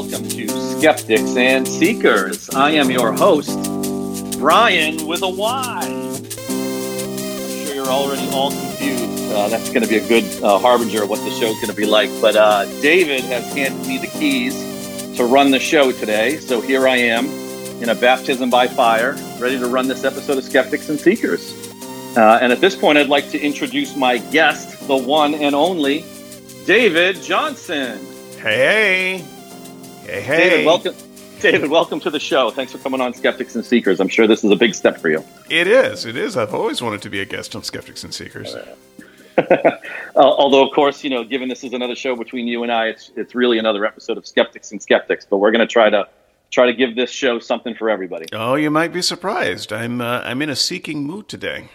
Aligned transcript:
Welcome 0.00 0.30
to 0.30 0.48
Skeptics 0.48 1.36
and 1.36 1.68
Seekers. 1.68 2.48
I 2.54 2.70
am 2.70 2.90
your 2.90 3.12
host, 3.12 3.58
Brian 4.38 5.06
with 5.06 5.20
a 5.20 5.28
Y. 5.28 5.80
I'm 5.82 7.66
sure 7.66 7.74
you're 7.74 7.84
already 7.84 8.26
all 8.30 8.50
confused. 8.50 9.30
Uh, 9.30 9.48
that's 9.48 9.68
going 9.68 9.82
to 9.82 9.88
be 9.88 9.98
a 9.98 10.08
good 10.08 10.24
uh, 10.42 10.58
harbinger 10.58 11.02
of 11.02 11.10
what 11.10 11.18
the 11.18 11.30
show's 11.32 11.54
going 11.56 11.68
to 11.68 11.74
be 11.74 11.84
like. 11.84 12.08
But 12.22 12.34
uh, 12.34 12.64
David 12.80 13.20
has 13.24 13.52
handed 13.52 13.86
me 13.86 13.98
the 13.98 14.06
keys 14.06 14.56
to 15.18 15.26
run 15.26 15.50
the 15.50 15.60
show 15.60 15.92
today. 15.92 16.38
So 16.38 16.62
here 16.62 16.88
I 16.88 16.96
am 16.96 17.26
in 17.82 17.90
a 17.90 17.94
baptism 17.94 18.48
by 18.48 18.68
fire, 18.68 19.16
ready 19.38 19.58
to 19.58 19.66
run 19.66 19.86
this 19.86 20.04
episode 20.04 20.38
of 20.38 20.44
Skeptics 20.44 20.88
and 20.88 20.98
Seekers. 20.98 21.52
Uh, 22.16 22.38
and 22.40 22.52
at 22.52 22.62
this 22.62 22.74
point, 22.74 22.96
I'd 22.96 23.10
like 23.10 23.28
to 23.32 23.38
introduce 23.38 23.94
my 23.96 24.16
guest, 24.16 24.88
the 24.88 24.96
one 24.96 25.34
and 25.34 25.54
only 25.54 26.06
David 26.64 27.20
Johnson. 27.20 28.00
Hey, 28.38 29.22
hey, 30.04 30.20
hey, 30.20 30.50
David, 30.50 30.66
welcome. 30.66 30.94
David, 31.40 31.70
welcome 31.70 32.00
to 32.00 32.10
the 32.10 32.20
show. 32.20 32.50
Thanks 32.50 32.72
for 32.72 32.78
coming 32.78 33.00
on 33.00 33.14
Skeptics 33.14 33.54
and 33.54 33.64
Seekers. 33.64 33.98
I'm 33.98 34.08
sure 34.08 34.26
this 34.26 34.44
is 34.44 34.50
a 34.50 34.56
big 34.56 34.74
step 34.74 34.98
for 34.98 35.08
you. 35.08 35.24
It 35.48 35.66
is. 35.66 36.04
It 36.04 36.16
is. 36.16 36.36
I've 36.36 36.52
always 36.52 36.82
wanted 36.82 37.00
to 37.02 37.10
be 37.10 37.20
a 37.20 37.24
guest 37.24 37.56
on 37.56 37.62
Skeptics 37.62 38.04
and 38.04 38.12
Seekers. 38.12 38.54
uh, 39.38 39.78
although, 40.16 40.66
of 40.66 40.74
course, 40.74 41.02
you 41.02 41.08
know, 41.08 41.24
given 41.24 41.48
this 41.48 41.64
is 41.64 41.72
another 41.72 41.94
show 41.94 42.14
between 42.14 42.46
you 42.46 42.62
and 42.62 42.70
I, 42.70 42.88
it's 42.88 43.10
it's 43.16 43.34
really 43.34 43.58
another 43.58 43.86
episode 43.86 44.18
of 44.18 44.26
Skeptics 44.26 44.70
and 44.70 44.82
Skeptics. 44.82 45.24
But 45.24 45.38
we're 45.38 45.50
going 45.50 45.66
to 45.66 45.72
try 45.72 45.88
to 45.88 46.08
try 46.50 46.66
to 46.66 46.74
give 46.74 46.94
this 46.94 47.10
show 47.10 47.38
something 47.38 47.74
for 47.74 47.88
everybody. 47.88 48.26
Oh, 48.32 48.56
you 48.56 48.70
might 48.70 48.92
be 48.92 49.02
surprised. 49.02 49.72
I'm 49.72 50.00
uh, 50.00 50.20
I'm 50.24 50.42
in 50.42 50.50
a 50.50 50.56
seeking 50.56 51.04
mood 51.04 51.28
today. 51.28 51.68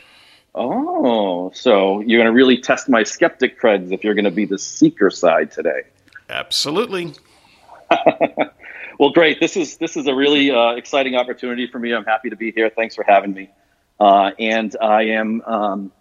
Oh, 0.54 1.52
so 1.54 2.00
you're 2.02 2.20
going 2.20 2.32
to 2.32 2.36
really 2.36 2.58
test 2.58 2.88
my 2.88 3.04
skeptic 3.04 3.60
creds 3.60 3.92
if 3.92 4.04
you're 4.04 4.14
going 4.14 4.26
to 4.26 4.32
be 4.32 4.46
the 4.46 4.60
seeker 4.60 5.10
side 5.10 5.52
today. 5.52 5.82
Absolutely. 6.30 7.14
well, 9.00 9.12
great. 9.12 9.40
This 9.40 9.58
is 9.58 9.78
this 9.78 9.98
is 9.98 10.08
a 10.08 10.16
really 10.16 10.52
uh, 10.52 10.72
exciting 10.72 11.16
opportunity 11.16 11.68
for 11.68 11.80
me. 11.80 11.94
I'm 11.94 12.06
happy 12.06 12.30
to 12.30 12.36
be 12.36 12.52
here. 12.52 12.70
Thanks 12.70 12.96
for 12.96 13.04
having 13.04 13.34
me. 13.34 13.50
Uh, 14.00 14.32
and 14.40 14.76
I 14.82 15.04
am 15.04 15.42
um, 15.44 15.92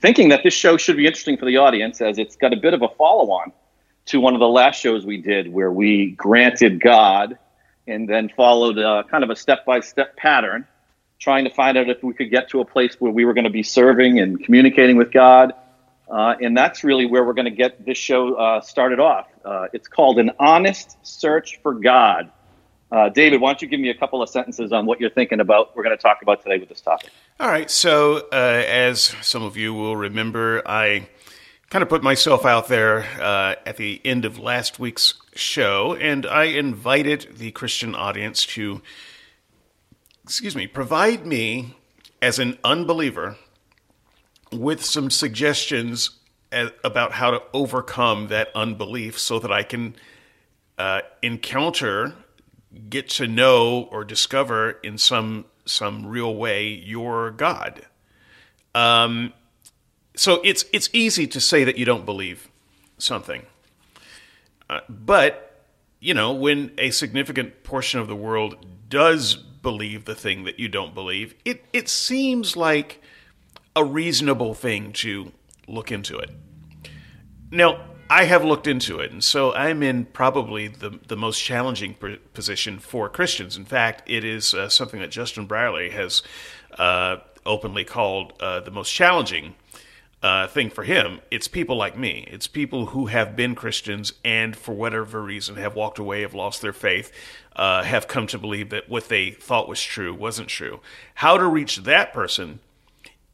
thinking 0.00 0.28
that 0.28 0.42
this 0.44 0.54
show 0.54 0.76
should 0.76 0.96
be 0.96 1.06
interesting 1.06 1.36
for 1.36 1.46
the 1.46 1.56
audience 1.56 2.00
as 2.00 2.18
it's 2.18 2.36
got 2.36 2.52
a 2.52 2.56
bit 2.56 2.74
of 2.74 2.82
a 2.82 2.88
follow-on 2.88 3.52
to 4.06 4.20
one 4.20 4.34
of 4.34 4.40
the 4.40 4.48
last 4.48 4.80
shows 4.80 5.04
we 5.04 5.16
did, 5.16 5.52
where 5.52 5.70
we 5.70 6.12
granted 6.12 6.80
God 6.80 7.38
and 7.86 8.08
then 8.08 8.28
followed 8.28 8.76
kind 9.10 9.24
of 9.24 9.30
a 9.30 9.36
step-by-step 9.36 10.16
pattern, 10.16 10.66
trying 11.18 11.44
to 11.44 11.50
find 11.50 11.76
out 11.76 11.88
if 11.88 12.02
we 12.02 12.14
could 12.14 12.30
get 12.30 12.48
to 12.50 12.60
a 12.60 12.64
place 12.64 12.96
where 13.00 13.12
we 13.12 13.24
were 13.24 13.34
going 13.34 13.44
to 13.44 13.50
be 13.50 13.62
serving 13.62 14.20
and 14.20 14.42
communicating 14.44 14.96
with 14.96 15.12
God. 15.12 15.52
Uh, 16.08 16.34
and 16.40 16.56
that's 16.56 16.84
really 16.84 17.06
where 17.06 17.24
we're 17.24 17.32
going 17.32 17.46
to 17.46 17.50
get 17.50 17.84
this 17.84 17.98
show 17.98 18.34
uh, 18.34 18.60
started 18.60 19.00
off. 19.00 19.28
Uh, 19.44 19.68
it's 19.72 19.88
called 19.88 20.18
An 20.18 20.30
Honest 20.38 20.98
Search 21.02 21.58
for 21.62 21.74
God. 21.74 22.30
Uh, 22.90 23.08
David, 23.08 23.40
why 23.40 23.50
don't 23.50 23.62
you 23.62 23.68
give 23.68 23.80
me 23.80 23.88
a 23.88 23.94
couple 23.94 24.20
of 24.20 24.28
sentences 24.28 24.70
on 24.70 24.84
what 24.84 25.00
you're 25.00 25.10
thinking 25.10 25.40
about? 25.40 25.74
We're 25.74 25.82
going 25.82 25.96
to 25.96 26.02
talk 26.02 26.20
about 26.20 26.42
today 26.42 26.58
with 26.58 26.68
this 26.68 26.82
topic. 26.82 27.10
All 27.40 27.48
right. 27.48 27.70
So, 27.70 28.28
uh, 28.30 28.62
as 28.66 29.14
some 29.22 29.42
of 29.42 29.56
you 29.56 29.72
will 29.72 29.96
remember, 29.96 30.62
I 30.66 31.08
kind 31.70 31.82
of 31.82 31.88
put 31.88 32.02
myself 32.02 32.44
out 32.44 32.68
there 32.68 33.06
uh, 33.18 33.54
at 33.64 33.78
the 33.78 33.98
end 34.04 34.26
of 34.26 34.38
last 34.38 34.78
week's 34.78 35.14
show, 35.34 35.94
and 35.94 36.26
I 36.26 36.44
invited 36.44 37.38
the 37.38 37.50
Christian 37.52 37.94
audience 37.94 38.44
to, 38.46 38.82
excuse 40.22 40.54
me, 40.54 40.66
provide 40.66 41.24
me 41.24 41.74
as 42.20 42.38
an 42.38 42.58
unbeliever 42.62 43.38
with 44.52 44.84
some 44.84 45.10
suggestions 45.10 46.10
about 46.84 47.12
how 47.12 47.30
to 47.30 47.42
overcome 47.52 48.28
that 48.28 48.48
unbelief 48.54 49.18
so 49.18 49.38
that 49.38 49.50
I 49.50 49.62
can 49.62 49.96
uh, 50.78 51.00
encounter, 51.22 52.14
get 52.88 53.08
to 53.10 53.26
know, 53.26 53.88
or 53.90 54.04
discover 54.04 54.72
in 54.82 54.98
some 54.98 55.46
some 55.64 56.06
real 56.06 56.34
way 56.34 56.68
your 56.68 57.30
God. 57.30 57.86
Um, 58.74 59.32
so 60.16 60.40
it's 60.44 60.64
it's 60.72 60.90
easy 60.92 61.26
to 61.28 61.40
say 61.40 61.64
that 61.64 61.78
you 61.78 61.84
don't 61.84 62.04
believe 62.04 62.48
something, 62.98 63.42
uh, 64.68 64.80
but 64.88 65.66
you 66.00 66.14
know 66.14 66.32
when 66.32 66.72
a 66.78 66.90
significant 66.90 67.64
portion 67.64 68.00
of 68.00 68.08
the 68.08 68.16
world 68.16 68.66
does 68.88 69.36
believe 69.36 70.04
the 70.04 70.14
thing 70.14 70.44
that 70.44 70.58
you 70.58 70.68
don't 70.68 70.94
believe, 70.94 71.34
it 71.44 71.64
it 71.72 71.88
seems 71.88 72.56
like 72.56 73.00
a 73.74 73.84
reasonable 73.84 74.54
thing 74.54 74.92
to 74.92 75.32
look 75.66 75.90
into 75.90 76.18
it. 76.18 76.30
Now, 77.50 77.84
I 78.10 78.24
have 78.24 78.44
looked 78.44 78.66
into 78.66 79.00
it, 79.00 79.10
and 79.10 79.24
so 79.24 79.54
I'm 79.54 79.82
in 79.82 80.04
probably 80.04 80.68
the, 80.68 80.98
the 81.08 81.16
most 81.16 81.42
challenging 81.42 81.96
position 82.34 82.78
for 82.78 83.08
Christians. 83.08 83.56
In 83.56 83.64
fact, 83.64 84.02
it 84.06 84.24
is 84.24 84.52
uh, 84.52 84.68
something 84.68 85.00
that 85.00 85.10
Justin 85.10 85.46
Brierley 85.46 85.90
has 85.90 86.22
uh, 86.78 87.16
openly 87.46 87.84
called 87.84 88.34
uh, 88.38 88.60
the 88.60 88.70
most 88.70 88.92
challenging 88.92 89.54
uh, 90.22 90.46
thing 90.46 90.70
for 90.70 90.84
him. 90.84 91.20
It's 91.30 91.48
people 91.48 91.76
like 91.76 91.96
me. 91.96 92.28
It's 92.30 92.46
people 92.46 92.86
who 92.86 93.06
have 93.06 93.34
been 93.34 93.54
Christians 93.54 94.12
and, 94.24 94.54
for 94.54 94.74
whatever 94.74 95.22
reason, 95.22 95.56
have 95.56 95.74
walked 95.74 95.98
away, 95.98 96.20
have 96.20 96.34
lost 96.34 96.60
their 96.60 96.72
faith, 96.72 97.10
uh, 97.56 97.82
have 97.82 98.08
come 98.08 98.26
to 98.28 98.38
believe 98.38 98.70
that 98.70 98.88
what 98.88 99.08
they 99.08 99.30
thought 99.30 99.68
was 99.68 99.82
true 99.82 100.14
wasn't 100.14 100.48
true. 100.48 100.80
How 101.14 101.38
to 101.38 101.46
reach 101.46 101.78
that 101.78 102.12
person 102.12 102.60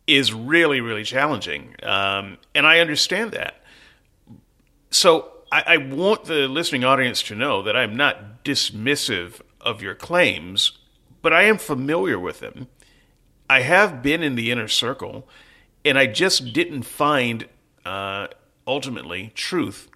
is 0.09 0.33
really, 0.33 0.81
really 0.81 1.05
challenging. 1.05 1.77
Um, 1.83 2.39
and 2.55 2.67
I 2.67 2.81
understand 2.81 3.33
that. 3.33 3.63
So 4.91 5.31
I, 5.53 5.63
I, 5.67 5.77
want 5.77 6.25
the 6.25 6.49
listening 6.49 6.83
audience 6.83 7.23
to 7.25 7.35
know 7.35 7.63
that 7.63 7.77
I'm 7.77 7.95
not 7.95 8.43
dismissive 8.43 9.43
of 9.61 9.83
your 9.83 9.95
claims, 9.95 10.73
but 11.21 11.35
I 11.35 11.43
am 11.43 11.59
familiar 11.59 12.19
with 12.19 12.41
them. 12.41 12.69
I 13.51 13.61
have 13.61 14.03
been 14.03 14.23
in 14.23 14.35
the 14.35 14.51
inner 14.51 14.69
circle, 14.69 15.29
and 15.85 15.99
I 15.99 16.07
just 16.07 16.55
didn't 16.55 16.83
find 16.85 17.47
uh, 17.85 18.29
ultimately 18.67 19.33
truth 19.35 19.89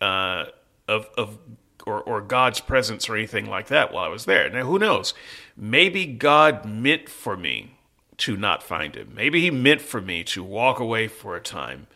uh, 0.00 0.46
of, 0.86 1.08
of 1.18 1.38
or, 1.84 2.00
or 2.02 2.20
God's 2.20 2.60
presence 2.60 3.08
or 3.08 3.16
anything 3.16 3.46
like 3.46 3.66
that 3.68 3.92
while 3.92 4.04
I 4.04 4.08
was 4.08 4.24
there. 4.24 4.48
Now, 4.48 4.66
who 4.66 4.78
knows? 4.78 5.14
Maybe 5.56 6.06
God 6.06 6.64
meant 6.64 7.08
for 7.08 7.36
me 7.36 7.76
to 8.22 8.36
not 8.36 8.62
find 8.62 8.94
him. 8.94 9.12
Maybe 9.16 9.40
he 9.40 9.50
meant 9.50 9.80
for 9.80 10.00
me 10.00 10.22
to 10.24 10.44
walk 10.44 10.78
away 10.78 11.08
for 11.08 11.34
a 11.34 11.40
time. 11.40 11.88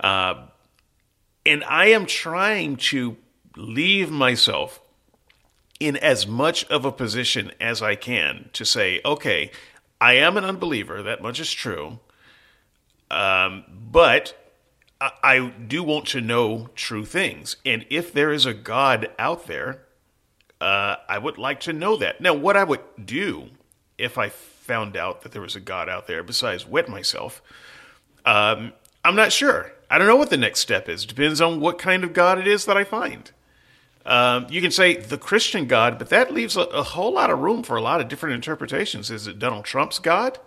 Uh, 0.00 0.46
and 1.46 1.62
I 1.62 1.86
am 1.86 2.04
trying 2.04 2.76
to 2.76 3.16
leave 3.56 4.10
myself 4.10 4.80
in 5.78 5.96
as 5.96 6.26
much 6.26 6.64
of 6.64 6.84
a 6.84 6.90
position 6.90 7.52
as 7.60 7.80
I 7.80 7.94
can 7.94 8.50
to 8.54 8.64
say, 8.64 9.00
okay, 9.04 9.52
I 10.00 10.14
am 10.14 10.36
an 10.36 10.44
unbeliever. 10.44 11.00
That 11.00 11.22
much 11.22 11.38
is 11.38 11.52
true. 11.52 12.00
Um, 13.08 13.62
but 13.70 14.36
I, 15.00 15.12
I 15.22 15.48
do 15.48 15.84
want 15.84 16.06
to 16.08 16.20
know 16.20 16.70
true 16.74 17.04
things. 17.04 17.56
And 17.64 17.86
if 17.88 18.12
there 18.12 18.32
is 18.32 18.46
a 18.46 18.54
God 18.54 19.12
out 19.16 19.46
there, 19.46 19.84
uh, 20.60 20.96
I 21.08 21.18
would 21.18 21.38
like 21.38 21.60
to 21.60 21.72
know 21.72 21.96
that. 21.98 22.20
Now, 22.20 22.34
what 22.34 22.56
I 22.56 22.64
would 22.64 22.82
do 23.04 23.50
if 23.98 24.16
I 24.16 24.28
found 24.28 24.96
out 24.96 25.22
that 25.22 25.32
there 25.32 25.42
was 25.42 25.56
a 25.56 25.60
God 25.60 25.88
out 25.88 26.06
there 26.06 26.22
besides 26.22 26.66
wet 26.66 26.88
myself, 26.88 27.42
um, 28.24 28.72
I'm 29.04 29.16
not 29.16 29.32
sure. 29.32 29.72
I 29.90 29.98
don't 29.98 30.06
know 30.06 30.16
what 30.16 30.30
the 30.30 30.36
next 30.36 30.60
step 30.60 30.88
is. 30.88 31.06
Depends 31.06 31.40
on 31.40 31.60
what 31.60 31.78
kind 31.78 32.04
of 32.04 32.12
God 32.12 32.38
it 32.38 32.46
is 32.46 32.64
that 32.66 32.76
I 32.76 32.84
find. 32.84 33.30
Um, 34.04 34.46
you 34.48 34.60
can 34.60 34.70
say 34.70 34.96
the 34.96 35.18
Christian 35.18 35.66
God, 35.66 35.98
but 35.98 36.08
that 36.08 36.32
leaves 36.32 36.56
a, 36.56 36.62
a, 36.62 36.82
whole 36.82 37.12
lot 37.12 37.28
of 37.28 37.40
room 37.40 37.62
for 37.62 37.76
a 37.76 37.82
lot 37.82 38.00
of 38.00 38.08
different 38.08 38.34
interpretations. 38.34 39.10
Is 39.10 39.26
it 39.26 39.38
Donald 39.38 39.66
Trump's 39.66 39.98
God? 39.98 40.38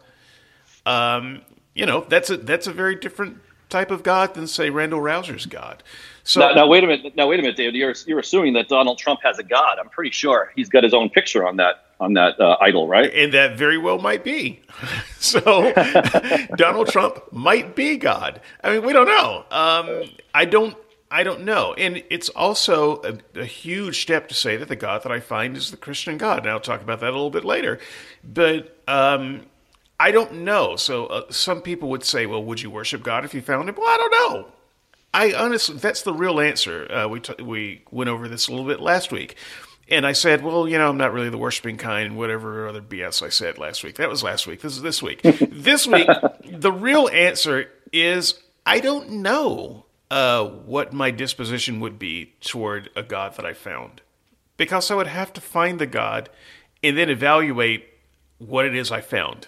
Um, 0.86 1.42
you 1.76 1.86
know, 1.86 2.06
that's 2.10 2.32
a 2.32 2.38
that's 2.38 2.66
a 2.66 2.74
very 2.74 2.96
different 2.96 3.38
type 3.70 3.92
of 3.92 4.02
God 4.02 4.34
than 4.34 4.48
say 4.48 4.70
Randal 4.70 5.00
Rauser's 5.00 5.46
God. 5.46 5.84
So 6.24 6.40
now, 6.40 6.54
now, 6.54 6.68
wait 6.68 6.84
a 6.84 6.88
minute. 6.88 7.16
Now 7.16 7.28
wait 7.28 7.40
a 7.40 7.44
minute, 7.44 7.58
David. 7.58 7.76
You're 7.76 7.94
you're 8.08 8.20
assuming 8.20 8.54
that 8.54 8.68
Donald 8.68 8.98
Trump 8.98 9.20
has 9.24 9.38
a 9.38 9.44
God. 9.44 9.78
I'm 9.80 9.90
pretty 9.90 10.12
sure 10.12 10.52
he's 10.56 10.70
got 10.70 10.84
his 10.84 10.94
own 10.94 11.10
picture 11.10 11.48
on 11.48 11.58
that 11.58 11.91
on 12.02 12.14
that 12.14 12.40
uh, 12.40 12.58
idol, 12.60 12.88
right? 12.88 13.14
And 13.14 13.34
that 13.34 13.58
very 13.58 13.78
well 13.78 14.00
might 14.00 14.24
be. 14.24 14.62
so 15.20 15.72
Donald 16.56 16.88
Trump 16.88 17.32
might 17.32 17.76
be 17.76 17.96
God. 17.96 18.42
I 18.64 18.74
mean, 18.74 18.86
we 18.86 18.92
don't 18.92 19.08
know. 19.08 19.46
Um, 19.52 20.10
I 20.34 20.46
don't. 20.46 20.76
I 21.14 21.24
don't 21.24 21.42
know. 21.42 21.74
And 21.74 22.04
it's 22.10 22.30
also 22.30 23.02
a, 23.02 23.42
a, 23.42 23.44
huge 23.44 24.02
step 24.02 24.30
to 24.30 24.34
say 24.34 24.56
that 24.56 24.70
the 24.70 24.78
God 24.78 25.04
that 25.04 25.12
I 25.12 25.20
find 25.20 25.58
is 25.58 25.70
the 25.70 25.76
Christian 25.76 26.18
God. 26.18 26.40
And 26.40 26.50
I'll 26.50 26.62
talk 26.62 26.82
about 26.82 27.02
that 27.02 27.10
a 27.10 27.12
little 27.12 27.30
bit 27.30 27.44
later. 27.44 27.80
But 28.24 28.82
um, 28.88 29.42
I 30.00 30.12
don't 30.12 30.46
know. 30.46 30.78
So 30.78 31.08
uh, 31.08 31.24
some 31.30 31.62
people 31.62 31.90
would 31.90 32.06
say, 32.06 32.28
well, 32.28 32.42
would 32.42 32.62
you 32.62 32.72
worship 32.72 33.04
God 33.04 33.26
if 33.26 33.34
you 33.34 33.42
found 33.42 33.68
him? 33.68 33.76
Well, 33.78 33.90
I 33.90 33.98
don't 33.98 34.12
know. 34.12 34.52
I 35.14 35.34
honestly, 35.34 35.76
that's 35.76 36.04
the 36.04 36.14
real 36.14 36.40
answer. 36.40 36.90
Uh, 36.90 37.10
we, 37.10 37.20
t- 37.20 37.44
we 37.44 37.84
went 37.92 38.10
over 38.10 38.30
this 38.30 38.48
a 38.48 38.52
little 38.52 38.66
bit 38.66 38.80
last 38.80 39.12
week. 39.12 39.36
And 39.90 40.06
I 40.08 40.14
said, 40.14 40.44
well, 40.44 40.68
you 40.70 40.78
know, 40.78 40.90
I'm 40.90 40.98
not 40.98 41.14
really 41.14 41.30
the 41.30 41.38
worshiping 41.38 41.78
kind, 41.78 42.16
whatever 42.18 42.68
other 42.68 42.82
BS 42.82 43.22
I 43.22 43.30
said 43.30 43.58
last 43.58 43.84
week. 43.84 43.96
That 43.96 44.10
was 44.10 44.24
last 44.24 44.48
week. 44.48 44.62
This 44.62 44.74
is 44.76 44.82
this 44.82 45.02
week. 45.04 45.22
this 45.24 45.86
week, 45.86 46.08
the 46.46 46.72
real 46.72 47.10
answer 47.10 47.70
is 47.92 48.40
I 48.66 48.80
don't 48.80 49.10
know. 49.12 49.86
uh, 50.10 50.46
what 50.46 50.94
my 50.94 51.12
disposition 51.12 51.80
would 51.80 51.98
be 52.00 52.34
toward 52.42 52.90
a 52.96 53.04
God 53.04 53.36
that 53.38 53.46
I 53.46 53.54
found. 53.54 54.02
Because 54.58 54.92
I 54.92 54.96
would 54.96 55.08
have 55.08 55.34
to 55.34 55.42
find 55.42 55.80
the 55.80 55.88
God 55.88 56.30
and 56.84 56.98
then 56.98 57.10
evaluate 57.10 57.86
what 58.38 58.66
it 58.66 58.76
is 58.76 58.92
I 58.92 59.02
found 59.02 59.48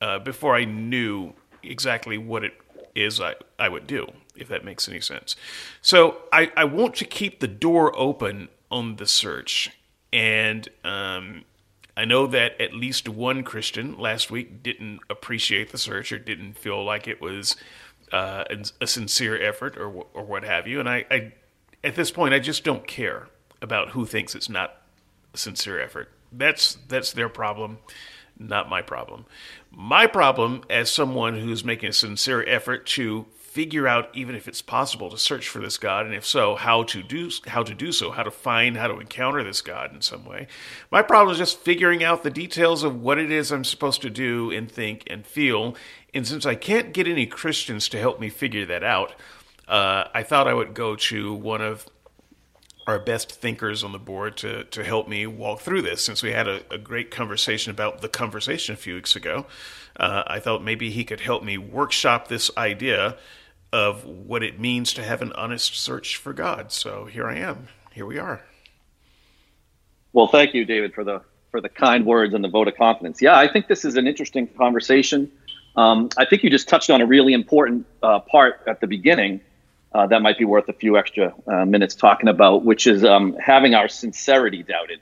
uh, 0.00 0.18
before 0.18 0.56
I 0.56 0.64
knew 0.64 1.32
exactly 1.62 2.18
what 2.18 2.44
it 2.44 2.54
is 2.94 3.20
I, 3.20 3.34
I 3.58 3.68
would 3.68 3.86
do, 3.86 4.08
if 4.36 4.48
that 4.48 4.64
makes 4.64 4.88
any 4.88 5.00
sense. 5.00 5.36
So 5.82 6.18
I, 6.32 6.50
I 6.56 6.64
want 6.64 6.96
to 6.96 7.04
keep 7.04 7.40
the 7.40 7.48
door 7.48 7.96
open 7.98 8.48
on 8.70 8.96
the 8.96 9.06
search. 9.06 9.70
And 10.12 10.68
um, 10.84 11.44
I 11.96 12.04
know 12.04 12.26
that 12.26 12.60
at 12.60 12.74
least 12.74 13.08
one 13.08 13.42
Christian 13.42 13.98
last 13.98 14.30
week 14.30 14.62
didn't 14.62 15.00
appreciate 15.08 15.72
the 15.72 15.78
search 15.78 16.12
or 16.12 16.18
didn't 16.18 16.58
feel 16.58 16.84
like 16.84 17.08
it 17.08 17.20
was 17.20 17.56
uh, 18.12 18.44
a 18.80 18.86
sincere 18.86 19.40
effort 19.42 19.76
or 19.76 19.88
or 20.14 20.24
what 20.24 20.44
have 20.44 20.66
you. 20.66 20.78
And 20.80 20.88
I, 20.88 21.04
I, 21.10 21.32
at 21.82 21.96
this 21.96 22.10
point, 22.10 22.34
I 22.34 22.38
just 22.38 22.64
don't 22.64 22.86
care 22.86 23.28
about 23.62 23.90
who 23.90 24.04
thinks 24.06 24.34
it's 24.34 24.48
not 24.48 24.76
a 25.34 25.38
sincere 25.38 25.80
effort. 25.80 26.10
That's 26.30 26.78
that's 26.88 27.12
their 27.12 27.28
problem, 27.28 27.78
not 28.38 28.68
my 28.68 28.82
problem. 28.82 29.26
My 29.70 30.06
problem, 30.06 30.62
as 30.70 30.90
someone 30.90 31.38
who's 31.38 31.64
making 31.64 31.90
a 31.90 31.92
sincere 31.92 32.44
effort 32.46 32.86
to 32.86 33.26
figure 33.56 33.88
out 33.88 34.10
even 34.12 34.34
if 34.34 34.46
it's 34.46 34.60
possible 34.60 35.08
to 35.08 35.16
search 35.16 35.48
for 35.48 35.60
this 35.60 35.78
God, 35.78 36.04
and 36.04 36.14
if 36.14 36.26
so, 36.26 36.56
how 36.56 36.82
to 36.82 37.02
do 37.02 37.30
how 37.46 37.62
to 37.62 37.74
do 37.74 37.90
so, 37.90 38.10
how 38.10 38.22
to 38.22 38.30
find, 38.30 38.76
how 38.76 38.86
to 38.86 39.00
encounter 39.00 39.42
this 39.42 39.62
God 39.62 39.94
in 39.94 40.02
some 40.02 40.26
way. 40.26 40.46
My 40.90 41.00
problem 41.00 41.32
is 41.32 41.38
just 41.38 41.60
figuring 41.60 42.04
out 42.04 42.22
the 42.22 42.28
details 42.28 42.82
of 42.82 43.00
what 43.00 43.16
it 43.16 43.30
is 43.30 43.50
I'm 43.50 43.64
supposed 43.64 44.02
to 44.02 44.10
do 44.10 44.50
and 44.50 44.70
think 44.70 45.04
and 45.06 45.26
feel. 45.26 45.74
And 46.12 46.26
since 46.26 46.44
I 46.44 46.54
can't 46.54 46.92
get 46.92 47.08
any 47.08 47.24
Christians 47.24 47.88
to 47.88 47.98
help 47.98 48.20
me 48.20 48.28
figure 48.28 48.66
that 48.66 48.84
out, 48.84 49.14
uh, 49.66 50.04
I 50.12 50.22
thought 50.22 50.46
I 50.46 50.52
would 50.52 50.74
go 50.74 50.94
to 50.94 51.32
one 51.32 51.62
of 51.62 51.86
our 52.86 52.98
best 52.98 53.32
thinkers 53.32 53.82
on 53.82 53.92
the 53.92 53.98
board 53.98 54.36
to 54.36 54.64
to 54.64 54.84
help 54.84 55.08
me 55.08 55.26
walk 55.26 55.60
through 55.60 55.80
this. 55.80 56.04
Since 56.04 56.22
we 56.22 56.32
had 56.32 56.46
a, 56.46 56.60
a 56.70 56.76
great 56.76 57.10
conversation 57.10 57.70
about 57.70 58.02
the 58.02 58.08
conversation 58.10 58.74
a 58.74 58.76
few 58.76 58.96
weeks 58.96 59.16
ago, 59.16 59.46
uh, 59.98 60.24
I 60.26 60.40
thought 60.40 60.62
maybe 60.62 60.90
he 60.90 61.04
could 61.04 61.20
help 61.20 61.42
me 61.42 61.56
workshop 61.56 62.28
this 62.28 62.50
idea 62.58 63.16
of 63.72 64.04
what 64.04 64.42
it 64.42 64.58
means 64.58 64.92
to 64.94 65.02
have 65.02 65.22
an 65.22 65.32
honest 65.32 65.76
search 65.76 66.16
for 66.16 66.32
God. 66.32 66.72
So 66.72 67.06
here 67.06 67.26
I 67.26 67.36
am. 67.36 67.68
Here 67.92 68.06
we 68.06 68.18
are. 68.18 68.42
Well, 70.12 70.28
thank 70.28 70.54
you, 70.54 70.64
David, 70.64 70.94
for 70.94 71.04
the 71.04 71.22
for 71.50 71.60
the 71.60 71.68
kind 71.68 72.04
words 72.04 72.34
and 72.34 72.42
the 72.42 72.48
vote 72.48 72.68
of 72.68 72.76
confidence. 72.76 73.22
Yeah, 73.22 73.38
I 73.38 73.50
think 73.50 73.68
this 73.68 73.84
is 73.84 73.96
an 73.96 74.06
interesting 74.06 74.46
conversation. 74.46 75.30
Um, 75.76 76.08
I 76.16 76.24
think 76.24 76.42
you 76.42 76.50
just 76.50 76.68
touched 76.68 76.90
on 76.90 77.00
a 77.00 77.06
really 77.06 77.32
important 77.32 77.86
uh, 78.02 78.20
part 78.20 78.62
at 78.66 78.80
the 78.80 78.86
beginning 78.86 79.40
uh, 79.96 80.06
that 80.06 80.20
might 80.20 80.38
be 80.38 80.44
worth 80.44 80.68
a 80.68 80.72
few 80.72 80.98
extra 80.98 81.34
uh, 81.46 81.64
minutes 81.64 81.94
talking 81.94 82.28
about, 82.28 82.64
which 82.64 82.86
is 82.86 83.04
um, 83.04 83.34
having 83.40 83.74
our 83.74 83.88
sincerity 83.88 84.62
doubted. 84.62 85.00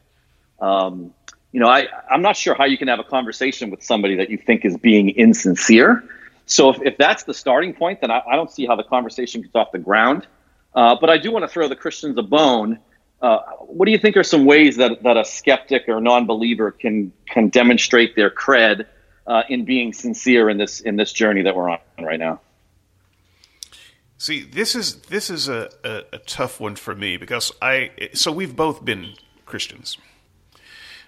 Um, 0.60 1.12
you 1.50 1.60
know, 1.60 1.68
I, 1.68 1.88
I'm 2.10 2.22
not 2.22 2.36
sure 2.36 2.54
how 2.54 2.64
you 2.64 2.78
can 2.78 2.88
have 2.88 3.00
a 3.00 3.04
conversation 3.04 3.70
with 3.70 3.82
somebody 3.82 4.16
that 4.16 4.30
you 4.30 4.38
think 4.38 4.64
is 4.64 4.76
being 4.76 5.10
insincere. 5.10 6.04
So 6.46 6.70
if, 6.70 6.82
if 6.82 6.98
that's 6.98 7.24
the 7.24 7.34
starting 7.34 7.74
point, 7.74 8.00
then 8.00 8.10
I, 8.10 8.22
I 8.30 8.36
don't 8.36 8.50
see 8.50 8.66
how 8.66 8.76
the 8.76 8.84
conversation 8.84 9.42
gets 9.42 9.54
off 9.54 9.72
the 9.72 9.78
ground. 9.78 10.26
Uh, 10.74 10.96
but 11.00 11.08
I 11.08 11.18
do 11.18 11.30
want 11.32 11.44
to 11.44 11.48
throw 11.48 11.68
the 11.68 11.76
Christians 11.76 12.18
a 12.18 12.22
bone. 12.22 12.78
Uh, 13.22 13.38
what 13.60 13.86
do 13.86 13.92
you 13.92 13.98
think 13.98 14.16
are 14.16 14.24
some 14.24 14.44
ways 14.44 14.76
that, 14.76 15.02
that 15.02 15.16
a 15.16 15.24
skeptic 15.24 15.88
or 15.88 16.00
non-believer 16.00 16.72
can 16.72 17.12
can 17.26 17.48
demonstrate 17.48 18.16
their 18.16 18.28
cred 18.28 18.86
uh, 19.26 19.42
in 19.48 19.64
being 19.64 19.92
sincere 19.92 20.50
in 20.50 20.58
this 20.58 20.80
in 20.80 20.96
this 20.96 21.12
journey 21.12 21.42
that 21.42 21.54
we're 21.56 21.70
on 21.70 21.78
right 22.00 22.18
now? 22.18 22.40
See, 24.18 24.42
this 24.42 24.74
is 24.74 24.96
this 25.02 25.30
is 25.30 25.48
a, 25.48 25.70
a, 25.84 26.02
a 26.14 26.18
tough 26.18 26.60
one 26.60 26.76
for 26.76 26.94
me 26.94 27.16
because 27.16 27.52
I 27.62 27.92
so 28.12 28.30
we've 28.32 28.54
both 28.54 28.84
been 28.84 29.14
Christians, 29.46 29.96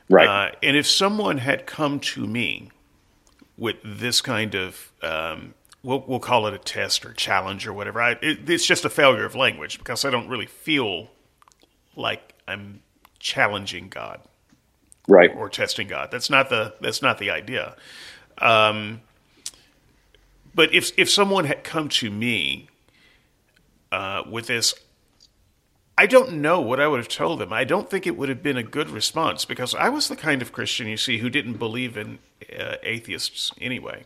right? 0.08 0.28
Uh, 0.28 0.54
and 0.62 0.76
if 0.76 0.86
someone 0.86 1.38
had 1.38 1.66
come 1.66 2.00
to 2.00 2.26
me 2.26 2.70
with 3.58 3.76
this 3.84 4.20
kind 4.20 4.54
of 4.54 4.92
um, 5.02 5.54
we'll 5.82 6.04
we'll 6.06 6.20
call 6.20 6.46
it 6.46 6.54
a 6.54 6.58
test 6.58 7.06
or 7.06 7.12
challenge 7.12 7.66
or 7.66 7.72
whatever. 7.72 8.02
I, 8.02 8.12
it, 8.22 8.48
it's 8.48 8.66
just 8.66 8.84
a 8.84 8.90
failure 8.90 9.24
of 9.24 9.34
language 9.34 9.78
because 9.78 10.04
I 10.04 10.10
don't 10.10 10.28
really 10.28 10.46
feel 10.46 11.08
like 11.94 12.34
I'm 12.46 12.82
challenging 13.18 13.88
God, 13.88 14.20
right, 15.08 15.30
or, 15.30 15.46
or 15.46 15.48
testing 15.48 15.88
God. 15.88 16.10
That's 16.10 16.28
not 16.28 16.50
the 16.50 16.74
that's 16.80 17.00
not 17.00 17.18
the 17.18 17.30
idea. 17.30 17.76
Um, 18.38 19.00
but 20.54 20.74
if 20.74 20.92
if 20.98 21.10
someone 21.10 21.44
had 21.44 21.64
come 21.64 21.88
to 21.90 22.10
me 22.10 22.68
uh, 23.92 24.22
with 24.28 24.48
this, 24.48 24.74
I 25.96 26.06
don't 26.06 26.34
know 26.34 26.60
what 26.60 26.80
I 26.80 26.88
would 26.88 26.98
have 26.98 27.08
told 27.08 27.38
them. 27.38 27.52
I 27.52 27.64
don't 27.64 27.88
think 27.88 28.06
it 28.06 28.16
would 28.16 28.28
have 28.28 28.42
been 28.42 28.56
a 28.56 28.62
good 28.62 28.90
response 28.90 29.44
because 29.44 29.74
I 29.74 29.88
was 29.88 30.08
the 30.08 30.16
kind 30.16 30.42
of 30.42 30.52
Christian 30.52 30.88
you 30.88 30.96
see 30.96 31.18
who 31.18 31.30
didn't 31.30 31.54
believe 31.54 31.96
in 31.96 32.18
uh, 32.58 32.76
atheists 32.82 33.52
anyway, 33.60 34.04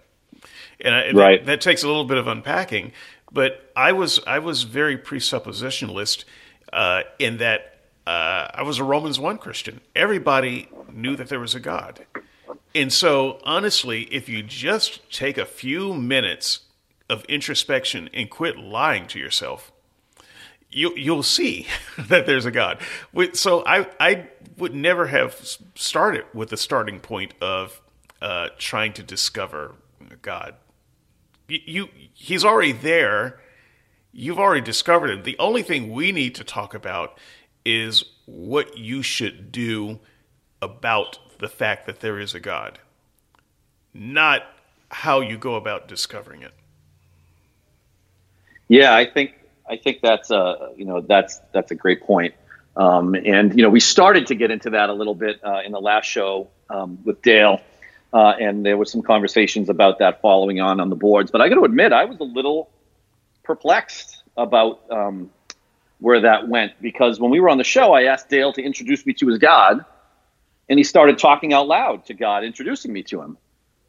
and, 0.81 0.95
I, 0.95 1.11
right. 1.13 1.41
that, 1.41 1.47
that, 1.47 1.61
takes 1.61 1.83
a 1.83 1.87
little 1.87 2.05
bit 2.05 2.19
of 2.19 2.27
unpacking. 2.27 2.93
But 3.33 3.71
I 3.77 3.93
was 3.93 4.21
I 4.27 4.41
was 4.41 4.65
very 4.65 4.99
presuppositionalist 4.99 6.25
uh, 6.73 7.03
in 7.19 7.39
that 7.39 7.79
uh, 8.07 8.49
I 8.55 8.63
was 8.63 8.79
a 8.79 8.85
Romans 8.85 9.21
one 9.21 9.39
Christian. 9.39 9.81
Everybody 9.95 10.69
knew 10.93 11.17
that 11.17 11.29
there 11.29 11.41
was 11.41 11.55
a 11.55 11.61
God, 11.61 12.05
and 12.75 12.93
so 12.93 13.39
honestly, 13.45 14.03
if 14.11 14.29
you 14.29 14.43
just 14.43 15.11
take 15.13 15.39
a 15.39 15.47
few 15.47 15.95
minutes 15.95 16.61
of 17.09 17.25
introspection 17.25 18.09
and 18.15 18.31
quit 18.31 18.57
lying 18.57 19.07
to 19.09 19.19
yourself 19.19 19.73
you 20.71 20.95
you'll 20.97 21.23
see 21.23 21.67
that 21.99 22.27
there's 22.27 22.47
a 22.47 22.51
God. 22.51 22.79
So 23.33 23.65
I 23.67 23.87
I 23.99 24.29
would 24.57 24.75
never 24.75 25.07
have 25.07 25.35
started 25.75 26.25
with 26.35 26.51
the 26.51 26.57
starting 26.57 27.01
point 27.01 27.35
of 27.41 27.80
uh, 28.21 28.49
trying 28.59 28.93
to 28.95 29.03
discover 29.03 29.75
God. 30.23 30.55
You, 31.49 31.59
you 31.67 31.89
he's 32.15 32.45
already 32.45 32.73
there. 32.73 33.41
You've 34.13 34.39
already 34.39 34.61
discovered 34.61 35.11
him. 35.11 35.23
The 35.23 35.39
only 35.39 35.63
thing 35.63 35.93
we 35.93 36.13
need 36.13 36.35
to 36.37 36.45
talk 36.45 36.75
about 36.75 37.19
is 37.65 38.05
what 38.27 38.77
you 38.77 39.03
should 39.03 39.53
do 39.53 40.01
about 40.63 41.19
the 41.39 41.49
fact 41.49 41.87
that 41.87 42.01
there 42.01 42.19
is 42.19 42.35
a 42.35 42.41
God, 42.41 42.79
not 43.95 44.43
how 44.91 45.21
you 45.21 45.39
go 45.39 45.55
about 45.55 45.89
discovering 45.89 46.43
it. 46.43 46.53
Yeah, 48.69 48.95
I 48.95 49.05
think 49.05 49.35
I 49.69 49.77
think 49.77 50.01
that's 50.01 50.31
a 50.31 50.73
you 50.77 50.85
know 50.85 51.01
that's 51.01 51.41
that's 51.53 51.71
a 51.71 51.75
great 51.75 52.03
point. 52.03 52.35
Um, 52.77 53.15
and 53.15 53.57
you 53.57 53.63
know 53.63 53.71
we 53.71 53.81
started 53.81 54.27
to 54.29 54.35
get 54.35 54.51
into 54.51 54.71
that 54.71 54.91
a 54.91 54.93
little 54.93 55.15
bit 55.15 55.41
uh, 55.45 55.61
in 55.65 55.73
the 55.73 55.81
last 55.81 56.07
show 56.07 56.49
um, 56.69 56.99
with 57.05 57.21
Dale, 57.23 57.61
uh, 58.13 58.35
and 58.41 58.65
there 58.65 58.77
was 58.77 58.91
some 58.91 59.03
conversations 59.03 59.69
about 59.69 59.99
that 59.99 60.21
following 60.21 60.61
on 60.61 60.81
on 60.81 60.91
the 60.91 60.97
boards. 60.97 61.31
But 61.31 61.41
I 61.41 61.49
got 61.49 61.57
to 61.57 61.65
admit, 61.65 61.93
I 61.93 62.05
was 62.05 62.19
a 62.21 62.25
little 62.25 62.71
perplexed 63.45 64.23
about 64.37 64.81
um, 64.91 65.31
where 66.01 66.21
that 66.21 66.49
went 66.49 66.73
because 66.81 67.21
when 67.21 67.31
we 67.31 67.41
were 67.41 67.49
on 67.49 67.59
the 67.59 67.65
show, 67.65 67.93
I 67.93 68.05
asked 68.05 68.29
Dale 68.29 68.53
to 68.55 68.63
introduce 68.63 69.05
me 69.07 69.13
to 69.15 69.29
his 69.29 69.39
God, 69.39 69.85
and 70.69 70.79
he 70.79 70.85
started 70.85 71.19
talking 71.19 71.53
out 71.53 71.69
loud 71.69 72.07
to 72.07 72.15
God, 72.15 72.45
introducing 72.45 72.93
me 72.93 73.03
to 73.05 73.21
him. 73.21 73.37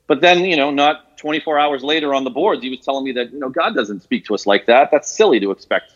But 0.07 0.21
then, 0.21 0.43
you 0.43 0.57
know, 0.57 0.71
not 0.71 1.17
24 1.17 1.57
hours 1.57 1.83
later 1.83 2.13
on 2.13 2.23
the 2.23 2.29
boards, 2.29 2.61
he 2.61 2.69
was 2.69 2.79
telling 2.79 3.05
me 3.05 3.13
that, 3.13 3.31
you 3.31 3.39
know, 3.39 3.49
God 3.49 3.73
doesn't 3.75 4.01
speak 4.01 4.25
to 4.25 4.33
us 4.33 4.45
like 4.45 4.65
that. 4.65 4.89
That's 4.91 5.09
silly 5.09 5.39
to 5.39 5.51
expect 5.51 5.93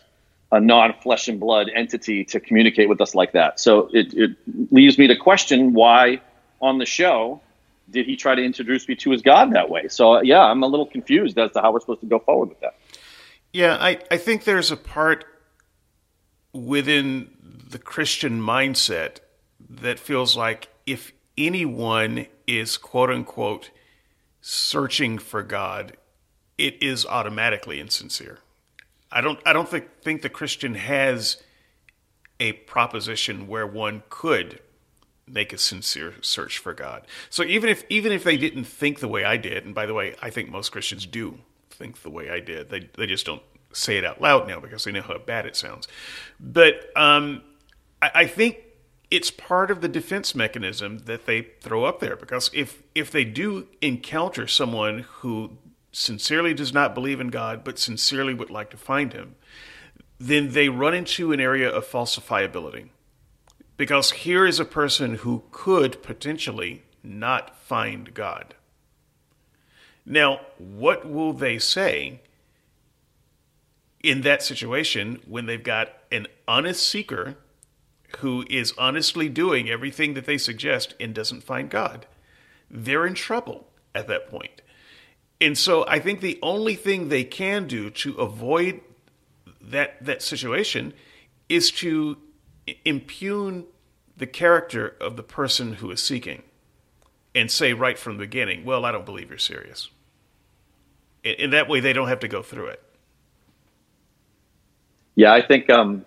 a 0.52 0.60
non 0.60 0.94
flesh 1.02 1.28
and 1.28 1.40
blood 1.40 1.70
entity 1.74 2.24
to 2.26 2.40
communicate 2.40 2.88
with 2.88 3.02
us 3.02 3.14
like 3.14 3.34
that. 3.34 3.60
So 3.60 3.90
it, 3.92 4.14
it 4.14 4.38
leaves 4.72 4.98
me 4.98 5.08
to 5.08 5.16
question 5.16 5.74
why 5.74 6.22
on 6.62 6.78
the 6.78 6.86
show 6.86 7.42
did 7.90 8.06
he 8.06 8.16
try 8.16 8.36
to 8.36 8.44
introduce 8.44 8.88
me 8.88 8.96
to 8.96 9.12
his 9.12 9.22
God 9.22 9.54
that 9.54 9.70
way? 9.70 9.88
So, 9.88 10.22
yeah, 10.22 10.42
I'm 10.42 10.64
a 10.64 10.68
little 10.68 10.86
confused 10.86 11.38
as 11.38 11.52
to 11.52 11.62
how 11.62 11.72
we're 11.72 11.80
supposed 11.80 12.02
to 12.02 12.08
go 12.08 12.20
forward 12.20 12.50
with 12.50 12.60
that. 12.62 12.76
Yeah, 13.54 13.78
I, 13.80 14.00
I 14.12 14.18
think 14.18 14.44
there's 14.44 14.72
a 14.72 14.78
part 14.78 15.26
within 16.54 17.30
the 17.70 17.80
Christian 17.80 18.42
mindset 18.42 19.18
that 19.70 20.00
feels 20.00 20.36
like 20.36 20.68
if 20.86 21.14
anyone 21.38 22.28
is 22.48 22.78
quote 22.78 23.10
unquote 23.10 23.72
searching 24.42 25.18
for 25.18 25.44
God, 25.44 25.98
it 26.58 26.82
is 26.82 27.06
automatically 27.06 27.80
insincere. 27.80 28.40
I 29.12 29.22
don't 29.22 29.40
I 29.46 29.54
don't 29.54 29.68
think 29.68 29.88
think 30.02 30.22
the 30.22 30.30
Christian 30.30 30.76
has 30.76 31.42
a 32.40 32.54
proposition 32.54 33.48
where 33.48 33.66
one 33.66 34.04
could 34.10 34.60
make 35.28 35.54
a 35.54 35.58
sincere 35.58 36.16
search 36.22 36.58
for 36.58 36.74
God. 36.74 37.06
So 37.30 37.44
even 37.44 37.70
if 37.70 37.84
even 37.90 38.12
if 38.12 38.24
they 38.24 38.38
didn't 38.38 38.66
think 38.66 39.00
the 39.00 39.08
way 39.08 39.24
I 39.24 39.38
did, 39.38 39.66
and 39.66 39.74
by 39.74 39.86
the 39.86 39.94
way, 39.94 40.16
I 40.22 40.30
think 40.30 40.50
most 40.50 40.70
Christians 40.72 41.06
do 41.06 41.40
think 41.70 42.02
the 42.02 42.10
way 42.10 42.30
I 42.30 42.40
did. 42.40 42.70
They 42.70 42.90
they 42.98 43.08
just 43.08 43.26
don't 43.26 43.42
say 43.74 43.98
it 43.98 44.06
out 44.06 44.22
loud 44.22 44.48
now 44.48 44.60
because 44.60 44.84
they 44.84 44.92
know 44.92 45.02
how 45.02 45.18
bad 45.18 45.46
it 45.46 45.56
sounds. 45.56 45.88
But 46.40 46.90
um, 46.96 47.42
I, 48.02 48.12
I 48.16 48.28
think 48.28 48.60
it's 49.12 49.32
part 49.32 49.70
of 49.70 49.82
the 49.82 49.88
defense 49.88 50.34
mechanism 50.34 51.00
that 51.00 51.26
they 51.26 51.42
throw 51.62 51.86
up 51.86 52.00
there 52.00 52.16
because 52.16 52.50
if 52.54 52.84
if 52.94 53.12
they 53.12 53.24
do 53.24 53.68
encounter 53.82 54.48
someone 54.48 55.00
who 55.00 55.58
sincerely 55.92 56.54
does 56.54 56.74
not 56.74 56.94
believe 56.94 57.22
in 57.22 57.30
God, 57.30 57.64
but 57.64 57.80
sincerely 57.80 58.34
would 58.34 58.50
like 58.50 58.70
to 58.72 58.78
find 58.78 59.14
Him, 59.14 59.36
then 60.20 60.52
they 60.52 60.70
run 60.70 60.94
into 60.94 61.32
an 61.32 61.40
area 61.40 61.70
of 61.70 61.86
falsifiability. 61.86 62.90
Because 63.78 64.12
here 64.12 64.46
is 64.46 64.60
a 64.60 64.66
person 64.66 65.16
who 65.16 65.44
could 65.52 66.02
potentially 66.02 66.84
not 67.04 67.58
find 67.60 68.14
God. 68.14 68.56
Now, 70.06 70.42
what 70.58 71.10
will 71.10 71.34
they 71.34 71.58
say 71.58 72.22
in 74.02 74.22
that 74.22 74.44
situation 74.44 75.20
when 75.28 75.46
they've 75.46 75.64
got 75.64 75.90
an 76.12 76.28
honest 76.48 76.88
seeker 76.88 77.36
who 78.20 78.46
is 78.50 78.74
honestly 78.78 79.28
doing 79.28 79.70
everything 79.70 80.14
that 80.14 80.26
they 80.26 80.38
suggest 80.38 80.94
and 81.00 81.14
doesn't 81.14 81.44
find 81.44 81.70
God? 81.70 82.06
They're 82.70 83.06
in 83.06 83.16
trouble 83.16 83.68
at 83.94 84.08
that 84.08 84.30
point. 84.30 84.62
And 85.42 85.58
so 85.58 85.86
I 85.88 86.00
think 86.00 86.22
the 86.22 86.40
only 86.42 86.76
thing 86.76 87.10
they 87.10 87.24
can 87.24 87.68
do 87.68 87.90
to 87.90 88.14
avoid 88.16 88.82
that 89.60 90.04
that 90.06 90.22
situation 90.22 90.94
is 91.50 91.72
to 91.72 92.18
impugn 92.84 93.66
the 94.18 94.28
character 94.28 94.96
of 95.00 95.18
the 95.18 95.24
person 95.24 95.76
who 95.76 95.92
is 95.92 96.02
seeking 96.02 96.44
and 97.34 97.52
say 97.52 97.74
right 97.74 98.00
from 98.00 98.14
the 98.14 98.24
beginning, 98.24 98.64
well, 98.64 98.86
I 98.86 98.92
don't 98.92 99.06
believe 99.06 99.30
you're 99.30 99.38
serious. 99.38 99.90
In 101.24 101.50
that 101.52 101.68
way, 101.68 101.80
they 101.80 101.94
don't 101.94 102.08
have 102.08 102.22
to 102.22 102.28
go 102.28 102.42
through 102.42 102.68
it. 102.68 102.82
Yeah, 105.16 105.34
I 105.34 105.46
think 105.46 105.70
um, 105.70 106.06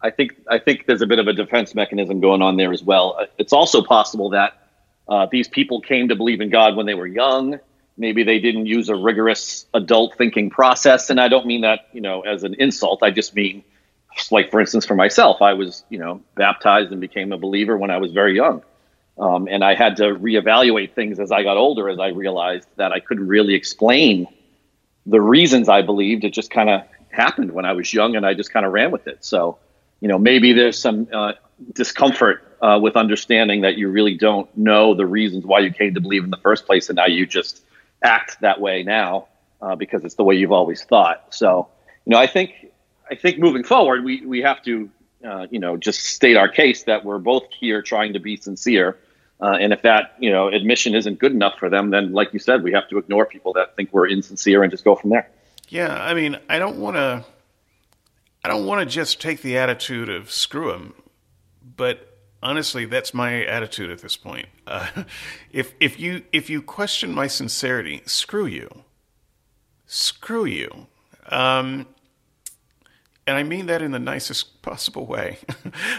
I 0.00 0.10
think 0.10 0.36
I 0.48 0.58
think 0.58 0.86
there's 0.86 1.02
a 1.02 1.06
bit 1.06 1.18
of 1.18 1.26
a 1.26 1.32
defense 1.32 1.74
mechanism 1.74 2.20
going 2.20 2.42
on 2.42 2.56
there 2.56 2.72
as 2.72 2.82
well. 2.82 3.16
Uh, 3.18 3.26
it's 3.38 3.52
also 3.52 3.82
possible 3.82 4.30
that 4.30 4.54
uh, 5.08 5.26
these 5.30 5.48
people 5.48 5.80
came 5.80 6.08
to 6.08 6.16
believe 6.16 6.40
in 6.40 6.50
God 6.50 6.76
when 6.76 6.86
they 6.86 6.94
were 6.94 7.06
young. 7.06 7.58
Maybe 7.96 8.22
they 8.22 8.38
didn't 8.38 8.66
use 8.66 8.88
a 8.88 8.94
rigorous 8.94 9.66
adult 9.74 10.16
thinking 10.16 10.50
process, 10.50 11.10
and 11.10 11.20
I 11.20 11.28
don't 11.28 11.46
mean 11.46 11.62
that 11.62 11.88
you 11.92 12.00
know 12.00 12.20
as 12.22 12.44
an 12.44 12.54
insult. 12.54 13.02
I 13.02 13.10
just 13.10 13.34
mean, 13.34 13.64
like 14.30 14.50
for 14.50 14.60
instance, 14.60 14.86
for 14.86 14.94
myself, 14.94 15.42
I 15.42 15.54
was 15.54 15.84
you 15.88 15.98
know 15.98 16.20
baptized 16.34 16.92
and 16.92 17.00
became 17.00 17.32
a 17.32 17.38
believer 17.38 17.76
when 17.76 17.90
I 17.90 17.98
was 17.98 18.12
very 18.12 18.34
young. 18.36 18.62
Um, 19.18 19.48
and 19.50 19.64
I 19.64 19.74
had 19.74 19.96
to 19.96 20.14
reevaluate 20.14 20.94
things 20.94 21.18
as 21.18 21.32
I 21.32 21.42
got 21.42 21.56
older, 21.56 21.88
as 21.88 21.98
I 21.98 22.08
realized 22.08 22.68
that 22.76 22.92
I 22.92 23.00
couldn't 23.00 23.26
really 23.26 23.54
explain 23.54 24.28
the 25.06 25.20
reasons 25.20 25.68
I 25.68 25.82
believed. 25.82 26.22
It 26.22 26.32
just 26.32 26.50
kind 26.50 26.70
of 26.70 26.82
happened 27.10 27.50
when 27.50 27.64
I 27.64 27.72
was 27.72 27.92
young, 27.92 28.14
and 28.14 28.24
I 28.24 28.34
just 28.34 28.52
kind 28.52 28.64
of 28.64 28.72
ran 28.72 28.90
with 28.92 29.08
it. 29.08 29.24
So, 29.24 29.58
you 30.00 30.06
know, 30.06 30.18
maybe 30.18 30.52
there's 30.52 30.78
some 30.78 31.08
uh, 31.12 31.32
discomfort 31.74 32.56
uh, 32.62 32.78
with 32.80 32.96
understanding 32.96 33.62
that 33.62 33.76
you 33.76 33.88
really 33.88 34.16
don't 34.16 34.54
know 34.56 34.94
the 34.94 35.06
reasons 35.06 35.44
why 35.44 35.60
you 35.60 35.72
came 35.72 35.94
to 35.94 36.00
believe 36.00 36.22
in 36.22 36.30
the 36.30 36.38
first 36.38 36.66
place, 36.66 36.88
and 36.88 36.96
now 36.96 37.06
you 37.06 37.26
just 37.26 37.64
act 38.02 38.40
that 38.40 38.60
way 38.60 38.84
now 38.84 39.26
uh, 39.60 39.74
because 39.74 40.04
it's 40.04 40.14
the 40.14 40.24
way 40.24 40.36
you've 40.36 40.52
always 40.52 40.84
thought. 40.84 41.34
So, 41.34 41.68
you 42.04 42.12
know, 42.12 42.18
I 42.18 42.26
think 42.26 42.70
I 43.10 43.14
think 43.14 43.38
moving 43.38 43.64
forward, 43.64 44.04
we 44.04 44.24
we 44.24 44.42
have 44.42 44.62
to, 44.64 44.90
uh, 45.24 45.46
you 45.50 45.58
know, 45.58 45.76
just 45.76 46.00
state 46.00 46.36
our 46.36 46.48
case 46.48 46.84
that 46.84 47.04
we're 47.04 47.18
both 47.18 47.44
here 47.58 47.82
trying 47.82 48.12
to 48.12 48.20
be 48.20 48.36
sincere 48.36 48.98
uh, 49.40 49.56
and 49.60 49.72
if 49.72 49.82
that 49.82 50.14
you 50.18 50.30
know 50.30 50.48
admission 50.48 50.94
isn't 50.94 51.18
good 51.18 51.32
enough 51.32 51.58
for 51.58 51.70
them, 51.70 51.90
then 51.90 52.12
like 52.12 52.32
you 52.32 52.38
said, 52.38 52.62
we 52.62 52.72
have 52.72 52.88
to 52.88 52.98
ignore 52.98 53.24
people 53.24 53.52
that 53.52 53.76
think 53.76 53.92
we're 53.92 54.08
insincere 54.08 54.62
and 54.62 54.70
just 54.70 54.84
go 54.84 54.96
from 54.96 55.10
there. 55.10 55.30
Yeah, 55.68 55.94
I 55.94 56.14
mean, 56.14 56.38
I 56.48 56.58
don't 56.58 56.78
want 56.78 56.96
to. 56.96 57.24
I 58.44 58.48
don't 58.48 58.66
want 58.66 58.80
to 58.80 58.86
just 58.86 59.20
take 59.20 59.42
the 59.42 59.58
attitude 59.58 60.08
of 60.08 60.30
screw 60.30 60.72
them, 60.72 60.94
but 61.76 62.18
honestly, 62.42 62.84
that's 62.84 63.12
my 63.12 63.44
attitude 63.44 63.90
at 63.90 64.00
this 64.00 64.16
point. 64.16 64.46
Uh, 64.66 65.04
if 65.52 65.72
if 65.78 66.00
you 66.00 66.24
if 66.32 66.50
you 66.50 66.60
question 66.60 67.14
my 67.14 67.28
sincerity, 67.28 68.02
screw 68.06 68.46
you, 68.46 68.68
screw 69.86 70.46
you. 70.46 70.88
Um, 71.28 71.86
and 73.28 73.36
I 73.36 73.42
mean 73.42 73.66
that 73.66 73.82
in 73.82 73.90
the 73.90 73.98
nicest 73.98 74.62
possible 74.62 75.04
way. 75.04 75.36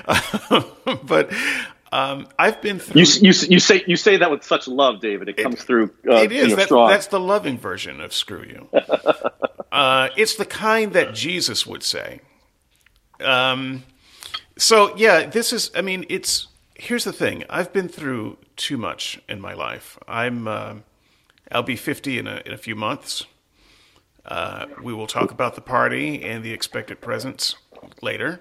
but 1.04 1.32
um, 1.92 2.28
I've 2.40 2.60
been 2.60 2.80
through. 2.80 3.04
You, 3.04 3.08
you, 3.22 3.34
you, 3.50 3.60
say 3.60 3.84
you 3.86 3.98
say 3.98 4.18
that 4.18 4.32
with 4.32 4.44
such 4.44 4.68
love, 4.68 5.00
David. 5.00 5.30
It 5.30 5.38
comes 5.38 5.62
through. 5.64 5.92
Uh, 6.10 6.16
it 6.16 6.32
is. 6.32 6.56
That, 6.56 6.70
that's 6.70 7.06
the 7.08 7.20
loving 7.20 7.60
version 7.60 8.02
of 8.02 8.16
"screw 8.16 8.44
you." 8.44 8.68
uh, 9.72 10.10
it's 10.18 10.38
the 10.38 10.46
kind 10.46 10.94
that 10.94 11.14
Jesus 11.14 11.68
would 11.68 11.84
say. 11.84 12.22
Um, 13.24 13.84
so 14.58 14.96
yeah, 14.98 15.28
this 15.28 15.54
is. 15.54 15.70
I 15.76 15.82
mean, 15.82 16.06
it's. 16.10 16.48
Here's 16.74 17.04
the 17.04 17.14
thing. 17.14 17.44
I've 17.48 17.72
been 17.72 17.90
through 17.90 18.38
too 18.56 18.78
much 18.78 19.22
in 19.30 19.40
my 19.40 19.54
life. 19.54 20.00
I'm. 20.08 20.48
Uh, 20.48 20.76
I'll 21.52 21.64
be 21.64 21.76
50 21.76 22.18
in 22.18 22.28
a 22.28 22.42
in 22.44 22.54
a 22.54 22.58
few 22.58 22.76
months. 22.76 23.26
Uh, 24.30 24.68
we 24.84 24.94
will 24.94 25.08
talk 25.08 25.32
about 25.32 25.56
the 25.56 25.62
party 25.62 26.24
and 26.24 26.44
the 26.44 26.54
expected 26.54 27.02
presents 27.02 27.56
later. 28.02 28.40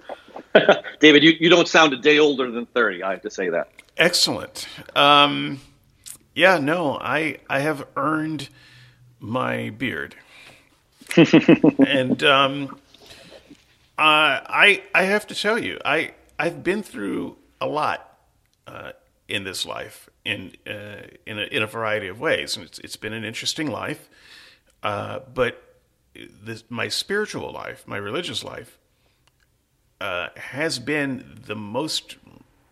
David, 1.01 1.23
you, 1.23 1.33
you 1.41 1.49
don't 1.49 1.67
sound 1.67 1.95
a 1.95 1.97
day 1.97 2.19
older 2.19 2.51
than 2.51 2.67
30. 2.67 3.03
I 3.03 3.13
have 3.13 3.23
to 3.23 3.31
say 3.31 3.49
that. 3.49 3.71
Excellent. 3.97 4.69
Um, 4.95 5.61
yeah, 6.35 6.59
no, 6.59 6.97
I 7.01 7.39
I 7.51 7.59
have 7.59 7.85
earned 7.97 8.49
my 9.19 9.71
beard, 9.71 10.15
and 11.17 12.23
um, 12.23 12.79
uh, 13.99 14.47
I 14.47 14.85
I 14.95 15.03
have 15.03 15.27
to 15.27 15.35
tell 15.35 15.59
you, 15.59 15.81
I 15.85 16.13
I've 16.39 16.63
been 16.63 16.85
through 16.85 17.39
a 17.61 17.67
lot 17.67 18.19
uh, 18.69 18.93
in 19.27 19.43
this 19.43 19.67
life 19.67 20.09
in 20.25 20.53
uh, 20.65 21.09
in 21.27 21.41
a, 21.41 21.43
in 21.47 21.65
a 21.65 21.67
variety 21.67 22.07
of 22.07 22.21
ways, 22.21 22.57
and 22.57 22.65
it's 22.65 22.79
it's 22.79 22.97
been 22.97 23.13
an 23.13 23.25
interesting 23.25 23.69
life, 23.69 24.09
uh, 24.85 25.19
but 25.35 25.68
this, 26.43 26.65
my 26.69 26.89
spiritual 26.89 27.53
life, 27.53 27.85
my 27.87 27.97
religious 27.97 28.43
life, 28.45 28.79
uh, 30.01 30.29
has 30.37 30.79
been 30.79 31.41
the 31.47 31.57
most 31.57 32.17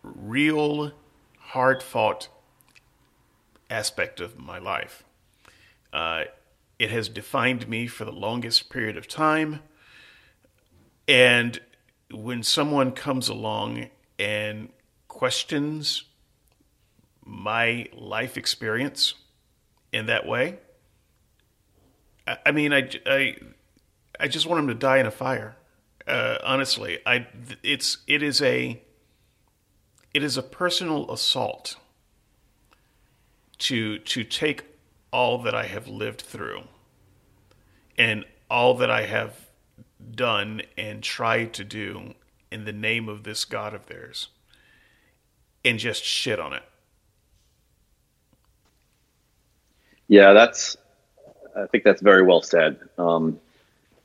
real, 0.03 0.91
hard 1.39 1.83
fought 1.83 2.29
aspect 3.69 4.19
of 4.19 4.37
my 4.39 4.57
life. 4.57 5.03
Uh, 5.91 6.25
it 6.79 6.91
has 6.91 7.09
defined 7.09 7.67
me 7.67 7.87
for 7.87 8.05
the 8.05 8.11
longest 8.11 8.69
period 8.69 8.97
of 8.97 9.07
time. 9.07 9.61
And 11.07 11.59
when 12.11 12.43
someone 12.43 12.91
comes 12.91 13.29
along 13.29 13.87
and 14.19 14.69
questions 15.07 16.03
my 17.25 17.87
life 17.93 18.37
experience 18.37 19.15
in 19.91 20.05
that 20.05 20.25
way, 20.25 20.59
I, 22.45 22.51
mean, 22.51 22.73
I, 22.73 22.89
I, 23.05 23.37
I 24.19 24.27
just 24.27 24.45
want 24.45 24.59
them 24.59 24.67
to 24.67 24.73
die 24.73 24.97
in 24.97 25.05
a 25.05 25.11
fire. 25.11 25.55
Uh, 26.05 26.37
honestly, 26.43 26.99
I 27.05 27.27
it's 27.63 27.97
it 28.07 28.23
is 28.23 28.41
a 28.41 28.81
it 30.13 30.23
is 30.23 30.37
a 30.37 30.41
personal 30.41 31.11
assault 31.11 31.75
to 33.59 33.99
to 33.99 34.23
take 34.23 34.63
all 35.11 35.37
that 35.39 35.53
I 35.53 35.65
have 35.65 35.87
lived 35.87 36.21
through 36.21 36.63
and 37.97 38.23
all 38.49 38.73
that 38.75 38.89
I 38.89 39.05
have 39.05 39.47
done 40.11 40.61
and 40.77 41.03
tried 41.03 41.53
to 41.55 41.63
do 41.63 42.13
in 42.51 42.65
the 42.65 42.71
name 42.71 43.09
of 43.09 43.23
this 43.23 43.43
God 43.43 43.73
of 43.73 43.87
theirs 43.87 44.29
and 45.65 45.79
just 45.79 46.03
shit 46.03 46.39
on 46.39 46.53
it. 46.53 46.63
Yeah, 50.07 50.33
that's. 50.33 50.77
I 51.63 51.67
think 51.67 51.83
that's 51.83 52.01
very 52.01 52.23
well 52.23 52.41
said. 52.41 52.79
Um, 52.97 53.39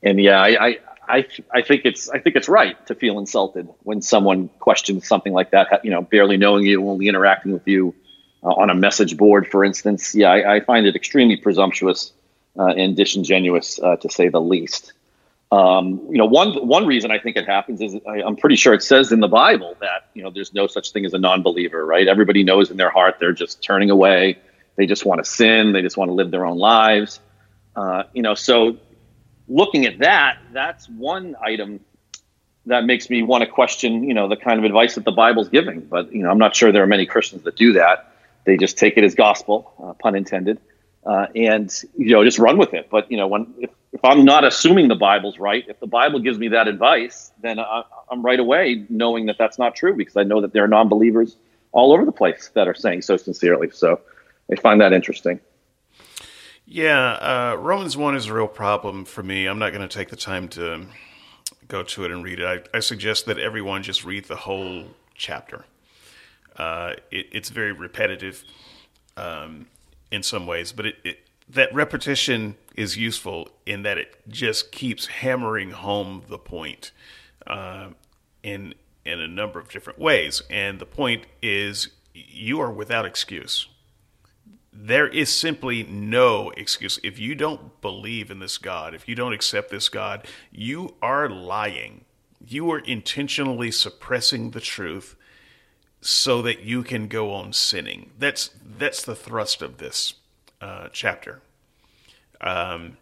and 0.01 0.19
yeah, 0.19 0.41
I, 0.41 0.67
I, 0.67 0.79
I, 1.07 1.27
I 1.53 1.61
think 1.61 1.85
it's 1.85 2.09
I 2.09 2.19
think 2.19 2.35
it's 2.35 2.49
right 2.49 2.85
to 2.87 2.95
feel 2.95 3.19
insulted 3.19 3.67
when 3.83 4.01
someone 4.01 4.49
questions 4.59 5.07
something 5.07 5.33
like 5.33 5.51
that. 5.51 5.83
You 5.83 5.91
know, 5.91 6.01
barely 6.01 6.37
knowing 6.37 6.65
you, 6.65 6.87
only 6.89 7.07
interacting 7.07 7.51
with 7.51 7.67
you 7.67 7.93
uh, 8.43 8.49
on 8.49 8.69
a 8.69 8.75
message 8.75 9.17
board, 9.17 9.47
for 9.47 9.63
instance. 9.63 10.15
Yeah, 10.15 10.29
I, 10.29 10.55
I 10.55 10.59
find 10.61 10.85
it 10.85 10.95
extremely 10.95 11.37
presumptuous 11.37 12.11
uh, 12.57 12.67
and 12.67 12.95
disingenuous, 12.95 13.79
uh, 13.81 13.97
to 13.97 14.09
say 14.09 14.29
the 14.29 14.41
least. 14.41 14.93
Um, 15.51 16.01
you 16.09 16.17
know, 16.17 16.25
one 16.25 16.67
one 16.67 16.87
reason 16.87 17.11
I 17.11 17.19
think 17.19 17.37
it 17.37 17.45
happens 17.45 17.79
is 17.79 17.95
I, 18.07 18.23
I'm 18.23 18.35
pretty 18.35 18.55
sure 18.55 18.73
it 18.73 18.81
says 18.81 19.11
in 19.11 19.19
the 19.19 19.27
Bible 19.27 19.77
that 19.81 20.07
you 20.13 20.23
know 20.23 20.31
there's 20.31 20.53
no 20.53 20.67
such 20.67 20.91
thing 20.91 21.05
as 21.05 21.13
a 21.13 21.19
non-believer, 21.19 21.85
right? 21.85 22.07
Everybody 22.07 22.43
knows 22.43 22.71
in 22.71 22.77
their 22.77 22.89
heart 22.89 23.17
they're 23.19 23.33
just 23.33 23.61
turning 23.61 23.91
away. 23.91 24.39
They 24.77 24.87
just 24.87 25.05
want 25.05 25.23
to 25.23 25.29
sin. 25.29 25.71
They 25.73 25.83
just 25.83 25.95
want 25.95 26.09
to 26.09 26.13
live 26.13 26.31
their 26.31 26.45
own 26.45 26.57
lives. 26.57 27.19
Uh, 27.75 28.03
you 28.13 28.21
know, 28.21 28.35
so 28.35 28.77
looking 29.47 29.85
at 29.85 29.99
that, 29.99 30.37
that's 30.51 30.87
one 30.89 31.35
item 31.41 31.79
that 32.65 32.85
makes 32.85 33.09
me 33.09 33.23
want 33.23 33.43
to 33.43 33.49
question, 33.49 34.03
you 34.03 34.13
know, 34.13 34.27
the 34.27 34.37
kind 34.37 34.57
of 34.59 34.65
advice 34.65 34.95
that 34.95 35.03
the 35.03 35.11
Bible's 35.11 35.49
giving. 35.49 35.81
But 35.81 36.13
you 36.13 36.23
know, 36.23 36.29
I'm 36.29 36.37
not 36.37 36.55
sure 36.55 36.71
there 36.71 36.83
are 36.83 36.87
many 36.87 37.05
Christians 37.05 37.43
that 37.43 37.55
do 37.55 37.73
that. 37.73 38.13
They 38.45 38.57
just 38.57 38.77
take 38.77 38.97
it 38.97 39.03
as 39.03 39.15
gospel, 39.15 39.73
uh, 39.81 39.93
pun 39.93 40.15
intended, 40.15 40.59
uh, 41.05 41.27
and 41.35 41.73
you 41.97 42.13
know, 42.13 42.23
just 42.23 42.39
run 42.39 42.57
with 42.57 42.73
it. 42.73 42.89
But 42.89 43.11
you 43.11 43.17
know, 43.17 43.27
when 43.27 43.53
if, 43.59 43.69
if 43.91 44.03
I'm 44.03 44.23
not 44.25 44.43
assuming 44.43 44.87
the 44.87 44.95
Bible's 44.95 45.39
right, 45.39 45.65
if 45.67 45.79
the 45.79 45.87
Bible 45.87 46.19
gives 46.19 46.37
me 46.37 46.49
that 46.49 46.67
advice, 46.67 47.31
then 47.41 47.59
I, 47.59 47.83
I'm 48.09 48.21
right 48.21 48.39
away 48.39 48.85
knowing 48.89 49.25
that 49.27 49.37
that's 49.37 49.59
not 49.59 49.75
true 49.75 49.95
because 49.95 50.15
I 50.15 50.23
know 50.23 50.41
that 50.41 50.53
there 50.53 50.63
are 50.63 50.67
non-believers 50.67 51.35
all 51.71 51.91
over 51.91 52.05
the 52.05 52.11
place 52.11 52.51
that 52.53 52.67
are 52.67 52.75
saying 52.75 53.01
so 53.01 53.17
sincerely. 53.17 53.69
So 53.71 53.99
I 54.51 54.55
find 54.55 54.79
that 54.81 54.93
interesting. 54.93 55.39
Yeah, 56.65 57.13
uh, 57.13 57.57
Romans 57.59 57.97
1 57.97 58.15
is 58.15 58.27
a 58.27 58.33
real 58.33 58.47
problem 58.47 59.05
for 59.05 59.21
me. 59.21 59.47
I'm 59.47 59.59
not 59.59 59.73
going 59.73 59.87
to 59.87 59.93
take 59.93 60.09
the 60.09 60.15
time 60.15 60.47
to 60.49 60.85
go 61.67 61.83
to 61.83 62.05
it 62.05 62.11
and 62.11 62.23
read 62.23 62.39
it. 62.39 62.67
I, 62.73 62.77
I 62.77 62.79
suggest 62.79 63.25
that 63.25 63.37
everyone 63.37 63.83
just 63.83 64.05
read 64.05 64.25
the 64.25 64.37
whole 64.37 64.85
chapter. 65.13 65.65
Uh, 66.55 66.93
it, 67.11 67.27
it's 67.31 67.49
very 67.49 67.73
repetitive 67.73 68.43
um, 69.17 69.67
in 70.09 70.23
some 70.23 70.47
ways, 70.47 70.71
but 70.71 70.85
it, 70.85 70.95
it, 71.03 71.27
that 71.49 71.73
repetition 71.73 72.55
is 72.75 72.95
useful 72.97 73.49
in 73.65 73.83
that 73.83 73.97
it 73.97 74.15
just 74.29 74.71
keeps 74.71 75.07
hammering 75.07 75.71
home 75.71 76.23
the 76.29 76.37
point 76.37 76.91
uh, 77.45 77.89
in 78.41 78.73
in 79.05 79.19
a 79.19 79.27
number 79.27 79.59
of 79.59 79.67
different 79.69 79.99
ways. 79.99 80.41
And 80.49 80.79
the 80.79 80.85
point 80.85 81.25
is, 81.41 81.89
you 82.13 82.61
are 82.61 82.71
without 82.71 83.05
excuse. 83.05 83.67
There 84.75 85.07
is 85.07 85.31
simply 85.31 85.83
no 85.83 86.49
excuse. 86.57 86.99
If 87.03 87.19
you 87.19 87.35
don't 87.35 87.79
believe 87.79 88.31
in 88.31 88.39
this 88.39 88.57
God, 88.57 88.95
if 88.95 89.07
you 89.07 89.13
don't 89.13 89.33
accept 89.33 89.69
this 89.69 89.87
God, 89.87 90.27
you 90.51 90.95
are 91.01 91.29
lying. 91.29 92.05
You 92.45 92.71
are 92.71 92.79
intentionally 92.79 93.71
suppressing 93.71 94.51
the 94.51 94.59
truth 94.59 95.15
so 96.01 96.41
that 96.41 96.63
you 96.63 96.83
can 96.83 97.07
go 97.07 97.31
on 97.31 97.53
sinning. 97.53 98.11
That's 98.17 98.49
that's 98.77 99.03
the 99.03 99.15
thrust 99.15 99.61
of 99.61 99.77
this 99.77 100.15
uh, 100.59 100.89
chapter. 100.91 101.41
Um, 102.41 102.97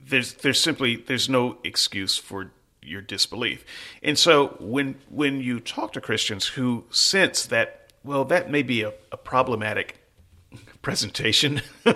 there's 0.00 0.34
there's 0.34 0.60
simply 0.60 0.96
there's 0.96 1.28
no 1.28 1.58
excuse 1.64 2.16
for 2.16 2.52
your 2.82 3.00
disbelief, 3.00 3.64
and 4.02 4.18
so 4.18 4.56
when 4.60 4.96
when 5.08 5.40
you 5.40 5.58
talk 5.58 5.92
to 5.94 6.00
Christians 6.00 6.48
who 6.48 6.84
sense 6.90 7.46
that 7.46 7.92
well 8.04 8.24
that 8.26 8.50
may 8.50 8.62
be 8.62 8.82
a, 8.82 8.92
a 9.10 9.16
problematic 9.16 10.01
presentation. 10.82 11.62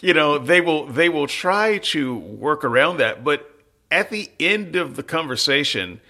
you 0.00 0.14
know 0.14 0.38
they 0.38 0.62
will 0.62 0.86
they 0.86 1.10
will 1.10 1.26
try 1.26 1.76
to 1.76 2.16
work 2.16 2.64
around 2.64 2.96
that 2.96 3.22
but 3.22 3.50
at 3.90 4.08
the 4.08 4.30
end 4.40 4.76
of 4.76 4.96
the 4.96 5.02
conversation 5.02 6.00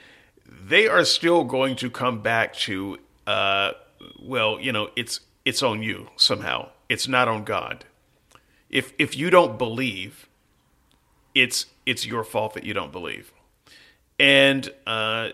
they 0.73 0.87
are 0.87 1.05
still 1.05 1.45
going 1.45 1.77
to 1.77 1.91
come 1.91 2.23
back 2.23 2.55
to, 2.55 2.99
uh, 3.27 3.73
well, 4.21 4.61
you 4.61 4.73
know, 4.73 4.91
it's 4.97 5.21
it's 5.45 5.63
on 5.63 5.83
you 5.83 6.09
somehow. 6.17 6.69
It's 6.89 7.09
not 7.09 7.29
on 7.29 7.45
God. 7.45 7.85
If 8.71 8.93
if 8.99 9.17
you 9.17 9.31
don't 9.31 9.59
believe, 9.59 10.29
it's 11.35 11.67
it's 11.85 12.07
your 12.07 12.25
fault 12.25 12.55
that 12.55 12.65
you 12.65 12.75
don't 12.75 12.93
believe. 12.93 13.33
And 14.19 14.73
uh, 14.87 15.31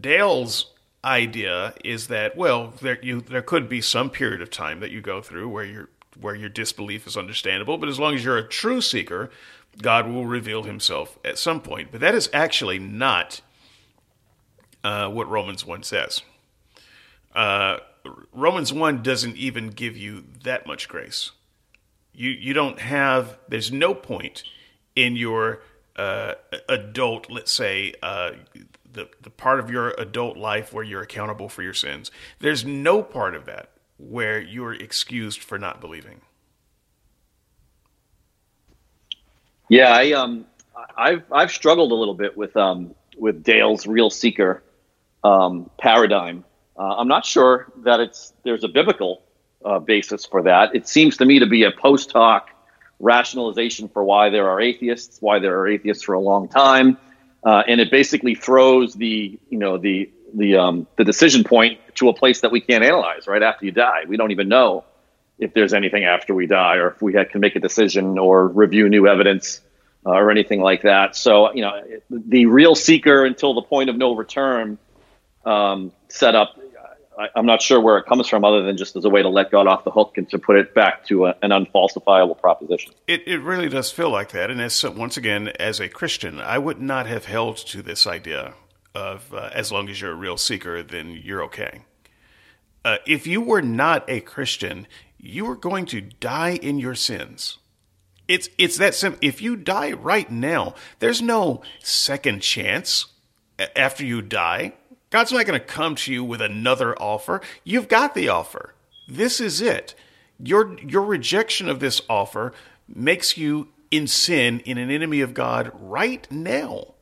Dale's 0.00 0.72
idea 1.04 1.74
is 1.84 2.08
that 2.08 2.36
well, 2.36 2.74
there 2.80 2.98
you 3.02 3.20
there 3.20 3.42
could 3.42 3.68
be 3.68 3.80
some 3.80 4.10
period 4.10 4.42
of 4.42 4.50
time 4.50 4.80
that 4.80 4.90
you 4.90 5.00
go 5.00 5.22
through 5.22 5.48
where 5.48 5.64
your 5.64 5.88
where 6.20 6.34
your 6.34 6.48
disbelief 6.48 7.06
is 7.06 7.16
understandable, 7.16 7.78
but 7.78 7.88
as 7.88 7.98
long 7.98 8.14
as 8.14 8.24
you're 8.24 8.36
a 8.36 8.46
true 8.46 8.80
seeker, 8.80 9.30
God 9.80 10.08
will 10.08 10.26
reveal 10.26 10.64
Himself 10.64 11.18
at 11.24 11.38
some 11.38 11.60
point. 11.60 11.90
But 11.90 12.00
that 12.00 12.14
is 12.14 12.28
actually 12.32 12.78
not 12.78 13.40
uh, 14.82 15.08
what 15.08 15.28
Romans 15.28 15.64
1 15.64 15.82
says. 15.82 16.22
Uh, 17.34 17.78
Romans 18.32 18.72
1 18.72 19.02
doesn't 19.02 19.36
even 19.36 19.68
give 19.68 19.96
you 19.96 20.24
that 20.42 20.66
much 20.66 20.88
grace. 20.88 21.32
You, 22.12 22.30
you 22.30 22.52
don't 22.52 22.80
have, 22.80 23.38
there's 23.48 23.70
no 23.70 23.94
point 23.94 24.42
in 24.96 25.16
your 25.16 25.62
uh, 25.96 26.34
adult, 26.68 27.30
let's 27.30 27.52
say, 27.52 27.94
uh, 28.02 28.32
the, 28.92 29.08
the 29.20 29.30
part 29.30 29.60
of 29.60 29.70
your 29.70 29.90
adult 29.98 30.36
life 30.36 30.72
where 30.72 30.84
you're 30.84 31.02
accountable 31.02 31.48
for 31.48 31.62
your 31.62 31.74
sins. 31.74 32.10
There's 32.38 32.64
no 32.64 33.02
part 33.02 33.34
of 33.34 33.46
that 33.46 33.70
where 33.98 34.40
you're 34.40 34.74
excused 34.74 35.40
for 35.42 35.58
not 35.58 35.80
believing. 35.80 36.20
Yeah, 39.68 39.92
I 39.92 40.12
um, 40.12 40.46
I've 40.96 41.22
I've 41.30 41.50
struggled 41.52 41.92
a 41.92 41.94
little 41.94 42.14
bit 42.14 42.36
with 42.36 42.56
um 42.56 42.94
with 43.16 43.44
Dale's 43.44 43.86
real 43.86 44.10
seeker 44.10 44.62
um, 45.22 45.70
paradigm. 45.78 46.44
Uh, 46.76 46.96
I'm 46.96 47.08
not 47.08 47.24
sure 47.24 47.70
that 47.84 48.00
it's 48.00 48.32
there's 48.42 48.64
a 48.64 48.68
biblical 48.68 49.22
uh, 49.64 49.78
basis 49.78 50.26
for 50.26 50.42
that. 50.42 50.74
It 50.74 50.88
seems 50.88 51.18
to 51.18 51.24
me 51.24 51.38
to 51.38 51.46
be 51.46 51.64
a 51.64 51.70
post 51.70 52.12
hoc 52.12 52.48
rationalization 52.98 53.88
for 53.88 54.02
why 54.02 54.30
there 54.30 54.48
are 54.48 54.60
atheists, 54.60 55.18
why 55.20 55.38
there 55.38 55.58
are 55.60 55.68
atheists 55.68 56.02
for 56.02 56.14
a 56.14 56.20
long 56.20 56.48
time, 56.48 56.98
uh, 57.44 57.62
and 57.66 57.80
it 57.80 57.90
basically 57.90 58.34
throws 58.34 58.94
the 58.94 59.38
you 59.48 59.58
know 59.58 59.78
the 59.78 60.10
the 60.34 60.56
um, 60.56 60.86
the 60.96 61.04
decision 61.04 61.44
point 61.44 61.80
to 61.96 62.08
a 62.08 62.14
place 62.14 62.40
that 62.42 62.52
we 62.52 62.60
can't 62.60 62.84
analyze 62.84 63.26
right 63.26 63.42
after 63.42 63.64
you 63.64 63.72
die. 63.72 64.04
We 64.06 64.16
don't 64.16 64.30
even 64.30 64.48
know 64.48 64.84
if 65.38 65.54
there's 65.54 65.72
anything 65.72 66.04
after 66.04 66.34
we 66.34 66.46
die, 66.46 66.76
or 66.76 66.88
if 66.90 67.02
we 67.02 67.12
can 67.12 67.40
make 67.40 67.56
a 67.56 67.60
decision 67.60 68.18
or 68.18 68.46
review 68.46 68.88
new 68.88 69.06
evidence. 69.06 69.60
Uh, 70.06 70.12
or 70.12 70.30
anything 70.30 70.62
like 70.62 70.80
that. 70.80 71.14
So, 71.14 71.52
you 71.52 71.60
know, 71.60 71.78
the 72.08 72.46
real 72.46 72.74
seeker 72.74 73.26
until 73.26 73.52
the 73.52 73.60
point 73.60 73.90
of 73.90 73.98
no 73.98 74.14
return 74.14 74.78
um, 75.44 75.92
set 76.08 76.34
up. 76.34 76.58
I, 77.20 77.38
am 77.38 77.44
not 77.44 77.60
sure 77.60 77.80
where 77.80 77.98
it 77.98 78.06
comes 78.06 78.28
from, 78.28 78.44
other 78.44 78.62
than 78.62 78.76
just 78.76 78.96
as 78.96 79.04
a 79.04 79.10
way 79.10 79.22
to 79.22 79.28
let 79.28 79.50
God 79.50 79.66
off 79.66 79.84
the 79.84 79.90
hook 79.90 80.16
and 80.16 80.28
to 80.30 80.38
put 80.38 80.56
it 80.56 80.74
back 80.74 81.04
to 81.06 81.26
a, 81.26 81.36
an 81.42 81.50
unfalsifiable 81.50 82.38
proposition. 82.38 82.92
It, 83.06 83.26
it 83.26 83.40
really 83.40 83.68
does 83.68 83.90
feel 83.90 84.10
like 84.10 84.30
that. 84.30 84.50
And 84.50 84.60
as 84.60 84.82
once 84.84 85.16
again, 85.16 85.48
as 85.60 85.80
a 85.80 85.88
Christian, 85.88 86.40
I 86.40 86.58
would 86.58 86.80
not 86.80 87.06
have 87.06 87.26
held 87.26 87.58
to 87.58 87.82
this 87.82 88.06
idea 88.06 88.54
of 88.94 89.32
uh, 89.34 89.50
as 89.52 89.70
long 89.70 89.88
as 89.88 90.00
you're 90.00 90.12
a 90.12 90.16
real 90.16 90.36
seeker, 90.36 90.82
then 90.82 91.10
you're 91.10 91.44
okay. 91.44 91.82
Uh, 92.84 92.96
if 93.06 93.26
you 93.26 93.40
were 93.40 93.62
not 93.62 94.08
a 94.08 94.20
Christian, 94.20 94.86
you 95.18 95.48
are 95.50 95.56
going 95.56 95.84
to 95.86 96.00
die 96.00 96.58
in 96.62 96.78
your 96.78 96.94
sins. 96.94 97.58
It's 98.26 98.48
it's 98.58 98.78
that 98.78 98.94
simple. 98.94 99.18
If 99.22 99.42
you 99.42 99.56
die 99.56 99.92
right 99.92 100.30
now, 100.30 100.74
there's 101.00 101.20
no 101.20 101.62
second 101.80 102.40
chance 102.40 103.06
after 103.76 104.04
you 104.04 104.22
die. 104.22 104.74
God's 105.10 105.32
not 105.32 105.44
going 105.44 105.58
to 105.58 105.66
come 105.66 105.96
to 105.96 106.12
you 106.12 106.24
with 106.24 106.40
another 106.40 106.94
offer. 106.96 107.40
You've 107.64 107.88
got 107.88 108.14
the 108.14 108.28
offer. 108.28 108.74
This 109.08 109.40
is 109.40 109.60
it. 109.60 109.94
Your, 110.38 110.78
your 110.78 111.02
rejection 111.02 111.68
of 111.68 111.80
this 111.80 112.00
offer 112.08 112.52
makes 112.88 113.36
you 113.36 113.68
in 113.90 114.06
sin, 114.06 114.60
in 114.60 114.78
an 114.78 114.90
enemy 114.90 115.20
of 115.20 115.34
God 115.34 115.72
right 115.74 116.30
now. 116.30 116.94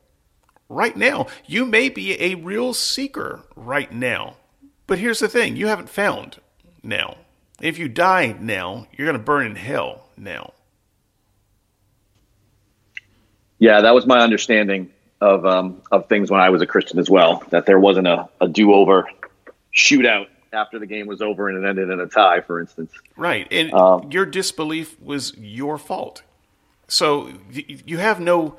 Right 0.67 0.97
now. 0.97 1.27
You 1.45 1.65
may 1.65 1.89
be 1.89 2.19
a 2.19 2.35
real 2.35 2.73
seeker 2.73 3.43
right 3.55 3.91
now. 3.91 4.37
But 4.87 4.97
here's 4.97 5.19
the 5.19 5.29
thing 5.29 5.55
you 5.55 5.67
haven't 5.67 5.89
found 5.89 6.41
now. 6.81 7.17
If 7.61 7.77
you 7.77 7.87
die 7.87 8.35
now, 8.39 8.87
you're 8.91 9.05
going 9.05 9.17
to 9.17 9.23
burn 9.23 9.45
in 9.45 9.55
hell 9.55 10.07
now. 10.17 10.53
Yeah, 13.59 13.81
that 13.81 13.93
was 13.93 14.05
my 14.07 14.19
understanding 14.19 14.89
of 15.21 15.45
um, 15.45 15.81
of 15.91 16.07
things 16.07 16.31
when 16.31 16.39
I 16.39 16.49
was 16.49 16.61
a 16.61 16.67
Christian 16.67 16.99
as 16.99 17.09
well. 17.09 17.43
That 17.49 17.65
there 17.65 17.79
wasn't 17.79 18.07
a, 18.07 18.29
a 18.39 18.47
do 18.47 18.73
over 18.73 19.09
shootout 19.73 20.27
after 20.51 20.79
the 20.79 20.85
game 20.85 21.07
was 21.07 21.21
over 21.21 21.49
and 21.49 21.63
it 21.63 21.67
ended 21.67 21.89
in 21.89 21.99
a 21.99 22.07
tie, 22.07 22.41
for 22.41 22.59
instance. 22.59 22.91
Right, 23.15 23.47
and 23.51 23.73
um, 23.73 24.11
your 24.11 24.25
disbelief 24.25 24.99
was 24.99 25.35
your 25.37 25.77
fault. 25.77 26.23
So 26.87 27.31
you 27.51 27.97
have 27.97 28.19
no. 28.19 28.55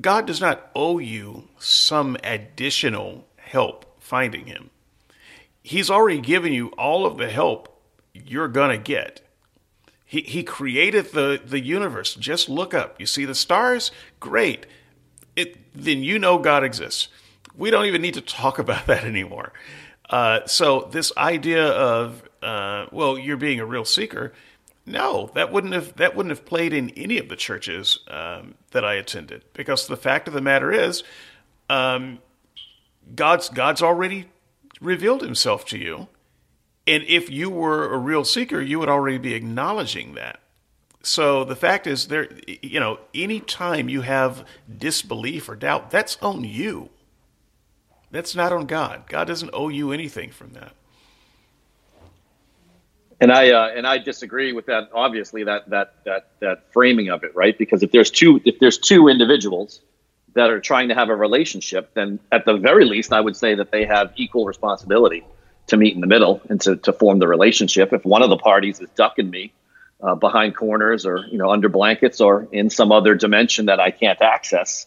God 0.00 0.26
does 0.26 0.40
not 0.40 0.70
owe 0.74 0.98
you 0.98 1.48
some 1.58 2.16
additional 2.24 3.26
help 3.36 4.00
finding 4.00 4.46
Him. 4.46 4.70
He's 5.62 5.90
already 5.90 6.20
given 6.20 6.52
you 6.52 6.68
all 6.70 7.06
of 7.06 7.18
the 7.18 7.28
help 7.28 7.80
you're 8.14 8.48
gonna 8.48 8.78
get. 8.78 9.20
He 10.04 10.22
He 10.22 10.42
created 10.42 11.12
the 11.12 11.40
the 11.44 11.60
universe. 11.60 12.14
Just 12.14 12.48
look 12.48 12.72
up. 12.72 12.98
You 12.98 13.06
see 13.06 13.26
the 13.26 13.34
stars? 13.34 13.92
Great 14.18 14.66
it, 15.36 15.56
then 15.74 16.02
you 16.02 16.18
know 16.18 16.38
God 16.38 16.64
exists. 16.64 17.08
We 17.56 17.70
don't 17.70 17.86
even 17.86 18.02
need 18.02 18.14
to 18.14 18.20
talk 18.20 18.58
about 18.60 18.86
that 18.86 19.04
anymore. 19.04 19.52
Uh, 20.08 20.46
so 20.46 20.88
this 20.92 21.12
idea 21.16 21.66
of 21.66 22.22
uh, 22.42 22.86
well, 22.90 23.16
you're 23.16 23.36
being 23.36 23.60
a 23.60 23.66
real 23.66 23.84
seeker. 23.84 24.32
No, 24.84 25.30
that 25.34 25.52
wouldn't 25.52 25.74
have 25.74 25.94
that 25.96 26.16
wouldn't 26.16 26.30
have 26.30 26.44
played 26.44 26.72
in 26.72 26.90
any 26.90 27.18
of 27.18 27.28
the 27.28 27.36
churches 27.36 28.00
um, 28.08 28.54
that 28.72 28.84
I 28.84 28.94
attended 28.94 29.44
because 29.54 29.86
the 29.86 29.96
fact 29.96 30.26
of 30.26 30.34
the 30.34 30.40
matter 30.40 30.72
is, 30.72 31.04
um, 31.70 32.18
God's 33.14 33.48
God's 33.48 33.80
already 33.80 34.26
revealed 34.80 35.22
Himself 35.22 35.64
to 35.66 35.78
you, 35.78 36.08
and 36.86 37.04
if 37.04 37.30
you 37.30 37.48
were 37.48 37.94
a 37.94 37.98
real 37.98 38.24
seeker, 38.24 38.60
you 38.60 38.80
would 38.80 38.88
already 38.88 39.18
be 39.18 39.34
acknowledging 39.34 40.14
that. 40.14 40.40
So 41.02 41.44
the 41.44 41.56
fact 41.56 41.86
is, 41.86 42.08
there, 42.08 42.28
you 42.46 42.78
know, 42.78 43.00
any 43.12 43.40
time 43.40 43.88
you 43.88 44.02
have 44.02 44.46
disbelief 44.78 45.48
or 45.48 45.56
doubt, 45.56 45.90
that's 45.90 46.16
on 46.22 46.44
you. 46.44 46.90
That's 48.12 48.36
not 48.36 48.52
on 48.52 48.66
God. 48.66 49.04
God 49.08 49.26
doesn't 49.26 49.50
owe 49.52 49.68
you 49.68 49.90
anything 49.90 50.30
from 50.30 50.52
that. 50.52 50.74
And 53.20 53.32
I 53.32 53.52
uh, 53.52 53.70
and 53.76 53.86
I 53.86 53.98
disagree 53.98 54.52
with 54.52 54.66
that. 54.66 54.90
Obviously, 54.92 55.44
that 55.44 55.70
that 55.70 55.94
that 56.04 56.30
that 56.40 56.72
framing 56.72 57.08
of 57.08 57.22
it, 57.22 57.34
right? 57.36 57.56
Because 57.56 57.82
if 57.82 57.92
there's 57.92 58.10
two 58.10 58.40
if 58.44 58.58
there's 58.58 58.78
two 58.78 59.08
individuals 59.08 59.80
that 60.34 60.50
are 60.50 60.60
trying 60.60 60.88
to 60.88 60.94
have 60.94 61.08
a 61.08 61.14
relationship, 61.14 61.94
then 61.94 62.18
at 62.32 62.44
the 62.44 62.56
very 62.56 62.84
least, 62.84 63.12
I 63.12 63.20
would 63.20 63.36
say 63.36 63.54
that 63.54 63.70
they 63.70 63.84
have 63.84 64.12
equal 64.16 64.44
responsibility 64.44 65.24
to 65.68 65.76
meet 65.76 65.94
in 65.94 66.00
the 66.00 66.06
middle 66.06 66.42
and 66.48 66.60
to, 66.62 66.76
to 66.76 66.92
form 66.92 67.18
the 67.18 67.28
relationship. 67.28 67.92
If 67.92 68.04
one 68.04 68.22
of 68.22 68.30
the 68.30 68.36
parties 68.36 68.80
is 68.80 68.88
ducking 68.96 69.30
me 69.30 69.52
uh, 70.02 70.14
behind 70.14 70.56
corners 70.56 71.06
or 71.06 71.24
you 71.26 71.38
know 71.38 71.50
under 71.50 71.68
blankets 71.68 72.20
or 72.20 72.48
in 72.52 72.70
some 72.70 72.92
other 72.92 73.14
dimension 73.14 73.66
that 73.66 73.80
I 73.80 73.90
can't 73.90 74.20
access. 74.20 74.86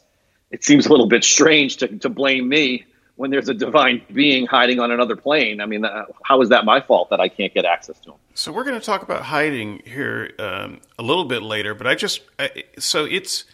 It 0.52 0.64
seems 0.64 0.86
a 0.86 0.90
little 0.90 1.08
bit 1.08 1.24
strange 1.24 1.78
to, 1.78 1.88
to 2.00 2.10
blame 2.10 2.48
me 2.48 2.86
when 3.16 3.32
there's 3.32 3.50
a 3.50 3.54
divine 3.54 4.02
being 4.12 4.46
hiding 4.46 4.80
on 4.80 4.92
another 4.92 5.16
plane. 5.16 5.62
I 5.62 5.66
mean, 5.66 5.86
uh, 5.86 6.06
how 6.24 6.42
is 6.42 6.50
that 6.50 6.66
my 6.66 6.82
fault 6.82 7.10
that 7.10 7.20
I 7.20 7.30
can't 7.30 7.54
get 7.54 7.66
access 7.66 7.98
to 8.02 8.12
him? 8.12 8.18
So 8.34 8.52
we're 8.52 8.64
going 8.64 8.80
to 8.80 8.86
talk 8.86 9.02
about 9.02 9.24
hiding 9.24 9.82
here 9.86 10.32
um, 10.38 10.82
a 11.00 11.04
little 11.04 11.26
bit 11.26 11.42
later, 11.42 11.74
but 11.74 11.88
I 11.88 11.96
just 11.96 12.22
I, 12.38 12.64
so 12.78 13.06
it's 13.06 13.46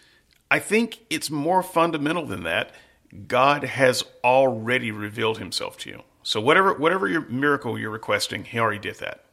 I 0.49 0.59
think 0.59 0.99
it's 1.09 1.29
more 1.29 1.63
fundamental 1.63 2.25
than 2.25 2.43
that. 2.43 2.71
God 3.27 3.63
has 3.63 4.03
already 4.23 4.91
revealed 4.91 5.37
Himself 5.37 5.77
to 5.79 5.89
you. 5.89 6.03
So 6.23 6.41
whatever 6.41 6.73
whatever 6.73 7.07
your 7.07 7.27
miracle 7.27 7.77
you're 7.77 7.91
requesting, 7.91 8.45
He 8.45 8.59
already 8.59 8.79
did 8.79 8.95
that. 8.95 9.23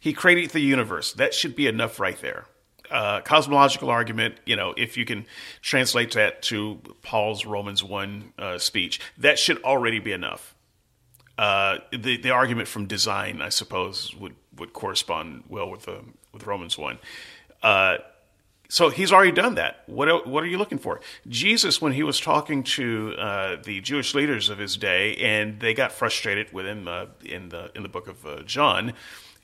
He 0.00 0.12
created 0.12 0.50
the 0.50 0.60
universe. 0.60 1.12
That 1.12 1.34
should 1.34 1.56
be 1.56 1.66
enough 1.66 1.98
right 1.98 2.20
there. 2.20 2.46
Uh, 2.90 3.20
cosmological 3.20 3.90
argument, 3.90 4.36
you 4.46 4.56
know, 4.56 4.72
if 4.76 4.96
you 4.96 5.04
can 5.04 5.26
translate 5.60 6.12
that 6.12 6.40
to 6.40 6.80
Paul's 7.02 7.44
Romans 7.44 7.84
1 7.84 8.32
uh, 8.38 8.58
speech, 8.58 9.00
that 9.18 9.38
should 9.38 9.62
already 9.62 9.98
be 9.98 10.12
enough. 10.12 10.54
Uh, 11.36 11.78
the, 11.92 12.16
the 12.16 12.30
argument 12.30 12.66
from 12.66 12.86
design, 12.86 13.42
I 13.42 13.50
suppose, 13.50 14.14
would, 14.16 14.34
would 14.56 14.72
correspond 14.72 15.44
well 15.48 15.70
with, 15.70 15.82
the, 15.82 16.00
with 16.32 16.46
Romans 16.46 16.78
1. 16.78 16.98
Uh, 17.62 17.98
so 18.70 18.88
he's 18.88 19.12
already 19.12 19.32
done 19.32 19.54
that. 19.54 19.82
What, 19.86 20.26
what 20.26 20.42
are 20.42 20.46
you 20.46 20.58
looking 20.58 20.78
for? 20.78 21.00
Jesus, 21.28 21.80
when 21.80 21.92
he 21.92 22.02
was 22.02 22.18
talking 22.20 22.62
to 22.64 23.14
uh, 23.18 23.56
the 23.62 23.80
Jewish 23.80 24.14
leaders 24.14 24.48
of 24.48 24.58
his 24.58 24.76
day, 24.76 25.14
and 25.16 25.60
they 25.60 25.74
got 25.74 25.92
frustrated 25.92 26.52
with 26.52 26.66
him 26.66 26.88
uh, 26.88 27.06
in, 27.22 27.50
the, 27.50 27.70
in 27.74 27.82
the 27.82 27.88
book 27.88 28.08
of 28.08 28.46
John, 28.46 28.94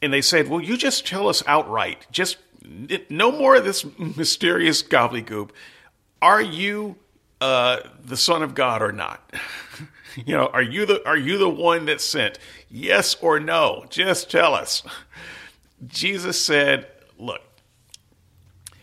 and 0.04 0.12
they 0.12 0.20
said, 0.20 0.48
Well, 0.48 0.60
you 0.60 0.76
just 0.76 1.06
tell 1.06 1.28
us 1.28 1.42
outright, 1.46 2.06
just 2.12 2.36
no 3.08 3.32
more 3.32 3.56
of 3.56 3.64
this 3.64 3.84
mysterious 3.98 4.82
gobbledygook. 4.82 5.50
Are 6.22 6.42
you 6.42 6.96
uh, 7.40 7.80
the 8.04 8.16
Son 8.16 8.42
of 8.42 8.54
God 8.54 8.82
or 8.82 8.92
not? 8.92 9.32
you 10.16 10.34
know, 10.34 10.46
are 10.48 10.62
you 10.62 10.86
the 10.86 11.06
are 11.06 11.16
you 11.16 11.38
the 11.38 11.48
one 11.48 11.86
that 11.86 12.00
sent? 12.00 12.38
Yes 12.70 13.16
or 13.16 13.40
no? 13.40 13.86
Just 13.88 14.30
tell 14.30 14.54
us. 14.54 14.82
Jesus 15.86 16.42
said, 16.42 16.86
Look, 17.18 17.40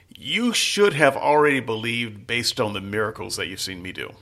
you 0.10 0.54
should 0.54 0.94
have 0.94 1.16
already 1.16 1.60
believed 1.60 2.26
based 2.26 2.60
on 2.60 2.74
the 2.74 2.82
miracles 2.82 3.36
that 3.36 3.48
you've 3.48 3.62
seen 3.62 3.82
me 3.82 3.92
do. 3.92 4.14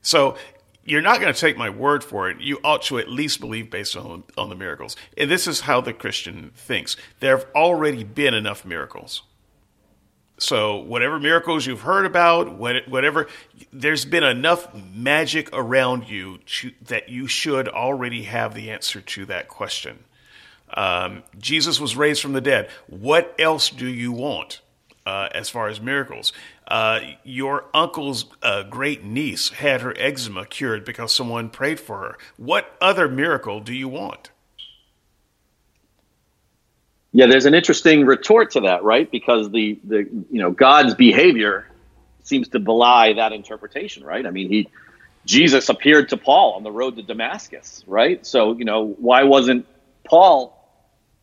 So 0.00 0.36
you're 0.84 1.02
not 1.02 1.20
going 1.20 1.32
to 1.32 1.38
take 1.38 1.56
my 1.56 1.70
word 1.70 2.04
for 2.04 2.28
it. 2.28 2.40
You 2.40 2.58
ought 2.62 2.82
to 2.82 2.98
at 2.98 3.08
least 3.08 3.40
believe 3.40 3.70
based 3.70 3.96
on, 3.96 4.24
on 4.36 4.50
the 4.50 4.54
miracles. 4.54 4.96
And 5.16 5.30
this 5.30 5.46
is 5.46 5.60
how 5.60 5.80
the 5.80 5.92
Christian 5.92 6.50
thinks. 6.54 6.96
There 7.20 7.36
have 7.36 7.46
already 7.54 8.04
been 8.04 8.34
enough 8.34 8.64
miracles. 8.64 9.22
So, 10.36 10.78
whatever 10.78 11.20
miracles 11.20 11.64
you've 11.64 11.82
heard 11.82 12.04
about, 12.06 12.58
whatever, 12.58 13.28
there's 13.72 14.04
been 14.04 14.24
enough 14.24 14.68
magic 14.92 15.48
around 15.52 16.08
you 16.08 16.38
to, 16.38 16.72
that 16.86 17.08
you 17.08 17.28
should 17.28 17.68
already 17.68 18.24
have 18.24 18.52
the 18.52 18.70
answer 18.70 19.00
to 19.00 19.26
that 19.26 19.46
question. 19.48 20.04
Um, 20.76 21.22
Jesus 21.38 21.78
was 21.78 21.96
raised 21.96 22.20
from 22.20 22.32
the 22.32 22.40
dead. 22.40 22.68
What 22.88 23.32
else 23.38 23.70
do 23.70 23.86
you 23.86 24.10
want 24.10 24.60
uh, 25.06 25.28
as 25.32 25.50
far 25.50 25.68
as 25.68 25.80
miracles? 25.80 26.32
Uh, 26.66 27.00
your 27.24 27.66
uncle's 27.74 28.24
uh, 28.42 28.62
great 28.62 29.04
niece 29.04 29.50
had 29.50 29.82
her 29.82 29.94
eczema 29.98 30.46
cured 30.46 30.84
because 30.84 31.12
someone 31.12 31.50
prayed 31.50 31.78
for 31.78 31.98
her. 31.98 32.18
What 32.36 32.74
other 32.80 33.08
miracle 33.08 33.60
do 33.60 33.74
you 33.74 33.88
want? 33.88 34.30
Yeah, 37.12 37.26
there's 37.26 37.46
an 37.46 37.54
interesting 37.54 38.06
retort 38.06 38.52
to 38.52 38.62
that, 38.62 38.82
right? 38.82 39.08
Because 39.08 39.50
the 39.50 39.78
the 39.84 39.98
you 40.30 40.40
know 40.40 40.50
God's 40.50 40.94
behavior 40.94 41.68
seems 42.24 42.48
to 42.48 42.58
belie 42.58 43.12
that 43.12 43.32
interpretation, 43.32 44.02
right? 44.02 44.26
I 44.26 44.30
mean, 44.30 44.48
he 44.48 44.68
Jesus 45.24 45.68
appeared 45.68 46.08
to 46.08 46.16
Paul 46.16 46.54
on 46.54 46.64
the 46.64 46.72
road 46.72 46.96
to 46.96 47.02
Damascus, 47.02 47.84
right? 47.86 48.26
So 48.26 48.56
you 48.56 48.64
know 48.64 48.86
why 48.98 49.22
wasn't 49.24 49.66
Paul 50.04 50.63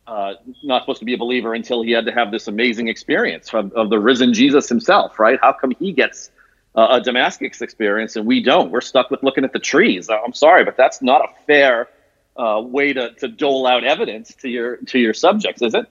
uh, 0.06 0.34
not 0.62 0.82
supposed 0.82 0.98
to 0.98 1.04
be 1.04 1.14
a 1.14 1.18
believer 1.18 1.54
until 1.54 1.82
he 1.82 1.92
had 1.92 2.06
to 2.06 2.12
have 2.12 2.30
this 2.30 2.48
amazing 2.48 2.88
experience 2.88 3.52
of, 3.54 3.72
of 3.72 3.90
the 3.90 3.98
risen 3.98 4.34
Jesus 4.34 4.68
himself, 4.68 5.18
right? 5.18 5.38
How 5.40 5.52
come 5.52 5.72
he 5.78 5.92
gets 5.92 6.30
uh, 6.74 6.88
a 6.90 7.00
Damascus 7.00 7.60
experience 7.60 8.16
and 8.16 8.26
we 8.26 8.42
don't? 8.42 8.70
We're 8.70 8.80
stuck 8.80 9.10
with 9.10 9.22
looking 9.22 9.44
at 9.44 9.52
the 9.52 9.58
trees. 9.58 10.08
I'm 10.10 10.32
sorry, 10.32 10.64
but 10.64 10.76
that's 10.76 11.02
not 11.02 11.22
a 11.22 11.28
fair 11.46 11.88
uh, 12.36 12.62
way 12.64 12.92
to, 12.92 13.12
to 13.14 13.28
dole 13.28 13.66
out 13.66 13.84
evidence 13.84 14.34
to 14.36 14.48
your 14.48 14.76
to 14.78 14.98
your 14.98 15.14
subjects, 15.14 15.62
is 15.62 15.74
it? 15.74 15.86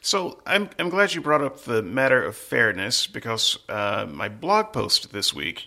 So 0.00 0.40
I'm 0.46 0.70
I'm 0.78 0.88
glad 0.88 1.14
you 1.14 1.20
brought 1.20 1.42
up 1.42 1.60
the 1.64 1.82
matter 1.82 2.22
of 2.22 2.34
fairness 2.34 3.06
because 3.06 3.58
uh, 3.68 4.06
my 4.10 4.28
blog 4.28 4.72
post 4.72 5.12
this 5.12 5.32
week 5.34 5.66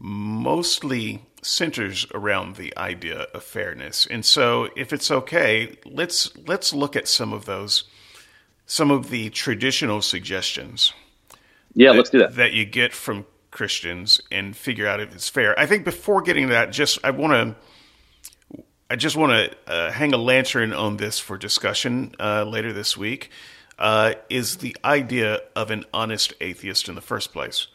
mostly 0.00 1.22
centers 1.42 2.06
around 2.14 2.56
the 2.56 2.76
idea 2.76 3.26
of 3.34 3.44
fairness. 3.44 4.06
And 4.06 4.24
so 4.24 4.68
if 4.76 4.92
it's 4.92 5.10
okay, 5.10 5.76
let's 5.84 6.36
let's 6.46 6.72
look 6.72 6.96
at 6.96 7.06
some 7.06 7.32
of 7.32 7.44
those 7.44 7.84
some 8.66 8.90
of 8.90 9.10
the 9.10 9.30
traditional 9.30 10.00
suggestions. 10.00 10.92
Yeah, 11.74 11.90
that, 11.90 11.96
let's 11.96 12.10
do 12.10 12.18
that. 12.20 12.36
That 12.36 12.52
you 12.52 12.64
get 12.64 12.92
from 12.92 13.26
Christians 13.50 14.20
and 14.30 14.56
figure 14.56 14.86
out 14.86 15.00
if 15.00 15.14
it's 15.14 15.28
fair. 15.28 15.58
I 15.58 15.66
think 15.66 15.84
before 15.84 16.22
getting 16.22 16.48
to 16.48 16.52
that, 16.54 16.72
just 16.72 16.98
I 17.04 17.10
want 17.10 17.32
to 17.32 18.64
I 18.88 18.96
just 18.96 19.16
want 19.16 19.32
to 19.32 19.72
uh, 19.72 19.92
hang 19.92 20.14
a 20.14 20.18
lantern 20.18 20.72
on 20.72 20.96
this 20.96 21.18
for 21.18 21.36
discussion 21.36 22.14
uh, 22.18 22.44
later 22.44 22.72
this 22.72 22.96
week. 22.96 23.30
Uh, 23.78 24.14
is 24.28 24.58
the 24.58 24.76
idea 24.84 25.40
of 25.54 25.70
an 25.70 25.84
honest 25.92 26.34
atheist 26.40 26.88
in 26.88 26.94
the 26.94 27.00
first 27.00 27.32
place? 27.32 27.68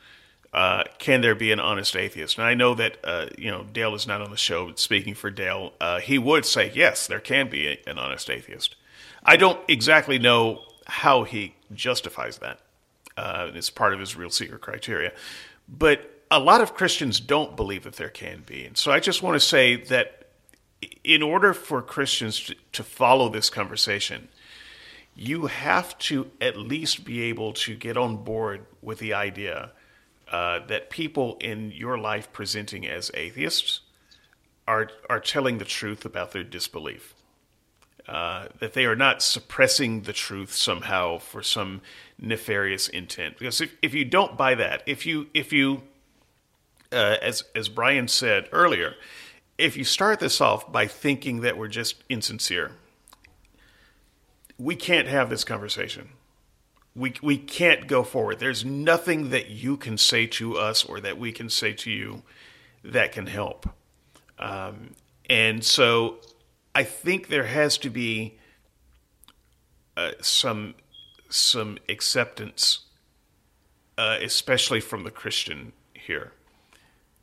Uh, 0.55 0.85
can 0.99 1.19
there 1.19 1.35
be 1.35 1.51
an 1.51 1.59
honest 1.59 1.97
atheist? 1.97 2.37
And 2.37 2.47
I 2.47 2.53
know 2.53 2.75
that 2.75 2.97
uh, 3.03 3.25
you 3.37 3.51
know 3.51 3.65
Dale 3.73 3.93
is 3.93 4.07
not 4.07 4.21
on 4.21 4.31
the 4.31 4.37
show. 4.37 4.67
But 4.67 4.79
speaking 4.79 5.13
for 5.13 5.29
Dale, 5.29 5.73
uh, 5.81 5.99
he 5.99 6.17
would 6.17 6.45
say 6.45 6.71
yes, 6.73 7.07
there 7.07 7.19
can 7.19 7.49
be 7.49 7.67
a, 7.67 7.79
an 7.85 7.99
honest 7.99 8.29
atheist. 8.29 8.77
I 9.21 9.35
don't 9.35 9.59
exactly 9.67 10.17
know 10.17 10.61
how 10.87 11.25
he 11.25 11.55
justifies 11.73 12.37
that. 12.37 12.61
Uh, 13.17 13.51
it's 13.53 13.69
part 13.69 13.93
of 13.93 13.99
his 13.99 14.15
real 14.15 14.29
seeker 14.29 14.57
criteria, 14.57 15.11
but 15.67 16.23
a 16.31 16.39
lot 16.39 16.61
of 16.61 16.73
Christians 16.73 17.19
don't 17.19 17.57
believe 17.57 17.83
that 17.83 17.97
there 17.97 18.09
can 18.09 18.43
be. 18.45 18.65
And 18.65 18.77
so 18.77 18.93
I 18.93 19.01
just 19.01 19.21
want 19.21 19.35
to 19.35 19.41
say 19.41 19.75
that 19.75 20.29
in 21.03 21.21
order 21.21 21.53
for 21.53 21.81
Christians 21.81 22.39
to, 22.45 22.55
to 22.71 22.83
follow 22.83 23.27
this 23.27 23.49
conversation, 23.49 24.29
you 25.17 25.47
have 25.47 25.97
to 25.97 26.31
at 26.39 26.55
least 26.55 27.03
be 27.03 27.23
able 27.23 27.51
to 27.51 27.75
get 27.75 27.97
on 27.97 28.23
board 28.23 28.65
with 28.81 28.99
the 28.99 29.13
idea 29.13 29.71
uh, 30.31 30.59
that 30.67 30.89
people 30.89 31.37
in 31.39 31.71
your 31.71 31.97
life 31.97 32.31
presenting 32.33 32.87
as 32.87 33.11
atheists 33.13 33.81
are 34.67 34.89
are 35.09 35.19
telling 35.19 35.57
the 35.57 35.65
truth 35.65 36.05
about 36.05 36.31
their 36.31 36.43
disbelief. 36.43 37.13
Uh, 38.07 38.47
that 38.59 38.73
they 38.73 38.85
are 38.85 38.95
not 38.95 39.23
suppressing 39.23 40.03
the 40.03 40.13
truth 40.13 40.53
somehow 40.53 41.17
for 41.17 41.41
some 41.41 41.81
nefarious 42.19 42.87
intent. 42.87 43.35
Because 43.39 43.61
if, 43.61 43.75
if 43.81 43.95
you 43.95 44.05
don't 44.05 44.37
buy 44.37 44.53
that, 44.53 44.83
if 44.85 45.07
you 45.07 45.27
if 45.33 45.51
you 45.51 45.81
uh, 46.91 47.17
as 47.21 47.43
as 47.55 47.67
Brian 47.67 48.07
said 48.07 48.47
earlier, 48.51 48.93
if 49.57 49.75
you 49.75 49.83
start 49.83 50.19
this 50.19 50.39
off 50.39 50.71
by 50.71 50.85
thinking 50.85 51.41
that 51.41 51.57
we're 51.57 51.67
just 51.67 52.03
insincere, 52.07 52.71
we 54.57 54.75
can't 54.75 55.07
have 55.07 55.29
this 55.29 55.43
conversation 55.43 56.09
we 56.95 57.13
we 57.21 57.37
can't 57.37 57.87
go 57.87 58.03
forward. 58.03 58.39
There's 58.39 58.63
nothing 58.63 59.29
that 59.29 59.49
you 59.49 59.77
can 59.77 59.97
say 59.97 60.27
to 60.27 60.57
us 60.57 60.85
or 60.85 60.99
that 61.01 61.17
we 61.17 61.31
can 61.31 61.49
say 61.49 61.73
to 61.73 61.91
you 61.91 62.23
that 62.83 63.11
can 63.11 63.27
help. 63.27 63.69
Um, 64.39 64.91
and 65.29 65.63
so, 65.63 66.17
I 66.73 66.83
think 66.83 67.27
there 67.27 67.45
has 67.45 67.77
to 67.79 67.89
be 67.89 68.37
uh, 69.97 70.11
some 70.21 70.75
some 71.29 71.77
acceptance, 71.89 72.81
uh, 73.97 74.17
especially 74.21 74.79
from 74.79 75.03
the 75.03 75.11
Christian 75.11 75.73
here, 75.93 76.31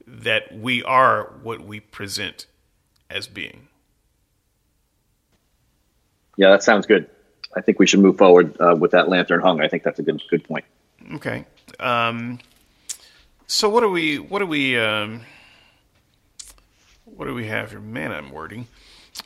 that 0.07 0.59
we 0.59 0.83
are 0.83 1.33
what 1.43 1.61
we 1.61 1.81
present 1.81 2.47
as 3.09 3.27
being. 3.27 3.69
Yeah, 6.37 6.51
that 6.51 6.63
sounds 6.63 6.87
good. 6.87 7.09
I 7.55 7.61
think 7.61 7.79
we 7.79 7.87
should 7.87 8.01
move 8.01 8.19
forward 8.19 8.57
uh, 8.61 8.77
with 8.79 8.93
that 8.93 9.09
lantern 9.09 9.41
hung. 9.41 9.61
I 9.61 9.69
think 9.69 9.83
that's 9.83 9.99
a 9.99 10.03
good 10.03 10.23
good 10.31 10.45
point. 10.45 10.65
Okay. 11.15 11.45
Um, 11.79 12.39
so 13.47 13.69
what 13.69 13.81
do 13.81 13.91
we 13.91 14.19
what 14.19 14.39
do 14.39 14.47
we 14.47 14.79
um, 14.79 15.23
what 17.05 17.27
do 17.27 17.35
we 17.35 17.47
have 17.47 17.71
here? 17.71 17.81
Man, 17.81 18.13
I'm 18.13 18.31
wording. 18.31 18.67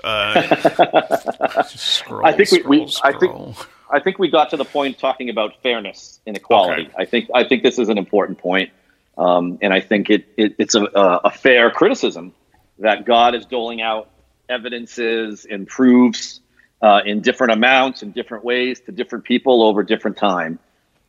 Uh, 0.03 1.63
scroll, 1.65 2.27
I 2.27 2.33
think 2.33 2.51
we, 2.51 2.59
scroll, 2.59 2.71
we 2.71 2.89
scroll. 2.89 3.15
I 3.15 3.19
think 3.19 3.69
I 3.91 4.01
think 4.01 4.19
we 4.19 4.29
got 4.29 4.51
to 4.51 4.57
the 4.57 4.65
point 4.65 4.99
talking 4.99 5.31
about 5.31 5.63
fairness 5.63 6.21
inequality. 6.27 6.87
Okay. 6.87 6.95
I 6.99 7.05
think 7.05 7.31
I 7.35 7.45
think 7.45 7.63
this 7.63 7.79
is 7.79 7.89
an 7.89 7.99
important 7.99 8.39
point, 8.39 8.71
um, 9.17 9.59
and 9.63 9.73
I 9.73 9.81
think 9.81 10.11
it, 10.11 10.27
it 10.37 10.57
it's 10.59 10.75
a, 10.75 10.83
a 10.85 11.31
fair 11.31 11.71
criticism 11.71 12.35
that 12.81 13.05
God 13.05 13.35
is 13.35 13.47
doling 13.47 13.81
out 13.81 14.11
evidences 14.49 15.47
and 15.49 15.67
proofs 15.67 16.41
uh, 16.83 17.01
in 17.05 17.21
different 17.21 17.53
amounts 17.53 18.03
in 18.03 18.13
different 18.13 18.45
ways 18.45 18.81
to 18.81 18.93
different 18.93 19.25
people 19.25 19.63
over 19.63 19.83
different 19.83 20.17
time. 20.17 20.59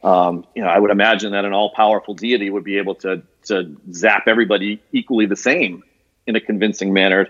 Um, 0.04 0.46
you 0.56 0.62
know, 0.62 0.70
I 0.70 0.78
would 0.78 0.92
imagine 0.92 1.32
that 1.32 1.44
an 1.44 1.54
all-powerful 1.54 2.14
deity 2.14 2.50
would 2.50 2.64
be 2.64 2.78
able 2.78 2.96
to 2.96 3.24
to 3.46 3.76
zap 3.92 4.24
everybody 4.28 4.82
equally 4.92 5.26
the 5.26 5.36
same 5.36 5.84
in 6.26 6.36
a 6.36 6.42
convincing 6.42 6.94
manner 6.94 7.28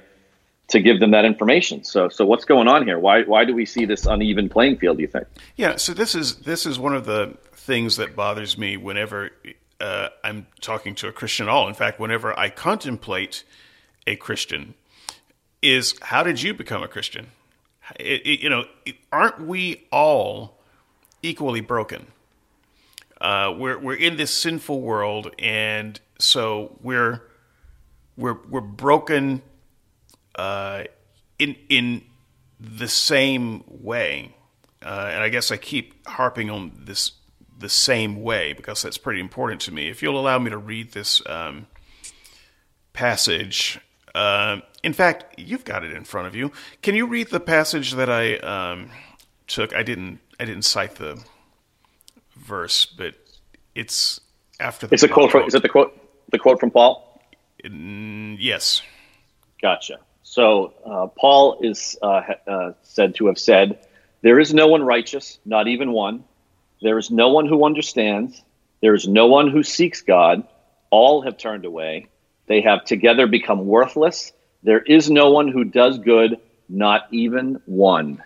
to 0.69 0.81
give 0.81 0.99
them 0.99 1.11
that 1.11 1.23
information. 1.23 1.83
So, 1.83 2.09
so 2.09 2.25
what's 2.25 2.45
going 2.45 2.67
on 2.67 2.85
here? 2.85 2.99
Why 2.99 3.23
why 3.23 3.45
do 3.45 3.55
we 3.55 3.65
see 3.65 3.85
this 3.85 4.05
uneven 4.05 4.49
playing 4.49 4.77
field? 4.77 4.97
Do 4.97 5.01
you 5.01 5.07
think? 5.07 5.27
Yeah. 5.55 5.77
So 5.77 5.93
this 5.93 6.13
is 6.13 6.37
this 6.37 6.65
is 6.65 6.77
one 6.77 6.95
of 6.95 7.05
the 7.05 7.37
things 7.53 7.97
that 7.97 8.15
bothers 8.15 8.57
me 8.57 8.77
whenever 8.77 9.31
uh, 9.79 10.09
I'm 10.23 10.47
talking 10.61 10.95
to 10.95 11.07
a 11.07 11.11
Christian 11.11 11.47
at 11.47 11.49
all. 11.49 11.67
In 11.67 11.73
fact, 11.73 11.99
whenever 11.99 12.37
I 12.37 12.49
contemplate 12.49 13.43
a 14.05 14.15
Christian, 14.15 14.73
is 15.61 15.95
how 16.01 16.23
did 16.23 16.41
you 16.41 16.53
become 16.53 16.83
a 16.83 16.87
Christian? 16.87 17.27
It, 17.95 18.25
it, 18.25 18.39
you 18.41 18.49
know, 18.49 18.65
aren't 19.11 19.41
we 19.41 19.87
all 19.91 20.59
equally 21.23 21.61
broken? 21.61 22.07
Uh, 23.19 23.53
we're 23.57 23.79
we're 23.79 23.95
in 23.95 24.17
this 24.17 24.31
sinful 24.31 24.81
world, 24.81 25.33
and 25.39 25.99
so 26.19 26.77
we're 26.81 27.23
we're 28.15 28.37
we're 28.49 28.61
broken 28.61 29.41
uh, 30.35 30.83
in 31.39 31.55
in 31.69 32.03
the 32.59 32.87
same 32.87 33.63
way. 33.67 34.35
Uh, 34.83 35.09
and 35.11 35.23
I 35.23 35.29
guess 35.29 35.51
I 35.51 35.57
keep 35.57 36.07
harping 36.07 36.49
on 36.49 36.71
this 36.77 37.13
the 37.59 37.69
same 37.69 38.21
way 38.21 38.53
because 38.53 38.83
that's 38.83 38.97
pretty 38.97 39.19
important 39.19 39.61
to 39.61 39.73
me. 39.73 39.89
If 39.89 40.03
you'll 40.03 40.19
allow 40.19 40.37
me 40.37 40.51
to 40.51 40.57
read 40.57 40.91
this 40.91 41.21
um, 41.25 41.67
passage, 42.93 43.79
uh, 44.17 44.61
in 44.81 44.93
fact, 44.93 45.39
you've 45.39 45.63
got 45.63 45.83
it 45.83 45.91
in 45.91 46.03
front 46.03 46.27
of 46.27 46.35
you. 46.35 46.51
Can 46.81 46.95
you 46.95 47.05
read 47.05 47.29
the 47.29 47.39
passage 47.39 47.91
that 47.93 48.09
I 48.09 48.37
um, 48.37 48.89
took? 49.45 49.75
I 49.75 49.83
didn't. 49.83 50.19
I 50.39 50.45
didn't 50.45 50.63
cite 50.63 50.95
the 50.95 51.23
verse, 52.35 52.85
but 52.85 53.13
it's 53.75 54.19
after 54.59 54.87
the. 54.87 54.93
It's 54.95 55.03
a 55.03 55.07
quote. 55.07 55.31
From, 55.31 55.43
is 55.43 55.53
it 55.53 55.61
the 55.61 55.69
quote? 55.69 55.95
The 56.31 56.39
quote 56.39 56.59
from 56.59 56.71
Paul. 56.71 57.21
Mm, 57.63 58.37
yes. 58.39 58.81
Gotcha. 59.61 59.99
So 60.23 60.73
uh, 60.85 61.07
Paul 61.07 61.59
is 61.61 61.95
uh, 62.01 62.21
uh, 62.47 62.71
said 62.81 63.15
to 63.15 63.27
have 63.27 63.37
said, 63.37 63.85
"There 64.21 64.39
is 64.39 64.51
no 64.51 64.67
one 64.67 64.83
righteous, 64.83 65.39
not 65.45 65.67
even 65.67 65.91
one. 65.91 66.23
There 66.81 66.97
is 66.97 67.11
no 67.11 67.29
one 67.29 67.47
who 67.47 67.65
understands. 67.65 68.41
There 68.81 68.95
is 68.95 69.07
no 69.07 69.27
one 69.27 69.49
who 69.49 69.61
seeks 69.61 70.01
God. 70.01 70.47
All 70.89 71.21
have 71.21 71.37
turned 71.37 71.65
away. 71.65 72.07
They 72.47 72.61
have 72.61 72.85
together 72.85 73.27
become 73.27 73.65
worthless. 73.65 74.31
There 74.63 74.79
is 74.79 75.09
no 75.09 75.31
one 75.31 75.49
who 75.49 75.63
does 75.63 75.99
good, 75.99 76.39
not 76.67 77.07
even 77.11 77.61
one. 77.65 78.23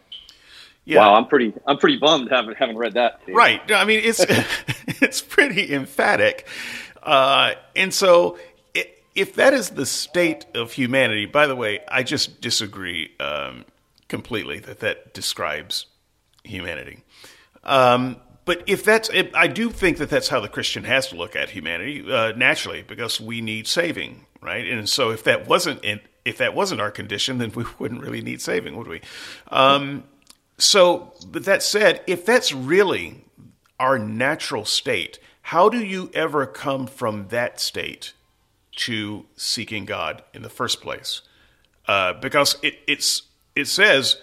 Yeah. 0.85 0.99
Wow, 0.99 1.15
I'm 1.15 1.27
pretty 1.27 1.53
I'm 1.65 1.77
pretty 1.77 1.97
bummed 1.97 2.29
having 2.31 2.55
haven't 2.55 2.77
read 2.77 2.95
that. 2.95 3.25
Dave. 3.25 3.35
Right. 3.35 3.61
I 3.71 3.85
mean, 3.85 4.01
it's 4.03 4.19
it's 5.01 5.21
pretty 5.21 5.73
emphatic, 5.73 6.47
uh, 7.03 7.53
and 7.75 7.93
so 7.93 8.37
if 9.15 9.35
that 9.35 9.53
is 9.53 9.71
the 9.71 9.85
state 9.85 10.45
of 10.55 10.73
humanity, 10.73 11.25
by 11.25 11.47
the 11.47 11.55
way, 11.55 11.79
I 11.87 12.03
just 12.03 12.41
disagree 12.41 13.11
um, 13.19 13.65
completely 14.07 14.59
that 14.59 14.79
that 14.79 15.13
describes 15.13 15.87
humanity. 16.43 17.03
Um, 17.63 18.17
but 18.45 18.63
if 18.67 18.83
that's, 18.83 19.09
if, 19.09 19.33
I 19.35 19.47
do 19.47 19.69
think 19.69 19.97
that 19.97 20.09
that's 20.09 20.29
how 20.29 20.39
the 20.39 20.49
Christian 20.49 20.83
has 20.85 21.07
to 21.09 21.15
look 21.15 21.35
at 21.35 21.51
humanity 21.51 22.03
uh, 22.11 22.31
naturally, 22.33 22.81
because 22.81 23.21
we 23.21 23.41
need 23.41 23.67
saving, 23.67 24.25
right? 24.41 24.67
And 24.67 24.89
so 24.89 25.11
if 25.11 25.23
that 25.25 25.47
wasn't 25.47 25.83
in, 25.83 25.99
if 26.25 26.37
that 26.37 26.53
wasn't 26.53 26.81
our 26.81 26.91
condition, 26.91 27.37
then 27.37 27.51
we 27.55 27.65
wouldn't 27.79 28.01
really 28.01 28.21
need 28.21 28.41
saving, 28.41 28.75
would 28.77 28.87
we? 28.87 29.01
Um, 29.49 30.03
so, 30.57 31.13
but 31.27 31.45
that 31.45 31.63
said, 31.63 32.01
if 32.07 32.25
that's 32.25 32.53
really 32.53 33.25
our 33.79 33.97
natural 33.97 34.65
state, 34.65 35.19
how 35.43 35.69
do 35.69 35.83
you 35.83 36.11
ever 36.13 36.45
come 36.45 36.87
from 36.87 37.27
that 37.29 37.59
state 37.59 38.13
to 38.75 39.25
seeking 39.35 39.85
God 39.85 40.23
in 40.33 40.43
the 40.43 40.49
first 40.49 40.81
place? 40.81 41.21
Uh, 41.87 42.13
because 42.13 42.57
it, 42.61 42.75
it's 42.87 43.23
it 43.55 43.67
says 43.67 44.17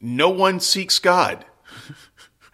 no 0.00 0.28
one 0.28 0.60
seeks 0.60 0.98
God. 0.98 1.44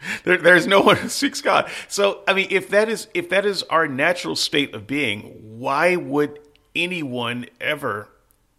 there, 0.24 0.38
there's 0.38 0.66
no 0.66 0.80
one 0.80 0.96
who 0.96 1.08
seeks 1.08 1.40
God. 1.40 1.70
So, 1.88 2.22
I 2.26 2.34
mean, 2.34 2.48
if 2.50 2.68
that 2.70 2.88
is 2.88 3.08
if 3.14 3.28
that 3.30 3.44
is 3.44 3.62
our 3.64 3.86
natural 3.86 4.36
state 4.36 4.74
of 4.74 4.86
being, 4.86 5.58
why 5.58 5.96
would 5.96 6.38
anyone 6.74 7.46
ever 7.60 8.08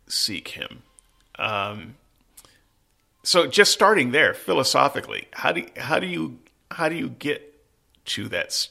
seek 0.08 0.50
Him? 0.50 0.84
Um, 1.38 1.96
so, 3.24 3.48
just 3.48 3.72
starting 3.72 4.12
there 4.12 4.34
philosophically, 4.34 5.28
how 5.34 5.52
do 5.52 5.66
how 5.78 6.00
do 6.00 6.08
you 6.08 6.40
how 6.72 6.90
do 6.90 6.96
you 6.96 7.10
get 7.10 7.48
to 8.06 8.28
that 8.30 8.68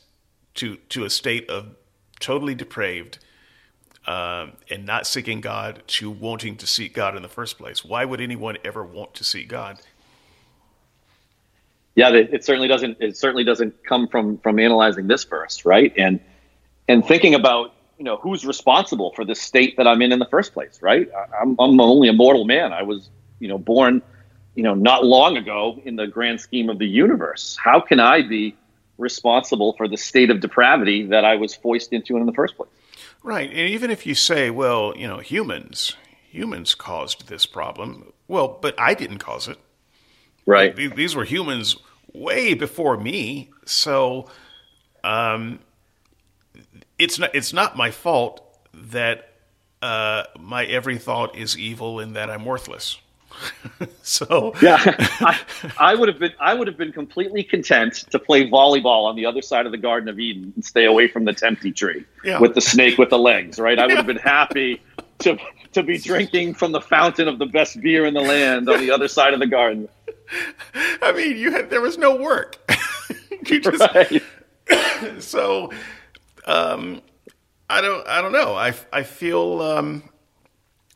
to 0.54 0.76
to 0.76 1.04
a 1.04 1.10
state 1.10 1.48
of 1.48 1.76
totally 2.18 2.54
depraved 2.54 3.18
um, 4.06 4.52
and 4.68 4.84
not 4.84 5.06
seeking 5.06 5.40
God 5.40 5.82
to 5.86 6.10
wanting 6.10 6.56
to 6.56 6.66
seek 6.66 6.94
God 6.94 7.16
in 7.16 7.22
the 7.22 7.28
first 7.28 7.58
place? 7.58 7.84
Why 7.84 8.04
would 8.04 8.20
anyone 8.20 8.58
ever 8.64 8.84
want 8.84 9.14
to 9.14 9.24
seek 9.24 9.48
God? 9.48 9.80
Yeah, 11.94 12.10
it 12.10 12.44
certainly 12.44 12.68
doesn't. 12.68 12.98
It 13.00 13.16
certainly 13.16 13.44
doesn't 13.44 13.84
come 13.84 14.08
from 14.08 14.38
from 14.38 14.58
analyzing 14.58 15.06
this 15.08 15.24
verse, 15.24 15.64
right? 15.64 15.92
And 15.96 16.20
and 16.88 17.04
thinking 17.04 17.34
about 17.34 17.74
you 17.98 18.04
know 18.04 18.16
who's 18.16 18.46
responsible 18.46 19.12
for 19.14 19.24
the 19.24 19.34
state 19.34 19.76
that 19.76 19.86
I'm 19.86 20.00
in 20.02 20.12
in 20.12 20.18
the 20.18 20.26
first 20.26 20.52
place, 20.54 20.80
right? 20.82 21.08
I'm, 21.40 21.56
I'm 21.58 21.80
only 21.80 22.08
a 22.08 22.12
mortal 22.12 22.44
man. 22.44 22.72
I 22.72 22.82
was 22.82 23.10
you 23.40 23.48
know 23.48 23.58
born 23.58 24.02
you 24.54 24.62
know 24.62 24.74
not 24.74 25.04
long 25.04 25.36
ago 25.36 25.80
in 25.84 25.96
the 25.96 26.06
grand 26.06 26.40
scheme 26.40 26.70
of 26.70 26.78
the 26.78 26.86
universe. 26.86 27.58
How 27.62 27.80
can 27.80 27.98
I 27.98 28.22
be 28.22 28.56
responsible 28.96 29.74
for 29.76 29.88
the 29.88 29.96
state 29.96 30.30
of 30.30 30.40
depravity 30.40 31.06
that 31.06 31.24
I 31.24 31.36
was 31.36 31.54
foisted 31.54 31.94
into 31.94 32.16
in 32.16 32.26
the 32.26 32.32
first 32.32 32.56
place? 32.56 32.70
Right, 33.22 33.50
and 33.50 33.58
even 33.58 33.90
if 33.90 34.06
you 34.06 34.14
say, 34.14 34.50
well, 34.50 34.94
you 34.96 35.08
know, 35.08 35.18
humans 35.18 35.96
humans 36.30 36.76
caused 36.76 37.28
this 37.28 37.44
problem, 37.44 38.12
well, 38.28 38.58
but 38.62 38.78
I 38.78 38.94
didn't 38.94 39.18
cause 39.18 39.48
it. 39.48 39.58
Right. 40.50 40.74
These 40.74 41.14
were 41.14 41.24
humans 41.24 41.76
way 42.12 42.54
before 42.54 42.96
me, 42.96 43.50
so 43.66 44.28
um, 45.04 45.60
it's 46.98 47.20
not 47.20 47.34
it's 47.34 47.52
not 47.52 47.76
my 47.76 47.92
fault 47.92 48.58
that 48.74 49.32
uh, 49.80 50.24
my 50.40 50.64
every 50.64 50.98
thought 50.98 51.36
is 51.36 51.56
evil 51.56 52.00
and 52.00 52.16
that 52.16 52.30
I'm 52.30 52.44
worthless. 52.44 52.98
so 54.02 54.52
yeah, 54.60 54.76
I, 55.20 55.38
I, 55.78 55.94
would 55.94 56.08
have 56.08 56.18
been 56.18 56.32
I 56.40 56.52
would 56.52 56.66
have 56.66 56.76
been 56.76 56.90
completely 56.90 57.44
content 57.44 58.04
to 58.10 58.18
play 58.18 58.50
volleyball 58.50 59.04
on 59.04 59.14
the 59.14 59.26
other 59.26 59.42
side 59.42 59.66
of 59.66 59.72
the 59.72 59.78
Garden 59.78 60.08
of 60.08 60.18
Eden 60.18 60.52
and 60.56 60.64
stay 60.64 60.84
away 60.84 61.06
from 61.06 61.26
the 61.26 61.32
tempty 61.32 61.74
tree 61.74 62.04
yeah. 62.24 62.40
with 62.40 62.56
the 62.56 62.60
snake 62.60 62.98
with 62.98 63.10
the 63.10 63.18
legs. 63.18 63.60
Right, 63.60 63.78
I 63.78 63.86
would 63.86 63.96
have 63.96 64.06
been 64.06 64.16
happy 64.16 64.82
to 65.20 65.38
to 65.72 65.82
be 65.82 65.98
drinking 65.98 66.54
from 66.54 66.72
the 66.72 66.80
fountain 66.80 67.28
of 67.28 67.38
the 67.38 67.46
best 67.46 67.80
beer 67.80 68.04
in 68.04 68.14
the 68.14 68.20
land 68.20 68.68
on 68.68 68.80
the 68.80 68.90
other 68.90 69.06
side 69.06 69.32
of 69.32 69.40
the 69.40 69.46
garden. 69.46 69.88
I 71.02 71.12
mean, 71.12 71.36
you 71.36 71.50
had 71.52 71.70
there 71.70 71.80
was 71.80 71.98
no 71.98 72.16
work. 72.16 72.58
you 73.46 73.60
just 73.60 73.80
right. 73.94 74.22
so 75.22 75.72
um, 76.46 77.02
I 77.68 77.80
don't 77.80 78.06
I 78.06 78.20
don't 78.22 78.32
know. 78.32 78.54
I 78.54 78.74
I 78.92 79.02
feel 79.02 79.62
um, 79.62 80.02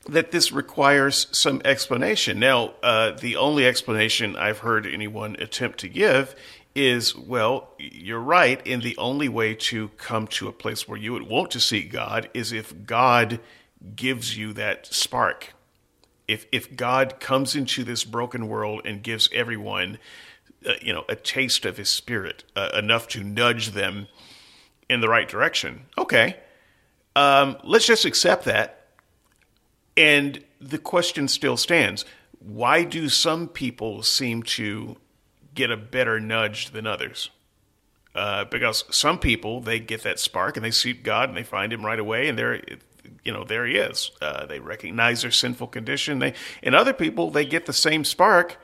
that 0.09 0.31
this 0.31 0.53
requires 0.53 1.27
some 1.33 1.63
explanation. 1.65 2.39
Now, 2.39 2.75
uh, 2.83 3.13
the 3.13 3.37
only 3.37 3.67
explanation 3.67 4.37
I've 4.37 4.59
heard 4.59 4.87
anyone 4.87 5.37
attempt 5.39 5.81
to 5.81 5.89
give 5.89 6.35
is 6.75 7.15
well, 7.15 7.71
you're 7.79 8.21
right, 8.21 8.61
and 8.67 8.83
the 8.83 8.97
only 8.99 9.29
way 9.29 9.55
to 9.55 9.89
come 9.91 10.27
to 10.27 10.49
a 10.49 10.53
place 10.53 10.89
where 10.89 10.99
you 10.99 11.13
would 11.13 11.23
want 11.23 11.51
to 11.53 11.61
seek 11.61 11.93
God 11.93 12.29
is 12.35 12.53
if 12.53 12.85
God 12.85 13.41
gives 13.95 14.37
you 14.37 14.53
that 14.55 14.87
spark 14.93 15.55
if 16.29 16.47
if 16.53 16.75
God 16.77 17.21
comes 17.21 17.55
into 17.55 17.85
this 17.85 18.05
broken 18.05 18.49
world 18.49 18.83
and 18.85 19.03
gives 19.03 19.29
everyone, 19.33 19.99
uh, 20.67 20.73
you 20.81 20.93
know, 20.93 21.05
a 21.09 21.17
taste 21.17 21.65
of 21.65 21.77
His 21.77 21.89
Spirit, 21.89 22.45
uh, 22.57 22.71
enough 22.75 23.09
to 23.09 23.23
nudge 23.23 23.71
them 23.71 24.09
in 24.89 25.01
the 25.01 25.09
right 25.09 25.29
direction, 25.29 25.87
okay, 25.99 26.37
um, 27.17 27.57
let's 27.65 27.87
just 27.87 28.05
accept 28.05 28.45
that. 28.45 28.87
And 29.97 30.43
the 30.61 30.79
question 30.79 31.29
still 31.29 31.57
stands: 31.57 32.05
Why 32.39 32.85
do 32.85 33.09
some 33.09 33.49
people 33.49 34.03
seem 34.03 34.43
to 34.45 34.97
get 35.55 35.71
a 35.71 35.77
better 35.77 36.19
nudge 36.21 36.71
than 36.71 36.87
others? 36.87 37.31
Uh, 38.15 38.45
because 38.45 38.85
some 38.91 39.19
people 39.19 39.61
they 39.61 39.81
get 39.81 40.05
that 40.05 40.21
spark 40.21 40.57
and 40.57 40.65
they 40.65 40.71
seek 40.71 41.03
God 41.03 41.29
and 41.29 41.37
they 41.37 41.43
find 41.43 41.73
Him 41.73 41.85
right 41.85 41.99
away, 41.99 42.29
and 42.29 42.39
they're 42.39 42.61
you 43.25 43.33
know, 43.33 43.45
there 43.45 43.67
he 43.67 43.77
is. 43.77 44.11
Uh, 44.21 44.47
they 44.47 44.61
recognize 44.61 45.23
their 45.23 45.31
sinful 45.31 45.69
condition. 45.69 46.19
They, 46.19 46.35
and 46.63 46.75
other 46.75 46.93
people, 46.93 47.31
they 47.31 47.45
get 47.45 47.67
the 47.67 47.73
same 47.73 48.05
spark 48.05 48.59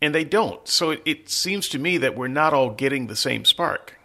and 0.00 0.14
they 0.14 0.24
don't. 0.24 0.66
So 0.68 0.90
it, 0.90 1.02
it 1.04 1.28
seems 1.28 1.68
to 1.70 1.78
me 1.78 1.98
that 1.98 2.16
we're 2.16 2.28
not 2.28 2.52
all 2.52 2.70
getting 2.70 3.06
the 3.06 3.16
same 3.16 3.44
spark. 3.44 3.98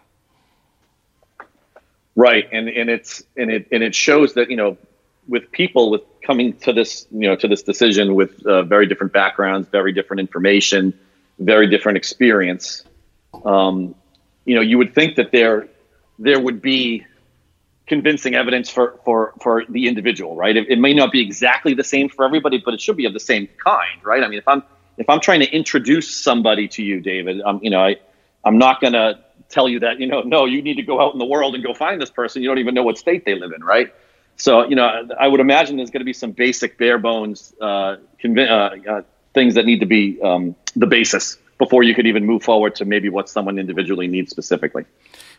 Right. 2.16 2.48
And, 2.52 2.68
and 2.68 2.90
it's, 2.90 3.22
and 3.36 3.50
it, 3.50 3.68
and 3.70 3.82
it 3.82 3.94
shows 3.94 4.34
that, 4.34 4.50
you 4.50 4.56
know, 4.56 4.76
with 5.28 5.50
people 5.52 5.90
with 5.90 6.02
coming 6.22 6.54
to 6.58 6.72
this, 6.72 7.06
you 7.12 7.28
know, 7.28 7.36
to 7.36 7.46
this 7.46 7.62
decision 7.62 8.14
with 8.14 8.44
uh, 8.44 8.62
very 8.64 8.86
different 8.86 9.12
backgrounds, 9.12 9.68
very 9.68 9.92
different 9.92 10.20
information, 10.20 10.98
very 11.38 11.68
different 11.68 11.96
experience. 11.96 12.84
Um, 13.44 13.94
you 14.44 14.54
know, 14.56 14.60
you 14.60 14.76
would 14.78 14.94
think 14.94 15.16
that 15.16 15.30
there 15.30 15.68
there 16.18 16.40
would 16.40 16.60
be 16.60 17.06
convincing 17.90 18.36
evidence 18.36 18.70
for 18.70 19.00
for 19.04 19.34
for 19.42 19.64
the 19.68 19.88
individual, 19.88 20.36
right? 20.36 20.56
It, 20.56 20.70
it, 20.70 20.78
may 20.78 20.94
not 20.94 21.10
be 21.10 21.20
exactly 21.20 21.74
the 21.74 21.82
same 21.82 22.08
for 22.08 22.24
everybody, 22.24 22.62
but 22.64 22.72
it 22.72 22.80
should 22.80 22.96
be 22.96 23.04
of 23.04 23.12
the 23.12 23.20
same 23.32 23.48
kind, 23.62 23.98
right? 24.04 24.22
I 24.22 24.28
mean, 24.28 24.38
if 24.38 24.46
I'm 24.46 24.62
if 24.96 25.10
I'm 25.10 25.18
trying 25.18 25.40
to 25.40 25.50
introduce 25.50 26.08
somebody 26.08 26.68
to 26.68 26.84
you, 26.84 27.00
David, 27.00 27.42
um, 27.42 27.58
you 27.64 27.68
know, 27.68 27.80
I 27.80 27.96
I'm 28.44 28.58
not 28.58 28.80
going 28.80 28.92
to 28.92 29.18
tell 29.48 29.68
you 29.68 29.80
that 29.80 29.98
you 29.98 30.06
know, 30.06 30.20
no, 30.22 30.44
you 30.44 30.62
need 30.62 30.76
to 30.76 30.84
go 30.84 31.00
out 31.00 31.12
in 31.14 31.18
the 31.18 31.26
world 31.26 31.56
and 31.56 31.64
go 31.64 31.74
find 31.74 32.00
this 32.00 32.10
person. 32.10 32.42
You 32.42 32.48
don't 32.48 32.58
even 32.58 32.74
know 32.74 32.84
what 32.84 32.96
state 32.96 33.24
they 33.24 33.34
live 33.34 33.52
in, 33.52 33.64
right? 33.64 33.92
So, 34.36 34.66
you 34.68 34.76
know, 34.76 35.08
I 35.18 35.26
would 35.26 35.40
imagine 35.40 35.76
there's 35.76 35.90
going 35.90 36.00
to 36.00 36.12
be 36.12 36.14
some 36.14 36.30
basic 36.30 36.78
bare 36.78 36.96
bones 36.96 37.52
uh, 37.60 37.96
conv- 38.22 38.48
uh, 38.48 38.90
uh, 38.90 39.02
things 39.34 39.54
that 39.56 39.66
need 39.66 39.80
to 39.80 39.86
be 39.86 40.18
um, 40.22 40.54
the 40.76 40.86
basis 40.86 41.36
before 41.58 41.82
you 41.82 41.94
could 41.94 42.06
even 42.06 42.24
move 42.24 42.42
forward 42.42 42.76
to 42.76 42.84
maybe 42.84 43.10
what 43.10 43.28
someone 43.28 43.58
individually 43.58 44.06
needs 44.06 44.30
specifically. 44.30 44.84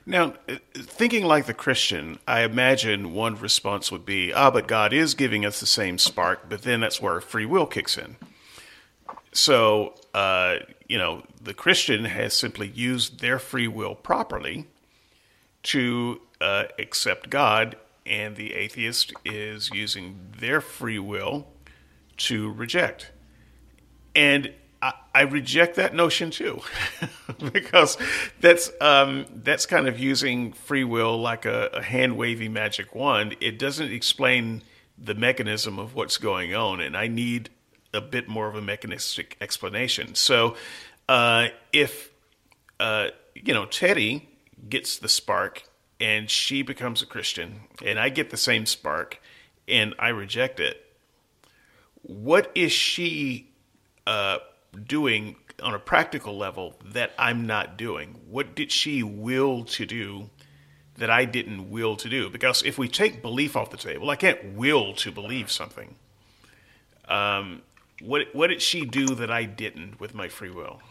Now, 0.05 0.33
thinking 0.73 1.25
like 1.25 1.45
the 1.45 1.53
Christian, 1.53 2.19
I 2.27 2.41
imagine 2.41 3.13
one 3.13 3.35
response 3.35 3.91
would 3.91 4.05
be, 4.05 4.33
ah, 4.33 4.49
but 4.49 4.67
God 4.67 4.93
is 4.93 5.13
giving 5.13 5.45
us 5.45 5.59
the 5.59 5.67
same 5.67 5.97
spark, 5.97 6.49
but 6.49 6.63
then 6.63 6.81
that's 6.81 7.01
where 7.01 7.21
free 7.21 7.45
will 7.45 7.67
kicks 7.67 7.97
in. 7.97 8.17
So, 9.31 9.95
uh, 10.13 10.57
you 10.87 10.97
know, 10.97 11.23
the 11.41 11.53
Christian 11.53 12.05
has 12.05 12.33
simply 12.33 12.67
used 12.67 13.21
their 13.21 13.39
free 13.39 13.67
will 13.67 13.95
properly 13.95 14.67
to 15.63 16.21
uh, 16.41 16.65
accept 16.79 17.29
God 17.29 17.77
and 18.05 18.35
the 18.35 18.53
atheist 18.53 19.13
is 19.23 19.69
using 19.71 20.19
their 20.37 20.59
free 20.59 20.99
will 20.99 21.47
to 22.17 22.51
reject. 22.51 23.11
And 24.15 24.53
I, 24.81 25.21
reject 25.21 25.75
that 25.75 25.93
notion 25.93 26.31
too, 26.31 26.61
because 27.53 27.97
that's 28.39 28.71
um, 28.81 29.25
that's 29.43 29.65
kind 29.65 29.87
of 29.87 29.99
using 29.99 30.53
free 30.53 30.83
will 30.83 31.19
like 31.19 31.45
a, 31.45 31.69
a 31.73 31.81
hand 31.81 32.17
wavy 32.17 32.49
magic 32.49 32.95
wand. 32.95 33.35
It 33.39 33.59
doesn't 33.59 33.91
explain 33.91 34.63
the 34.97 35.13
mechanism 35.13 35.77
of 35.77 35.93
what's 35.93 36.17
going 36.17 36.55
on, 36.55 36.81
and 36.81 36.97
I 36.97 37.07
need 37.07 37.49
a 37.93 38.01
bit 38.01 38.27
more 38.27 38.47
of 38.47 38.55
a 38.55 38.61
mechanistic 38.61 39.37
explanation. 39.39 40.15
So, 40.15 40.55
uh, 41.07 41.49
if 41.71 42.09
uh, 42.79 43.09
you 43.35 43.53
know 43.53 43.65
Teddy 43.65 44.29
gets 44.67 44.97
the 44.97 45.09
spark 45.09 45.63
and 45.99 46.29
she 46.29 46.63
becomes 46.63 47.03
a 47.03 47.05
Christian, 47.05 47.61
and 47.85 47.99
I 47.99 48.09
get 48.09 48.31
the 48.31 48.37
same 48.37 48.65
spark, 48.65 49.21
and 49.67 49.93
I 49.99 50.09
reject 50.09 50.59
it, 50.59 50.83
what 52.01 52.51
is 52.55 52.71
she 52.71 53.51
uh, 54.07 54.39
doing 54.87 55.35
on 55.61 55.73
a 55.73 55.79
practical 55.79 56.37
level 56.37 56.75
that 56.85 57.11
I'm 57.17 57.45
not 57.45 57.77
doing? 57.77 58.15
What 58.29 58.55
did 58.55 58.71
she 58.71 59.03
will 59.03 59.63
to 59.65 59.85
do 59.85 60.29
that 60.97 61.09
I 61.09 61.25
didn't 61.25 61.69
will 61.69 61.95
to 61.97 62.09
do? 62.09 62.29
Because 62.29 62.63
if 62.63 62.77
we 62.77 62.87
take 62.87 63.21
belief 63.21 63.55
off 63.55 63.69
the 63.71 63.77
table, 63.77 64.09
I 64.09 64.15
can't 64.15 64.53
will 64.55 64.93
to 64.95 65.11
believe 65.11 65.51
something. 65.51 65.95
Um, 67.07 67.61
what 68.01 68.33
what 68.33 68.47
did 68.47 68.61
she 68.61 68.85
do 68.85 69.07
that 69.15 69.31
I 69.31 69.43
didn't 69.43 69.99
with 69.99 70.15
my 70.15 70.27
free 70.27 70.51
will? 70.51 70.81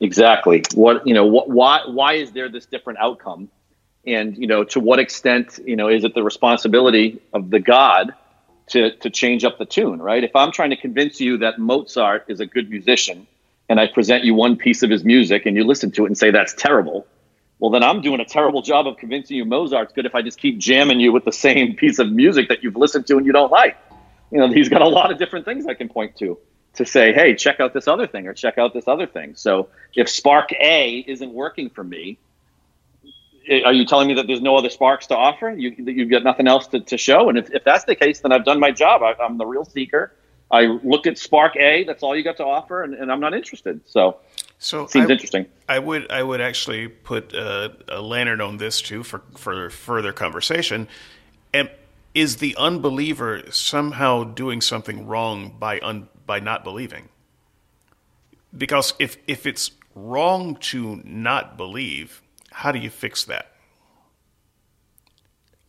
Exactly. 0.00 0.62
What 0.74 1.06
you 1.06 1.14
know? 1.14 1.26
What, 1.26 1.48
why 1.50 1.82
why 1.86 2.14
is 2.14 2.32
there 2.32 2.48
this 2.48 2.66
different 2.66 3.00
outcome? 3.00 3.48
And 4.06 4.36
you 4.36 4.46
know, 4.46 4.64
to 4.64 4.80
what 4.80 4.98
extent 4.98 5.58
you 5.64 5.76
know 5.76 5.88
is 5.88 6.04
it 6.04 6.14
the 6.14 6.22
responsibility 6.22 7.20
of 7.32 7.50
the 7.50 7.60
God 7.60 8.14
to 8.70 8.96
to 8.96 9.10
change 9.10 9.44
up 9.44 9.58
the 9.58 9.66
tune? 9.66 10.00
Right. 10.00 10.22
If 10.22 10.34
I'm 10.34 10.52
trying 10.52 10.70
to 10.70 10.76
convince 10.76 11.20
you 11.20 11.38
that 11.38 11.58
Mozart 11.58 12.24
is 12.28 12.40
a 12.40 12.46
good 12.46 12.70
musician, 12.70 13.26
and 13.68 13.78
I 13.80 13.86
present 13.86 14.24
you 14.24 14.34
one 14.34 14.56
piece 14.56 14.82
of 14.82 14.90
his 14.90 15.04
music, 15.04 15.46
and 15.46 15.56
you 15.56 15.64
listen 15.64 15.90
to 15.92 16.04
it 16.04 16.06
and 16.06 16.18
say 16.18 16.30
that's 16.30 16.54
terrible, 16.54 17.06
well, 17.58 17.70
then 17.70 17.82
I'm 17.82 18.00
doing 18.00 18.20
a 18.20 18.24
terrible 18.24 18.62
job 18.62 18.86
of 18.86 18.96
convincing 18.96 19.36
you 19.36 19.44
Mozart's 19.44 19.92
good 19.92 20.06
if 20.06 20.14
I 20.14 20.22
just 20.22 20.38
keep 20.38 20.58
jamming 20.58 21.00
you 21.00 21.12
with 21.12 21.24
the 21.24 21.32
same 21.32 21.74
piece 21.82 21.98
of 21.98 22.10
music 22.10 22.48
that 22.48 22.62
you've 22.62 22.76
listened 22.76 23.06
to 23.08 23.16
and 23.16 23.26
you 23.26 23.32
don't 23.32 23.50
like. 23.50 23.76
You 24.30 24.38
know, 24.38 24.48
he's 24.48 24.68
got 24.68 24.82
a 24.82 24.88
lot 24.88 25.10
of 25.10 25.18
different 25.18 25.44
things 25.44 25.66
I 25.66 25.74
can 25.74 25.88
point 25.88 26.16
to 26.16 26.38
to 26.74 26.84
say, 26.84 27.12
hey, 27.12 27.34
check 27.34 27.60
out 27.60 27.72
this 27.72 27.88
other 27.88 28.06
thing 28.06 28.26
or 28.26 28.34
check 28.34 28.58
out 28.58 28.72
this 28.74 28.86
other 28.86 29.06
thing. 29.06 29.34
So 29.34 29.68
if 29.96 30.08
Spark 30.08 30.52
A 30.52 30.98
isn't 31.06 31.32
working 31.32 31.70
for 31.70 31.82
me, 31.82 32.18
are 33.50 33.72
you 33.72 33.86
telling 33.86 34.08
me 34.08 34.14
that 34.14 34.26
there's 34.26 34.40
no 34.40 34.56
other 34.56 34.70
sparks 34.70 35.06
to 35.08 35.16
offer? 35.16 35.50
You, 35.50 35.74
you've 35.78 36.10
got 36.10 36.24
nothing 36.24 36.46
else 36.48 36.66
to, 36.68 36.80
to 36.80 36.98
show? 36.98 37.28
And 37.28 37.38
if, 37.38 37.50
if 37.52 37.64
that's 37.64 37.84
the 37.84 37.94
case, 37.94 38.20
then 38.20 38.32
I've 38.32 38.44
done 38.44 38.60
my 38.60 38.70
job. 38.70 39.02
I, 39.02 39.14
am 39.24 39.38
the 39.38 39.46
real 39.46 39.64
seeker. 39.64 40.12
I 40.50 40.62
look 40.82 41.06
at 41.06 41.18
Spark 41.18 41.56
A, 41.56 41.84
that's 41.84 42.02
all 42.02 42.16
you 42.16 42.24
got 42.24 42.38
to 42.38 42.44
offer, 42.44 42.82
and, 42.82 42.94
and 42.94 43.12
I'm 43.12 43.20
not 43.20 43.34
interested. 43.34 43.80
So, 43.86 44.16
so 44.58 44.86
seems 44.86 45.10
I, 45.10 45.12
interesting. 45.12 45.46
I 45.68 45.78
would 45.78 46.10
I 46.10 46.22
would 46.22 46.40
actually 46.40 46.88
put 46.88 47.34
a, 47.34 47.76
a 47.88 48.00
lantern 48.00 48.40
on 48.40 48.56
this 48.56 48.80
too 48.80 49.02
for, 49.02 49.22
for 49.36 49.68
further 49.70 50.12
conversation. 50.12 50.88
And 51.52 51.70
is 52.14 52.38
the 52.38 52.56
unbeliever 52.56 53.42
somehow 53.50 54.24
doing 54.24 54.60
something 54.60 55.06
wrong 55.06 55.54
by 55.58 55.78
un, 55.80 56.08
by 56.26 56.40
not 56.40 56.64
believing. 56.64 57.08
Because 58.56 58.94
if 58.98 59.18
if 59.26 59.46
it's 59.46 59.72
wrong 59.94 60.56
to 60.56 61.00
not 61.04 61.56
believe, 61.56 62.22
how 62.58 62.72
do 62.72 62.80
you 62.80 62.90
fix 62.90 63.22
that? 63.26 63.52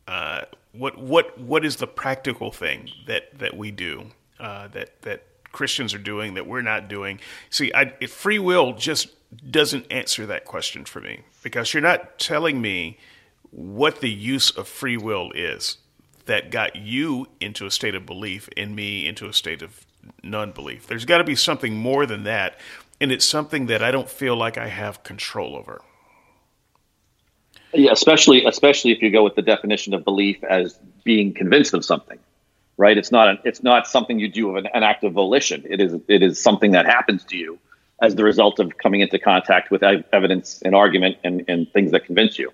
Uh, 0.08 0.42
what 0.72 0.98
what 0.98 1.40
what 1.40 1.64
is 1.64 1.76
the 1.76 1.86
practical 1.86 2.52
thing 2.52 2.90
that 3.06 3.38
that 3.38 3.56
we 3.56 3.70
do 3.70 4.08
uh, 4.40 4.68
that 4.70 5.00
that 5.04 5.24
Christians 5.52 5.94
are 5.94 6.00
doing 6.00 6.34
that 6.34 6.48
we're 6.48 6.64
not 6.64 6.88
doing? 6.88 7.20
See, 7.52 7.72
I, 7.76 7.92
free 8.08 8.40
will 8.40 8.74
just 8.74 9.10
doesn't 9.52 9.86
answer 9.92 10.26
that 10.26 10.46
question 10.46 10.84
for 10.84 11.00
me 11.00 11.20
because 11.44 11.76
you're 11.76 11.82
not 11.82 12.18
telling 12.18 12.60
me 12.60 12.98
what 13.52 14.02
the 14.02 14.10
use 14.10 14.50
of 14.50 14.68
free 14.68 14.98
will 14.98 15.32
is 15.34 15.78
that 16.26 16.50
got 16.50 16.76
you 16.76 17.28
into 17.40 17.68
a 17.68 17.72
state 17.72 17.94
of 17.94 18.08
belief 18.08 18.50
and 18.58 18.76
me 18.76 19.08
into 19.08 19.28
a 19.28 19.34
state 19.34 19.62
of 19.62 19.86
non 20.24 20.54
belief. 20.54 20.88
There's 20.88 21.06
got 21.06 21.20
to 21.20 21.24
be 21.24 21.36
something 21.36 21.76
more 21.76 22.08
than 22.08 22.24
that, 22.24 22.60
and 23.00 23.12
it's 23.12 23.26
something 23.26 23.68
that 23.68 23.84
I 23.84 23.92
don't 23.92 24.10
feel 24.10 24.36
like 24.36 24.58
I 24.58 24.70
have 24.70 25.04
control 25.04 25.56
over. 25.56 25.84
Yeah, 27.74 27.92
especially 27.92 28.46
especially 28.46 28.92
if 28.92 29.02
you 29.02 29.12
go 29.12 29.24
with 29.24 29.36
the 29.36 29.42
definition 29.42 29.94
of 29.94 30.04
belief 30.04 30.44
as 30.44 30.78
being 31.04 31.34
convinced 31.34 31.74
of 31.74 31.86
something, 31.86 32.20
right? 32.78 32.98
It's 32.98 33.12
not 33.12 33.30
an, 33.30 33.40
it's 33.44 33.64
not 33.64 33.88
something 33.88 34.20
you 34.20 34.28
do 34.28 34.50
of 34.50 34.56
an, 34.58 34.68
an 34.74 34.84
act 34.84 35.04
of 35.04 35.14
volition. 35.14 35.66
It 35.70 35.80
is 35.80 35.94
it 36.08 36.24
is 36.24 36.42
something 36.42 36.72
that 36.72 36.86
happens 36.86 37.24
to 37.26 37.38
you 37.38 37.60
as 38.02 38.16
the 38.16 38.24
result 38.24 38.60
of 38.60 38.78
coming 38.78 39.02
into 39.02 39.20
contact 39.20 39.72
with 39.72 39.84
evidence 39.84 40.62
and 40.64 40.74
argument 40.74 41.18
and, 41.24 41.44
and 41.48 41.72
things 41.72 41.92
that 41.92 42.06
convince 42.06 42.40
you. 42.40 42.52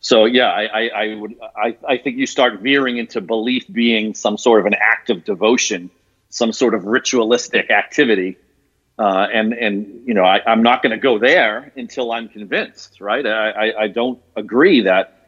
So 0.00 0.24
yeah, 0.24 0.50
I, 0.50 0.64
I, 0.64 0.88
I 0.88 1.14
would 1.14 1.36
I, 1.56 1.76
I 1.86 1.98
think 1.98 2.16
you 2.16 2.26
start 2.26 2.60
veering 2.60 2.98
into 2.98 3.20
belief 3.20 3.64
being 3.70 4.14
some 4.14 4.36
sort 4.36 4.60
of 4.60 4.66
an 4.66 4.74
act 4.74 5.10
of 5.10 5.24
devotion 5.24 5.90
some 6.30 6.52
sort 6.52 6.74
of 6.74 6.86
ritualistic 6.86 7.70
activity. 7.70 8.38
Uh, 8.98 9.26
and 9.32 9.54
and 9.54 10.02
you 10.06 10.12
know 10.12 10.24
I, 10.24 10.52
am 10.52 10.62
not 10.62 10.82
going 10.82 10.90
to 10.90 10.98
go 10.98 11.18
there 11.18 11.72
until 11.76 12.12
I'm 12.12 12.28
convinced, 12.28 13.00
right? 13.00 13.26
I, 13.26 13.50
I, 13.50 13.82
I 13.82 13.88
don't 13.88 14.20
agree 14.36 14.82
that 14.82 15.20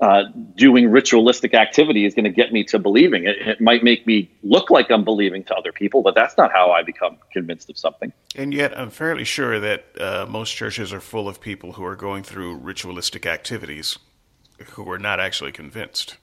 uh, 0.00 0.24
doing 0.54 0.88
ritualistic 0.88 1.54
activity 1.54 2.04
is 2.04 2.14
going 2.14 2.24
to 2.24 2.30
get 2.30 2.52
me 2.52 2.62
to 2.62 2.78
believing. 2.78 3.24
It, 3.24 3.36
it 3.38 3.60
might 3.60 3.82
make 3.82 4.06
me 4.06 4.30
look 4.44 4.70
like 4.70 4.90
I'm 4.90 5.02
believing 5.02 5.42
to 5.44 5.54
other 5.54 5.72
people, 5.72 6.02
but 6.02 6.14
that's 6.14 6.36
not 6.36 6.52
how 6.52 6.70
I 6.70 6.84
become 6.84 7.18
convinced 7.32 7.68
of 7.68 7.76
something. 7.76 8.12
And 8.36 8.54
yet, 8.54 8.78
I'm 8.78 8.90
fairly 8.90 9.24
sure 9.24 9.58
that 9.58 9.86
uh, 10.00 10.26
most 10.28 10.52
churches 10.52 10.92
are 10.92 11.00
full 11.00 11.28
of 11.28 11.40
people 11.40 11.72
who 11.72 11.84
are 11.84 11.96
going 11.96 12.22
through 12.22 12.58
ritualistic 12.58 13.26
activities 13.26 13.98
who 14.70 14.88
are 14.90 14.98
not 14.98 15.18
actually 15.18 15.52
convinced. 15.52 16.16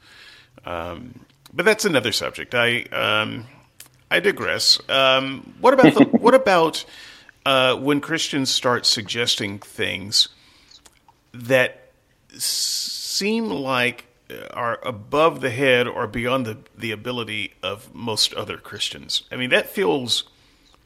Um, 0.66 1.26
but 1.53 1.66
that's 1.66 1.86
another 1.86 2.12
subject. 2.12 2.55
I 2.55 2.84
um, 2.84 3.45
I 4.10 4.20
digress. 4.20 4.80
Um, 4.89 5.56
what 5.60 5.74
about 5.74 5.93
the, 5.93 6.06
what 6.18 6.34
about 6.34 6.86
uh, 7.45 7.76
when 7.76 8.01
Christians 8.01 8.49
start 8.49 8.86
suggesting 8.86 9.60
things 9.60 10.30
that 11.34 11.91
seem 12.30 13.49
like 13.49 14.06
are 14.51 14.80
above 14.84 15.41
the 15.41 15.49
head 15.49 15.88
or 15.88 16.08
beyond 16.08 16.45
the, 16.45 16.58
the 16.78 16.91
ability 16.91 17.53
of 17.64 17.93
most 17.93 18.34
other 18.34 18.58
Christians? 18.58 19.24
I 19.32 19.36
mean, 19.36 19.49
that 19.49 19.70
feels 19.70 20.24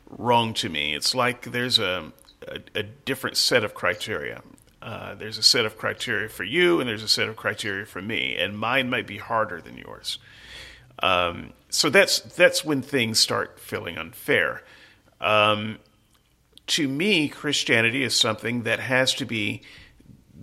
wrong 0.10 0.54
to 0.56 0.70
me. 0.70 0.96
It's 0.96 1.14
like 1.14 1.52
there's 1.52 1.80
a, 1.80 2.12
a, 2.48 2.60
a 2.76 2.84
different 2.84 3.38
set 3.38 3.64
of 3.64 3.74
criteria. 3.74 4.42
Uh, 4.82 5.14
there's 5.16 5.38
a 5.38 5.44
set 5.44 5.66
of 5.66 5.78
criteria 5.78 6.30
for 6.30 6.46
you, 6.46 6.80
and 6.80 6.90
there's 6.90 7.04
a 7.04 7.08
set 7.08 7.28
of 7.28 7.36
criteria 7.36 7.86
for 7.86 8.02
me, 8.02 8.36
and 8.38 8.58
mine 8.58 8.90
might 8.90 9.06
be 9.06 9.18
harder 9.18 9.60
than 9.62 9.78
yours. 9.78 10.20
Um, 11.04 11.54
so 11.70 11.90
that's 11.90 12.20
that's 12.20 12.66
when 12.66 12.82
things 12.82 13.20
start 13.20 13.60
feeling 13.60 13.98
unfair. 13.98 14.64
Um, 15.22 15.80
to 16.68 16.88
me, 16.88 17.30
Christianity 17.30 18.04
is 18.04 18.16
something 18.16 18.64
that 18.64 18.80
has 18.80 19.14
to 19.16 19.26
be 19.26 19.62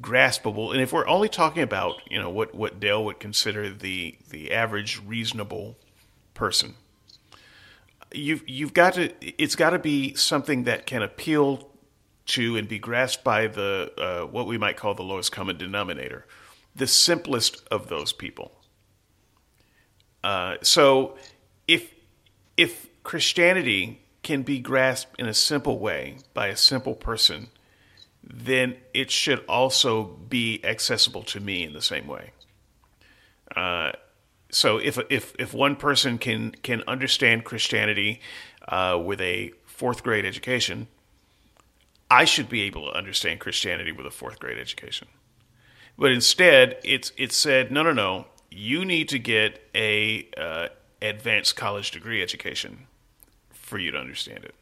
graspable. 0.01 0.73
And 0.73 0.81
if 0.81 0.93
we're 0.93 1.07
only 1.07 1.29
talking 1.29 1.63
about, 1.63 2.01
you 2.11 2.19
know, 2.19 2.31
what, 2.31 2.55
what 2.55 2.81
Dale 2.81 3.05
would 3.05 3.21
consider 3.21 3.71
the 3.71 4.17
the 4.31 4.53
average 4.53 5.01
reasonable 5.05 5.77
person, 6.35 6.75
you've 8.13 8.49
you've 8.49 8.75
got 8.75 8.95
to 8.95 9.13
it's 9.21 9.57
got 9.57 9.71
to 9.71 9.79
be 9.79 10.15
something 10.15 10.65
that 10.65 10.87
can 10.87 11.03
appeal 11.03 11.69
to 12.27 12.57
and 12.57 12.69
be 12.69 12.79
grasped 12.79 13.25
by 13.25 13.47
the 13.47 13.93
uh, 13.97 14.27
what 14.27 14.47
we 14.47 14.59
might 14.59 14.77
call 14.77 14.95
the 14.95 15.03
lowest 15.03 15.33
common 15.33 15.57
denominator, 15.57 16.27
the 16.75 16.87
simplest 16.87 17.67
of 17.71 17.89
those 17.89 18.13
people. 18.13 18.53
Uh, 20.27 20.57
so 20.61 21.17
if 21.69 21.95
if 22.57 22.89
Christianity 23.05 24.01
can 24.25 24.43
be 24.43 24.59
grasped 24.59 25.15
in 25.21 25.27
a 25.27 25.35
simple 25.35 25.79
way 25.79 26.17
by 26.35 26.49
a 26.49 26.57
simple 26.57 26.97
person, 26.97 27.47
then 28.25 28.77
it 28.93 29.09
should 29.13 29.45
also 29.49 30.03
be 30.03 30.61
accessible 30.65 31.23
to 31.23 31.39
me 31.39 31.63
in 31.63 31.75
the 31.75 31.81
same 31.81 32.09
way. 32.09 32.33
Uh, 33.55 33.93
so 34.51 34.79
if 34.79 34.99
if 35.11 35.33
if 35.39 35.55
one 35.55 35.77
person 35.77 36.19
can 36.19 36.51
can 36.51 36.83
understand 36.89 37.45
Christianity 37.45 38.21
uh, 38.67 39.01
with 39.01 39.21
a 39.21 39.53
fourth 39.65 40.03
grade 40.03 40.25
education, 40.25 40.89
I 42.11 42.25
should 42.25 42.49
be 42.49 42.63
able 42.63 42.91
to 42.91 42.99
understand 42.99 43.39
Christianity 43.39 43.93
with 43.93 44.07
a 44.07 44.11
fourth 44.11 44.41
grade 44.41 44.59
education. 44.59 45.07
But 45.97 46.11
instead, 46.11 46.79
it's 46.83 47.13
it's 47.17 47.37
said 47.37 47.71
no 47.71 47.85
no 47.85 47.93
no 47.93 48.27
you 48.57 48.85
need 48.85 49.09
to 49.11 49.19
get 49.19 49.63
a 49.75 50.29
uh, 50.37 50.69
advanced 51.03 51.57
college 51.57 51.91
degree 51.91 52.23
education 52.23 52.87
for 53.53 53.79
you 53.79 53.91
to 53.91 53.99
understand 53.99 54.45
it. 54.45 54.55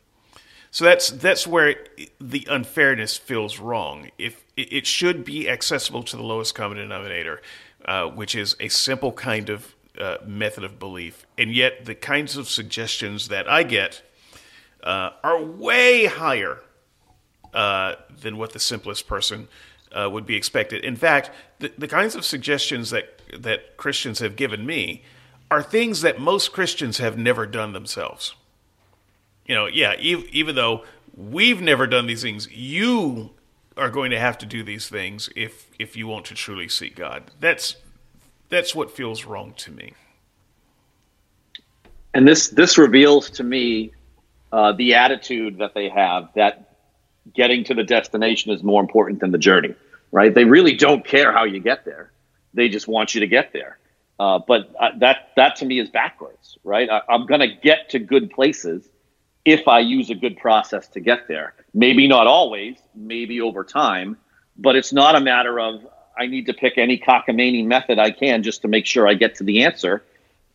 So 0.71 0.85
that's 0.85 1.11
that's 1.11 1.47
where 1.47 1.69
it, 1.69 2.13
the 2.21 2.47
unfairness 2.51 3.17
feels 3.17 3.61
wrong. 3.61 4.11
If 4.19 4.45
it 4.57 4.87
should 4.87 5.25
be 5.25 5.49
accessible 5.49 6.03
to 6.05 6.17
the 6.17 6.23
lowest 6.23 6.55
common 6.55 6.79
denominator, 6.79 7.41
uh, 7.85 8.07
which 8.07 8.35
is 8.35 8.57
a 8.59 8.69
simple 8.69 9.13
kind 9.13 9.51
of 9.51 9.75
uh, 10.01 10.17
method 10.27 10.65
of 10.65 10.81
belief, 10.81 11.27
and 11.39 11.55
yet 11.55 11.85
the 11.85 11.95
kinds 11.95 12.37
of 12.37 12.49
suggestions 12.49 13.29
that 13.29 13.49
I 13.49 13.63
get 13.63 14.03
uh, 14.83 15.11
are 15.23 15.41
way 15.41 16.07
higher 16.07 16.59
uh, 17.53 17.95
than 18.21 18.37
what 18.37 18.53
the 18.53 18.59
simplest 18.59 19.07
person 19.07 19.47
uh, 19.93 20.11
would 20.11 20.27
be 20.27 20.35
expected. 20.35 20.85
In 20.85 20.97
fact, 20.97 21.31
the, 21.61 21.73
the 21.79 21.87
kinds 21.87 22.17
of 22.17 22.25
suggestions 22.25 22.91
that 22.91 23.21
that 23.39 23.77
Christians 23.77 24.19
have 24.21 24.37
given 24.37 24.65
me 24.67 25.03
are 25.51 25.63
things 25.63 26.01
that 26.01 26.19
most 26.19 26.53
Christians 26.53 26.99
have 26.99 27.17
never 27.17 27.47
done 27.47 27.73
themselves. 27.73 28.35
You 29.47 29.55
know, 29.55 29.67
yeah, 29.67 29.95
even, 29.99 30.27
even 30.33 30.55
though 30.55 30.85
we've 31.17 31.61
never 31.61 31.87
done 31.87 32.07
these 32.07 32.23
things, 32.23 32.51
you 32.51 33.31
are 33.77 33.91
going 33.91 34.11
to 34.11 34.19
have 34.19 34.39
to 34.39 34.47
do 34.47 34.63
these 34.63 34.89
things 34.89 35.29
if 35.35 35.71
if 35.79 35.97
you 35.97 36.07
want 36.07 36.25
to 36.27 36.35
truly 36.35 36.69
seek 36.69 36.97
God. 36.97 37.25
That's 37.41 37.77
that's 38.49 38.75
what 38.75 38.91
feels 38.91 39.25
wrong 39.25 39.55
to 39.59 39.71
me. 39.71 39.93
And 42.13 42.27
this 42.27 42.49
this 42.49 42.79
reveals 42.79 43.31
to 43.31 43.45
me 43.45 43.93
uh, 44.53 44.73
the 44.73 44.95
attitude 44.95 45.59
that 45.59 45.75
they 45.75 45.89
have 45.89 46.29
that 46.37 46.77
getting 47.35 47.65
to 47.65 47.75
the 47.75 47.83
destination 47.83 48.53
is 48.53 48.63
more 48.63 48.81
important 48.81 49.21
than 49.21 49.33
the 49.33 49.39
journey. 49.39 49.75
Right? 50.13 50.33
They 50.33 50.45
really 50.45 50.77
don't 50.77 51.05
care 51.05 51.33
how 51.33 51.45
you 51.45 51.59
get 51.59 51.85
there. 51.85 52.13
They 52.55 52.69
just 52.69 52.89
want 52.89 53.15
you 53.15 53.21
to 53.21 53.27
get 53.27 53.53
there. 53.53 53.79
Uh, 54.19 54.39
but 54.47 54.73
uh, 54.79 54.91
that 54.99 55.31
that 55.37 55.57
to 55.57 55.67
me 55.67 55.81
is 55.81 55.91
backwards, 55.91 56.57
right? 56.63 56.89
I, 56.89 57.03
I'm 57.09 57.27
going 57.27 57.41
to 57.41 57.49
get 57.49 57.91
to 57.91 57.99
good 57.99 58.31
places 58.31 58.89
if 59.45 59.67
I 59.67 59.81
use 59.81 60.09
a 60.09 60.15
good 60.15 60.37
process 60.37 60.87
to 60.89 61.01
get 61.01 61.27
there. 61.29 61.55
Maybe 61.75 62.07
not 62.07 62.27
always, 62.27 62.79
maybe 62.95 63.41
over 63.41 63.65
time, 63.65 64.17
but 64.57 64.77
it's 64.77 64.93
not 64.93 65.17
a 65.17 65.21
matter 65.21 65.59
of 65.59 65.87
I 66.17 66.27
need 66.29 66.47
to 66.47 66.55
pick 66.55 66.79
any 66.79 66.97
cockamamie 66.97 67.67
method 67.67 67.99
I 67.99 68.13
can 68.13 68.45
just 68.45 68.63
to 68.63 68.69
make 68.69 68.87
sure 68.87 69.09
I 69.09 69.15
get 69.15 69.35
to 69.37 69.45
the 69.45 69.65
answer. 69.65 70.05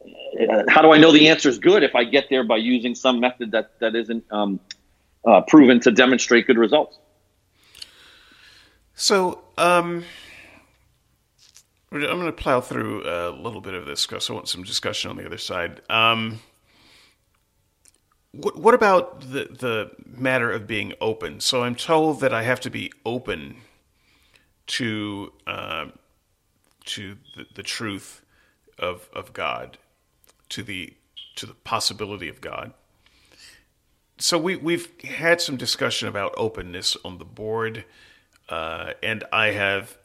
Uh, 0.01 0.63
how 0.69 0.81
do 0.81 0.93
I 0.93 0.97
know 0.97 1.11
the 1.11 1.27
answer 1.27 1.49
is 1.49 1.59
good 1.59 1.83
if 1.83 1.95
I 1.95 2.05
get 2.05 2.29
there 2.29 2.45
by 2.45 2.57
using 2.57 2.95
some 2.95 3.19
method 3.19 3.51
that 3.51 3.77
that 3.79 3.93
isn't 3.93 4.23
um, 4.31 4.61
uh, 5.25 5.41
proven 5.41 5.81
to 5.81 5.91
demonstrate 5.91 6.47
good 6.47 6.57
results? 6.57 6.97
So. 8.95 9.41
Um 9.57 10.05
I'm 11.91 12.01
going 12.01 12.25
to 12.25 12.31
plow 12.31 12.61
through 12.61 13.03
a 13.03 13.31
little 13.31 13.61
bit 13.61 13.73
of 13.73 13.85
this 13.85 14.05
because 14.05 14.29
I 14.29 14.33
want 14.33 14.47
some 14.47 14.63
discussion 14.63 15.09
on 15.09 15.17
the 15.17 15.25
other 15.25 15.39
side. 15.39 15.81
Um, 15.89 16.39
what, 18.31 18.57
what 18.57 18.73
about 18.73 19.21
the 19.21 19.45
the 19.45 19.91
matter 20.05 20.51
of 20.51 20.67
being 20.67 20.93
open? 21.01 21.39
So 21.39 21.63
I'm 21.63 21.75
told 21.75 22.19
that 22.21 22.33
I 22.33 22.43
have 22.43 22.59
to 22.61 22.69
be 22.69 22.91
open 23.05 23.57
to 24.67 25.33
uh, 25.47 25.87
to 26.85 27.17
the, 27.35 27.47
the 27.55 27.63
truth 27.63 28.21
of 28.77 29.09
of 29.13 29.33
God, 29.33 29.79
to 30.49 30.61
the 30.61 30.93
to 31.37 31.45
the 31.45 31.55
possibility 31.55 32.29
of 32.29 32.39
God. 32.39 32.73
So 34.19 34.37
we 34.37 34.57
we've 34.57 34.89
had 35.01 35.41
some 35.41 35.57
discussion 35.57 36.07
about 36.07 36.35
openness 36.37 36.95
on 37.03 37.17
the 37.17 37.25
board, 37.25 37.85
uh, 38.47 38.93
and 39.01 39.23
I 39.33 39.47
have 39.47 39.97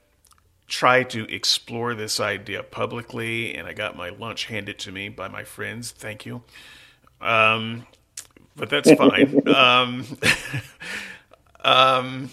try 0.74 1.04
to 1.04 1.24
explore 1.32 1.94
this 1.94 2.18
idea 2.18 2.60
publicly, 2.60 3.54
and 3.54 3.68
I 3.68 3.72
got 3.72 3.96
my 3.96 4.08
lunch 4.08 4.46
handed 4.46 4.80
to 4.80 4.92
me 4.92 5.08
by 5.08 5.28
my 5.28 5.44
friends. 5.44 5.92
Thank 5.92 6.26
you. 6.26 6.42
Um, 7.20 7.86
but 8.56 8.70
that's 8.70 8.90
fine. 8.94 9.40
um, 9.54 10.04
um, 11.64 12.30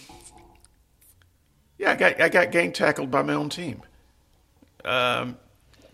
yeah, 1.77 1.91
I 1.91 1.95
got 1.95 2.19
I 2.21 2.29
got 2.29 2.51
gang 2.51 2.71
tackled 2.71 3.11
by 3.11 3.21
my 3.21 3.33
own 3.33 3.49
team. 3.49 3.83
Um, 4.83 5.37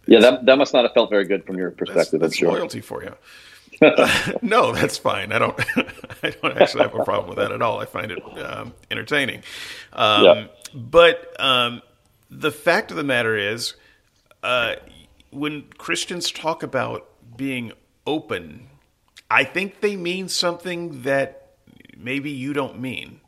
yeah, 0.05 0.21
that 0.21 0.45
that 0.45 0.57
must 0.57 0.73
not 0.73 0.83
have 0.83 0.93
felt 0.93 1.09
very 1.09 1.25
good 1.25 1.45
from 1.45 1.57
your 1.57 1.71
perspective. 1.71 2.21
That's, 2.21 2.31
that's 2.31 2.37
sure. 2.37 2.53
loyalty 2.53 2.79
for 2.79 3.03
you. 3.03 3.13
Uh, 3.81 4.31
no, 4.41 4.71
that's 4.71 4.97
fine. 4.97 5.33
I 5.33 5.39
don't. 5.39 5.59
I 6.23 6.29
don't 6.29 6.57
actually 6.57 6.83
have 6.83 6.95
a 6.95 7.03
problem 7.03 7.27
with 7.27 7.39
that 7.39 7.51
at 7.51 7.61
all. 7.61 7.79
I 7.79 7.85
find 7.85 8.09
it 8.09 8.23
um, 8.39 8.73
entertaining. 8.89 9.43
Um, 9.91 10.23
yeah. 10.23 10.47
But 10.73 11.35
um, 11.39 11.81
the 12.29 12.51
fact 12.51 12.91
of 12.91 12.97
the 12.97 13.03
matter 13.03 13.35
is, 13.35 13.75
uh, 14.43 14.75
when 15.31 15.63
Christians 15.77 16.31
talk 16.31 16.63
about 16.63 17.09
being 17.35 17.71
open, 18.05 18.67
I 19.29 19.43
think 19.43 19.81
they 19.81 19.95
mean 19.95 20.29
something 20.29 21.03
that 21.03 21.55
maybe 21.97 22.31
you 22.31 22.53
don't 22.53 22.79
mean. 22.79 23.21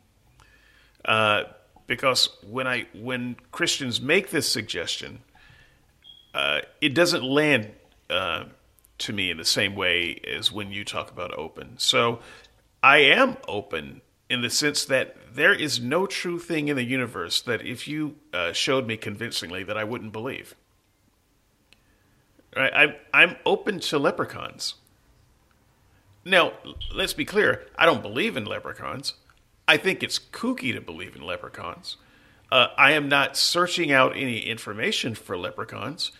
Uh, 1.04 1.44
because 1.86 2.28
when 2.48 2.66
I 2.66 2.86
when 2.94 3.36
Christians 3.50 4.00
make 4.00 4.30
this 4.30 4.48
suggestion, 4.48 5.20
uh, 6.34 6.60
it 6.80 6.94
doesn't 6.94 7.24
land 7.24 7.72
uh, 8.08 8.44
to 8.98 9.12
me 9.12 9.30
in 9.30 9.36
the 9.36 9.44
same 9.44 9.74
way 9.74 10.20
as 10.26 10.52
when 10.52 10.70
you 10.70 10.84
talk 10.84 11.10
about 11.10 11.36
open. 11.36 11.74
So 11.78 12.20
I 12.82 12.98
am 12.98 13.36
open 13.48 14.02
in 14.30 14.42
the 14.42 14.48
sense 14.48 14.84
that 14.84 15.16
there 15.34 15.52
is 15.52 15.80
no 15.80 16.06
true 16.06 16.38
thing 16.38 16.68
in 16.68 16.76
the 16.76 16.84
universe 16.84 17.42
that 17.42 17.66
if 17.66 17.88
you 17.88 18.14
uh, 18.32 18.52
showed 18.52 18.86
me 18.86 18.96
convincingly 18.96 19.64
that 19.64 19.76
I 19.76 19.84
wouldn't 19.84 20.12
believe. 20.12 20.54
Right? 22.56 22.72
I'm, 22.74 22.94
I'm 23.12 23.36
open 23.44 23.80
to 23.80 23.98
leprechauns. 23.98 24.74
Now, 26.24 26.52
let's 26.94 27.12
be 27.12 27.24
clear. 27.24 27.66
I 27.76 27.86
don't 27.86 28.02
believe 28.02 28.36
in 28.36 28.44
leprechauns. 28.44 29.14
I 29.66 29.76
think 29.76 30.02
it's 30.02 30.18
kooky 30.18 30.72
to 30.74 30.80
believe 30.80 31.16
in 31.16 31.22
leprechauns. 31.22 31.96
Uh, 32.52 32.68
I 32.76 32.92
am 32.92 33.08
not 33.08 33.36
searching 33.36 33.90
out 33.92 34.16
any 34.16 34.40
information 34.40 35.14
for 35.14 35.36
leprechauns. 35.36 36.12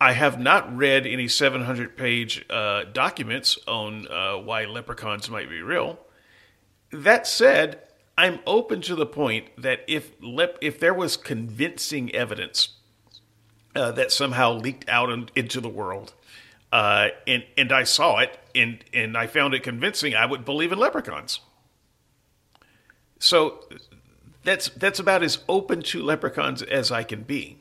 I 0.00 0.12
have 0.12 0.38
not 0.38 0.74
read 0.76 1.06
any 1.06 1.28
700 1.28 1.96
page 1.96 2.44
uh, 2.50 2.84
documents 2.92 3.58
on 3.66 4.08
uh, 4.08 4.36
why 4.36 4.66
leprechauns 4.66 5.30
might 5.30 5.48
be 5.48 5.62
real. 5.62 5.98
That 6.90 7.26
said, 7.26 7.80
I'm 8.16 8.38
open 8.46 8.80
to 8.82 8.94
the 8.94 9.06
point 9.06 9.46
that 9.58 9.80
if 9.86 10.12
if 10.60 10.80
there 10.80 10.94
was 10.94 11.16
convincing 11.16 12.14
evidence 12.14 12.70
uh, 13.74 13.92
that 13.92 14.10
somehow 14.12 14.52
leaked 14.54 14.88
out 14.88 15.10
in, 15.10 15.28
into 15.34 15.60
the 15.60 15.68
world, 15.68 16.14
uh, 16.72 17.08
and 17.26 17.44
and 17.58 17.72
I 17.72 17.84
saw 17.84 18.18
it 18.18 18.38
and 18.54 18.82
and 18.94 19.16
I 19.16 19.26
found 19.26 19.54
it 19.54 19.62
convincing, 19.62 20.14
I 20.14 20.26
would 20.26 20.44
believe 20.44 20.72
in 20.72 20.78
leprechauns. 20.78 21.40
So 23.18 23.64
that's 24.44 24.68
that's 24.70 24.98
about 24.98 25.22
as 25.22 25.38
open 25.48 25.82
to 25.82 26.02
leprechauns 26.02 26.62
as 26.62 26.90
I 26.90 27.02
can 27.02 27.22
be, 27.22 27.58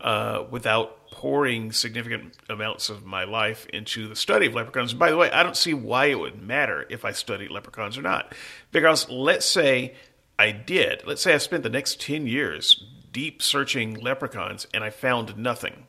uh, 0.00 0.44
without 0.50 0.98
pouring 1.10 1.72
significant 1.72 2.34
amounts 2.48 2.88
of 2.88 3.04
my 3.04 3.24
life 3.24 3.66
into 3.66 4.08
the 4.08 4.16
study 4.16 4.46
of 4.46 4.54
leprechauns. 4.54 4.92
And 4.92 4.98
by 4.98 5.10
the 5.10 5.16
way, 5.16 5.30
I 5.30 5.42
don't 5.42 5.56
see 5.56 5.74
why 5.74 6.06
it 6.06 6.18
would 6.18 6.42
matter 6.42 6.86
if 6.90 7.04
I 7.04 7.12
studied 7.12 7.50
leprechauns 7.50 7.96
or 7.96 8.02
not. 8.02 8.34
Because 8.72 9.08
let's 9.08 9.46
say 9.46 9.94
I 10.38 10.52
did, 10.52 11.06
let's 11.06 11.22
say 11.22 11.34
I 11.34 11.38
spent 11.38 11.62
the 11.62 11.70
next 11.70 12.00
10 12.00 12.26
years 12.26 12.84
deep 13.12 13.42
searching 13.42 13.94
leprechauns 13.94 14.66
and 14.74 14.84
I 14.84 14.90
found 14.90 15.36
nothing 15.36 15.86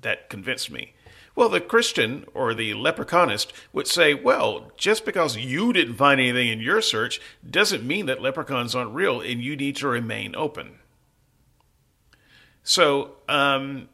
that 0.00 0.28
convinced 0.28 0.70
me. 0.70 0.92
Well, 1.34 1.48
the 1.50 1.60
Christian 1.60 2.24
or 2.32 2.54
the 2.54 2.72
leprechaunist 2.72 3.52
would 3.72 3.86
say, 3.86 4.14
well, 4.14 4.72
just 4.76 5.04
because 5.04 5.36
you 5.36 5.72
didn't 5.72 5.96
find 5.96 6.18
anything 6.18 6.48
in 6.48 6.60
your 6.60 6.80
search 6.80 7.20
doesn't 7.48 7.86
mean 7.86 8.06
that 8.06 8.22
leprechauns 8.22 8.74
aren't 8.74 8.94
real 8.94 9.20
and 9.20 9.42
you 9.42 9.54
need 9.54 9.76
to 9.76 9.88
remain 9.88 10.34
open. 10.34 10.78
So, 12.62 13.12
um, 13.28 13.88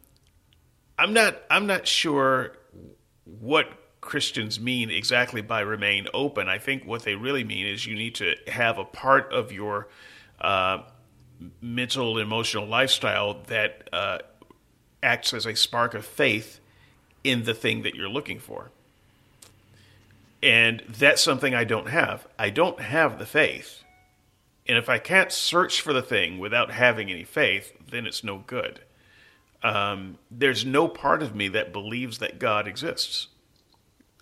I'm 0.99 1.13
not 1.13 1.43
I'm 1.51 1.67
not 1.67 1.87
sure 1.87 2.57
what 3.25 3.69
Christians 4.01 4.61
mean 4.61 4.91
exactly 4.91 5.43
by 5.43 5.61
remain 5.61 6.07
open. 6.13 6.49
I 6.49 6.59
think 6.59 6.85
what 6.85 7.03
they 7.03 7.15
really 7.15 7.45
mean 7.45 7.67
is 7.67 7.87
you 7.87 7.95
need 7.95 8.17
to 8.17 8.35
have 8.49 8.79
a 8.79 8.85
part 8.85 9.33
of 9.33 9.53
your 9.53 9.89
uh, 10.41 10.83
mental 11.61 12.19
emotional 12.19 12.67
lifestyle 12.67 13.43
that 13.47 13.89
uh, 13.93 14.19
acts 15.03 15.33
as 15.33 15.47
a 15.47 15.55
spark 15.55 15.95
of 15.95 16.05
faith 16.05 16.61
in 17.25 17.45
the 17.45 17.55
thing 17.55 17.83
that 17.83 17.95
you're 17.95 18.09
looking 18.09 18.39
for. 18.39 18.71
And 20.43 20.83
that's 20.89 21.23
something 21.23 21.55
I 21.55 21.65
don't 21.65 21.89
have. 21.89 22.27
I 22.39 22.51
don't 22.51 22.81
have 22.81 23.19
the 23.19 23.27
faith. 23.27 23.85
And 24.67 24.77
if 24.77 24.89
I 24.89 24.99
can't 24.99 25.31
search 25.31 25.81
for 25.81 25.93
the 25.93 26.03
thing 26.03 26.39
without 26.39 26.73
having 26.73 27.11
any 27.11 27.25
faith, 27.25 27.73
then 27.91 28.07
it's 28.07 28.25
no 28.25 28.39
good. 28.39 28.81
Um, 29.63 30.19
there's 30.31 30.65
no 30.65 30.89
part 30.89 31.23
of 31.23 31.35
me 31.35 31.49
that 31.49 31.73
believes 31.73 32.19
that 32.19 32.39
God 32.39 32.67
exists. 32.67 33.29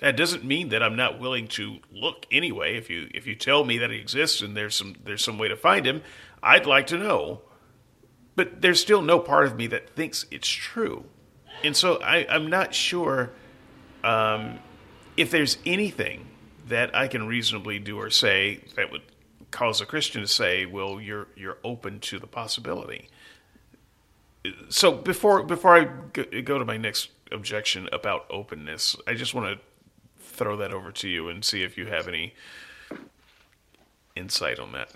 That 0.00 0.16
doesn't 0.16 0.44
mean 0.44 0.70
that 0.70 0.82
I'm 0.82 0.96
not 0.96 1.18
willing 1.18 1.46
to 1.48 1.78
look 1.92 2.26
anyway. 2.30 2.76
If 2.76 2.88
you 2.88 3.08
if 3.14 3.26
you 3.26 3.34
tell 3.34 3.64
me 3.64 3.78
that 3.78 3.90
he 3.90 3.98
exists 3.98 4.40
and 4.40 4.56
there's 4.56 4.74
some 4.74 4.96
there's 5.04 5.22
some 5.22 5.38
way 5.38 5.48
to 5.48 5.56
find 5.56 5.86
him, 5.86 6.02
I'd 6.42 6.66
like 6.66 6.86
to 6.88 6.98
know. 6.98 7.42
But 8.34 8.62
there's 8.62 8.80
still 8.80 9.02
no 9.02 9.18
part 9.18 9.46
of 9.46 9.56
me 9.56 9.66
that 9.68 9.90
thinks 9.90 10.24
it's 10.30 10.48
true, 10.48 11.04
and 11.62 11.76
so 11.76 12.00
I, 12.02 12.26
I'm 12.30 12.48
not 12.48 12.74
sure 12.74 13.30
um, 14.02 14.58
if 15.16 15.30
there's 15.30 15.58
anything 15.66 16.26
that 16.68 16.94
I 16.94 17.08
can 17.08 17.26
reasonably 17.26 17.78
do 17.78 17.98
or 17.98 18.08
say 18.08 18.60
that 18.76 18.90
would 18.90 19.02
cause 19.50 19.82
a 19.82 19.86
Christian 19.86 20.22
to 20.22 20.28
say, 20.28 20.64
"Well, 20.64 20.98
you're 21.00 21.26
you're 21.36 21.58
open 21.62 22.00
to 22.00 22.18
the 22.18 22.26
possibility." 22.26 23.10
So 24.68 24.92
before 24.92 25.42
before 25.42 25.76
I 25.76 25.84
go 26.40 26.58
to 26.58 26.64
my 26.64 26.76
next 26.76 27.10
objection 27.30 27.88
about 27.92 28.26
openness, 28.30 28.96
I 29.06 29.14
just 29.14 29.34
want 29.34 29.58
to 29.58 29.60
throw 30.18 30.56
that 30.56 30.72
over 30.72 30.90
to 30.92 31.08
you 31.08 31.28
and 31.28 31.44
see 31.44 31.62
if 31.62 31.76
you 31.76 31.86
have 31.86 32.08
any 32.08 32.34
insight 34.16 34.58
on 34.58 34.72
that. 34.72 34.90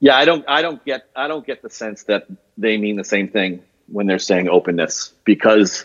Yeah, 0.00 0.16
I 0.16 0.24
don't 0.24 0.44
I 0.48 0.62
don't 0.62 0.84
get 0.84 1.08
I 1.14 1.28
don't 1.28 1.46
get 1.46 1.62
the 1.62 1.70
sense 1.70 2.04
that 2.04 2.26
they 2.56 2.78
mean 2.78 2.96
the 2.96 3.04
same 3.04 3.28
thing 3.28 3.62
when 3.88 4.06
they're 4.06 4.18
saying 4.18 4.48
openness 4.48 5.12
because 5.24 5.84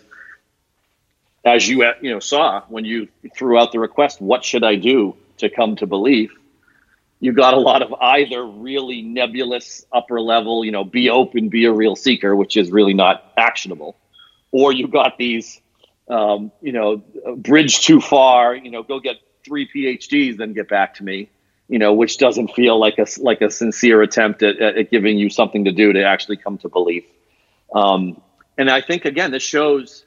as 1.46 1.68
you 1.68 1.86
you 2.02 2.12
know 2.12 2.20
saw 2.20 2.62
when 2.70 2.86
you 2.86 3.08
threw 3.36 3.60
out 3.60 3.72
the 3.72 3.80
request 3.80 4.22
what 4.22 4.44
should 4.44 4.64
I 4.64 4.76
do 4.76 5.16
to 5.38 5.50
come 5.50 5.76
to 5.78 5.86
belief 5.86 6.32
you 7.20 7.34
got 7.34 7.54
a 7.54 7.60
lot 7.60 7.82
of 7.82 7.94
either 8.00 8.46
really 8.46 9.02
nebulous 9.02 9.86
upper 9.92 10.22
level 10.22 10.64
you 10.64 10.72
know 10.72 10.84
be 10.84 11.10
open 11.10 11.50
be 11.50 11.66
a 11.66 11.72
real 11.72 11.96
seeker 11.96 12.36
which 12.36 12.58
is 12.58 12.72
really 12.72 12.94
not 12.94 13.34
actionable 13.38 13.98
or 14.52 14.72
you 14.72 14.88
got 14.88 15.18
these 15.18 15.62
um, 16.10 16.52
you 16.62 16.72
know, 16.72 17.04
bridge 17.38 17.82
too 17.82 18.00
far, 18.00 18.56
you 18.56 18.72
know, 18.72 18.84
go 18.84 19.00
get 19.00 19.18
three 19.46 19.68
PhDs, 19.68 20.38
then 20.38 20.54
get 20.54 20.70
back 20.70 20.96
to 20.96 21.04
me, 21.04 21.30
you 21.68 21.80
know, 21.80 21.94
which 21.94 22.18
doesn't 22.18 22.54
feel 22.54 22.80
like 22.80 22.98
a, 22.98 23.06
like 23.20 23.42
a 23.42 23.52
sincere 23.52 24.02
attempt 24.02 24.44
at, 24.44 24.60
at 24.60 24.90
giving 24.90 25.18
you 25.18 25.30
something 25.30 25.66
to 25.66 25.72
do 25.72 25.94
to 25.94 26.04
actually 26.04 26.38
come 26.38 26.58
to 26.60 26.70
belief. 26.70 27.06
Um, 27.74 28.22
and 28.58 28.70
I 28.70 28.82
think, 28.82 29.06
again, 29.06 29.32
this 29.32 29.44
shows 29.44 30.06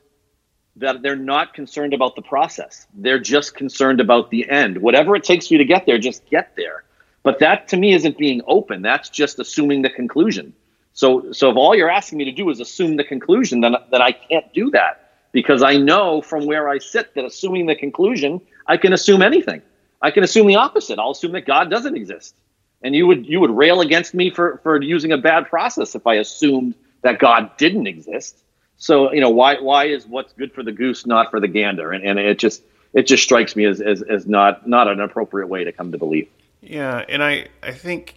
that 0.76 1.02
they're 1.02 1.16
not 1.16 1.52
concerned 1.52 1.92
about 1.92 2.16
the 2.16 2.22
process. 2.22 2.86
They're 2.94 3.18
just 3.18 3.54
concerned 3.54 4.00
about 4.00 4.30
the 4.30 4.48
end. 4.48 4.78
Whatever 4.78 5.14
it 5.16 5.24
takes 5.24 5.48
for 5.48 5.54
you 5.54 5.58
to 5.58 5.64
get 5.64 5.84
there, 5.84 5.98
just 5.98 6.24
get 6.26 6.56
there. 6.56 6.84
But 7.22 7.38
that 7.40 7.68
to 7.68 7.76
me 7.76 7.92
isn't 7.92 8.16
being 8.18 8.42
open. 8.46 8.82
That's 8.82 9.08
just 9.08 9.38
assuming 9.38 9.82
the 9.82 9.90
conclusion. 9.90 10.54
So, 10.92 11.32
so 11.32 11.50
if 11.50 11.56
all 11.56 11.74
you're 11.74 11.90
asking 11.90 12.18
me 12.18 12.24
to 12.24 12.32
do 12.32 12.48
is 12.50 12.60
assume 12.60 12.96
the 12.96 13.04
conclusion, 13.04 13.60
then, 13.60 13.76
then 13.90 14.02
I 14.02 14.12
can't 14.12 14.52
do 14.52 14.70
that 14.70 15.10
because 15.32 15.62
I 15.62 15.76
know 15.76 16.22
from 16.22 16.46
where 16.46 16.68
I 16.68 16.78
sit 16.78 17.14
that 17.14 17.24
assuming 17.24 17.66
the 17.66 17.76
conclusion, 17.76 18.40
I 18.66 18.76
can 18.76 18.92
assume 18.92 19.22
anything. 19.22 19.62
I 20.02 20.10
can 20.10 20.24
assume 20.24 20.46
the 20.46 20.56
opposite. 20.56 20.98
I'll 20.98 21.10
assume 21.10 21.32
that 21.32 21.46
God 21.46 21.70
doesn't 21.70 21.96
exist. 21.96 22.34
And 22.82 22.94
you 22.94 23.06
would 23.06 23.26
you 23.26 23.40
would 23.40 23.50
rail 23.50 23.82
against 23.82 24.14
me 24.14 24.30
for 24.30 24.58
for 24.62 24.80
using 24.80 25.12
a 25.12 25.18
bad 25.18 25.48
process 25.48 25.94
if 25.94 26.06
I 26.06 26.14
assumed 26.14 26.74
that 27.02 27.18
God 27.18 27.56
didn't 27.58 27.86
exist. 27.86 28.42
So 28.78 29.12
you 29.12 29.20
know 29.20 29.28
why 29.28 29.60
why 29.60 29.84
is 29.84 30.06
what's 30.06 30.32
good 30.32 30.54
for 30.54 30.62
the 30.62 30.72
goose 30.72 31.04
not 31.04 31.30
for 31.30 31.40
the 31.40 31.48
gander? 31.48 31.92
And, 31.92 32.02
and 32.02 32.18
it 32.18 32.38
just 32.38 32.62
it 32.94 33.06
just 33.06 33.22
strikes 33.22 33.54
me 33.54 33.66
as, 33.66 33.82
as 33.82 34.00
as 34.00 34.26
not 34.26 34.66
not 34.66 34.88
an 34.88 35.00
appropriate 35.00 35.48
way 35.48 35.64
to 35.64 35.72
come 35.72 35.92
to 35.92 35.98
belief. 35.98 36.28
Yeah, 36.60 37.04
and 37.08 37.22
I 37.22 37.48
I 37.62 37.72
think 37.72 38.16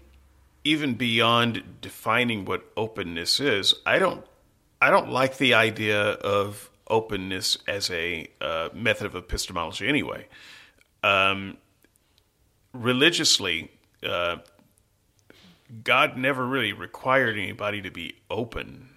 even 0.63 0.95
beyond 0.95 1.63
defining 1.81 2.45
what 2.45 2.63
openness 2.75 3.39
is, 3.39 3.73
I 3.85 3.99
don't 3.99 4.25
I 4.81 4.89
don't 4.89 5.09
like 5.09 5.37
the 5.37 5.53
idea 5.53 6.01
of 6.01 6.69
openness 6.89 7.57
as 7.67 7.89
a 7.89 8.27
uh, 8.41 8.69
method 8.73 9.07
of 9.07 9.15
epistemology 9.15 9.87
anyway. 9.87 10.27
Um, 11.01 11.57
religiously, 12.73 13.71
uh, 14.05 14.37
God 15.83 16.17
never 16.17 16.45
really 16.45 16.73
required 16.73 17.37
anybody 17.37 17.81
to 17.81 17.91
be 17.91 18.15
open. 18.29 18.89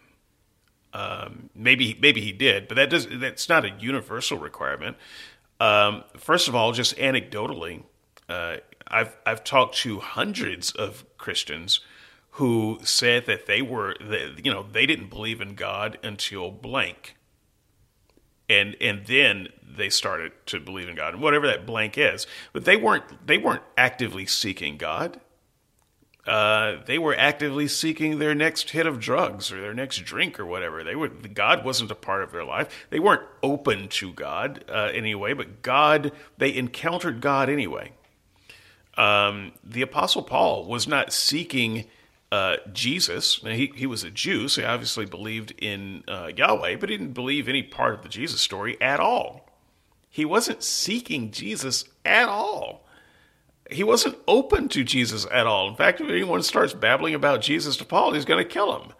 Um, 0.92 1.50
maybe 1.54 1.96
maybe 2.00 2.20
he 2.20 2.32
did, 2.32 2.68
but 2.68 2.74
that 2.76 2.90
does 2.90 3.06
that's 3.10 3.48
not 3.48 3.64
a 3.64 3.70
universal 3.78 4.38
requirement. 4.38 4.96
Um, 5.60 6.04
first 6.16 6.48
of 6.48 6.54
all, 6.54 6.72
just 6.72 6.96
anecdotally, 6.96 7.82
uh, 8.28 8.56
I've 8.88 9.16
I've 9.24 9.44
talked 9.44 9.76
to 9.78 10.00
hundreds 10.00 10.70
of 10.70 11.04
Christians 11.18 11.80
who 12.32 12.78
said 12.82 13.26
that 13.26 13.46
they 13.46 13.62
were 13.62 13.96
that, 14.00 14.44
you 14.44 14.52
know 14.52 14.66
they 14.70 14.86
didn't 14.86 15.10
believe 15.10 15.40
in 15.40 15.54
God 15.54 15.98
until 16.02 16.50
blank 16.50 17.16
and 18.48 18.76
and 18.80 19.06
then 19.06 19.48
they 19.62 19.90
started 19.90 20.32
to 20.46 20.60
believe 20.60 20.88
in 20.88 20.96
God 20.96 21.14
and 21.14 21.22
whatever 21.22 21.46
that 21.46 21.66
blank 21.66 21.98
is. 21.98 22.26
But 22.52 22.64
they 22.64 22.76
weren't 22.76 23.26
they 23.26 23.38
weren't 23.38 23.62
actively 23.76 24.26
seeking 24.26 24.76
God. 24.76 25.20
Uh, 26.26 26.82
they 26.86 26.98
were 26.98 27.14
actively 27.16 27.68
seeking 27.68 28.18
their 28.18 28.34
next 28.34 28.70
hit 28.70 28.84
of 28.84 28.98
drugs 28.98 29.52
or 29.52 29.60
their 29.60 29.74
next 29.74 29.98
drink 29.98 30.40
or 30.40 30.46
whatever. 30.46 30.82
They 30.82 30.96
were 30.96 31.08
God 31.08 31.64
wasn't 31.64 31.90
a 31.90 31.96
part 31.96 32.22
of 32.22 32.32
their 32.32 32.44
life. 32.44 32.86
They 32.90 32.98
weren't 32.98 33.22
open 33.42 33.88
to 33.88 34.12
God 34.12 34.64
uh, 34.68 34.90
anyway, 34.92 35.34
but 35.34 35.62
God 35.62 36.12
they 36.38 36.54
encountered 36.54 37.20
God 37.20 37.48
anyway. 37.48 37.92
Um, 38.96 39.52
the 39.62 39.82
Apostle 39.82 40.22
Paul 40.22 40.64
was 40.64 40.88
not 40.88 41.12
seeking 41.12 41.84
uh, 42.32 42.56
Jesus. 42.72 43.40
He, 43.42 43.72
he 43.74 43.86
was 43.86 44.04
a 44.04 44.10
Jew, 44.10 44.48
so 44.48 44.62
he 44.62 44.66
obviously 44.66 45.06
believed 45.06 45.52
in 45.58 46.04
uh, 46.08 46.30
Yahweh, 46.34 46.76
but 46.76 46.88
he 46.88 46.96
didn't 46.96 47.12
believe 47.12 47.48
any 47.48 47.62
part 47.62 47.94
of 47.94 48.02
the 48.02 48.08
Jesus 48.08 48.40
story 48.40 48.80
at 48.80 49.00
all. 49.00 49.48
He 50.08 50.24
wasn't 50.24 50.62
seeking 50.62 51.30
Jesus 51.30 51.84
at 52.04 52.28
all. 52.28 52.86
He 53.70 53.84
wasn't 53.84 54.16
open 54.26 54.68
to 54.70 54.84
Jesus 54.84 55.26
at 55.30 55.46
all. 55.46 55.68
In 55.68 55.76
fact, 55.76 56.00
if 56.00 56.08
anyone 56.08 56.42
starts 56.42 56.72
babbling 56.72 57.14
about 57.14 57.40
Jesus 57.40 57.76
to 57.78 57.84
Paul, 57.84 58.12
he's 58.12 58.24
going 58.24 58.42
to 58.42 58.48
kill 58.48 58.80
him. 58.80 58.92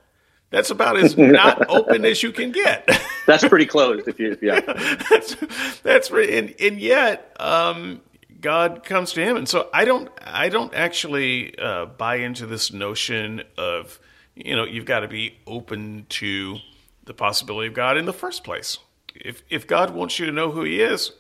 That's 0.51 0.71
about 0.71 0.97
as 0.97 1.17
not 1.17 1.67
open 1.69 2.05
as 2.05 2.23
you 2.23 2.33
can 2.33 2.53
get. 2.53 2.89
that's 3.27 3.47
pretty 3.47 3.67
closed, 3.67 4.07
if 4.09 4.19
you, 4.19 4.37
yeah. 4.41 4.61
that's 5.11 5.37
that's 5.83 6.11
and 6.11 6.55
and 6.61 6.81
yet, 6.81 7.35
um, 7.41 8.01
God 8.41 8.85
comes 8.85 9.13
to 9.13 9.23
him, 9.23 9.37
and 9.37 9.49
so 9.49 9.69
I 9.73 9.85
don't 9.85 10.11
I 10.21 10.49
don't 10.49 10.75
actually 10.75 11.59
uh, 11.59 11.87
buy 11.87 12.17
into 12.17 12.47
this 12.47 12.73
notion 12.73 13.43
of 13.57 13.99
you 14.35 14.57
know 14.57 14.65
you've 14.65 14.85
got 14.85 15.01
to 15.01 15.09
be 15.09 15.39
open 15.47 16.07
to 16.11 16.59
the 17.05 17.15
possibility 17.15 17.69
of 17.69 17.75
God 17.75 17.97
in 17.97 18.05
the 18.05 18.13
first 18.13 18.45
place. 18.45 18.79
If 19.15 19.43
if 19.49 19.67
God 19.67 19.91
wants 19.91 20.19
you 20.19 20.27
to 20.27 20.33
know 20.33 20.51
who 20.51 20.65
He 20.65 20.81
is, 20.81 21.13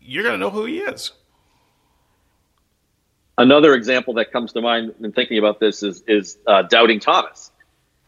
you're 0.00 0.22
going 0.22 0.34
to 0.34 0.38
know 0.38 0.50
who 0.50 0.64
He 0.64 0.78
is. 0.78 1.12
Another 3.36 3.74
example 3.74 4.14
that 4.14 4.30
comes 4.30 4.52
to 4.52 4.60
mind 4.60 4.94
in 5.00 5.12
thinking 5.12 5.38
about 5.38 5.60
this 5.60 5.82
is 5.82 6.02
is 6.06 6.38
uh, 6.46 6.62
doubting 6.62 7.00
Thomas. 7.00 7.50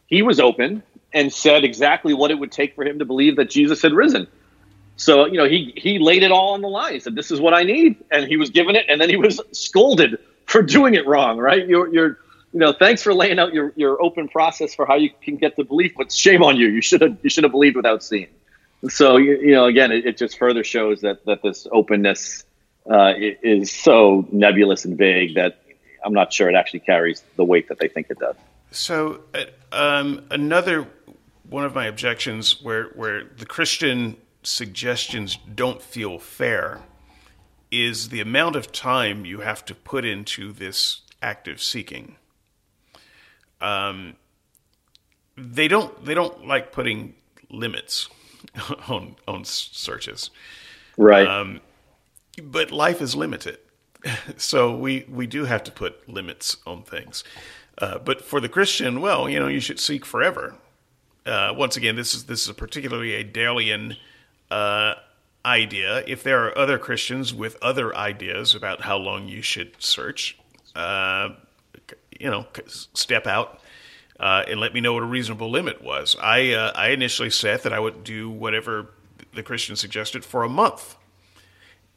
He 0.06 0.22
was 0.22 0.38
open 0.38 0.82
and 1.12 1.32
said 1.32 1.64
exactly 1.64 2.14
what 2.14 2.30
it 2.30 2.38
would 2.38 2.52
take 2.52 2.74
for 2.74 2.84
him 2.84 2.98
to 2.98 3.04
believe 3.04 3.36
that 3.36 3.50
Jesus 3.50 3.82
had 3.82 3.92
risen. 3.92 4.28
So, 4.96 5.26
you 5.26 5.36
know, 5.36 5.44
he 5.44 5.72
he 5.76 5.98
laid 5.98 6.22
it 6.22 6.32
all 6.32 6.54
on 6.54 6.62
the 6.62 6.68
line. 6.68 6.94
He 6.94 7.00
said, 7.00 7.14
"This 7.14 7.30
is 7.30 7.40
what 7.40 7.52
I 7.52 7.62
need," 7.64 7.96
and 8.10 8.26
he 8.26 8.36
was 8.36 8.50
given 8.50 8.76
it, 8.76 8.86
and 8.88 9.00
then 9.00 9.10
he 9.10 9.16
was 9.16 9.40
scolded 9.52 10.18
for 10.46 10.62
doing 10.62 10.94
it 10.94 11.06
wrong. 11.06 11.38
Right? 11.38 11.66
You're 11.66 11.92
you're 11.92 12.18
you 12.56 12.60
know, 12.60 12.72
thanks 12.72 13.02
for 13.02 13.12
laying 13.12 13.38
out 13.38 13.52
your, 13.52 13.74
your 13.76 14.02
open 14.02 14.28
process 14.28 14.74
for 14.74 14.86
how 14.86 14.94
you 14.94 15.10
can 15.20 15.36
get 15.36 15.56
the 15.56 15.64
belief, 15.64 15.92
but 15.94 16.10
shame 16.10 16.42
on 16.42 16.56
you. 16.56 16.68
You 16.68 16.80
should 16.80 17.02
have 17.02 17.18
you 17.22 17.28
should 17.28 17.44
have 17.44 17.52
believed 17.52 17.76
without 17.76 18.02
seeing. 18.02 18.28
So 18.88 19.18
you, 19.18 19.36
you 19.36 19.52
know, 19.52 19.66
again, 19.66 19.92
it, 19.92 20.06
it, 20.06 20.16
just 20.16 20.38
further 20.38 20.64
shows 20.64 21.02
that 21.02 21.24
that 21.26 21.42
this 21.42 21.66
openness 21.70 22.44
uh, 22.90 23.12
is 23.18 23.70
so 23.70 24.26
nebulous 24.32 24.86
and 24.86 24.96
vague 24.96 25.34
that 25.34 25.60
I'm 26.02 26.14
not 26.14 26.32
sure 26.32 26.48
it 26.48 26.54
actually 26.54 26.80
carries 26.80 27.22
the 27.36 27.44
weight 27.44 27.68
that 27.68 27.78
they 27.78 27.88
think 27.88 28.06
it 28.08 28.18
does. 28.18 28.36
So 28.70 29.20
uh, 29.34 29.44
um, 29.72 30.24
another 30.30 30.86
one 31.48 31.64
of 31.64 31.74
my 31.74 31.84
objections, 31.86 32.62
where 32.62 32.84
where 32.94 33.24
the 33.36 33.44
Christian 33.44 34.16
suggestions 34.46 35.38
don't 35.54 35.82
feel 35.82 36.18
fair 36.18 36.80
is 37.70 38.10
the 38.10 38.20
amount 38.20 38.56
of 38.56 38.70
time 38.70 39.24
you 39.24 39.40
have 39.40 39.64
to 39.64 39.74
put 39.74 40.04
into 40.04 40.52
this 40.52 41.02
active 41.20 41.60
seeking. 41.60 42.16
Um, 43.60 44.14
they 45.36 45.68
don't 45.68 46.04
they 46.04 46.14
don't 46.14 46.46
like 46.46 46.72
putting 46.72 47.14
limits 47.50 48.08
on 48.88 49.16
on 49.26 49.44
searches. 49.44 50.30
Right. 50.96 51.26
Um, 51.26 51.60
but 52.42 52.70
life 52.70 53.02
is 53.02 53.14
limited. 53.14 53.58
so 54.36 54.74
we, 54.76 55.04
we 55.08 55.26
do 55.26 55.44
have 55.44 55.64
to 55.64 55.72
put 55.72 56.08
limits 56.08 56.58
on 56.66 56.82
things. 56.82 57.24
Uh, 57.78 57.98
but 57.98 58.22
for 58.22 58.40
the 58.40 58.48
Christian, 58.48 59.00
well, 59.00 59.28
you 59.28 59.38
know, 59.38 59.48
you 59.48 59.60
should 59.60 59.80
seek 59.80 60.04
forever. 60.04 60.54
Uh, 61.24 61.52
once 61.54 61.76
again, 61.76 61.96
this 61.96 62.14
is 62.14 62.24
this 62.24 62.42
is 62.42 62.48
a 62.48 62.54
particularly 62.54 63.14
a 63.14 63.24
Dalian 63.24 63.96
uh, 64.50 64.94
idea. 65.44 66.02
If 66.06 66.22
there 66.22 66.46
are 66.46 66.58
other 66.58 66.78
Christians 66.78 67.32
with 67.32 67.56
other 67.62 67.94
ideas 67.94 68.54
about 68.54 68.82
how 68.82 68.96
long 68.96 69.28
you 69.28 69.42
should 69.42 69.80
search, 69.82 70.38
uh, 70.74 71.30
you 72.18 72.30
know, 72.30 72.46
step 72.66 73.26
out 73.26 73.60
uh, 74.18 74.44
and 74.48 74.60
let 74.60 74.74
me 74.74 74.80
know 74.80 74.94
what 74.94 75.02
a 75.02 75.06
reasonable 75.06 75.50
limit 75.50 75.82
was. 75.82 76.16
I 76.20 76.52
uh, 76.52 76.72
I 76.74 76.88
initially 76.88 77.30
said 77.30 77.62
that 77.62 77.72
I 77.72 77.80
would 77.80 78.04
do 78.04 78.30
whatever 78.30 78.90
the 79.34 79.42
Christian 79.42 79.76
suggested 79.76 80.24
for 80.24 80.42
a 80.42 80.48
month, 80.48 80.96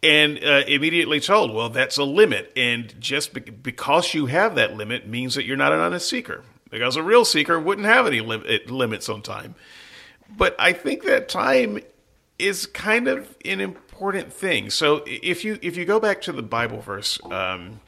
and 0.04 0.38
uh, 0.44 0.64
immediately 0.68 1.20
told, 1.20 1.54
well, 1.54 1.70
that's 1.70 1.98
a 1.98 2.04
limit, 2.04 2.52
and 2.56 2.94
just 3.00 3.34
be- 3.34 3.42
because 3.42 4.14
you 4.14 4.26
have 4.26 4.56
that 4.56 4.76
limit 4.76 5.08
means 5.08 5.36
that 5.36 5.46
you're 5.46 5.58
not 5.58 5.72
an 5.72 5.80
honest 5.80 6.10
seeker. 6.10 6.44
Because 6.70 6.96
a 6.98 7.02
real 7.02 7.26
seeker 7.26 7.60
wouldn't 7.60 7.88
have 7.88 8.06
any 8.06 8.22
lim- 8.22 8.44
limits 8.68 9.10
on 9.10 9.24
time. 9.24 9.56
But 10.30 10.56
I 10.60 10.74
think 10.74 11.04
that 11.04 11.28
time 11.28 11.80
is 12.40 12.66
kind 12.66 13.08
of 13.08 13.36
an 13.46 13.60
important 13.60 14.34
thing. 14.34 14.70
So 14.70 15.04
if 15.06 15.44
you 15.44 15.60
if 15.62 15.78
you 15.78 15.86
go 15.86 16.00
back 16.00 16.22
to 16.22 16.32
the 16.32 16.42
Bible 16.42 16.80
verse 16.82 17.20
um, 17.26 17.82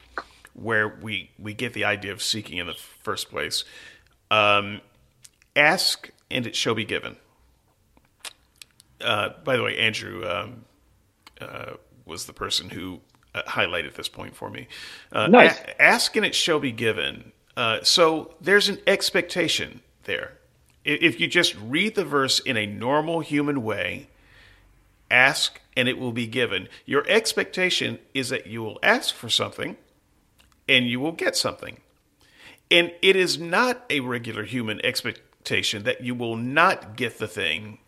where 0.54 0.88
we 0.88 1.30
we 1.38 1.54
get 1.54 1.72
the 1.72 1.84
idea 1.84 2.12
of 2.12 2.22
seeking 2.22 2.58
in 2.58 2.66
the 2.66 2.74
first 2.74 3.30
place, 3.30 3.64
um, 4.30 4.80
ask 5.56 6.10
and 6.30 6.46
it 6.46 6.54
shall 6.54 6.74
be 6.74 6.84
given. 6.84 7.16
Uh, 9.00 9.30
by 9.42 9.56
the 9.56 9.62
way, 9.62 9.76
Andrew 9.78 10.24
um, 10.28 10.64
uh, 11.40 11.72
was 12.04 12.26
the 12.26 12.32
person 12.32 12.70
who 12.70 13.00
uh, 13.34 13.42
highlighted 13.42 13.94
this 13.94 14.08
point 14.08 14.36
for 14.36 14.50
me. 14.50 14.68
Uh, 15.10 15.26
nice. 15.26 15.58
A- 15.58 15.82
ask 15.82 16.14
and 16.16 16.24
it 16.24 16.34
shall 16.34 16.60
be 16.60 16.72
given. 16.72 17.32
Uh, 17.56 17.80
so 17.82 18.34
there's 18.40 18.68
an 18.68 18.78
expectation 18.86 19.80
there. 20.04 20.38
If 20.84 21.20
you 21.20 21.28
just 21.28 21.56
read 21.60 21.94
the 21.94 22.04
verse 22.04 22.40
in 22.40 22.56
a 22.56 22.66
normal 22.66 23.20
human 23.20 23.62
way, 23.62 24.08
ask 25.12 25.60
and 25.76 25.88
it 25.88 25.98
will 25.98 26.12
be 26.12 26.26
given. 26.26 26.68
Your 26.86 27.04
expectation 27.08 27.98
is 28.14 28.28
that 28.30 28.46
you 28.46 28.62
will 28.62 28.78
ask 28.82 29.14
for 29.14 29.28
something 29.28 29.76
and 30.68 30.86
you 30.86 31.00
will 31.00 31.12
get 31.12 31.36
something. 31.36 31.78
And 32.70 32.92
it 33.02 33.16
is 33.16 33.38
not 33.38 33.84
a 33.90 34.00
regular 34.00 34.44
human 34.44 34.84
expectation 34.84 35.82
that 35.84 36.00
you 36.02 36.14
will 36.14 36.36
not 36.36 36.96
get 36.96 37.18
the 37.18 37.28
thing, 37.28 37.78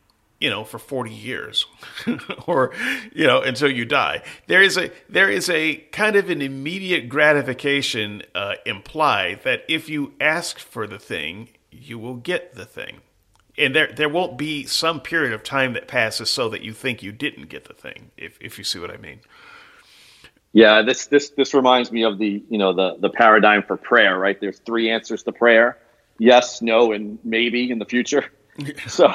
you 0.41 0.51
know, 0.51 0.65
for 0.65 0.79
40 0.79 1.11
years 1.11 1.67
or, 2.47 2.73
you 3.13 3.27
know, 3.27 3.41
until 3.41 3.71
you 3.71 3.85
die. 3.85 4.23
There 4.47 4.63
is 4.63 4.77
a, 4.77 4.91
there 5.09 5.31
is 5.31 5.49
a 5.49 5.77
kind 5.93 6.17
of 6.17 6.29
an 6.29 6.43
immediate 6.43 7.09
gratification 7.09 8.23
uh, 8.35 8.57
implied 8.67 9.41
that 9.45 9.65
if 9.69 9.89
you 9.89 10.13
ask 10.21 10.59
for 10.59 10.87
the 10.87 10.99
thing, 10.99 11.49
you 11.71 11.99
will 11.99 12.17
get 12.17 12.55
the 12.55 12.67
thing. 12.67 13.01
And 13.57 13.75
there, 13.75 13.93
there 13.93 14.09
won't 14.09 14.37
be 14.37 14.65
some 14.67 15.01
period 15.01 15.33
of 15.33 15.43
time 15.43 15.75
that 15.75 15.87
passes 15.87 16.29
so 16.29 16.49
that 16.49 16.63
you 16.63 16.73
think 16.73 17.03
you 17.03 17.13
didn't 17.13 17.49
get 17.49 17.67
the 17.67 17.75
thing, 17.75 18.11
if, 18.17 18.37
if 18.41 18.59
you 18.59 18.65
see 18.65 18.79
what 18.79 18.91
I 18.91 18.97
mean. 18.97 19.21
Yeah, 20.53 20.83
this 20.83 21.07
this 21.07 21.31
this 21.31 21.53
reminds 21.53 21.91
me 21.91 22.05
of 22.05 22.19
the 22.19 22.43
you 22.49 22.59
know 22.59 22.73
the 22.73 22.97
the 23.01 23.11
paradigm 23.11 23.65
for 23.65 23.77
prayer, 23.77 24.17
right? 24.17 24.41
There's 24.41 24.61
three 24.61 24.89
answers 24.89 25.25
to 25.25 25.33
prayer: 25.33 25.79
yes, 26.19 26.63
no, 26.63 26.93
and 26.93 27.19
maybe 27.25 27.73
in 27.73 27.81
the 27.81 27.85
future. 27.85 28.27
so 28.87 29.13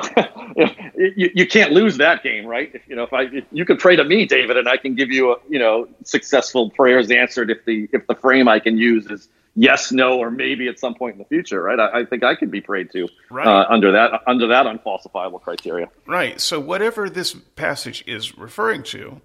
you, 1.15 1.31
you 1.33 1.47
can't 1.47 1.71
lose 1.71 1.95
that 1.95 2.23
game, 2.23 2.45
right? 2.45 2.71
If, 2.73 2.81
you 2.89 2.95
know, 2.97 3.03
if 3.03 3.13
I 3.13 3.21
if 3.23 3.45
you 3.53 3.63
could 3.63 3.79
pray 3.79 3.95
to 3.95 4.03
me, 4.03 4.25
David, 4.25 4.57
and 4.57 4.67
I 4.67 4.75
can 4.75 4.95
give 4.95 5.11
you 5.11 5.31
a 5.31 5.37
you 5.49 5.59
know 5.59 5.87
successful 6.03 6.71
prayers 6.71 7.09
answered 7.09 7.49
if 7.49 7.63
the 7.63 7.87
if 7.93 8.05
the 8.07 8.15
frame 8.15 8.49
I 8.49 8.59
can 8.59 8.77
use 8.77 9.05
is 9.09 9.29
yes, 9.59 9.91
no, 9.91 10.17
or 10.17 10.31
maybe 10.31 10.67
at 10.67 10.79
some 10.79 10.95
point 10.95 11.13
in 11.13 11.19
the 11.19 11.25
future, 11.25 11.61
right? 11.61 11.79
I, 11.79 11.99
I 11.99 12.05
think 12.05 12.23
I 12.23 12.35
could 12.35 12.49
be 12.49 12.61
prayed 12.61 12.91
to 12.91 13.07
right. 13.29 13.45
uh, 13.45 13.65
under 13.69 13.91
that 13.91 14.21
under 14.25 14.47
that 14.47 14.65
unfalsifiable 14.65 15.41
criteria. 15.41 15.89
Right. 16.07 16.39
So 16.39 16.59
whatever 16.59 17.09
this 17.09 17.33
passage 17.33 18.03
is 18.07 18.37
referring 18.37 18.83
to 18.83 19.21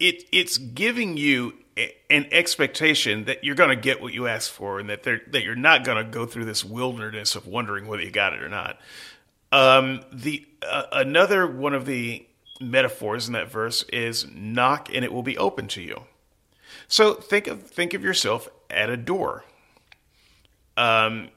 it 0.00 0.24
it's 0.32 0.58
giving 0.58 1.16
you 1.16 1.54
an 2.10 2.26
expectation 2.30 3.24
that 3.24 3.42
you're 3.42 3.56
going 3.56 3.70
to 3.70 3.76
get 3.76 4.00
what 4.00 4.12
you 4.12 4.28
ask 4.28 4.50
for, 4.50 4.78
and 4.78 4.88
that 4.90 5.02
that 5.02 5.42
you're 5.42 5.56
not 5.56 5.84
going 5.84 6.04
to 6.04 6.08
go 6.08 6.26
through 6.26 6.44
this 6.44 6.64
wilderness 6.64 7.34
of 7.34 7.46
wondering 7.46 7.86
whether 7.86 8.02
you 8.02 8.10
got 8.10 8.32
it 8.32 8.42
or 8.42 8.48
not. 8.48 8.78
Um, 9.50 10.02
the 10.12 10.46
uh, 10.62 10.84
another 10.92 11.46
one 11.46 11.74
of 11.74 11.86
the 11.86 12.26
metaphors 12.60 13.26
in 13.26 13.32
that 13.32 13.50
verse 13.50 13.82
is 13.92 14.26
knock 14.32 14.88
and 14.92 15.04
it 15.04 15.12
will 15.12 15.22
be 15.22 15.36
open 15.38 15.66
to 15.68 15.82
you. 15.82 16.04
So 16.88 17.14
think 17.14 17.46
of 17.46 17.62
think 17.62 17.94
of 17.94 18.02
yourself 18.02 18.48
at 18.70 18.90
a 18.90 18.96
door. 18.96 19.44
Um, 20.76 21.28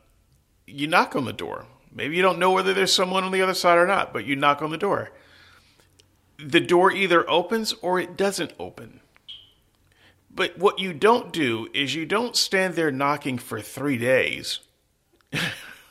you 0.65 0.87
knock 0.87 1.15
on 1.15 1.25
the 1.25 1.33
door. 1.33 1.65
Maybe 1.93 2.15
you 2.15 2.21
don't 2.21 2.39
know 2.39 2.51
whether 2.51 2.73
there's 2.73 2.93
someone 2.93 3.23
on 3.23 3.31
the 3.31 3.41
other 3.41 3.53
side 3.53 3.77
or 3.77 3.87
not, 3.87 4.13
but 4.13 4.25
you 4.25 4.35
knock 4.35 4.61
on 4.61 4.71
the 4.71 4.77
door 4.77 5.11
the 6.37 6.59
door 6.59 6.91
either 6.91 7.29
opens 7.29 7.73
or 7.81 7.99
it 7.99 8.15
doesn't 8.15 8.53
open. 8.59 8.99
But 10.33 10.57
what 10.57 10.79
you 10.79 10.93
don't 10.93 11.33
do 11.33 11.67
is 11.73 11.95
you 11.95 12.05
don't 12.05 12.35
stand 12.35 12.75
there 12.75 12.91
knocking 12.91 13.39
for 13.39 13.59
three 13.59 13.97
days, 13.97 14.59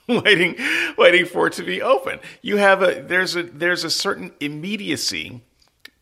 waiting, 0.08 0.56
waiting 0.96 1.26
for 1.26 1.48
it 1.48 1.54
to 1.54 1.64
be 1.64 1.82
open. 1.82 2.20
You 2.42 2.58
have 2.58 2.80
a 2.80 3.02
there's 3.02 3.34
a 3.34 3.42
there's 3.42 3.82
a 3.82 3.90
certain 3.90 4.32
immediacy 4.38 5.42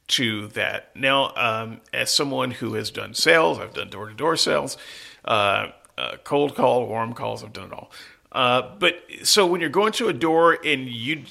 to 0.06 0.48
that. 0.48 0.94
Now, 0.94 1.32
um, 1.36 1.80
as 1.92 2.10
someone 2.10 2.50
who 2.50 2.74
has 2.74 2.90
done 2.90 3.14
sales, 3.14 3.58
I've 3.58 3.74
done 3.74 3.88
door 3.90 4.08
to 4.08 4.14
door 4.14 4.36
sales, 4.36 4.76
uh, 5.24 5.68
uh, 5.96 6.16
cold 6.24 6.54
call, 6.54 6.86
warm 6.86 7.14
calls, 7.14 7.42
I've 7.42 7.52
done 7.52 7.68
it 7.68 7.72
all. 7.72 7.90
Uh, 8.32 8.62
but 8.78 9.00
so 9.22 9.46
when 9.46 9.60
you're 9.60 9.70
going 9.70 9.92
to 9.92 10.08
a 10.08 10.12
door 10.12 10.58
and 10.64 10.88
you, 10.88 11.22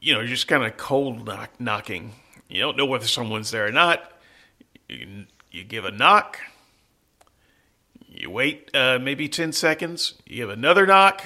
you 0.00 0.12
know, 0.12 0.20
you're 0.20 0.28
just 0.28 0.46
kind 0.46 0.62
of 0.62 0.76
cold 0.76 1.24
knock, 1.24 1.50
knocking, 1.58 2.12
you 2.48 2.60
don't 2.60 2.76
know 2.76 2.86
whether 2.86 3.06
someone's 3.06 3.50
there 3.50 3.66
or 3.66 3.72
not. 3.72 4.12
You, 4.88 5.24
you 5.50 5.64
give 5.64 5.84
a 5.84 5.90
knock. 5.90 6.38
You 8.06 8.30
wait 8.30 8.70
uh, 8.74 8.98
maybe 9.00 9.28
10 9.28 9.52
seconds. 9.52 10.14
You 10.26 10.36
give 10.36 10.50
another 10.50 10.86
knock. 10.86 11.24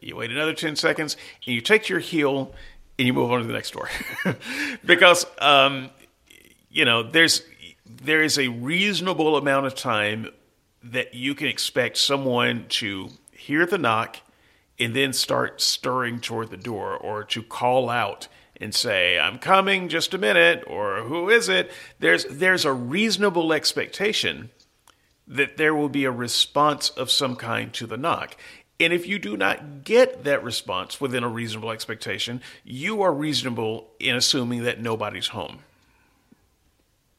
You 0.00 0.16
wait 0.16 0.30
another 0.30 0.54
10 0.54 0.74
seconds. 0.76 1.16
And 1.46 1.54
you 1.54 1.60
take 1.60 1.88
your 1.88 2.00
heel 2.00 2.52
and 2.98 3.06
you 3.06 3.12
move 3.12 3.30
on 3.30 3.40
to 3.40 3.46
the 3.46 3.52
next 3.52 3.72
door. 3.72 3.88
because, 4.84 5.26
um, 5.38 5.90
you 6.70 6.84
know, 6.84 7.02
there's, 7.02 7.42
there 7.84 8.22
is 8.22 8.38
a 8.38 8.48
reasonable 8.48 9.36
amount 9.36 9.66
of 9.66 9.74
time 9.74 10.28
that 10.82 11.14
you 11.14 11.34
can 11.34 11.48
expect 11.48 11.96
someone 11.96 12.66
to 12.68 13.10
hear 13.32 13.66
the 13.66 13.78
knock 13.78 14.18
and 14.78 14.94
then 14.94 15.12
start 15.12 15.60
stirring 15.60 16.20
toward 16.20 16.50
the 16.50 16.56
door 16.56 16.96
or 16.96 17.24
to 17.24 17.42
call 17.42 17.90
out 17.90 18.28
and 18.60 18.74
say, 18.74 19.18
I'm 19.18 19.38
coming, 19.38 19.88
just 19.88 20.14
a 20.14 20.18
minute, 20.18 20.64
or 20.66 21.02
who 21.02 21.28
is 21.28 21.48
it? 21.48 21.70
There's, 21.98 22.24
there's 22.24 22.64
a 22.64 22.72
reasonable 22.72 23.52
expectation 23.52 24.50
that 25.26 25.56
there 25.56 25.74
will 25.74 25.88
be 25.88 26.04
a 26.04 26.10
response 26.10 26.88
of 26.90 27.10
some 27.10 27.36
kind 27.36 27.72
to 27.74 27.86
the 27.86 27.96
knock. 27.96 28.36
And 28.78 28.92
if 28.92 29.06
you 29.06 29.18
do 29.18 29.36
not 29.36 29.84
get 29.84 30.24
that 30.24 30.44
response 30.44 31.00
within 31.00 31.24
a 31.24 31.28
reasonable 31.28 31.70
expectation, 31.70 32.42
you 32.64 33.02
are 33.02 33.12
reasonable 33.12 33.88
in 33.98 34.16
assuming 34.16 34.64
that 34.64 34.80
nobody's 34.80 35.28
home. 35.28 35.60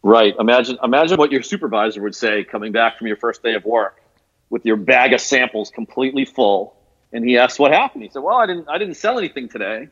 Right. 0.04 0.36
Imagine 0.40 0.78
imagine 0.84 1.18
what 1.18 1.32
your 1.32 1.42
supervisor 1.42 2.02
would 2.04 2.16
say 2.16 2.44
coming 2.44 2.72
back 2.72 2.98
from 2.98 3.08
your 3.08 3.18
first 3.18 3.42
day 3.42 3.56
of 3.56 3.66
work 3.66 4.02
with 4.50 4.66
your 4.66 4.78
bag 4.78 5.14
of 5.14 5.20
samples 5.20 5.72
completely 5.72 6.26
full. 6.26 6.76
And 7.12 7.28
he 7.28 7.38
asked 7.38 7.60
what 7.60 7.72
happened. 7.72 8.04
He 8.04 8.10
said, 8.10 8.22
Well, 8.22 8.38
I 8.38 8.46
didn't 8.46 8.70
I 8.70 8.78
didn't 8.78 8.96
sell 8.96 9.18
anything 9.18 9.50
today 9.50 9.90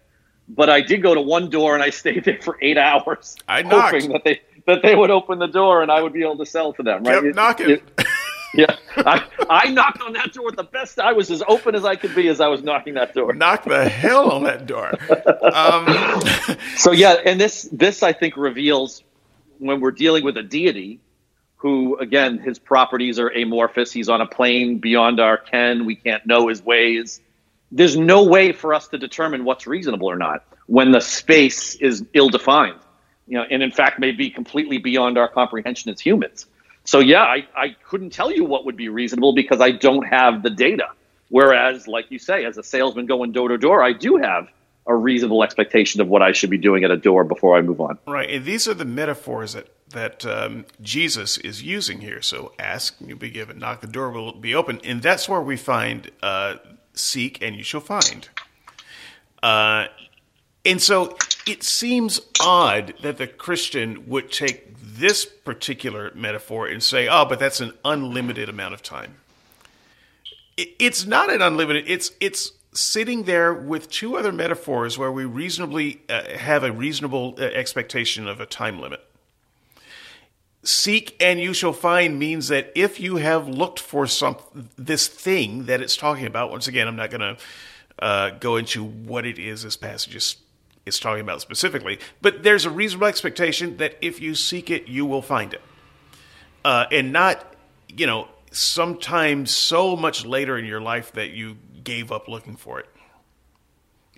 but 0.48 0.70
I 0.70 0.82
did 0.82 1.02
go 1.02 1.14
to 1.14 1.22
one 1.22 1.50
door 1.50 1.74
and 1.74 1.84
I 1.84 1.90
stayed 1.90 2.24
there 2.26 2.42
for 2.42 2.58
eight 2.62 2.78
hours, 2.78 3.36
I 3.48 3.62
knocked. 3.62 3.94
hoping 3.94 4.12
that 4.12 4.24
they 4.24 4.42
that 4.68 4.82
they 4.82 4.96
would 4.96 5.12
open 5.12 5.40
the 5.40 5.48
door 5.48 5.82
and 5.82 5.92
I 5.92 6.02
would 6.02 6.14
be 6.14 6.22
able 6.22 6.38
to 6.38 6.46
sell 6.46 6.74
to 6.74 6.84
them. 6.84 7.04
Right? 7.04 7.22
Kept 7.24 7.36
knocking. 7.36 7.70
It, 7.72 7.84
yeah, 8.56 8.76
I, 8.98 9.24
I 9.50 9.70
knocked 9.70 10.02
on 10.02 10.14
that 10.14 10.34
door 10.34 10.46
with 10.46 10.56
the 10.56 10.64
best. 10.64 11.00
I 11.00 11.14
was 11.14 11.32
as 11.32 11.44
open 11.48 11.76
as 11.76 11.86
I 11.86 11.96
could 11.96 12.16
be 12.16 12.28
as 12.28 12.42
I 12.42 12.48
was 12.48 12.64
knocking 12.64 12.96
that 12.96 13.14
door. 13.14 13.34
Knock 13.34 13.64
the 13.66 13.88
hell 13.90 14.32
on 14.32 14.44
that 14.44 14.66
door. 14.66 14.94
Um. 15.54 16.58
so 16.78 16.92
yeah, 16.92 17.16
and 17.26 17.40
this 17.40 17.64
this 17.72 18.04
I 18.04 18.14
think 18.14 18.38
reveals 18.38 19.04
when 19.60 19.80
we're 19.80 19.92
dealing 19.92 20.24
with 20.24 20.38
a 20.38 20.44
deity 20.44 21.00
who 21.58 21.98
again 21.98 22.40
his 22.40 22.60
properties 22.60 23.20
are 23.20 23.30
amorphous. 23.30 23.92
He's 23.92 24.10
on 24.10 24.22
a 24.22 24.28
plane 24.28 24.80
beyond 24.80 25.20
our 25.20 25.38
ken. 25.38 25.86
We 25.86 25.96
can't 25.96 26.26
know 26.26 26.48
his 26.48 26.64
ways 26.64 27.22
there's 27.72 27.98
no 27.98 28.24
way 28.24 28.54
for 28.54 28.74
us 28.74 28.88
to 28.90 28.98
determine 28.98 29.44
what's 29.44 29.68
reasonable 29.68 30.10
or 30.10 30.16
not 30.16 30.46
when 30.68 30.92
the 30.92 31.02
space 31.02 31.76
is 31.76 32.06
ill 32.14 32.30
defined 32.30 32.80
you 33.28 33.38
know 33.38 33.46
and 33.50 33.62
in 33.62 33.72
fact 33.72 34.00
may 34.00 34.12
be 34.12 34.30
completely 34.30 34.78
beyond 34.78 35.18
our 35.18 35.28
comprehension 35.28 35.92
as 35.92 36.00
humans 36.00 36.48
so 36.86 37.00
yeah 37.00 37.24
I, 37.24 37.48
I 37.56 37.76
couldn't 37.84 38.12
tell 38.12 38.32
you 38.32 38.46
what 38.46 38.66
would 38.66 38.78
be 38.78 38.90
reasonable 38.90 39.34
because 39.34 39.62
i 39.62 39.72
don't 39.72 40.08
have 40.08 40.44
the 40.44 40.50
data 40.50 40.88
whereas 41.30 41.88
like 41.88 42.10
you 42.10 42.20
say 42.20 42.46
as 42.46 42.58
a 42.58 42.64
salesman 42.64 43.06
going 43.06 43.32
door 43.32 43.50
to 43.50 43.58
door 43.58 43.84
i 43.84 43.92
do 43.92 44.18
have 44.18 44.48
a 44.88 44.96
reasonable 44.96 45.44
expectation 45.44 46.00
of 46.02 46.08
what 46.08 46.22
I 46.22 46.32
should 46.32 46.50
be 46.50 46.58
doing 46.58 46.84
at 46.84 46.92
a 46.92 46.98
door 46.98 47.24
before 47.24 47.58
I 47.58 47.62
move 47.62 47.82
on. 47.82 47.98
Right, 48.06 48.30
and 48.30 48.46
these 48.46 48.68
are 48.68 48.74
the 48.74 48.86
metaphors 48.86 49.54
that 49.54 49.70
that 49.90 50.26
um, 50.26 50.66
Jesus 50.82 51.38
is 51.38 51.64
using 51.64 52.02
here. 52.02 52.22
So 52.22 52.54
ask 52.60 53.00
and 53.00 53.08
you'll 53.08 53.18
be 53.18 53.30
given, 53.30 53.60
knock 53.60 53.82
the 53.82 53.88
door 53.88 54.10
will 54.10 54.34
be 54.34 54.54
open, 54.54 54.80
and 54.84 55.02
that's 55.02 55.30
where 55.30 55.42
we 55.42 55.58
find 55.58 56.12
uh, 56.22 56.56
seek 56.94 57.42
and 57.42 57.56
you 57.56 57.64
shall 57.64 57.82
find. 57.82 58.30
Uh, 59.42 59.88
and 60.66 60.82
so 60.82 61.16
it 61.48 61.64
seems 61.64 62.20
odd 62.42 62.96
that 63.02 63.18
the 63.18 63.28
Christian 63.28 64.08
would 64.10 64.32
take 64.32 64.75
this 64.98 65.26
particular 65.26 66.12
metaphor 66.16 66.68
and 66.68 66.82
say, 66.82 67.08
"Oh, 67.08 67.26
but 67.26 67.40
that's 67.40 67.62
an 67.62 67.74
unlimited 67.84 68.50
amount 68.50 68.74
of 68.74 68.82
time." 68.82 69.16
It's 70.58 71.06
not 71.06 71.30
an 71.30 71.42
unlimited. 71.42 71.86
It's 71.88 72.12
it's 72.20 72.54
sitting 72.74 73.24
there 73.24 73.54
with 73.54 73.90
two 73.90 74.18
other 74.18 74.32
metaphors 74.32 74.98
where 74.98 75.12
we 75.12 75.26
reasonably 75.26 76.02
uh, 76.10 76.38
have 76.38 76.64
a 76.64 76.72
reasonable 76.72 77.36
uh, 77.38 77.44
expectation 77.44 78.28
of 78.28 78.40
a 78.40 78.46
time 78.46 78.80
limit. 78.80 79.02
Seek 80.64 81.16
and 81.22 81.40
you 81.40 81.54
shall 81.54 81.74
find 81.74 82.18
means 82.18 82.48
that 82.48 82.72
if 82.76 83.00
you 83.00 83.18
have 83.18 83.48
looked 83.48 83.80
for 83.80 84.08
some 84.08 84.38
this 84.78 85.08
thing 85.08 85.66
that 85.66 85.80
it's 85.82 85.96
talking 85.96 86.26
about, 86.26 86.52
once 86.52 86.68
again, 86.68 86.88
I'm 86.88 86.96
not 86.96 87.12
going 87.12 87.22
to 87.22 87.38
uh, 88.00 88.30
go 88.32 88.58
into 88.58 88.84
what 88.84 89.26
it 89.26 89.40
is 89.40 89.64
this 89.64 89.78
passage 89.78 90.16
is, 90.16 90.38
is 90.86 91.00
talking 91.00 91.22
about 91.22 91.42
specifically, 91.42 92.00
but 92.22 92.44
there's 92.44 92.66
a 92.66 92.70
reasonable 92.70 93.08
expectation 93.08 93.78
that 93.78 93.98
if 94.02 94.22
you 94.22 94.36
seek 94.36 94.70
it, 94.70 94.88
you 94.88 95.06
will 95.06 95.22
find 95.22 95.54
it, 95.54 95.62
uh, 96.64 96.86
and 96.92 97.12
not 97.12 97.56
you 97.88 98.08
know 98.08 98.28
sometime 98.52 99.46
so 99.46 99.96
much 99.96 100.26
later 100.26 100.58
in 100.58 100.66
your 100.66 100.82
life 100.82 101.12
that 101.14 101.32
you 101.32 101.58
gave 101.84 102.12
up 102.12 102.28
looking 102.28 102.56
for 102.56 102.80
it. 102.80 102.88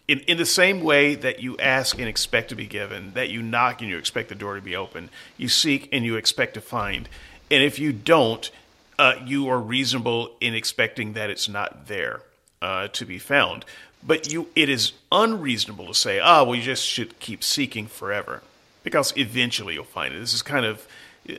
In, 0.07 0.19
in 0.21 0.37
the 0.37 0.45
same 0.45 0.81
way 0.81 1.15
that 1.15 1.41
you 1.41 1.57
ask 1.57 1.99
and 1.99 2.07
expect 2.07 2.49
to 2.49 2.55
be 2.55 2.65
given, 2.65 3.11
that 3.13 3.29
you 3.29 3.41
knock 3.41 3.81
and 3.81 3.89
you 3.89 3.97
expect 3.97 4.29
the 4.29 4.35
door 4.35 4.55
to 4.55 4.61
be 4.61 4.75
open, 4.75 5.09
you 5.35 5.49
seek 5.49 5.89
and 5.91 6.05
you 6.05 6.15
expect 6.15 6.53
to 6.53 6.61
find. 6.61 7.09
And 7.51 7.61
if 7.63 7.77
you 7.77 7.91
don't, 7.91 8.49
uh, 8.97 9.15
you 9.25 9.49
are 9.49 9.59
reasonable 9.59 10.35
in 10.39 10.53
expecting 10.53 11.13
that 11.13 11.29
it's 11.29 11.49
not 11.49 11.87
there 11.87 12.21
uh, 12.61 12.87
to 12.89 13.05
be 13.05 13.19
found. 13.19 13.65
But 14.07 14.31
you, 14.31 14.47
it 14.55 14.69
is 14.69 14.93
unreasonable 15.11 15.87
to 15.87 15.93
say, 15.93 16.19
ah, 16.19 16.39
oh, 16.39 16.45
well, 16.45 16.55
you 16.55 16.63
just 16.63 16.85
should 16.85 17.19
keep 17.19 17.43
seeking 17.43 17.87
forever, 17.87 18.41
because 18.83 19.13
eventually 19.17 19.73
you'll 19.73 19.83
find 19.83 20.15
it. 20.15 20.19
This 20.19 20.33
is 20.33 20.41
kind 20.41 20.65
of 20.65 20.87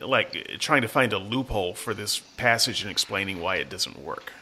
like 0.02 0.58
trying 0.58 0.82
to 0.82 0.88
find 0.88 1.14
a 1.14 1.18
loophole 1.18 1.72
for 1.72 1.94
this 1.94 2.18
passage 2.36 2.82
and 2.82 2.90
explaining 2.90 3.40
why 3.40 3.56
it 3.56 3.70
doesn't 3.70 3.98
work. 3.98 4.32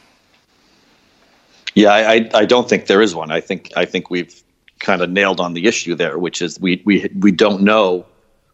Yeah, 1.77 1.93
I, 1.93 2.29
I 2.35 2.45
don't 2.47 2.69
think 2.69 2.87
there 2.87 3.01
is 3.01 3.15
one. 3.15 3.31
I 3.31 3.41
think 3.41 3.71
I 3.77 3.85
think 3.85 4.11
we've 4.11 4.43
kind 4.81 5.03
of 5.03 5.11
nailed 5.11 5.41
on 5.41 5.55
the 5.55 5.67
issue 5.67 5.95
there, 5.95 6.19
which 6.19 6.43
is 6.43 6.59
we 6.59 6.83
we 6.85 7.09
we 7.21 7.31
don't 7.31 7.63
know 7.63 8.07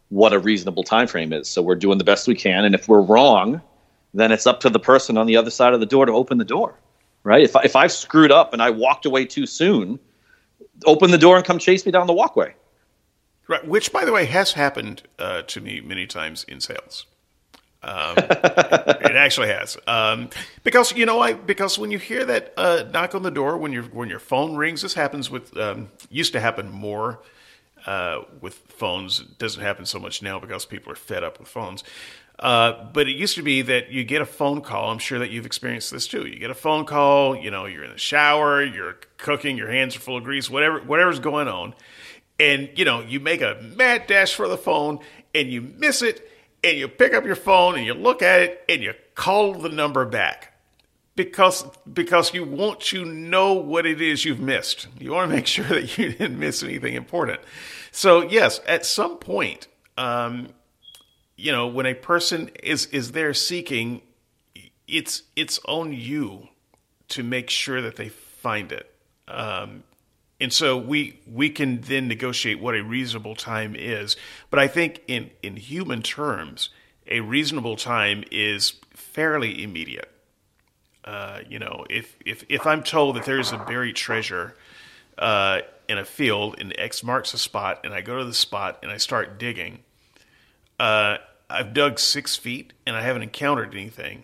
what 0.09 0.33
a 0.33 0.39
reasonable 0.39 0.83
time 0.83 1.07
frame 1.07 1.33
is. 1.33 1.47
So 1.47 1.63
we're 1.63 1.75
doing 1.75 1.97
the 1.97 2.03
best 2.03 2.27
we 2.27 2.35
can, 2.35 2.63
and 2.63 2.75
if 2.75 2.87
we're 2.87 3.01
wrong, 3.01 3.59
then 4.13 4.31
it's 4.31 4.45
up 4.45 4.59
to 4.59 4.69
the 4.69 4.79
person 4.79 5.17
on 5.17 5.25
the 5.25 5.37
other 5.37 5.49
side 5.49 5.73
of 5.73 5.79
the 5.79 5.87
door 5.87 6.05
to 6.05 6.11
open 6.11 6.37
the 6.37 6.45
door, 6.45 6.75
right? 7.23 7.41
If 7.41 7.55
I, 7.55 7.61
if 7.63 7.75
I've 7.75 7.91
screwed 7.91 8.31
up 8.31 8.53
and 8.53 8.61
I 8.61 8.69
walked 8.69 9.05
away 9.05 9.25
too 9.25 9.45
soon, 9.45 9.99
open 10.85 11.11
the 11.11 11.17
door 11.17 11.37
and 11.37 11.45
come 11.45 11.59
chase 11.59 11.85
me 11.85 11.91
down 11.91 12.07
the 12.07 12.13
walkway. 12.13 12.55
Right, 13.47 13.67
which 13.67 13.91
by 13.91 14.05
the 14.05 14.13
way 14.13 14.25
has 14.25 14.53
happened 14.53 15.03
uh, 15.19 15.41
to 15.43 15.59
me 15.59 15.81
many 15.81 16.07
times 16.07 16.45
in 16.45 16.61
sales. 16.61 17.05
Um, 17.81 18.15
it 18.17 19.15
actually 19.17 19.49
has, 19.49 19.77
um, 19.85 20.29
because 20.63 20.95
you 20.95 21.05
know, 21.05 21.19
I 21.19 21.33
because 21.33 21.77
when 21.77 21.91
you 21.91 21.99
hear 21.99 22.23
that 22.23 22.53
uh, 22.55 22.85
knock 22.93 23.13
on 23.13 23.23
the 23.23 23.31
door 23.31 23.57
when 23.57 23.73
your 23.73 23.83
when 23.83 24.07
your 24.07 24.19
phone 24.19 24.55
rings, 24.55 24.81
this 24.83 24.93
happens 24.93 25.29
with 25.29 25.57
um, 25.57 25.91
used 26.09 26.31
to 26.31 26.39
happen 26.39 26.71
more 26.71 27.19
uh, 27.85 28.21
with 28.39 28.55
phones. 28.69 29.19
It 29.19 29.37
doesn't 29.37 29.61
happen 29.61 29.85
so 29.85 29.99
much 29.99 30.21
now 30.21 30.39
because 30.39 30.65
people 30.65 30.93
are 30.93 30.95
fed 30.95 31.25
up 31.25 31.39
with 31.39 31.49
phones. 31.49 31.83
Uh, 32.39 32.85
but 32.91 33.07
it 33.07 33.15
used 33.15 33.35
to 33.35 33.43
be 33.43 33.61
that 33.61 33.91
you 33.91 34.03
get 34.03 34.21
a 34.21 34.25
phone 34.25 34.61
call. 34.61 34.89
I'm 34.89 34.97
sure 34.99 35.19
that 35.19 35.29
you've 35.29 35.45
experienced 35.45 35.91
this 35.91 36.07
too. 36.07 36.25
You 36.25 36.39
get 36.39 36.49
a 36.49 36.55
phone 36.55 36.85
call. 36.85 37.35
You 37.35 37.51
know, 37.51 37.65
you're 37.65 37.83
in 37.83 37.91
the 37.91 37.97
shower, 37.97 38.63
you're 38.63 38.97
cooking, 39.17 39.57
your 39.57 39.69
hands 39.69 39.95
are 39.95 39.99
full 39.99 40.17
of 40.17 40.23
grease, 40.23 40.49
whatever 40.49 40.79
whatever's 40.81 41.19
going 41.19 41.47
on, 41.47 41.75
and 42.39 42.69
you 42.75 42.85
know 42.85 43.01
you 43.01 43.19
make 43.19 43.41
a 43.41 43.61
mad 43.77 44.07
dash 44.07 44.33
for 44.33 44.47
the 44.47 44.57
phone 44.57 44.99
and 45.35 45.49
you 45.49 45.61
miss 45.61 46.01
it 46.01 46.29
and 46.63 46.77
you 46.77 46.87
pick 46.87 47.13
up 47.13 47.25
your 47.25 47.35
phone 47.35 47.75
and 47.75 47.85
you 47.85 47.93
look 47.93 48.21
at 48.21 48.41
it 48.41 48.63
and 48.69 48.81
you 48.81 48.93
call 49.15 49.53
the 49.53 49.69
number 49.69 50.05
back 50.05 50.53
because 51.15 51.65
because 51.91 52.33
you 52.33 52.43
want 52.43 52.79
to 52.79 53.05
know 53.05 53.53
what 53.53 53.85
it 53.85 54.01
is 54.01 54.25
you've 54.25 54.39
missed. 54.39 54.87
You 54.99 55.11
want 55.11 55.29
to 55.29 55.35
make 55.35 55.47
sure 55.55 55.65
that 55.65 55.97
you 55.97 56.11
didn't 56.11 56.39
miss 56.39 56.63
anything 56.63 56.95
important. 56.95 57.41
So 57.91 58.23
yes, 58.23 58.59
at 58.67 58.85
some 58.85 59.17
point, 59.17 59.67
um, 59.97 60.49
you 61.43 61.51
know, 61.51 61.67
when 61.67 61.85
a 61.85 61.93
person 61.93 62.49
is 62.63 62.85
is 62.85 63.11
there 63.11 63.33
seeking, 63.33 64.01
it's 64.87 65.23
it's 65.35 65.59
on 65.65 65.91
you 65.91 66.47
to 67.09 67.21
make 67.21 67.49
sure 67.49 67.81
that 67.81 67.97
they 67.97 68.07
find 68.07 68.71
it. 68.71 68.89
Um, 69.27 69.83
and 70.39 70.53
so 70.53 70.77
we 70.77 71.19
we 71.29 71.49
can 71.49 71.81
then 71.81 72.07
negotiate 72.07 72.61
what 72.61 72.75
a 72.75 72.81
reasonable 72.81 73.35
time 73.35 73.75
is. 73.77 74.15
But 74.49 74.59
I 74.59 74.69
think 74.69 75.01
in 75.05 75.31
in 75.41 75.57
human 75.57 76.01
terms, 76.01 76.69
a 77.07 77.19
reasonable 77.19 77.75
time 77.75 78.23
is 78.31 78.75
fairly 78.91 79.63
immediate. 79.63 80.09
Uh, 81.03 81.39
you 81.49 81.59
know, 81.59 81.85
if 81.89 82.15
if 82.25 82.45
if 82.47 82.65
I'm 82.65 82.83
told 82.83 83.17
that 83.17 83.25
there's 83.25 83.51
a 83.51 83.57
buried 83.57 83.97
treasure 83.97 84.55
uh, 85.17 85.59
in 85.89 85.97
a 85.97 86.05
field 86.05 86.55
and 86.57 86.73
X 86.77 87.03
marks 87.03 87.33
a 87.33 87.37
spot, 87.37 87.81
and 87.83 87.93
I 87.93 87.99
go 87.99 88.19
to 88.19 88.23
the 88.23 88.33
spot 88.33 88.79
and 88.81 88.89
I 88.89 88.95
start 88.95 89.37
digging, 89.37 89.79
uh, 90.79 91.17
I've 91.53 91.73
dug 91.73 91.99
six 91.99 92.35
feet 92.35 92.73
and 92.85 92.95
I 92.95 93.01
haven't 93.01 93.21
encountered 93.21 93.73
anything. 93.73 94.23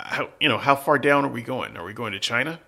How 0.00 0.30
you 0.40 0.48
know 0.48 0.58
how 0.58 0.74
far 0.74 0.98
down 0.98 1.24
are 1.24 1.28
we 1.28 1.42
going? 1.42 1.76
Are 1.76 1.84
we 1.84 1.92
going 1.92 2.12
to 2.12 2.18
China? 2.18 2.58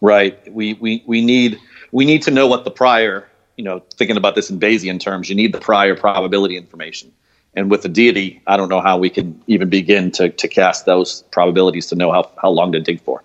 Right. 0.00 0.52
We, 0.52 0.74
we, 0.74 1.04
we 1.06 1.24
need 1.24 1.60
we 1.92 2.04
need 2.04 2.22
to 2.22 2.30
know 2.30 2.46
what 2.46 2.64
the 2.64 2.70
prior, 2.70 3.28
you 3.56 3.64
know, 3.64 3.82
thinking 3.96 4.16
about 4.16 4.34
this 4.34 4.48
in 4.48 4.58
Bayesian 4.58 5.00
terms, 5.00 5.28
you 5.28 5.34
need 5.34 5.52
the 5.52 5.60
prior 5.60 5.94
probability 5.94 6.56
information. 6.56 7.12
And 7.54 7.70
with 7.70 7.82
the 7.82 7.88
deity, 7.88 8.40
I 8.46 8.56
don't 8.56 8.68
know 8.68 8.80
how 8.80 8.98
we 8.98 9.10
can 9.10 9.42
even 9.46 9.68
begin 9.68 10.12
to, 10.12 10.28
to 10.28 10.48
cast 10.48 10.86
those 10.86 11.22
probabilities 11.32 11.86
to 11.88 11.96
know 11.96 12.12
how, 12.12 12.30
how 12.40 12.50
long 12.50 12.72
to 12.72 12.80
dig 12.80 13.00
for. 13.00 13.24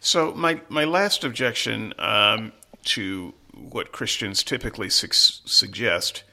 So 0.00 0.32
my, 0.34 0.60
my 0.68 0.84
last 0.84 1.24
objection 1.24 1.94
um, 1.98 2.52
to 2.84 3.32
what 3.54 3.92
Christians 3.92 4.42
typically 4.42 4.90
su- 4.90 5.08
suggest 5.12 6.24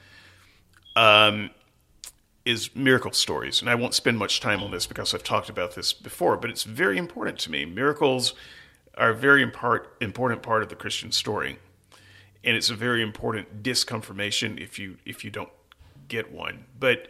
um, 0.98 1.50
is 2.44 2.74
miracle 2.74 3.12
stories. 3.12 3.60
And 3.60 3.70
I 3.70 3.74
won't 3.74 3.94
spend 3.94 4.18
much 4.18 4.40
time 4.40 4.62
on 4.62 4.70
this 4.70 4.86
because 4.86 5.14
I've 5.14 5.24
talked 5.24 5.48
about 5.48 5.74
this 5.74 5.92
before, 5.92 6.36
but 6.36 6.50
it's 6.50 6.64
very 6.64 6.98
important 6.98 7.38
to 7.40 7.50
me. 7.50 7.64
Miracles– 7.64 8.34
are 8.98 9.10
a 9.10 9.14
very 9.14 9.42
important 9.42 10.42
part 10.42 10.62
of 10.62 10.68
the 10.68 10.74
Christian 10.74 11.12
story, 11.12 11.58
and 12.44 12.56
it's 12.56 12.68
a 12.68 12.74
very 12.74 13.00
important 13.00 13.62
disconfirmation 13.62 14.60
if 14.60 14.78
you 14.78 14.96
if 15.06 15.24
you 15.24 15.30
don't 15.30 15.50
get 16.08 16.32
one. 16.32 16.64
But 16.78 17.06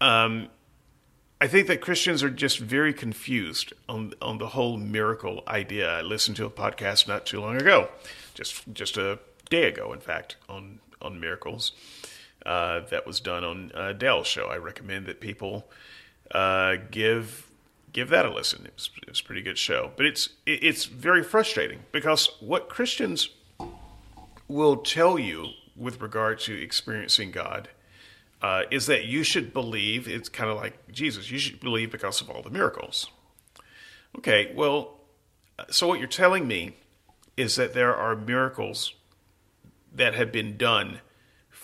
um, 0.00 0.48
I 1.40 1.46
think 1.46 1.68
that 1.68 1.80
Christians 1.82 2.22
are 2.22 2.30
just 2.30 2.58
very 2.58 2.94
confused 2.94 3.74
on 3.88 4.14
on 4.22 4.38
the 4.38 4.48
whole 4.48 4.78
miracle 4.78 5.44
idea. 5.46 5.90
I 5.90 6.00
listened 6.00 6.36
to 6.38 6.46
a 6.46 6.50
podcast 6.50 7.06
not 7.06 7.26
too 7.26 7.40
long 7.40 7.56
ago, 7.56 7.90
just 8.34 8.64
just 8.72 8.96
a 8.96 9.18
day 9.50 9.64
ago, 9.64 9.92
in 9.92 10.00
fact, 10.00 10.36
on 10.48 10.80
on 11.02 11.20
miracles. 11.20 11.72
Uh, 12.46 12.80
that 12.88 13.06
was 13.06 13.20
done 13.20 13.44
on 13.44 13.70
uh, 13.74 13.92
Dell's 13.92 14.26
show. 14.26 14.46
I 14.46 14.56
recommend 14.56 15.04
that 15.06 15.20
people 15.20 15.68
uh, 16.34 16.76
give 16.90 17.50
give 17.92 18.08
that 18.08 18.24
a 18.24 18.30
listen. 18.30 18.64
It 18.64 18.72
was, 18.74 18.90
it 19.06 19.20
a 19.20 19.24
pretty 19.24 19.42
good 19.42 19.58
show, 19.58 19.90
but 19.96 20.06
it's 20.06 20.30
it's 20.46 20.86
very 20.86 21.22
frustrating 21.22 21.80
because 21.92 22.30
what 22.40 22.70
Christians 22.70 23.28
will 24.48 24.78
tell 24.78 25.18
you 25.18 25.50
with 25.76 26.00
regard 26.00 26.38
to 26.40 26.60
experiencing 26.60 27.30
God 27.30 27.68
uh, 28.42 28.62
is 28.70 28.86
that 28.86 29.04
you 29.04 29.22
should 29.22 29.52
believe. 29.52 30.08
It's 30.08 30.28
kind 30.28 30.50
of 30.50 30.56
like 30.56 30.90
Jesus. 30.90 31.30
You 31.30 31.38
should 31.38 31.60
believe 31.60 31.92
because 31.92 32.20
of 32.20 32.30
all 32.30 32.42
the 32.42 32.50
miracles. 32.50 33.10
Okay, 34.16 34.52
well, 34.54 34.98
so 35.70 35.86
what 35.86 35.98
you're 35.98 36.08
telling 36.08 36.48
me 36.48 36.76
is 37.36 37.56
that 37.56 37.74
there 37.74 37.94
are 37.94 38.16
miracles 38.16 38.94
that 39.94 40.14
have 40.14 40.32
been 40.32 40.56
done 40.56 41.00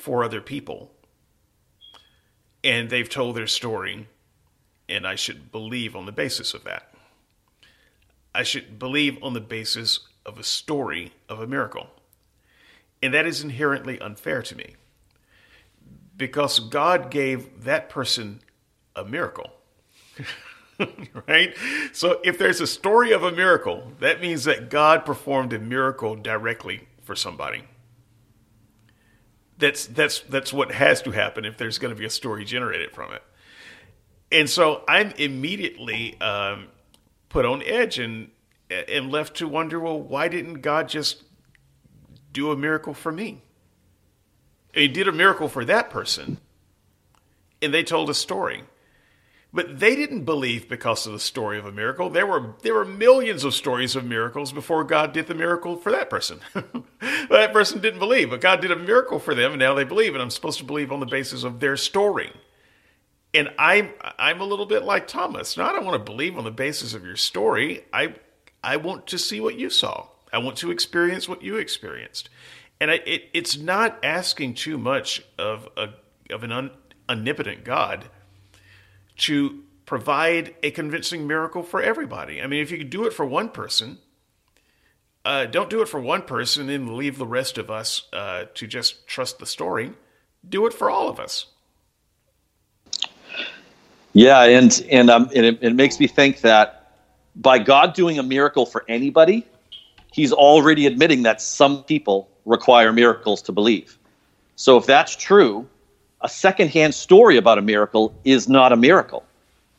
for 0.06 0.22
other 0.22 0.40
people, 0.40 0.92
and 2.62 2.90
they've 2.90 3.10
told 3.10 3.34
their 3.34 3.48
story 3.48 4.06
and 4.88 5.04
I 5.04 5.16
should 5.16 5.50
believe 5.50 5.96
on 5.96 6.06
the 6.06 6.12
basis 6.12 6.54
of 6.54 6.62
that. 6.62 6.94
I 8.32 8.44
should 8.44 8.78
believe 8.78 9.18
on 9.20 9.32
the 9.32 9.40
basis 9.40 9.98
of 10.24 10.38
a 10.38 10.44
story 10.44 11.12
of 11.28 11.40
a 11.40 11.46
miracle. 11.48 11.88
And 13.02 13.12
that 13.14 13.26
is 13.26 13.42
inherently 13.42 14.00
unfair 14.00 14.42
to 14.42 14.56
me 14.56 14.76
because 16.16 16.60
God 16.60 17.10
gave 17.10 17.64
that 17.64 17.88
person 17.88 18.42
a 18.94 19.04
miracle. 19.04 19.50
right? 21.26 21.52
So 21.92 22.20
if 22.22 22.38
there's 22.38 22.60
a 22.60 22.66
story 22.66 23.10
of 23.10 23.24
a 23.24 23.32
miracle, 23.32 23.90
that 23.98 24.20
means 24.20 24.44
that 24.44 24.70
God 24.70 25.04
performed 25.04 25.52
a 25.52 25.58
miracle 25.58 26.14
directly 26.14 26.86
for 27.02 27.16
somebody. 27.16 27.64
That's 29.58 29.86
that's 29.86 30.20
that's 30.20 30.52
what 30.52 30.72
has 30.72 31.02
to 31.02 31.10
happen 31.12 31.44
if 31.44 31.56
there's 31.56 31.78
going 31.78 31.94
to 31.94 31.98
be 31.98 32.04
a 32.04 32.10
story 32.10 32.44
generated 32.44 32.92
from 32.92 33.12
it. 33.12 33.22
And 34.30 34.50
so 34.50 34.82
I'm 34.88 35.12
immediately 35.12 36.20
um, 36.20 36.68
put 37.28 37.46
on 37.46 37.62
edge 37.62 37.98
and 37.98 38.30
and 38.68 39.10
left 39.10 39.36
to 39.36 39.48
wonder, 39.48 39.78
well, 39.78 40.00
why 40.00 40.28
didn't 40.28 40.60
God 40.60 40.88
just 40.88 41.22
do 42.32 42.50
a 42.50 42.56
miracle 42.56 42.92
for 42.92 43.12
me? 43.12 43.42
He 44.74 44.88
did 44.88 45.08
a 45.08 45.12
miracle 45.12 45.48
for 45.48 45.64
that 45.64 45.88
person, 45.88 46.38
and 47.62 47.72
they 47.72 47.82
told 47.82 48.10
a 48.10 48.14
story. 48.14 48.64
But 49.56 49.80
they 49.80 49.96
didn't 49.96 50.24
believe 50.24 50.68
because 50.68 51.06
of 51.06 51.14
the 51.14 51.18
story 51.18 51.58
of 51.58 51.64
a 51.64 51.72
miracle. 51.72 52.10
There 52.10 52.26
were 52.26 52.56
there 52.60 52.74
were 52.74 52.84
millions 52.84 53.42
of 53.42 53.54
stories 53.54 53.96
of 53.96 54.04
miracles 54.04 54.52
before 54.52 54.84
God 54.84 55.14
did 55.14 55.28
the 55.28 55.34
miracle 55.34 55.78
for 55.78 55.90
that 55.92 56.10
person. 56.10 56.40
that 57.00 57.54
person 57.54 57.80
didn't 57.80 58.00
believe, 58.00 58.28
but 58.28 58.42
God 58.42 58.60
did 58.60 58.70
a 58.70 58.76
miracle 58.76 59.18
for 59.18 59.34
them, 59.34 59.52
and 59.52 59.58
now 59.58 59.72
they 59.72 59.84
believe. 59.84 60.12
And 60.12 60.20
I'm 60.20 60.28
supposed 60.28 60.58
to 60.58 60.64
believe 60.66 60.92
on 60.92 61.00
the 61.00 61.06
basis 61.06 61.42
of 61.42 61.60
their 61.60 61.78
story. 61.78 62.34
And 63.32 63.48
I'm 63.58 63.94
I'm 64.18 64.42
a 64.42 64.44
little 64.44 64.66
bit 64.66 64.82
like 64.82 65.08
Thomas. 65.08 65.56
Now 65.56 65.70
I 65.70 65.72
don't 65.72 65.86
want 65.86 66.04
to 66.04 66.12
believe 66.12 66.36
on 66.36 66.44
the 66.44 66.50
basis 66.50 66.92
of 66.92 67.06
your 67.06 67.16
story. 67.16 67.86
I 67.94 68.14
I 68.62 68.76
want 68.76 69.06
to 69.06 69.18
see 69.18 69.40
what 69.40 69.58
you 69.58 69.70
saw. 69.70 70.08
I 70.34 70.36
want 70.36 70.58
to 70.58 70.70
experience 70.70 71.30
what 71.30 71.40
you 71.40 71.56
experienced. 71.56 72.28
And 72.78 72.90
I, 72.90 73.00
it, 73.06 73.30
it's 73.32 73.56
not 73.56 74.04
asking 74.04 74.52
too 74.56 74.76
much 74.76 75.22
of 75.38 75.66
a 75.78 75.94
of 76.28 76.42
an 76.42 76.52
un, 76.52 76.72
omnipotent 77.08 77.64
God 77.64 78.10
to 79.18 79.62
provide 79.84 80.54
a 80.62 80.70
convincing 80.70 81.26
miracle 81.26 81.62
for 81.62 81.80
everybody. 81.80 82.42
I 82.42 82.46
mean, 82.46 82.62
if 82.62 82.70
you 82.70 82.78
could 82.78 82.90
do 82.90 83.04
it 83.04 83.12
for 83.12 83.24
one 83.24 83.48
person, 83.48 83.98
uh, 85.24 85.46
don't 85.46 85.70
do 85.70 85.82
it 85.82 85.88
for 85.88 86.00
one 86.00 86.22
person 86.22 86.68
and 86.68 86.94
leave 86.94 87.18
the 87.18 87.26
rest 87.26 87.58
of 87.58 87.70
us 87.70 88.02
uh, 88.12 88.44
to 88.54 88.66
just 88.66 89.06
trust 89.06 89.38
the 89.38 89.46
story. 89.46 89.92
Do 90.48 90.66
it 90.66 90.72
for 90.72 90.90
all 90.90 91.08
of 91.08 91.18
us. 91.18 91.46
Yeah, 94.12 94.44
and 94.44 94.86
and 94.90 95.10
um, 95.10 95.30
and 95.34 95.44
it, 95.44 95.58
it 95.60 95.74
makes 95.74 96.00
me 96.00 96.06
think 96.06 96.40
that 96.40 96.92
by 97.34 97.58
God 97.58 97.94
doing 97.94 98.18
a 98.18 98.22
miracle 98.22 98.64
for 98.64 98.84
anybody, 98.88 99.44
He's 100.12 100.32
already 100.32 100.86
admitting 100.86 101.24
that 101.24 101.42
some 101.42 101.84
people 101.84 102.30
require 102.46 102.92
miracles 102.92 103.42
to 103.42 103.52
believe. 103.52 103.98
So 104.54 104.78
if 104.78 104.86
that's 104.86 105.14
true, 105.16 105.68
a 106.20 106.28
secondhand 106.28 106.94
story 106.94 107.36
about 107.36 107.58
a 107.58 107.62
miracle 107.62 108.14
is 108.24 108.48
not 108.48 108.72
a 108.72 108.76
miracle. 108.76 109.24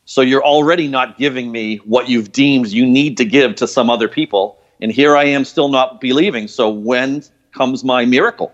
So 0.06 0.22
you're 0.22 0.44
already 0.44 0.88
not 0.88 1.18
giving 1.18 1.52
me 1.52 1.78
what 1.78 2.08
you've 2.08 2.32
deemed 2.32 2.68
you 2.68 2.86
need 2.86 3.18
to 3.18 3.26
give 3.26 3.56
to 3.56 3.68
some 3.68 3.90
other 3.90 4.08
people. 4.08 4.58
And 4.80 4.92
here 4.92 5.18
I 5.18 5.26
am 5.26 5.44
still 5.44 5.68
not 5.68 6.00
believing. 6.00 6.48
So 6.48 6.70
when 6.70 7.24
comes 7.52 7.84
my 7.84 8.06
miracle? 8.06 8.54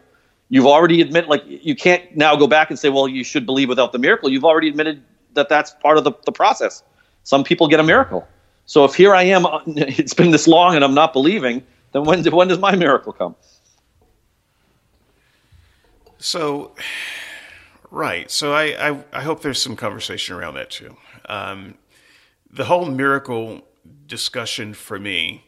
You've 0.50 0.66
already 0.66 1.02
admitted, 1.02 1.30
like, 1.30 1.44
you 1.46 1.76
can't 1.76 2.16
now 2.16 2.36
go 2.36 2.48
back 2.48 2.70
and 2.70 2.80
say, 2.80 2.90
well, 2.90 3.08
you 3.08 3.24
should 3.24 3.46
believe 3.46 3.70
without 3.70 3.92
the 3.92 4.00
miracle. 4.00 4.30
You've 4.30 4.46
already 4.46 4.70
admitted 4.70 5.04
that 5.34 5.50
that's 5.50 5.72
part 5.82 5.98
of 5.98 6.04
the, 6.04 6.14
the 6.26 6.32
process. 6.32 6.84
Some 7.24 7.44
people 7.44 7.68
get 7.68 7.80
a 7.80 7.84
miracle. 7.84 8.28
So 8.66 8.86
if 8.86 8.96
here 8.96 9.14
I 9.14 9.24
am, 9.24 9.46
it's 9.68 10.14
been 10.14 10.32
this 10.32 10.48
long 10.48 10.76
and 10.76 10.84
I'm 10.84 10.94
not 10.94 11.14
believing, 11.14 11.64
then 11.92 12.04
when, 12.04 12.24
when 12.26 12.48
does 12.48 12.60
my 12.60 12.76
miracle 12.76 13.14
come? 13.14 13.36
So 16.18 16.72
Right. 17.94 18.32
So 18.32 18.54
I, 18.54 18.90
I, 18.90 19.04
I, 19.14 19.22
hope 19.22 19.44
there's 19.44 19.62
some 19.62 19.76
conversation 19.76 20.36
around 20.36 20.56
that 20.56 20.72
too. 20.72 20.98
Um, 21.30 21.76
the 22.50 22.66
whole 22.66 22.88
miracle 22.88 23.62
discussion 24.08 24.74
for 24.74 24.98
me, 24.98 25.46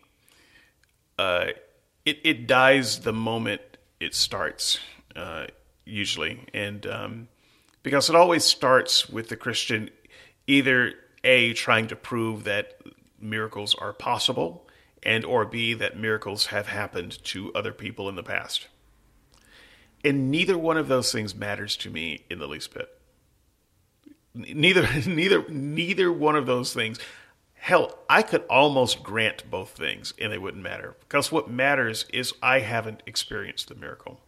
uh, 1.17 1.47
it, 2.05 2.19
it 2.23 2.45
dies 2.45 2.99
the 2.99 3.11
moment 3.11 3.61
it 3.99 4.13
starts, 4.13 4.79
uh, 5.15 5.47
usually. 5.85 6.39
And 6.53 6.85
um, 6.85 7.27
because 7.81 8.09
it 8.11 8.15
always 8.15 8.43
starts 8.43 9.09
with 9.09 9.29
the 9.29 9.35
Christian 9.35 9.89
either 10.45 10.93
A, 11.23 11.53
trying 11.53 11.87
to 11.87 11.95
prove 11.95 12.43
that 12.43 12.79
miracles 13.19 13.73
are 13.73 13.91
possible, 13.91 14.67
and 15.01 15.25
or 15.25 15.45
B, 15.45 15.73
that 15.73 15.97
miracles 15.97 16.45
have 16.47 16.67
happened 16.67 17.23
to 17.23 17.51
other 17.55 17.73
people 17.73 18.07
in 18.07 18.13
the 18.13 18.21
past. 18.21 18.67
And 20.05 20.29
neither 20.29 20.55
one 20.55 20.77
of 20.77 20.87
those 20.87 21.11
things 21.11 21.33
matters 21.33 21.75
to 21.77 21.89
me 21.89 22.25
in 22.29 22.37
the 22.37 22.47
least 22.47 22.71
bit. 22.75 22.89
Neither, 24.35 24.87
neither, 25.07 25.49
neither 25.49 26.13
one 26.13 26.35
of 26.35 26.45
those 26.45 26.73
things. 26.73 26.99
Hell, 27.55 27.97
I 28.07 28.21
could 28.21 28.43
almost 28.43 29.01
grant 29.01 29.49
both 29.49 29.71
things 29.71 30.13
and 30.21 30.31
they 30.31 30.37
wouldn't 30.37 30.61
matter. 30.61 30.95
Because 30.99 31.31
what 31.31 31.49
matters 31.49 32.05
is 32.13 32.33
I 32.43 32.59
haven't 32.59 33.01
experienced 33.07 33.67
the 33.67 33.73
miracle. 33.73 34.21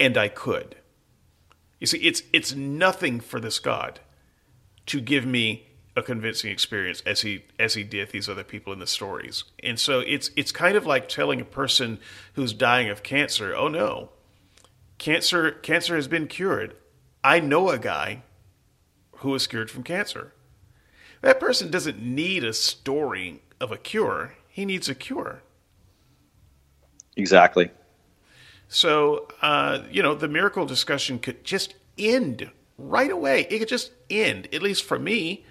And 0.00 0.18
I 0.18 0.26
could. 0.26 0.74
You 1.78 1.86
see, 1.86 1.98
it's 1.98 2.22
it's 2.32 2.52
nothing 2.52 3.20
for 3.20 3.38
this 3.38 3.60
God 3.60 4.00
to 4.86 5.00
give 5.00 5.24
me 5.24 5.68
a 5.94 6.02
convincing 6.02 6.50
experience 6.50 7.00
as 7.06 7.20
he 7.20 7.44
as 7.60 7.74
he 7.74 7.84
did 7.84 8.10
these 8.10 8.28
other 8.28 8.44
people 8.44 8.72
in 8.72 8.80
the 8.80 8.86
stories. 8.88 9.44
And 9.62 9.78
so 9.78 10.00
it's 10.00 10.30
it's 10.34 10.50
kind 10.50 10.76
of 10.76 10.86
like 10.86 11.08
telling 11.08 11.40
a 11.40 11.44
person 11.44 12.00
who's 12.34 12.52
dying 12.52 12.88
of 12.88 13.02
cancer, 13.02 13.54
"Oh 13.54 13.68
no, 13.68 14.10
cancer 15.02 15.50
cancer 15.50 15.96
has 15.96 16.06
been 16.06 16.28
cured. 16.28 16.76
I 17.24 17.40
know 17.40 17.70
a 17.70 17.78
guy 17.78 18.22
who 19.16 19.30
was 19.30 19.48
cured 19.48 19.68
from 19.68 19.82
cancer. 19.82 20.32
That 21.22 21.40
person 21.40 21.70
doesn't 21.70 22.00
need 22.00 22.44
a 22.44 22.52
story 22.52 23.42
of 23.60 23.72
a 23.72 23.76
cure. 23.76 24.36
He 24.48 24.64
needs 24.64 24.88
a 24.88 24.94
cure. 24.94 25.42
Exactly. 27.16 27.70
So, 28.68 29.28
uh, 29.42 29.80
you 29.90 30.02
know, 30.02 30.14
the 30.14 30.28
miracle 30.28 30.66
discussion 30.66 31.18
could 31.18 31.44
just 31.44 31.74
end 31.98 32.50
right 32.78 33.10
away. 33.10 33.46
It 33.50 33.58
could 33.58 33.68
just 33.68 33.90
end, 34.08 34.48
at 34.52 34.62
least 34.62 34.84
for 34.84 34.98
me, 34.98 35.44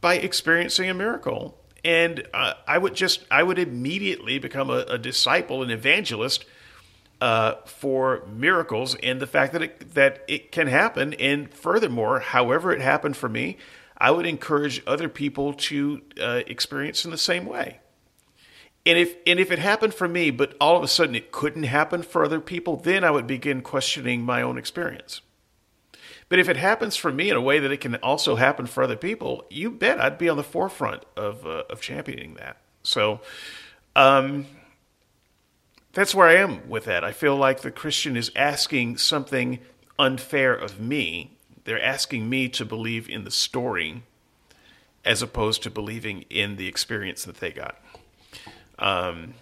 by 0.00 0.16
experiencing 0.16 0.90
a 0.90 0.94
miracle. 0.94 1.58
And 1.84 2.26
uh, 2.34 2.54
I 2.66 2.78
would 2.78 2.94
just, 2.94 3.24
I 3.30 3.44
would 3.44 3.58
immediately 3.58 4.38
become 4.40 4.68
a, 4.68 4.84
a 4.88 4.98
disciple, 4.98 5.62
an 5.62 5.70
evangelist 5.70 6.44
uh, 7.22 7.54
for 7.66 8.26
miracles 8.26 8.96
and 8.96 9.20
the 9.20 9.28
fact 9.28 9.52
that 9.52 9.62
it, 9.62 9.94
that 9.94 10.24
it 10.26 10.50
can 10.50 10.66
happen. 10.66 11.14
And 11.14 11.54
furthermore, 11.54 12.18
however 12.18 12.72
it 12.72 12.80
happened 12.80 13.16
for 13.16 13.28
me, 13.28 13.58
I 13.96 14.10
would 14.10 14.26
encourage 14.26 14.82
other 14.88 15.08
people 15.08 15.52
to 15.54 16.02
uh, 16.20 16.40
experience 16.48 17.04
in 17.04 17.12
the 17.12 17.16
same 17.16 17.46
way. 17.46 17.78
And 18.84 18.98
if 18.98 19.14
and 19.24 19.38
if 19.38 19.52
it 19.52 19.60
happened 19.60 19.94
for 19.94 20.08
me, 20.08 20.32
but 20.32 20.56
all 20.60 20.76
of 20.76 20.82
a 20.82 20.88
sudden 20.88 21.14
it 21.14 21.30
couldn't 21.30 21.62
happen 21.62 22.02
for 22.02 22.24
other 22.24 22.40
people, 22.40 22.74
then 22.74 23.04
I 23.04 23.12
would 23.12 23.28
begin 23.28 23.62
questioning 23.62 24.22
my 24.22 24.42
own 24.42 24.58
experience. 24.58 25.20
But 26.28 26.40
if 26.40 26.48
it 26.48 26.56
happens 26.56 26.96
for 26.96 27.12
me 27.12 27.30
in 27.30 27.36
a 27.36 27.40
way 27.40 27.60
that 27.60 27.70
it 27.70 27.80
can 27.80 27.94
also 27.96 28.34
happen 28.34 28.66
for 28.66 28.82
other 28.82 28.96
people, 28.96 29.46
you 29.48 29.70
bet 29.70 30.00
I'd 30.00 30.18
be 30.18 30.28
on 30.28 30.36
the 30.36 30.42
forefront 30.42 31.04
of 31.16 31.46
uh, 31.46 31.62
of 31.70 31.80
championing 31.80 32.34
that. 32.34 32.56
So, 32.82 33.20
um, 33.94 34.46
that's 35.92 36.14
where 36.14 36.26
I 36.26 36.36
am 36.36 36.68
with 36.68 36.84
that. 36.84 37.04
I 37.04 37.12
feel 37.12 37.36
like 37.36 37.60
the 37.60 37.70
Christian 37.70 38.16
is 38.16 38.30
asking 38.34 38.96
something 38.98 39.58
unfair 39.98 40.54
of 40.54 40.80
me. 40.80 41.32
They're 41.64 41.82
asking 41.82 42.28
me 42.28 42.48
to 42.50 42.64
believe 42.64 43.08
in 43.08 43.24
the 43.24 43.30
story 43.30 44.02
as 45.04 45.22
opposed 45.22 45.62
to 45.64 45.70
believing 45.70 46.24
in 46.30 46.56
the 46.56 46.66
experience 46.66 47.24
that 47.24 47.38
they 47.38 47.50
got. 47.50 47.76
Um, 48.78 49.34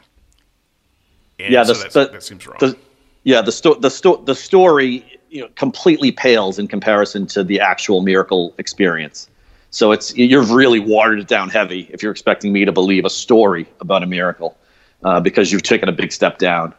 yeah, 1.39 1.65
the, 1.65 1.75
so 1.75 2.05
the, 2.05 2.13
that 2.13 2.23
seems 2.23 2.47
wrong. 2.47 2.57
The, 2.61 2.77
yeah, 3.25 3.43
the, 3.43 3.53
sto- 3.53 3.75
the, 3.75 3.91
sto- 3.91 4.23
the 4.25 4.35
story 4.35 5.21
you 5.31 5.43
know, 5.43 5.49
completely 5.55 6.13
pales 6.13 6.59
in 6.59 6.67
comparison 6.67 7.27
to 7.29 7.45
the 7.45 7.61
actual 7.61 8.03
miracle 8.03 8.55
experience. 8.59 9.29
So 9.71 9.93
it's 9.93 10.17
you've 10.17 10.51
really 10.51 10.81
watered 10.81 11.21
it 11.21 11.29
down 11.29 11.49
heavy 11.49 11.89
if 11.93 12.03
you're 12.03 12.11
expecting 12.11 12.53
me 12.53 12.65
to 12.65 12.73
believe 12.73 13.05
a 13.05 13.11
story 13.11 13.69
about 13.81 14.03
a 14.03 14.07
miracle 14.07 14.57
uh, 15.05 15.21
because 15.21 15.53
you've 15.53 15.63
taken 15.63 15.89
a 15.89 15.93
big 15.93 16.13
step 16.13 16.39
down. 16.39 16.75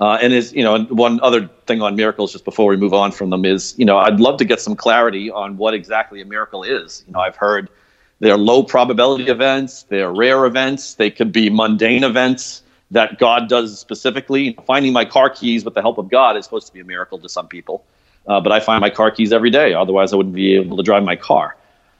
Uh, 0.00 0.18
and 0.22 0.32
is 0.32 0.52
you 0.54 0.64
know 0.64 0.84
one 0.84 1.20
other 1.20 1.48
thing 1.66 1.82
on 1.82 1.94
miracles 1.94 2.32
just 2.32 2.44
before 2.44 2.70
we 2.70 2.76
move 2.76 2.94
on 2.94 3.12
from 3.12 3.28
them 3.28 3.44
is 3.44 3.74
you 3.76 3.84
know 3.84 3.98
I'd 3.98 4.20
love 4.20 4.38
to 4.38 4.44
get 4.44 4.58
some 4.60 4.74
clarity 4.74 5.30
on 5.30 5.58
what 5.58 5.74
exactly 5.74 6.22
a 6.22 6.24
miracle 6.24 6.62
is. 6.64 7.04
You 7.06 7.12
know 7.12 7.20
I've 7.20 7.36
heard 7.36 7.68
they're 8.18 8.38
low 8.38 8.62
probability 8.62 9.24
events, 9.28 9.82
they're 9.84 10.10
rare 10.10 10.46
events, 10.46 10.94
they 10.94 11.10
could 11.10 11.30
be 11.30 11.50
mundane 11.50 12.04
events 12.04 12.62
that 12.90 13.18
God 13.18 13.48
does 13.48 13.78
specifically. 13.78 14.56
Finding 14.66 14.94
my 14.94 15.04
car 15.04 15.28
keys 15.28 15.64
with 15.64 15.74
the 15.74 15.82
help 15.82 15.98
of 15.98 16.08
God 16.08 16.38
is 16.38 16.44
supposed 16.44 16.68
to 16.68 16.72
be 16.72 16.80
a 16.80 16.84
miracle 16.84 17.18
to 17.18 17.28
some 17.28 17.46
people, 17.46 17.84
uh, 18.26 18.40
but 18.40 18.50
I 18.50 18.60
find 18.60 18.80
my 18.80 18.90
car 18.90 19.10
keys 19.10 19.30
every 19.30 19.50
day. 19.50 19.74
Otherwise, 19.74 20.14
I 20.14 20.16
wouldn't 20.16 20.34
be 20.34 20.54
able 20.54 20.78
to 20.78 20.82
drive 20.82 21.02
my 21.02 21.16
car. 21.16 21.56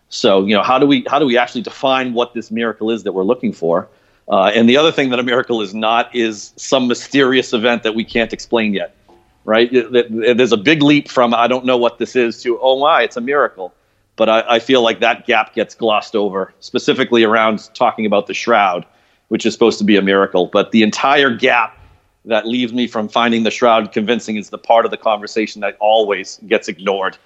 So 0.09 0.47
you 0.47 0.55
know 0.55 0.63
how 0.63 0.79
do 0.79 0.87
we 0.87 1.05
how 1.09 1.19
do 1.19 1.27
we 1.27 1.37
actually 1.37 1.63
define 1.63 2.15
what 2.15 2.33
this 2.33 2.51
miracle 2.51 2.91
is 2.91 3.03
that 3.03 3.13
we're 3.13 3.23
looking 3.23 3.53
for? 3.53 3.89
Uh, 4.33 4.51
and 4.55 4.67
the 4.67 4.79
other 4.79 4.91
thing 4.91 5.11
that 5.11 5.19
a 5.19 5.23
miracle 5.23 5.61
is 5.61 5.75
not 5.75 6.13
is 6.15 6.55
some 6.57 6.89
mysterious 6.89 7.53
event 7.53 7.83
that 7.83 7.95
we 7.95 8.03
can't 8.03 8.33
explain 8.33 8.73
yet, 8.73 8.97
right? 9.45 9.69
There's 9.71 10.53
a 10.53 10.57
big 10.57 10.83
leap 10.83 11.11
from 11.11 11.35
I 11.35 11.47
don't 11.47 11.67
know 11.67 11.77
what 11.77 11.99
this 11.99 12.17
is 12.17 12.43
to 12.43 12.59
oh 12.63 12.81
my, 12.81 13.03
it's 13.03 13.19
a 13.19 13.21
miracle. 13.21 13.75
but 14.17 14.29
I, 14.29 14.45
I 14.49 14.59
feel 14.59 14.83
like 14.83 15.01
that 15.01 15.27
gap 15.27 15.55
gets 15.55 15.75
glossed 15.75 16.15
over, 16.15 16.53
specifically 16.61 17.25
around 17.25 17.71
talking 17.75 18.07
about 18.07 18.27
the 18.27 18.35
shroud, 18.35 18.87
which 19.29 19.47
is 19.47 19.53
supposed 19.53 19.79
to 19.79 19.85
be 19.85 19.97
a 19.97 20.03
miracle. 20.03 20.47
But 20.47 20.71
the 20.71 20.83
entire 20.83 21.35
gap 21.35 21.79
that 22.25 22.47
leaves 22.47 22.73
me 22.73 22.87
from 22.87 23.09
finding 23.09 23.43
the 23.43 23.51
shroud 23.51 23.93
convincing 23.93 24.37
is 24.37 24.51
the 24.51 24.59
part 24.59 24.85
of 24.85 24.91
the 24.91 24.97
conversation 24.97 25.61
that 25.63 25.77
always 25.81 26.39
gets 26.47 26.69
ignored. 26.69 27.17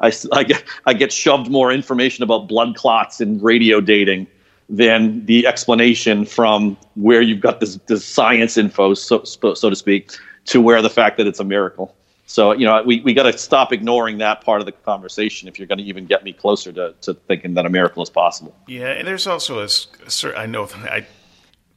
I, 0.00 0.12
I, 0.32 0.44
get, 0.44 0.64
I 0.86 0.94
get 0.94 1.12
shoved 1.12 1.50
more 1.50 1.72
information 1.72 2.22
about 2.22 2.48
blood 2.48 2.74
clots 2.76 3.20
and 3.20 3.42
radio 3.42 3.80
dating 3.80 4.26
than 4.68 5.24
the 5.26 5.46
explanation 5.46 6.24
from 6.24 6.76
where 6.94 7.22
you've 7.22 7.40
got 7.40 7.60
this, 7.60 7.76
this 7.86 8.04
science 8.04 8.56
info, 8.56 8.94
so, 8.94 9.22
so 9.24 9.70
to 9.70 9.76
speak, 9.76 10.12
to 10.46 10.60
where 10.60 10.82
the 10.82 10.90
fact 10.90 11.16
that 11.18 11.26
it's 11.26 11.40
a 11.40 11.44
miracle. 11.44 11.94
So, 12.28 12.50
you 12.52 12.66
know, 12.66 12.82
we, 12.82 13.00
we 13.02 13.14
got 13.14 13.22
to 13.24 13.38
stop 13.38 13.72
ignoring 13.72 14.18
that 14.18 14.40
part 14.40 14.60
of 14.60 14.66
the 14.66 14.72
conversation 14.72 15.46
if 15.46 15.58
you're 15.58 15.68
going 15.68 15.78
to 15.78 15.84
even 15.84 16.06
get 16.06 16.24
me 16.24 16.32
closer 16.32 16.72
to, 16.72 16.94
to 17.02 17.14
thinking 17.14 17.54
that 17.54 17.66
a 17.66 17.70
miracle 17.70 18.02
is 18.02 18.10
possible. 18.10 18.56
Yeah, 18.66 18.88
and 18.88 19.06
there's 19.06 19.28
also 19.28 19.60
a, 19.60 19.68
a 20.04 20.36
I 20.36 20.46
know 20.46 20.68
I 20.74 21.06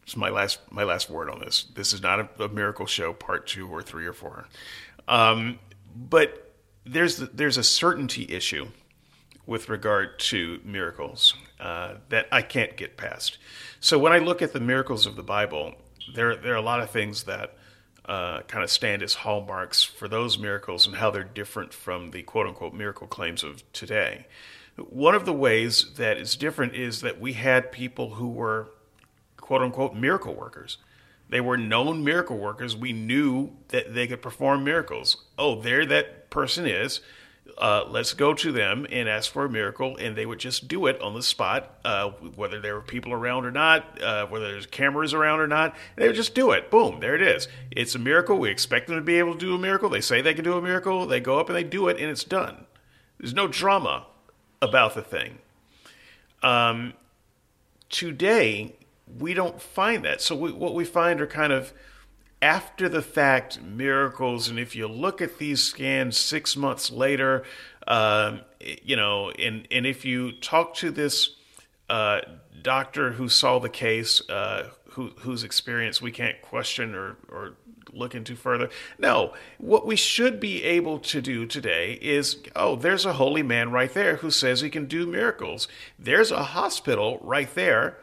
it's 0.10 0.18
my 0.18 0.30
last 0.30 0.60
my 0.72 0.84
last 0.84 1.08
word 1.08 1.30
on 1.30 1.40
this. 1.40 1.66
This 1.76 1.94
is 1.94 2.02
not 2.02 2.20
a, 2.20 2.46
a 2.46 2.50
miracle 2.50 2.88
show, 2.88 3.14
part 3.14 3.46
two 3.46 3.68
or 3.68 3.84
three 3.84 4.08
or 4.08 4.14
four. 4.14 4.48
Um, 5.08 5.60
but 5.96 6.52
there's 6.84 7.18
there's 7.18 7.58
a 7.58 7.64
certainty 7.64 8.26
issue 8.28 8.70
with 9.50 9.68
regard 9.68 10.20
to 10.20 10.60
miracles 10.64 11.34
uh, 11.60 11.96
that 12.10 12.28
I 12.32 12.44
can't 12.44 12.78
get 12.78 12.98
past. 12.98 13.40
So 13.80 13.98
when 13.98 14.14
I 14.14 14.20
look 14.20 14.44
at 14.44 14.54
the 14.54 14.60
miracles 14.60 15.08
of 15.08 15.16
the 15.16 15.24
Bible, 15.24 15.74
there 16.14 16.36
there 16.36 16.54
are 16.54 16.58
a 16.58 16.62
lot 16.62 16.82
of 16.82 16.92
things 16.92 17.24
that 17.24 17.56
uh, 18.06 18.42
kind 18.42 18.64
of 18.64 18.70
stand 18.70 19.02
as 19.02 19.16
hallmarks 19.16 19.84
for 19.84 20.08
those 20.08 20.38
miracles 20.38 20.86
and 20.86 20.96
how 20.98 21.10
they're 21.10 21.24
different 21.24 21.74
from 21.74 22.12
the 22.12 22.22
quote 22.22 22.46
unquote 22.46 22.76
miracle 22.76 23.08
claims 23.08 23.44
of 23.44 23.64
today. 23.74 24.28
One 24.78 25.16
of 25.16 25.26
the 25.26 25.34
ways 25.34 25.94
that 25.96 26.18
is 26.18 26.36
different 26.36 26.76
is 26.76 27.02
that 27.02 27.20
we 27.20 27.34
had 27.34 27.72
people 27.72 28.12
who 28.12 28.30
were 28.30 28.70
quote 29.38 29.64
unquote 29.64 29.96
miracle 29.96 30.36
workers. 30.36 30.78
They 31.28 31.42
were 31.42 31.58
known 31.58 32.04
miracle 32.04 32.38
workers. 32.38 32.76
We 32.76 32.94
knew 32.94 33.52
that 33.70 33.96
they 33.96 34.06
could 34.06 34.22
perform 34.22 34.64
miracles. 34.64 35.26
Oh, 35.40 35.60
there 35.60 35.88
that 35.88 36.30
person 36.30 36.68
is. 36.68 37.02
Uh, 37.58 37.86
let's 37.88 38.14
go 38.14 38.34
to 38.34 38.52
them 38.52 38.86
and 38.92 39.10
ask 39.10 39.32
for 39.32 39.46
a 39.46 39.50
miracle, 39.50 39.98
and 39.98 40.16
they 40.16 40.26
would 40.26 40.40
just 40.40 40.68
do 40.68 40.86
it 40.88 41.02
on 41.02 41.14
the 41.14 41.24
spot, 41.24 41.80
uh, 41.84 42.10
whether 42.36 42.60
there 42.60 42.76
were 42.76 42.82
people 42.82 43.12
around 43.12 43.46
or 43.46 43.52
not, 43.52 44.02
uh, 44.02 44.26
whether 44.28 44.52
there's 44.52 44.66
cameras 44.66 45.14
around 45.14 45.40
or 45.40 45.48
not. 45.48 45.76
They 45.96 46.08
would 46.08 46.16
just 46.16 46.36
do 46.36 46.52
it. 46.52 46.70
Boom, 46.70 47.00
there 47.00 47.16
it 47.16 47.22
is. 47.22 47.48
It's 47.72 47.96
a 47.96 48.00
miracle. 48.00 48.38
We 48.38 48.50
expect 48.50 48.88
them 48.88 48.96
to 48.98 49.02
be 49.02 49.20
able 49.20 49.34
to 49.34 49.40
do 49.40 49.56
a 49.56 49.60
miracle. 49.60 49.90
They 49.90 50.02
say 50.02 50.22
they 50.22 50.34
can 50.34 50.44
do 50.44 50.54
a 50.54 50.62
miracle. 50.62 51.06
They 51.06 51.20
go 51.20 51.40
up 51.40 51.50
and 51.50 51.56
they 51.56 51.64
do 51.64 51.88
it, 51.88 51.98
and 51.98 52.10
it's 52.10 52.24
done. 52.24 52.66
There's 53.20 53.34
no 53.34 53.48
drama 53.48 54.06
about 54.62 54.96
the 54.96 55.02
thing. 55.02 55.40
Um, 56.42 56.94
today, 57.90 58.76
we 59.18 59.34
don't 59.34 59.62
find 59.62 60.06
that. 60.06 60.22
So 60.22 60.36
we, 60.36 60.52
what 60.52 60.74
we 60.74 60.86
find 60.86 61.20
are 61.22 61.28
kind 61.28 61.52
of 61.52 61.74
after 62.42 62.88
the 62.88 63.02
fact 63.02 63.62
miracles. 63.62 64.48
And 64.48 64.60
if 64.60 64.76
you 64.76 64.88
look 64.88 65.22
at 65.22 65.38
these 65.38 65.64
scans 65.64 66.18
six 66.18 66.56
months 66.56 66.92
later, 66.92 67.44
um, 67.88 68.42
you 68.60 68.96
know, 68.96 69.32
and 69.32 69.68
and 69.72 69.86
if 69.86 70.06
you 70.06 70.32
talk 70.34 70.76
to 70.76 70.92
this 70.92 71.36
uh, 71.90 72.22
doctor 72.62 73.14
who 73.14 73.30
saw 73.30 73.60
the 73.60 73.70
case, 73.70 74.22
uh, 74.30 74.70
who, 74.92 75.12
whose 75.20 75.44
experience 75.44 76.02
we 76.02 76.12
can't 76.12 76.42
question 76.42 76.94
or 76.96 77.18
or 77.30 77.56
look 77.92 78.14
into 78.14 78.36
further. 78.36 78.70
No, 79.00 79.34
what 79.58 79.86
we 79.86 79.96
should 79.96 80.40
be 80.40 80.64
able 80.64 81.00
to 81.00 81.22
do 81.22 81.46
today 81.46 81.94
is 82.02 82.38
oh, 82.56 82.76
there's 82.76 83.06
a 83.06 83.14
holy 83.14 83.44
man 83.44 83.72
right 83.72 83.94
there 83.94 84.18
who 84.18 84.30
says 84.30 84.62
he 84.62 84.70
can 84.70 84.86
do 84.86 85.08
miracles. 85.08 85.68
There's 85.98 86.32
a 86.32 86.44
hospital 86.44 87.20
right 87.22 87.54
there 87.56 87.98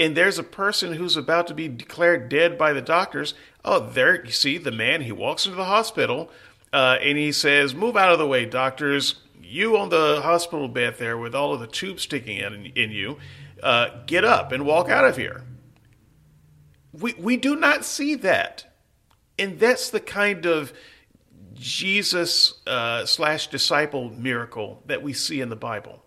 and 0.00 0.16
there's 0.16 0.38
a 0.38 0.42
person 0.42 0.94
who's 0.94 1.16
about 1.16 1.46
to 1.48 1.54
be 1.54 1.68
declared 1.68 2.30
dead 2.30 2.56
by 2.56 2.72
the 2.72 2.80
doctors. 2.80 3.34
Oh, 3.62 3.80
there 3.80 4.24
you 4.24 4.32
see 4.32 4.56
the 4.56 4.72
man. 4.72 5.02
He 5.02 5.12
walks 5.12 5.44
into 5.44 5.58
the 5.58 5.66
hospital 5.66 6.30
uh, 6.72 6.96
and 7.02 7.18
he 7.18 7.30
says, 7.30 7.74
"Move 7.74 7.96
out 7.96 8.10
of 8.10 8.18
the 8.18 8.26
way, 8.26 8.46
doctors. 8.46 9.16
You 9.42 9.76
on 9.76 9.90
the 9.90 10.22
hospital 10.22 10.68
bed 10.68 10.96
there 10.98 11.18
with 11.18 11.34
all 11.34 11.52
of 11.52 11.60
the 11.60 11.66
tubes 11.66 12.04
sticking 12.04 12.38
in, 12.38 12.72
in 12.74 12.90
you. 12.90 13.18
Uh, 13.62 13.88
get 14.06 14.24
up 14.24 14.52
and 14.52 14.64
walk 14.64 14.88
out 14.88 15.04
of 15.04 15.18
here." 15.18 15.44
We 16.92 17.12
we 17.14 17.36
do 17.36 17.54
not 17.54 17.84
see 17.84 18.14
that, 18.16 18.72
and 19.38 19.60
that's 19.60 19.90
the 19.90 20.00
kind 20.00 20.46
of 20.46 20.72
Jesus 21.52 22.54
uh, 22.66 23.04
slash 23.04 23.48
disciple 23.48 24.10
miracle 24.10 24.82
that 24.86 25.02
we 25.02 25.12
see 25.12 25.42
in 25.42 25.50
the 25.50 25.56
Bible. 25.56 26.02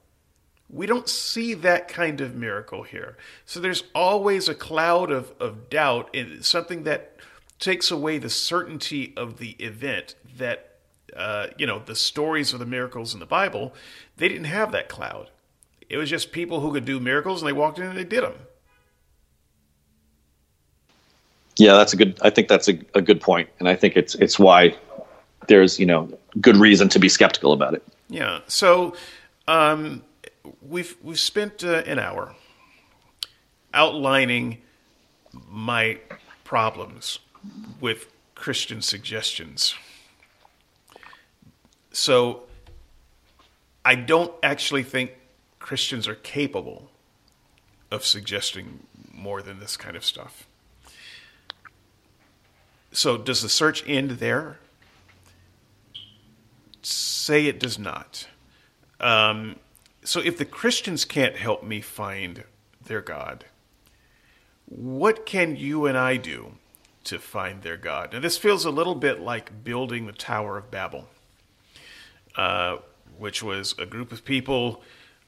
We 0.73 0.87
don't 0.87 1.07
see 1.07 1.53
that 1.53 1.87
kind 1.87 2.19
of 2.19 2.35
miracle 2.35 2.83
here. 2.83 3.15
So 3.45 3.59
there's 3.59 3.83
always 3.93 4.49
a 4.49 4.55
cloud 4.55 5.11
of, 5.11 5.33
of 5.39 5.69
doubt, 5.69 6.09
and 6.15 6.43
something 6.43 6.83
that 6.83 7.17
takes 7.59 7.91
away 7.91 8.17
the 8.17 8.29
certainty 8.29 9.13
of 9.15 9.37
the 9.37 9.51
event 9.51 10.15
that, 10.37 10.77
uh, 11.15 11.47
you 11.57 11.67
know, 11.67 11.79
the 11.79 11.95
stories 11.95 12.53
of 12.53 12.59
the 12.59 12.65
miracles 12.65 13.13
in 13.13 13.19
the 13.19 13.25
Bible, 13.25 13.73
they 14.17 14.27
didn't 14.27 14.45
have 14.45 14.71
that 14.71 14.89
cloud. 14.89 15.29
It 15.89 15.97
was 15.97 16.09
just 16.09 16.31
people 16.31 16.61
who 16.61 16.73
could 16.73 16.85
do 16.85 16.99
miracles 16.99 17.41
and 17.41 17.47
they 17.47 17.53
walked 17.53 17.77
in 17.77 17.85
and 17.85 17.97
they 17.97 18.03
did 18.03 18.23
them. 18.23 18.33
Yeah, 21.57 21.75
that's 21.75 21.93
a 21.93 21.97
good. 21.97 22.17
I 22.23 22.31
think 22.31 22.47
that's 22.47 22.67
a, 22.67 22.79
a 22.95 23.01
good 23.01 23.21
point, 23.21 23.47
and 23.59 23.69
I 23.69 23.75
think 23.75 23.95
it's 23.95 24.15
it's 24.15 24.39
why 24.39 24.75
there's 25.47 25.79
you 25.79 25.85
know 25.85 26.09
good 26.41 26.57
reason 26.57 26.89
to 26.89 26.99
be 26.99 27.09
skeptical 27.09 27.53
about 27.53 27.75
it. 27.75 27.83
Yeah. 28.09 28.39
So, 28.47 28.95
um, 29.47 30.01
we've 30.61 30.95
we've 31.01 31.19
spent 31.19 31.63
uh, 31.63 31.83
an 31.85 31.99
hour 31.99 32.35
outlining 33.73 34.61
my 35.49 35.99
problems 36.43 37.19
with 37.79 38.07
Christian 38.35 38.81
suggestions. 38.81 39.75
So 41.91 42.43
I 43.85 43.95
don't 43.95 44.33
actually 44.43 44.83
think 44.83 45.11
Christians 45.59 46.07
are 46.07 46.15
capable 46.15 46.89
of 47.91 48.05
suggesting 48.05 48.85
more 49.13 49.41
than 49.41 49.59
this 49.59 49.77
kind 49.77 49.95
of 49.95 50.03
stuff. 50.03 50.47
So 52.91 53.17
does 53.17 53.41
the 53.41 53.49
search 53.49 53.83
end 53.87 54.11
there? 54.11 54.59
Say 56.81 57.47
it 57.47 57.59
does 57.59 57.79
not. 57.79 58.27
Um, 58.99 59.55
so 60.03 60.19
if 60.19 60.37
the 60.37 60.45
Christians 60.45 61.05
can't 61.05 61.35
help 61.35 61.63
me 61.63 61.81
find 61.81 62.43
their 62.85 63.01
God, 63.01 63.45
what 64.65 65.25
can 65.25 65.55
you 65.55 65.85
and 65.85 65.97
I 65.97 66.17
do 66.17 66.55
to 67.05 67.19
find 67.19 67.61
their 67.61 67.77
God? 67.77 68.13
Now, 68.13 68.19
this 68.19 68.37
feels 68.37 68.65
a 68.65 68.71
little 68.71 68.95
bit 68.95 69.19
like 69.19 69.63
building 69.63 70.05
the 70.05 70.13
Tower 70.13 70.57
of 70.57 70.71
Babel, 70.71 71.07
uh, 72.35 72.77
which 73.17 73.43
was 73.43 73.75
a 73.77 73.85
group 73.85 74.11
of 74.11 74.25
people 74.25 74.81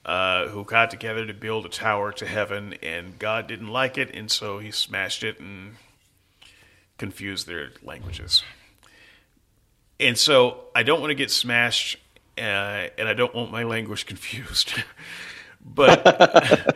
uh, 0.06 0.48
who 0.48 0.64
got 0.64 0.92
together 0.92 1.26
to 1.26 1.34
build 1.34 1.66
a 1.66 1.70
tower 1.70 2.12
to 2.12 2.26
heaven, 2.26 2.76
and 2.84 3.18
God 3.18 3.48
didn't 3.48 3.70
like 3.70 3.98
it, 3.98 4.14
and 4.14 4.30
so 4.30 4.60
he 4.60 4.72
smashed 4.72 5.24
it 5.24 5.40
and 5.40 5.76
confused 6.98 7.48
their 7.48 7.72
languages. 7.84 8.44
And 10.00 10.18
so 10.18 10.66
I 10.76 10.84
don't 10.84 11.00
want 11.00 11.12
to 11.12 11.16
get 11.16 11.32
smashed 11.32 11.98
uh, 12.38 12.90
and 12.98 13.08
I 13.08 13.14
don't 13.14 13.34
want 13.34 13.52
my 13.52 13.64
language 13.64 14.06
confused. 14.08 14.74
but 15.64 16.02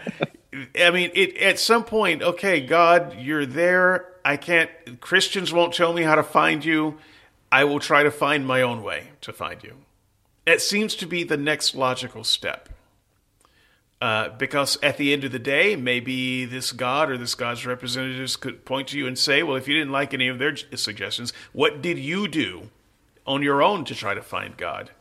I 0.79 0.91
mean, 0.91 1.11
it, 1.13 1.37
at 1.37 1.59
some 1.59 1.83
point, 1.83 2.21
okay, 2.21 2.61
God, 2.61 3.19
you're 3.19 3.45
there. 3.45 4.05
I 4.25 4.37
can't. 4.37 4.69
Christians 4.99 5.53
won't 5.53 5.73
tell 5.73 5.93
me 5.93 6.03
how 6.03 6.15
to 6.15 6.23
find 6.23 6.63
you. 6.63 6.97
I 7.51 7.63
will 7.63 7.79
try 7.79 8.03
to 8.03 8.11
find 8.11 8.45
my 8.45 8.61
own 8.61 8.83
way 8.83 9.09
to 9.21 9.33
find 9.33 9.63
you. 9.63 9.75
It 10.45 10.61
seems 10.61 10.95
to 10.95 11.05
be 11.05 11.23
the 11.23 11.37
next 11.37 11.75
logical 11.75 12.23
step. 12.23 12.69
Uh, 14.01 14.29
because 14.37 14.77
at 14.81 14.95
the 14.95 15.11
end 15.11 15.25
of 15.25 15.31
the 15.33 15.39
day, 15.39 15.75
maybe 15.75 16.45
this 16.45 16.71
God 16.71 17.11
or 17.11 17.17
this 17.17 17.35
God's 17.35 17.65
representatives 17.65 18.37
could 18.37 18.63
point 18.63 18.87
to 18.89 18.97
you 18.97 19.07
and 19.07 19.17
say, 19.17 19.43
well, 19.43 19.57
if 19.57 19.67
you 19.67 19.73
didn't 19.73 19.91
like 19.91 20.13
any 20.13 20.29
of 20.29 20.39
their 20.39 20.55
suggestions, 20.55 21.33
what 21.51 21.81
did 21.81 21.99
you 21.99 22.27
do 22.29 22.69
on 23.27 23.43
your 23.43 23.61
own 23.61 23.83
to 23.85 23.93
try 23.93 24.13
to 24.13 24.21
find 24.21 24.55
God? 24.55 24.91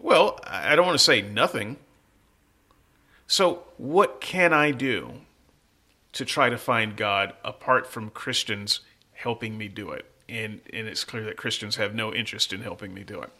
Well, 0.00 0.40
I 0.44 0.74
don't 0.76 0.86
want 0.86 0.98
to 0.98 1.04
say 1.04 1.22
nothing. 1.22 1.76
So, 3.26 3.62
what 3.76 4.20
can 4.20 4.52
I 4.52 4.72
do 4.72 5.12
to 6.14 6.24
try 6.24 6.50
to 6.50 6.58
find 6.58 6.96
God 6.96 7.34
apart 7.44 7.86
from 7.86 8.10
Christians 8.10 8.80
helping 9.12 9.56
me 9.56 9.68
do 9.68 9.90
it? 9.90 10.06
And, 10.28 10.60
and 10.72 10.88
it's 10.88 11.04
clear 11.04 11.24
that 11.24 11.36
Christians 11.36 11.76
have 11.76 11.94
no 11.94 12.12
interest 12.12 12.52
in 12.52 12.62
helping 12.62 12.94
me 12.94 13.04
do 13.04 13.20
it. 13.20 13.30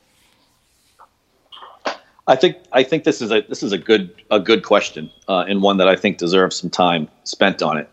I 2.26 2.36
think 2.36 2.58
I 2.72 2.84
think 2.84 3.02
this 3.02 3.20
is 3.20 3.32
a 3.32 3.40
this 3.40 3.62
is 3.64 3.72
a 3.72 3.78
good 3.78 4.14
a 4.30 4.38
good 4.38 4.62
question 4.62 5.10
uh, 5.26 5.44
and 5.48 5.62
one 5.62 5.78
that 5.78 5.88
I 5.88 5.96
think 5.96 6.18
deserves 6.18 6.54
some 6.54 6.70
time 6.70 7.08
spent 7.24 7.60
on 7.60 7.78
it. 7.78 7.88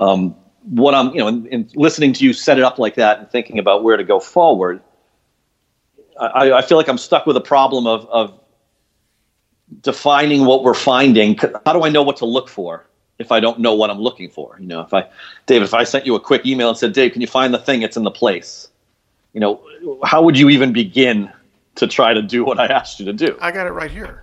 Um, 0.00 0.34
what 0.70 0.94
I'm 0.94 1.10
you 1.10 1.18
know 1.18 1.28
in, 1.28 1.46
in, 1.48 1.70
listening 1.74 2.14
to 2.14 2.24
you 2.24 2.32
set 2.32 2.56
it 2.56 2.64
up 2.64 2.78
like 2.78 2.94
that 2.94 3.18
and 3.18 3.30
thinking 3.30 3.58
about 3.58 3.84
where 3.84 3.98
to 3.98 4.04
go 4.04 4.18
forward, 4.18 4.80
I, 6.20 6.52
I, 6.52 6.62
feel 6.62 6.78
like 6.78 6.88
I'm 6.88 6.98
stuck 6.98 7.26
with 7.26 7.36
a 7.36 7.40
problem 7.40 7.86
of, 7.86 8.06
of 8.06 8.40
defining 9.82 10.44
what 10.44 10.62
we're 10.62 10.74
finding. 10.74 11.36
How 11.64 11.72
do 11.72 11.82
I 11.82 11.88
know 11.88 12.02
what 12.02 12.16
to 12.18 12.26
look 12.26 12.48
for 12.48 12.86
if 13.18 13.32
I 13.32 13.40
don't 13.40 13.60
know 13.60 13.74
what 13.74 13.90
I'm 13.90 13.98
looking 13.98 14.30
for? 14.30 14.56
You 14.58 14.66
know, 14.66 14.80
if 14.80 14.94
I, 14.94 15.08
David, 15.46 15.64
if 15.64 15.74
I 15.74 15.84
sent 15.84 16.06
you 16.06 16.14
a 16.14 16.20
quick 16.20 16.46
email 16.46 16.68
and 16.68 16.78
said, 16.78 16.92
Dave, 16.92 17.12
can 17.12 17.20
you 17.20 17.26
find 17.26 17.52
the 17.52 17.58
thing? 17.58 17.82
It's 17.82 17.96
in 17.96 18.04
the 18.04 18.10
place. 18.10 18.68
You 19.32 19.40
know, 19.40 19.98
how 20.04 20.22
would 20.22 20.38
you 20.38 20.48
even 20.48 20.72
begin 20.72 21.30
to 21.74 21.86
try 21.86 22.14
to 22.14 22.22
do 22.22 22.44
what 22.44 22.58
I 22.58 22.66
asked 22.66 22.98
you 23.00 23.06
to 23.06 23.12
do? 23.12 23.36
I 23.40 23.52
got 23.52 23.66
it 23.66 23.72
right 23.72 23.90
here. 23.90 24.22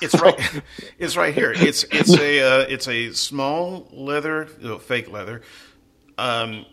It's 0.00 0.20
right. 0.20 0.62
it's 0.98 1.16
right 1.16 1.34
here. 1.34 1.52
It's 1.52 1.84
it's 1.84 2.18
a 2.18 2.40
uh, 2.40 2.66
it's 2.68 2.88
a 2.88 3.12
small 3.12 3.86
leather, 3.92 4.46
fake 4.46 5.10
leather. 5.10 5.42
Um, 6.18 6.66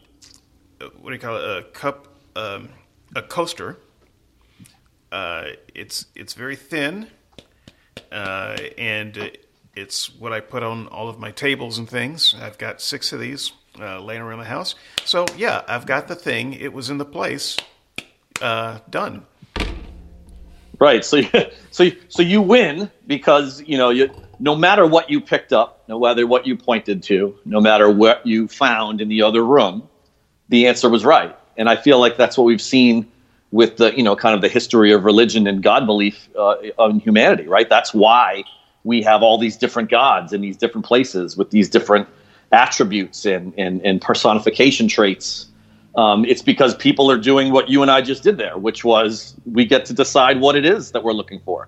what 0.80 1.10
do 1.10 1.14
you 1.14 1.20
call 1.20 1.38
it? 1.38 1.44
A 1.44 1.64
cup, 1.72 2.08
um, 2.36 2.70
a 3.16 3.22
coaster. 3.22 3.78
Uh, 5.12 5.48
it's 5.76 6.06
it's 6.16 6.34
very 6.34 6.56
thin, 6.56 7.08
uh, 8.12 8.58
and 8.78 9.32
it's 9.76 10.14
what 10.16 10.32
I 10.32 10.40
put 10.40 10.64
on 10.64 10.88
all 10.88 11.10
of 11.10 11.20
my 11.20 11.32
tables 11.32 11.78
and 11.78 11.90
things. 11.90 12.36
I've 12.40 12.58
got 12.58 12.82
six 12.82 13.12
of 13.12 13.20
these 13.20 13.52
uh, 13.80 14.00
laying 14.00 14.22
around 14.22 14.40
the 14.40 14.46
house. 14.46 14.76
So 15.06 15.26
yeah, 15.38 15.64
I've 15.68 15.86
got 15.86 16.08
the 16.08 16.16
thing. 16.16 16.54
It 16.54 16.74
was 16.74 16.90
in 16.90 16.98
the 16.98 17.06
place. 17.06 17.58
Uh, 18.42 18.80
done. 18.90 19.26
Right. 20.80 21.06
So, 21.06 21.22
so, 21.72 21.90
so 22.10 22.24
you 22.24 22.42
win 22.42 22.90
because 23.08 23.62
you 23.62 23.78
know 23.78 23.90
you. 23.90 24.10
No 24.40 24.56
matter 24.56 24.88
what 24.88 25.12
you 25.12 25.22
picked 25.22 25.54
up, 25.54 25.84
no 25.88 26.00
matter 26.00 26.26
what 26.26 26.48
you 26.48 26.58
pointed 26.58 27.04
to, 27.04 27.38
no 27.46 27.62
matter 27.62 27.92
what 27.92 28.26
you 28.26 28.48
found 28.48 29.00
in 29.00 29.08
the 29.08 29.22
other 29.22 29.46
room, 29.46 29.88
the 30.50 30.66
answer 30.66 30.90
was 30.90 31.06
right. 31.06 31.38
And 31.58 31.70
I 31.70 31.76
feel 31.76 32.00
like 32.00 32.18
that's 32.18 32.40
what 32.40 32.46
we've 32.46 32.62
seen 32.62 33.11
with 33.52 33.78
the 33.78 33.96
you 33.96 34.04
know 34.04 34.16
kind 34.16 34.36
of 34.36 34.42
the 34.42 34.50
history 34.50 34.92
of 34.92 35.04
religion 35.04 35.48
and 35.48 35.62
God 35.62 35.86
belief 35.86 36.30
uh, 36.38 36.56
on 36.78 37.00
humanity. 37.00 37.48
Right. 37.48 37.70
That's 37.70 37.94
why 37.94 38.44
we 38.84 39.02
have 39.04 39.22
all 39.22 39.38
these 39.38 39.58
different 39.58 39.90
gods 39.90 40.34
in 40.34 40.42
these 40.42 40.58
different 40.58 40.86
places 40.86 41.38
with 41.38 41.52
these 41.52 41.70
different 41.70 42.08
attributes 42.52 43.26
and, 43.26 43.54
and, 43.58 43.80
and 43.86 44.02
personification 44.02 44.88
traits 44.88 45.48
um, 45.96 46.24
it's 46.26 46.42
because 46.42 46.76
people 46.76 47.12
are 47.12 47.18
doing 47.18 47.52
what 47.52 47.70
you 47.70 47.82
and 47.82 47.92
I 47.92 48.02
just 48.02 48.24
did 48.24 48.38
there, 48.38 48.58
which 48.58 48.84
was 48.86 49.36
we 49.46 49.66
get 49.66 49.86
to 49.86 49.94
decide 49.94 50.40
what 50.40 50.56
it 50.56 50.66
is 50.66 50.92
that 50.92 51.04
we're 51.04 51.14
looking 51.14 51.40
for. 51.42 51.68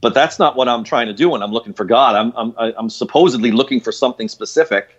But 0.00 0.12
that's 0.12 0.38
not 0.38 0.54
what 0.54 0.68
I'm 0.68 0.84
trying 0.84 1.06
to 1.06 1.14
do 1.14 1.30
when 1.30 1.42
I'm 1.42 1.52
looking 1.52 1.72
for 1.72 1.84
God. 1.84 2.14
I'm, 2.14 2.32
I'm, 2.36 2.74
I'm 2.76 2.90
supposedly 2.90 3.50
looking 3.52 3.80
for 3.80 3.90
something 3.90 4.28
specific 4.28 4.90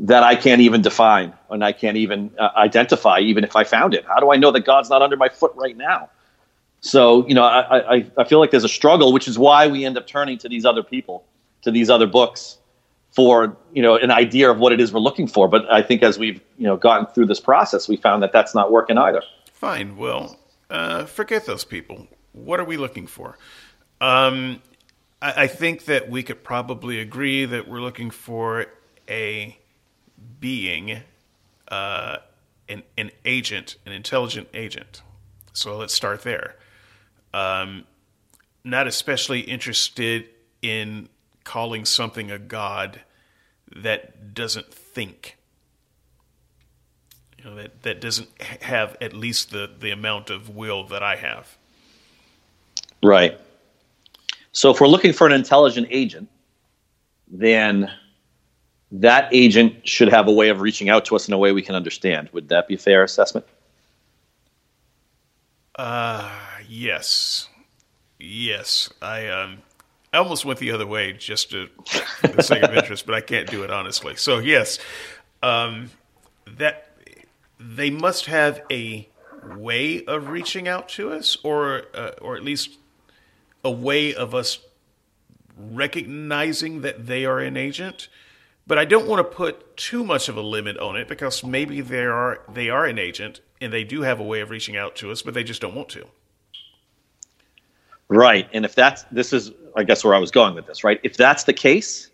that 0.00 0.22
I 0.22 0.34
can't 0.34 0.60
even 0.60 0.82
define 0.82 1.34
and 1.50 1.64
I 1.64 1.72
can't 1.72 1.96
even 1.96 2.30
uh, 2.38 2.50
identify, 2.56 3.18
even 3.20 3.44
if 3.44 3.54
I 3.54 3.64
found 3.64 3.94
it. 3.94 4.04
How 4.06 4.18
do 4.18 4.32
I 4.32 4.36
know 4.36 4.50
that 4.50 4.64
God's 4.64 4.88
not 4.88 5.02
under 5.02 5.16
my 5.16 5.28
foot 5.28 5.52
right 5.54 5.76
now? 5.76 6.08
So, 6.80 7.26
you 7.28 7.34
know, 7.34 7.44
I, 7.44 7.96
I, 7.96 8.06
I 8.16 8.24
feel 8.24 8.40
like 8.40 8.50
there's 8.50 8.64
a 8.64 8.68
struggle, 8.68 9.12
which 9.12 9.28
is 9.28 9.38
why 9.38 9.66
we 9.66 9.84
end 9.84 9.98
up 9.98 10.06
turning 10.06 10.38
to 10.38 10.48
these 10.48 10.64
other 10.64 10.82
people, 10.82 11.24
to 11.62 11.70
these 11.70 11.90
other 11.90 12.06
books 12.06 12.56
for 13.12 13.56
you 13.72 13.82
know 13.82 13.96
an 13.96 14.10
idea 14.10 14.50
of 14.50 14.58
what 14.58 14.72
it 14.72 14.80
is 14.80 14.92
we're 14.92 15.00
looking 15.00 15.26
for. 15.26 15.48
But 15.48 15.70
I 15.70 15.82
think 15.82 16.02
as 16.02 16.18
we've 16.18 16.40
you 16.56 16.64
know 16.64 16.76
gotten 16.76 17.06
through 17.06 17.26
this 17.26 17.40
process, 17.40 17.88
we 17.88 17.96
found 17.96 18.22
that 18.22 18.32
that's 18.32 18.54
not 18.54 18.70
working 18.70 18.98
either. 18.98 19.22
Fine. 19.52 19.96
Well, 19.96 20.38
uh, 20.70 21.04
forget 21.04 21.44
those 21.44 21.64
people. 21.64 22.06
What 22.32 22.60
are 22.60 22.64
we 22.64 22.76
looking 22.76 23.06
for? 23.06 23.36
Um, 24.00 24.62
I, 25.20 25.42
I 25.42 25.46
think 25.48 25.84
that 25.86 26.08
we 26.08 26.22
could 26.22 26.42
probably 26.44 27.00
agree 27.00 27.44
that 27.44 27.68
we're 27.68 27.80
looking 27.80 28.10
for 28.10 28.66
a 29.08 29.58
being, 30.40 31.02
uh, 31.68 32.16
an, 32.68 32.82
an 32.98 33.10
agent, 33.24 33.76
an 33.86 33.92
intelligent 33.92 34.48
agent. 34.54 35.02
So 35.52 35.76
let's 35.76 35.94
start 35.94 36.22
there. 36.22 36.56
Um, 37.32 37.84
not 38.64 38.86
especially 38.86 39.40
interested 39.40 40.26
in 40.62 41.08
calling 41.44 41.84
something 41.84 42.30
a 42.30 42.38
god 42.38 43.00
that 43.76 44.34
doesn't 44.34 44.72
think. 44.72 45.36
You 47.38 47.44
know, 47.44 47.54
that, 47.56 47.82
that 47.82 48.00
doesn't 48.00 48.28
have 48.62 48.96
at 49.00 49.12
least 49.12 49.50
the, 49.50 49.70
the 49.78 49.90
amount 49.90 50.30
of 50.30 50.54
will 50.54 50.84
that 50.88 51.02
I 51.02 51.16
have. 51.16 51.56
Right. 53.02 53.38
So 54.52 54.70
if 54.70 54.80
we're 54.80 54.88
looking 54.88 55.12
for 55.12 55.26
an 55.26 55.32
intelligent 55.32 55.88
agent, 55.90 56.28
then 57.28 57.90
that 58.92 59.28
agent 59.32 59.86
should 59.86 60.08
have 60.08 60.26
a 60.26 60.32
way 60.32 60.48
of 60.48 60.60
reaching 60.60 60.88
out 60.88 61.04
to 61.06 61.16
us 61.16 61.28
in 61.28 61.34
a 61.34 61.38
way 61.38 61.52
we 61.52 61.62
can 61.62 61.74
understand. 61.74 62.28
Would 62.32 62.48
that 62.48 62.68
be 62.68 62.74
a 62.74 62.78
fair 62.78 63.02
assessment? 63.04 63.46
Uh, 65.76 66.30
yes. 66.68 67.48
Yes. 68.18 68.90
I 69.00 69.28
um 69.28 69.58
I 70.12 70.18
almost 70.18 70.44
went 70.44 70.58
the 70.58 70.72
other 70.72 70.86
way 70.86 71.12
just 71.12 71.52
to, 71.52 71.68
for 71.86 72.28
the 72.28 72.42
sake 72.42 72.64
of 72.64 72.74
interest, 72.74 73.06
but 73.06 73.14
I 73.14 73.20
can't 73.20 73.48
do 73.48 73.62
it 73.62 73.70
honestly. 73.70 74.16
So 74.16 74.38
yes, 74.38 74.78
um, 75.42 75.90
that 76.46 76.88
they 77.60 77.90
must 77.90 78.26
have 78.26 78.62
a 78.70 79.08
way 79.56 80.04
of 80.04 80.28
reaching 80.28 80.66
out 80.66 80.88
to 80.90 81.12
us, 81.12 81.36
or 81.44 81.84
uh, 81.94 82.10
or 82.20 82.36
at 82.36 82.42
least 82.42 82.78
a 83.64 83.70
way 83.70 84.14
of 84.14 84.34
us 84.34 84.58
recognizing 85.56 86.80
that 86.80 87.06
they 87.06 87.24
are 87.24 87.38
an 87.38 87.56
agent. 87.56 88.08
But 88.66 88.78
I 88.78 88.84
don't 88.84 89.08
want 89.08 89.18
to 89.18 89.36
put 89.36 89.76
too 89.76 90.04
much 90.04 90.28
of 90.28 90.36
a 90.36 90.42
limit 90.42 90.78
on 90.78 90.96
it 90.96 91.08
because 91.08 91.42
maybe 91.42 91.80
they 91.80 92.04
are 92.04 92.42
they 92.52 92.70
are 92.70 92.84
an 92.84 92.98
agent 92.98 93.40
and 93.60 93.72
they 93.72 93.84
do 93.84 94.02
have 94.02 94.20
a 94.20 94.22
way 94.22 94.40
of 94.40 94.50
reaching 94.50 94.76
out 94.76 94.96
to 94.96 95.10
us, 95.10 95.22
but 95.22 95.34
they 95.34 95.44
just 95.44 95.60
don't 95.60 95.74
want 95.74 95.88
to. 95.90 96.06
Right. 98.08 98.48
And 98.52 98.64
if 98.64 98.74
that's, 98.74 99.04
this 99.12 99.32
is, 99.32 99.52
I 99.76 99.84
guess, 99.84 100.02
where 100.02 100.14
I 100.14 100.18
was 100.18 100.30
going 100.32 100.54
with 100.54 100.66
this, 100.66 100.82
right? 100.82 100.98
If 101.04 101.16
that's 101.16 101.44
the 101.44 101.52
case, 101.52 102.10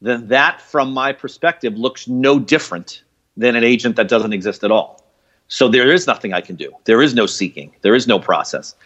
then 0.00 0.28
that, 0.28 0.60
from 0.60 0.92
my 0.92 1.12
perspective, 1.12 1.76
looks 1.76 2.06
no 2.06 2.38
different 2.38 3.02
than 3.36 3.56
an 3.56 3.64
agent 3.64 3.96
that 3.96 4.06
doesn't 4.06 4.32
exist 4.32 4.62
at 4.62 4.70
all. 4.70 5.04
So 5.48 5.68
there 5.68 5.90
is 5.90 6.06
nothing 6.06 6.32
I 6.32 6.40
can 6.40 6.54
do. 6.56 6.72
There 6.84 7.02
is 7.02 7.14
no 7.14 7.26
seeking. 7.26 7.74
There 7.82 7.94
is 7.94 8.06
no 8.06 8.18
process. 8.18 8.76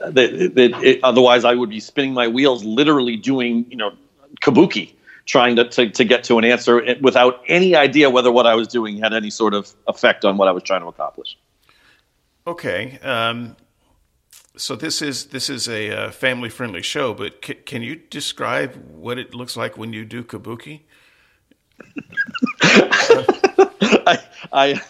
Uh, 0.00 0.12
it, 0.16 1.00
otherwise, 1.02 1.44
I 1.44 1.54
would 1.54 1.70
be 1.70 1.80
spinning 1.80 2.14
my 2.14 2.26
wheels, 2.26 2.64
literally 2.64 3.16
doing, 3.16 3.66
you 3.68 3.76
know, 3.76 3.92
kabuki, 4.40 4.94
trying 5.28 5.56
to, 5.56 5.68
to, 5.68 5.90
to 5.90 6.04
get 6.04 6.24
to 6.24 6.38
an 6.38 6.44
answer 6.44 6.82
without 7.02 7.42
any 7.46 7.76
idea 7.76 8.08
whether 8.10 8.32
what 8.32 8.46
I 8.46 8.54
was 8.54 8.66
doing 8.66 8.96
had 8.98 9.12
any 9.12 9.30
sort 9.30 9.54
of 9.54 9.72
effect 9.86 10.24
on 10.24 10.38
what 10.38 10.48
I 10.48 10.52
was 10.52 10.62
trying 10.62 10.80
to 10.80 10.88
accomplish. 10.88 11.36
Okay. 12.46 12.98
Um, 13.02 13.54
so 14.56 14.74
this 14.74 15.02
is 15.02 15.26
this 15.26 15.50
is 15.50 15.68
a 15.68 15.90
uh, 15.90 16.10
family 16.10 16.48
friendly 16.48 16.82
show, 16.82 17.14
but 17.14 17.44
c- 17.44 17.54
can 17.54 17.82
you 17.82 17.94
describe 17.94 18.74
what 18.90 19.18
it 19.18 19.34
looks 19.34 19.56
like 19.56 19.76
when 19.76 19.92
you 19.92 20.04
do 20.04 20.24
kabuki? 20.24 20.80
I, 22.62 24.18
I 24.52 24.80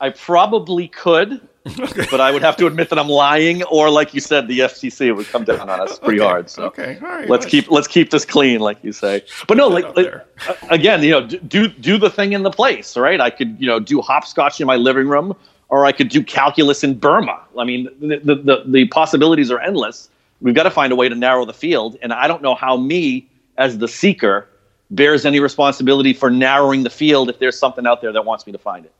I 0.00 0.10
probably 0.10 0.88
could, 0.88 1.40
okay. 1.66 2.06
but 2.10 2.20
I 2.20 2.30
would 2.30 2.42
have 2.42 2.56
to 2.58 2.66
admit 2.66 2.90
that 2.90 2.98
I'm 2.98 3.08
lying, 3.08 3.62
or 3.64 3.90
like 3.90 4.14
you 4.14 4.20
said, 4.20 4.48
the 4.48 4.60
FCC 4.60 5.14
would 5.14 5.26
come 5.26 5.44
down 5.44 5.68
on 5.68 5.80
us 5.80 5.98
pretty 6.02 6.20
okay. 6.20 6.28
hard. 6.28 6.50
So 6.50 6.64
okay, 6.64 6.98
all 7.02 7.08
right. 7.08 7.28
Let's 7.28 7.46
keep 7.46 7.70
let's 7.70 7.88
keep 7.88 8.10
this 8.10 8.24
clean, 8.24 8.60
like 8.60 8.82
you 8.82 8.92
say. 8.92 9.24
But 9.48 9.56
no, 9.56 9.68
like, 9.68 9.96
like 9.96 10.12
uh, 10.48 10.54
again, 10.70 11.02
you 11.02 11.10
know, 11.10 11.26
do 11.26 11.68
do 11.68 11.98
the 11.98 12.10
thing 12.10 12.32
in 12.32 12.42
the 12.42 12.50
place, 12.50 12.96
right? 12.96 13.20
I 13.20 13.30
could 13.30 13.60
you 13.60 13.66
know 13.66 13.80
do 13.80 14.00
hopscotch 14.00 14.60
in 14.60 14.66
my 14.66 14.76
living 14.76 15.08
room 15.08 15.36
or 15.68 15.84
I 15.84 15.92
could 15.92 16.08
do 16.08 16.22
calculus 16.22 16.84
in 16.84 16.98
Burma. 16.98 17.40
I 17.58 17.64
mean, 17.64 17.88
the, 18.00 18.36
the, 18.36 18.62
the 18.66 18.86
possibilities 18.88 19.50
are 19.50 19.58
endless. 19.60 20.08
We've 20.40 20.54
got 20.54 20.64
to 20.64 20.70
find 20.70 20.92
a 20.92 20.96
way 20.96 21.08
to 21.08 21.14
narrow 21.14 21.44
the 21.44 21.52
field. 21.52 21.96
And 22.02 22.12
I 22.12 22.28
don't 22.28 22.42
know 22.42 22.54
how 22.54 22.76
me, 22.76 23.26
as 23.56 23.78
the 23.78 23.88
seeker, 23.88 24.46
bears 24.90 25.26
any 25.26 25.40
responsibility 25.40 26.12
for 26.12 26.30
narrowing 26.30 26.84
the 26.84 26.90
field 26.90 27.28
if 27.28 27.38
there's 27.38 27.58
something 27.58 27.86
out 27.86 28.00
there 28.00 28.12
that 28.12 28.24
wants 28.24 28.46
me 28.46 28.52
to 28.52 28.58
find 28.58 28.84
it. 28.84 28.92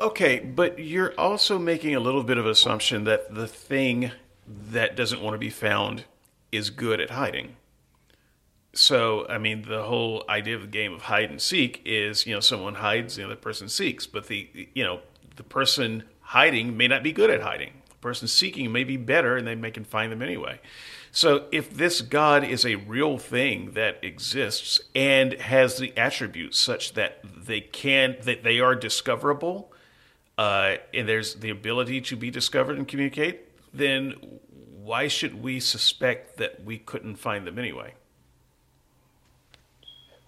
Okay, 0.00 0.40
but 0.40 0.78
you're 0.78 1.14
also 1.18 1.58
making 1.58 1.94
a 1.94 2.00
little 2.00 2.22
bit 2.22 2.36
of 2.36 2.46
assumption 2.46 3.04
that 3.04 3.34
the 3.34 3.46
thing 3.46 4.10
that 4.46 4.94
doesn't 4.94 5.22
want 5.22 5.34
to 5.34 5.38
be 5.38 5.50
found 5.50 6.04
is 6.52 6.68
good 6.68 7.00
at 7.00 7.10
hiding. 7.10 7.56
So, 8.74 9.26
I 9.28 9.38
mean, 9.38 9.62
the 9.62 9.84
whole 9.84 10.22
idea 10.28 10.54
of 10.54 10.60
the 10.60 10.66
game 10.66 10.92
of 10.92 11.02
hide 11.02 11.30
and 11.30 11.40
seek 11.40 11.80
is, 11.86 12.26
you 12.26 12.34
know, 12.34 12.40
someone 12.40 12.74
hides, 12.74 13.16
the 13.16 13.24
other 13.24 13.36
person 13.36 13.70
seeks. 13.70 14.06
But 14.06 14.26
the, 14.26 14.68
you 14.74 14.84
know, 14.84 15.00
the 15.36 15.42
person 15.42 16.02
hiding 16.20 16.76
may 16.76 16.88
not 16.88 17.02
be 17.02 17.12
good 17.12 17.30
at 17.30 17.40
hiding. 17.40 17.72
The 17.88 17.94
person 17.94 18.28
seeking 18.28 18.70
may 18.70 18.84
be 18.84 18.98
better, 18.98 19.34
and 19.34 19.46
they 19.46 19.54
may 19.54 19.70
can 19.70 19.84
find 19.84 20.12
them 20.12 20.20
anyway. 20.20 20.60
So, 21.10 21.46
if 21.50 21.74
this 21.74 22.02
God 22.02 22.44
is 22.44 22.66
a 22.66 22.74
real 22.74 23.16
thing 23.16 23.70
that 23.72 23.98
exists 24.02 24.78
and 24.94 25.32
has 25.34 25.78
the 25.78 25.96
attributes 25.96 26.58
such 26.58 26.92
that 26.92 27.20
they 27.24 27.62
can 27.62 28.16
that 28.24 28.44
they 28.44 28.60
are 28.60 28.74
discoverable, 28.74 29.72
uh, 30.38 30.76
and 30.92 31.08
there's 31.08 31.34
the 31.34 31.50
ability 31.50 32.00
to 32.02 32.16
be 32.16 32.30
discovered 32.30 32.76
and 32.76 32.86
communicate, 32.86 33.40
then 33.72 34.14
why 34.82 35.08
should 35.08 35.42
we 35.42 35.60
suspect 35.60 36.36
that 36.36 36.62
we 36.64 36.78
couldn't 36.78 37.16
find 37.16 37.46
them 37.46 37.58
anyway? 37.58 37.94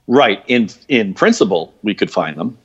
Right. 0.06 0.42
In 0.46 0.68
in 0.88 1.14
principle, 1.14 1.74
we 1.82 1.94
could 1.94 2.10
find 2.10 2.36
them, 2.36 2.56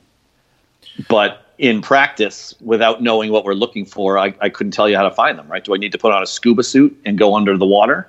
but 1.08 1.52
in 1.58 1.82
practice, 1.82 2.54
without 2.60 3.02
knowing 3.02 3.30
what 3.30 3.44
we're 3.44 3.54
looking 3.54 3.84
for, 3.84 4.18
I, 4.18 4.34
I 4.40 4.48
couldn't 4.48 4.72
tell 4.72 4.88
you 4.88 4.96
how 4.96 5.02
to 5.02 5.10
find 5.10 5.38
them. 5.38 5.46
Right? 5.46 5.62
Do 5.62 5.74
I 5.74 5.76
need 5.76 5.92
to 5.92 5.98
put 5.98 6.12
on 6.12 6.22
a 6.22 6.26
scuba 6.26 6.62
suit 6.62 6.98
and 7.04 7.18
go 7.18 7.36
under 7.36 7.56
the 7.56 7.66
water? 7.66 8.08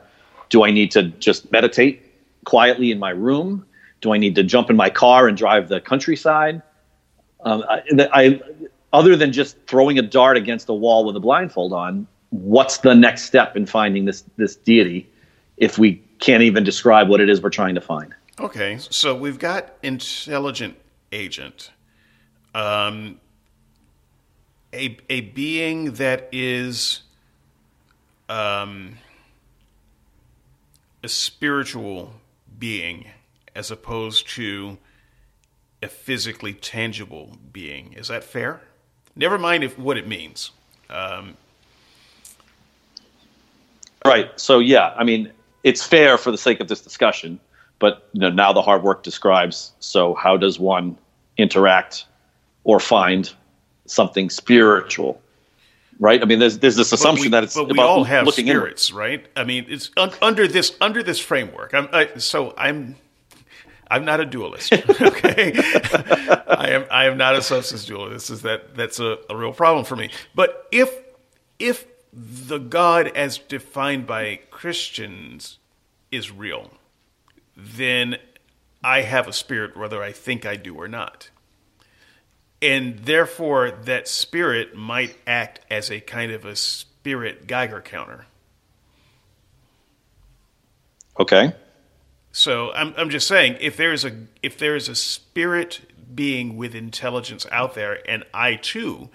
Do 0.49 0.64
I 0.64 0.72
need 0.72 0.91
to 0.91 1.03
just 1.03 1.52
meditate 1.52 2.02
quietly 2.45 2.91
in 2.91 2.99
my 2.99 3.10
room? 3.10 3.66
Do 4.02 4.14
I 4.14 4.18
need 4.18 4.36
to 4.36 4.44
jump 4.44 4.70
in 4.70 4.76
my 4.76 4.90
car 4.90 5.28
and 5.28 5.38
drive 5.38 5.68
the 5.68 5.82
countryside? 5.82 6.62
Um, 7.41 7.64
I, 7.70 7.82
I, 8.14 8.41
other 8.94 9.16
than 9.16 9.32
just 9.32 9.57
throwing 9.68 9.99
a 9.99 10.02
dart 10.02 10.38
against 10.38 10.70
a 10.70 10.74
wall 10.74 11.06
with 11.06 11.16
a 11.16 11.20
blindfold 11.20 11.74
on, 11.74 12.07
what's 12.30 12.80
the 12.80 12.95
next 12.95 13.24
step 13.24 13.56
in 13.56 13.66
finding 13.66 14.06
this 14.06 14.24
this 14.38 14.56
deity 14.56 15.10
if 15.57 15.78
we 15.78 15.95
can't 16.20 16.44
even 16.44 16.64
describe 16.64 17.10
what 17.10 17.22
it 17.22 17.30
is 17.30 17.41
we're 17.41 17.49
trying 17.49 17.76
to 17.76 17.82
find? 17.82 18.14
Okay, 18.40 18.78
so 18.80 19.16
we've 19.16 19.40
got 19.40 19.74
intelligent 19.82 20.78
agent, 21.12 21.72
um, 22.53 23.20
a 24.74 24.98
a 25.10 25.22
being 25.22 25.94
that 25.94 26.28
is 26.32 27.03
um, 28.28 28.98
a 31.03 31.07
spiritual 31.07 32.14
being 32.57 33.07
as 33.56 33.72
opposed 33.72 34.28
to 34.28 34.78
a 35.82 35.88
physically 35.88 36.53
tangible 36.53 37.38
being. 37.53 37.94
Is 37.94 38.10
that 38.10 38.24
fair? 38.24 38.62
Never 39.15 39.37
mind 39.37 39.63
if 39.63 39.77
what 39.79 39.97
it 39.97 40.07
means. 40.07 40.51
Um, 40.89 41.35
right. 44.05 44.29
So 44.39 44.59
yeah, 44.59 44.93
I 44.97 45.03
mean, 45.03 45.31
it's 45.63 45.83
fair 45.83 46.17
for 46.17 46.31
the 46.31 46.37
sake 46.37 46.59
of 46.59 46.67
this 46.67 46.81
discussion, 46.81 47.39
but 47.79 48.07
you 48.13 48.21
know, 48.21 48.29
now 48.29 48.53
the 48.53 48.61
hard 48.61 48.83
work 48.83 49.03
describes. 49.03 49.71
So 49.79 50.13
how 50.15 50.37
does 50.37 50.59
one 50.59 50.97
interact 51.37 52.05
or 52.63 52.79
find 52.79 53.31
something 53.85 54.29
spiritual? 54.29 55.21
Right. 55.97 56.21
I 56.21 56.25
mean, 56.25 56.39
there's 56.39 56.59
there's 56.59 56.75
this 56.75 56.91
assumption 56.91 57.27
we, 57.27 57.29
that 57.29 57.43
it's 57.45 57.55
but 57.55 57.67
we 57.67 57.71
about 57.71 57.87
all 57.87 58.03
have 58.03 58.25
looking 58.25 58.47
spirits, 58.47 58.91
right? 58.91 59.25
I 59.37 59.45
mean, 59.45 59.65
it's 59.69 59.91
un, 59.95 60.11
under 60.21 60.45
this 60.45 60.75
under 60.81 61.01
this 61.01 61.19
framework. 61.19 61.73
I'm, 61.73 61.87
I, 61.93 62.09
so 62.17 62.53
I'm 62.57 62.97
I'm 63.95 64.03
not 64.03 64.19
a 64.19 64.26
dualist. 64.26 64.73
Okay, 65.01 65.53
I 66.47 66.69
am. 66.72 66.85
I 66.91 67.05
am 67.05 67.17
not 67.17 67.35
a 67.35 67.41
substance 67.41 67.85
dualist. 67.85 68.27
This 68.27 68.30
is 68.30 68.41
that. 68.41 68.76
That's 68.76 68.99
a, 68.99 69.17
a 69.30 69.35
real 69.35 69.53
problem 69.53 69.85
for 69.85 69.95
me. 69.95 70.09
But 70.34 70.67
if 70.72 70.93
if 71.59 71.85
the 72.11 72.57
God 72.57 73.07
as 73.15 73.38
defined 73.38 74.05
by 74.05 74.41
Christians 74.51 75.59
is 76.11 76.31
real, 76.31 76.72
then 77.55 78.17
I 78.84 79.01
have 79.01 79.27
a 79.27 79.34
spirit, 79.34 79.77
whether 79.77 80.03
I 80.03 80.11
think 80.11 80.45
I 80.45 80.55
do 80.55 80.76
or 80.76 80.88
not. 80.88 81.30
And 82.61 82.99
therefore, 82.99 83.72
that 83.72 84.07
spirit 84.07 84.76
might 84.76 85.17
act 85.26 85.61
as 85.69 85.89
a 85.89 86.01
kind 86.01 86.31
of 86.31 86.45
a 86.45 86.55
spirit 86.55 87.47
Geiger 87.47 87.81
counter. 87.81 88.26
Okay. 91.19 91.53
So 92.36 92.74
I'm 92.74 92.94
I'm 92.98 93.10
just 93.10 93.30
saying 93.30 93.56
if 93.62 93.78
there's 93.78 94.03
a 94.03 94.12
if 94.44 94.57
there's 94.57 94.90
a 94.90 94.95
spirit 94.95 95.80
being 96.14 96.57
with 96.57 96.76
intelligence 96.76 97.45
out 97.49 97.76
there, 97.76 97.99
and 98.10 98.26
I 98.34 98.56
too 98.56 99.10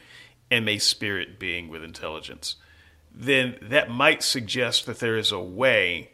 am 0.51 0.67
a 0.67 0.79
spirit 0.79 1.39
being 1.39 1.69
with 1.69 1.85
intelligence, 1.85 2.57
then 3.15 3.59
that 3.61 3.91
might 3.91 4.23
suggest 4.23 4.87
that 4.87 5.01
there 5.01 5.19
is 5.19 5.33
a 5.33 5.39
way 5.39 6.13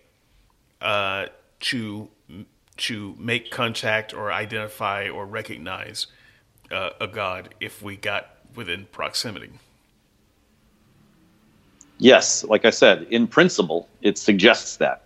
uh, 0.81 1.27
to 1.61 2.09
to 2.78 3.15
make 3.20 3.53
contact 3.53 4.12
or 4.12 4.33
identify 4.33 5.09
or 5.09 5.27
recognize 5.27 6.09
uh, 6.73 6.91
a 7.01 7.07
god 7.07 7.55
if 7.61 7.81
we 7.81 7.97
got 7.97 8.31
within 8.57 8.85
proximity. 8.91 9.53
Yes, 11.99 12.43
like 12.43 12.65
I 12.65 12.70
said, 12.70 13.07
in 13.11 13.28
principle, 13.28 13.89
it 14.03 14.19
suggests 14.19 14.78
that 14.78 15.06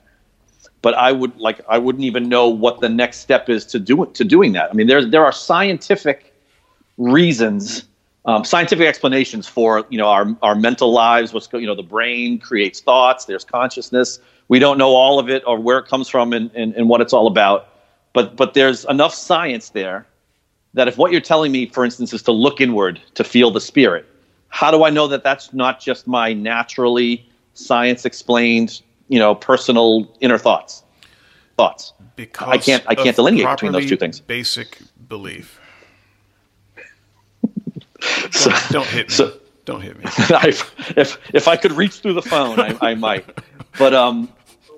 but 0.83 0.95
I 0.95 1.13
would 1.13 1.37
like 1.39 1.61
I 1.69 1.79
wouldn't 1.79 2.05
even 2.05 2.29
know 2.29 2.49
what 2.49 2.81
the 2.81 2.89
next 2.89 3.19
step 3.19 3.49
is 3.49 3.65
to 3.67 3.79
do 3.79 4.07
to 4.07 4.25
doing 4.25 4.53
that. 4.53 4.71
I 4.71 4.75
mean, 4.75 4.87
there 4.87 5.05
there 5.05 5.25
are 5.25 5.33
scientific 5.33 6.35
reasons, 6.97 7.85
um, 8.25 8.45
scientific 8.45 8.87
explanations 8.87 9.47
for 9.47 9.85
you 9.91 9.99
know 9.99 10.09
our 10.09 10.37
our 10.43 10.55
mental 10.55 10.93
lives. 10.93 11.33
What's 11.33 11.49
you 11.53 11.67
know 11.67 11.75
the 11.75 11.83
brain 11.83 12.39
creates 12.39 12.81
thoughts. 12.81 13.27
There's 13.27 13.45
consciousness. 13.45 14.19
We 14.49 14.59
don't 14.59 14.79
know 14.79 14.95
all 14.95 15.19
of 15.19 15.29
it 15.29 15.43
or 15.47 15.61
where 15.61 15.79
it 15.79 15.87
comes 15.87 16.09
from 16.09 16.33
and, 16.33 16.51
and, 16.57 16.75
and 16.75 16.89
what 16.89 17.01
it's 17.01 17.13
all 17.13 17.27
about. 17.27 17.69
But 18.13 18.37
but 18.37 18.55
there's 18.55 18.85
enough 18.87 19.15
science 19.15 19.71
there 19.71 20.07
that 20.75 20.89
if 20.89 20.97
what 20.97 21.13
you're 21.13 21.21
telling 21.21 21.53
me, 21.53 21.67
for 21.67 21.85
instance, 21.85 22.13
is 22.13 22.23
to 22.23 22.33
look 22.33 22.61
inward 22.61 23.01
to 23.15 23.25
feel 23.25 23.51
the 23.51 23.61
spirit, 23.61 24.07
how 24.49 24.71
do 24.71 24.85
I 24.85 24.91
know 24.91 25.09
that 25.09 25.25
that's 25.25 25.53
not 25.53 25.81
just 25.81 26.07
my 26.07 26.33
naturally 26.33 27.29
science 27.55 28.05
explained 28.05 28.81
you 29.11 29.19
know 29.19 29.35
personal 29.35 30.11
inner 30.21 30.39
thoughts. 30.39 30.83
Thoughts. 31.59 31.93
Because 32.17 32.49
i 32.49 32.59
can't 32.59 32.85
i 32.87 32.95
can't 32.95 33.17
delineate 33.17 33.47
between 33.47 33.73
those 33.73 33.87
two 33.87 33.97
things. 33.97 34.21
basic 34.21 34.79
belief. 35.09 35.61
So, 38.31 38.51
don't, 38.71 38.73
don't, 38.73 38.87
hit 38.87 39.09
me. 39.09 39.15
So, 39.15 39.39
don't 39.67 39.81
hit 39.83 39.99
me. 39.99 40.05
If 40.97 41.19
if 41.35 41.49
i 41.49 41.57
could 41.57 41.73
reach 41.73 42.01
through 42.01 42.15
the 42.15 42.23
phone 42.23 42.59
I, 42.59 42.77
I 42.81 42.95
might. 42.95 43.27
But 43.79 43.95
um 43.95 44.33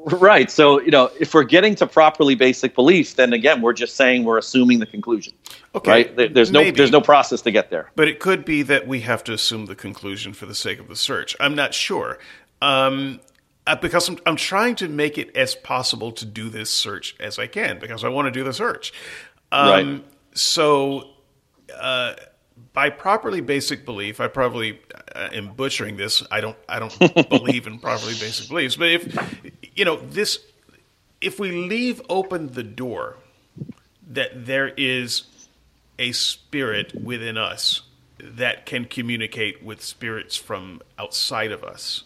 right. 0.05 0.51
So 0.51 0.81
you 0.81 0.91
know 0.91 1.11
if 1.21 1.35
we're 1.35 1.45
getting 1.45 1.75
to 1.77 1.87
properly 1.87 2.35
basic 2.35 2.75
beliefs 2.75 3.15
then 3.15 3.33
again 3.33 3.61
we're 3.61 3.75
just 3.75 3.97
saying 3.97 4.25
we're 4.25 4.39
assuming 4.39 4.79
the 4.79 4.87
conclusion 4.87 5.35
okay. 5.75 5.91
right? 5.91 6.35
There's 6.35 6.51
no 6.51 6.61
Maybe. 6.61 6.77
there's 6.77 6.91
no 6.91 7.01
process 7.01 7.43
to 7.43 7.51
get 7.51 7.71
there. 7.71 7.91
But 7.97 8.09
it 8.09 8.21
could 8.21 8.45
be 8.45 8.63
that 8.63 8.87
we 8.87 9.01
have 9.01 9.23
to 9.25 9.33
assume 9.33 9.67
the 9.67 9.75
conclusion 9.75 10.33
for 10.33 10.47
the 10.47 10.55
sake 10.55 10.79
of 10.79 10.89
the 10.89 10.97
search. 10.97 11.37
I'm 11.41 11.55
not 11.55 11.75
sure. 11.75 12.19
Um, 12.61 13.21
uh, 13.67 13.77
because 13.77 14.09
I'm, 14.09 14.19
I'm 14.27 14.37
trying 14.37 14.75
to 14.77 14.89
make 14.89 15.19
it 15.19 15.37
as 15.37 15.55
possible 15.55 16.13
to 16.13 16.25
do 16.25 16.49
this 16.49 16.71
search 16.71 17.15
as 17.21 17.39
I 17.39 17.47
can 17.47 17.79
because 17.79 18.05
I 18.05 18.09
want 18.09 18.27
to 18.27 18.33
do 18.33 18.45
the 18.45 18.53
search. 18.53 18.93
Um, 19.51 19.69
right. 19.69 20.05
So, 20.35 21.11
uh, 21.79 22.15
by 22.73 22.91
properly 22.91 23.41
basic 23.41 23.85
belief, 23.85 24.21
I 24.21 24.29
probably 24.29 24.81
uh, 25.15 25.29
am 25.33 25.53
butchering 25.55 25.97
this. 25.97 26.23
I 26.31 26.41
don't. 26.41 26.57
I 26.69 26.79
don't 26.79 27.29
believe 27.29 27.67
in 27.67 27.79
properly 27.79 28.15
basic 28.15 28.49
beliefs. 28.49 28.77
But 28.77 28.89
if 28.89 29.51
you 29.75 29.85
know 29.85 29.97
this, 29.97 30.39
if 31.21 31.39
we 31.39 31.51
leave 31.53 32.01
open 32.09 32.53
the 32.53 32.63
door 32.63 33.17
that 34.09 34.47
there 34.47 34.69
is 34.77 35.25
a 35.99 36.13
spirit 36.13 36.95
within 36.95 37.39
us 37.39 37.83
that 38.19 38.67
can 38.67 38.85
communicate 38.85 39.63
with 39.63 39.83
spirits 39.83 40.37
from 40.37 40.81
outside 40.99 41.53
of 41.53 41.65
us 41.65 42.05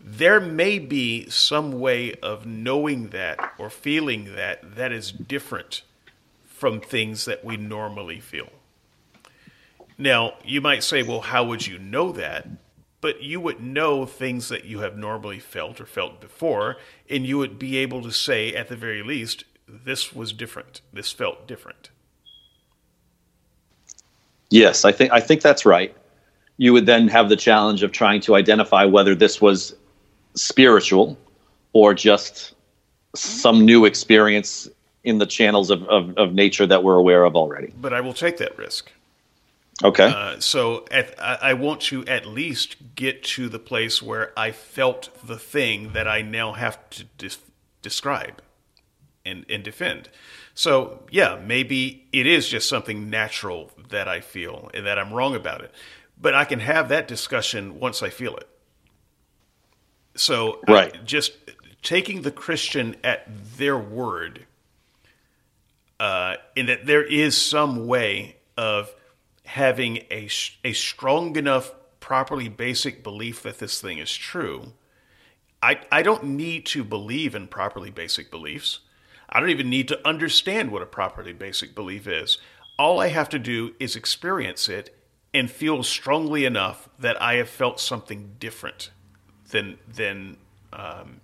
there 0.00 0.40
may 0.40 0.78
be 0.78 1.28
some 1.28 1.80
way 1.80 2.14
of 2.14 2.46
knowing 2.46 3.08
that 3.08 3.54
or 3.58 3.70
feeling 3.70 4.34
that 4.36 4.76
that 4.76 4.92
is 4.92 5.10
different 5.10 5.82
from 6.44 6.80
things 6.80 7.24
that 7.24 7.44
we 7.44 7.56
normally 7.56 8.20
feel. 8.20 8.50
Now, 9.98 10.34
you 10.44 10.60
might 10.60 10.82
say, 10.82 11.02
well, 11.02 11.20
how 11.22 11.44
would 11.44 11.66
you 11.66 11.78
know 11.78 12.12
that? 12.12 12.46
But 13.00 13.22
you 13.22 13.40
would 13.40 13.60
know 13.60 14.06
things 14.06 14.48
that 14.48 14.64
you 14.64 14.80
have 14.80 14.96
normally 14.96 15.38
felt 15.38 15.80
or 15.80 15.86
felt 15.86 16.20
before, 16.20 16.76
and 17.08 17.26
you 17.26 17.38
would 17.38 17.58
be 17.58 17.76
able 17.76 18.02
to 18.02 18.10
say, 18.10 18.54
at 18.54 18.68
the 18.68 18.76
very 18.76 19.02
least, 19.02 19.44
this 19.68 20.14
was 20.14 20.32
different. 20.32 20.80
This 20.92 21.12
felt 21.12 21.46
different. 21.46 21.90
Yes, 24.50 24.84
I 24.84 24.92
think 24.92 25.12
I 25.12 25.20
think 25.20 25.42
that's 25.42 25.66
right. 25.66 25.94
You 26.56 26.72
would 26.72 26.86
then 26.86 27.08
have 27.08 27.28
the 27.28 27.36
challenge 27.36 27.82
of 27.82 27.92
trying 27.92 28.20
to 28.22 28.34
identify 28.34 28.84
whether 28.84 29.14
this 29.14 29.40
was 29.40 29.74
spiritual 30.36 31.18
or 31.72 31.94
just 31.94 32.54
some 33.14 33.64
new 33.64 33.84
experience 33.84 34.68
in 35.02 35.18
the 35.18 35.26
channels 35.26 35.70
of, 35.70 35.82
of, 35.88 36.16
of, 36.18 36.34
nature 36.34 36.66
that 36.66 36.82
we're 36.82 36.96
aware 36.96 37.24
of 37.24 37.36
already. 37.36 37.72
But 37.80 37.92
I 37.92 38.00
will 38.00 38.12
take 38.12 38.38
that 38.38 38.58
risk. 38.58 38.90
Okay. 39.84 40.06
Uh, 40.06 40.40
so 40.40 40.84
at, 40.90 41.18
I 41.20 41.54
want 41.54 41.80
to 41.82 42.04
at 42.06 42.26
least 42.26 42.76
get 42.94 43.22
to 43.24 43.48
the 43.48 43.58
place 43.58 44.02
where 44.02 44.32
I 44.36 44.50
felt 44.50 45.10
the 45.24 45.38
thing 45.38 45.92
that 45.92 46.08
I 46.08 46.22
now 46.22 46.54
have 46.54 46.78
to 46.90 47.04
dis- 47.18 47.38
describe 47.82 48.42
and, 49.24 49.44
and 49.48 49.62
defend. 49.62 50.08
So, 50.54 51.02
yeah, 51.10 51.38
maybe 51.44 52.06
it 52.12 52.26
is 52.26 52.48
just 52.48 52.68
something 52.68 53.10
natural 53.10 53.70
that 53.90 54.08
I 54.08 54.20
feel 54.20 54.70
and 54.72 54.86
that 54.86 54.98
I'm 54.98 55.12
wrong 55.12 55.34
about 55.34 55.60
it. 55.60 55.72
But 56.18 56.34
I 56.34 56.46
can 56.46 56.60
have 56.60 56.88
that 56.88 57.06
discussion 57.06 57.78
once 57.78 58.02
I 58.02 58.08
feel 58.08 58.36
it. 58.36 58.48
So, 60.16 60.60
right. 60.68 60.94
I, 60.94 60.98
just 61.04 61.32
taking 61.82 62.22
the 62.22 62.30
Christian 62.30 62.96
at 63.04 63.26
their 63.56 63.78
word, 63.78 64.46
uh, 66.00 66.36
in 66.54 66.66
that 66.66 66.86
there 66.86 67.04
is 67.04 67.36
some 67.36 67.86
way 67.86 68.36
of 68.56 68.94
having 69.44 69.98
a 70.10 70.28
a 70.64 70.72
strong 70.72 71.36
enough, 71.36 71.72
properly 72.00 72.48
basic 72.48 73.02
belief 73.02 73.42
that 73.42 73.58
this 73.58 73.80
thing 73.80 73.98
is 73.98 74.12
true. 74.12 74.72
I 75.62 75.80
I 75.92 76.02
don't 76.02 76.24
need 76.24 76.66
to 76.66 76.84
believe 76.84 77.34
in 77.34 77.46
properly 77.46 77.90
basic 77.90 78.30
beliefs. 78.30 78.80
I 79.28 79.40
don't 79.40 79.50
even 79.50 79.70
need 79.70 79.88
to 79.88 80.06
understand 80.06 80.70
what 80.70 80.82
a 80.82 80.86
properly 80.86 81.32
basic 81.32 81.74
belief 81.74 82.06
is. 82.06 82.38
All 82.78 83.00
I 83.00 83.08
have 83.08 83.28
to 83.30 83.38
do 83.38 83.74
is 83.80 83.96
experience 83.96 84.68
it 84.68 84.96
and 85.32 85.50
feel 85.50 85.82
strongly 85.82 86.44
enough 86.44 86.88
that 86.98 87.20
I 87.20 87.34
have 87.34 87.48
felt 87.48 87.80
something 87.80 88.36
different 88.38 88.90
than 89.56 89.78
than 89.92 90.36
um, 90.72 91.20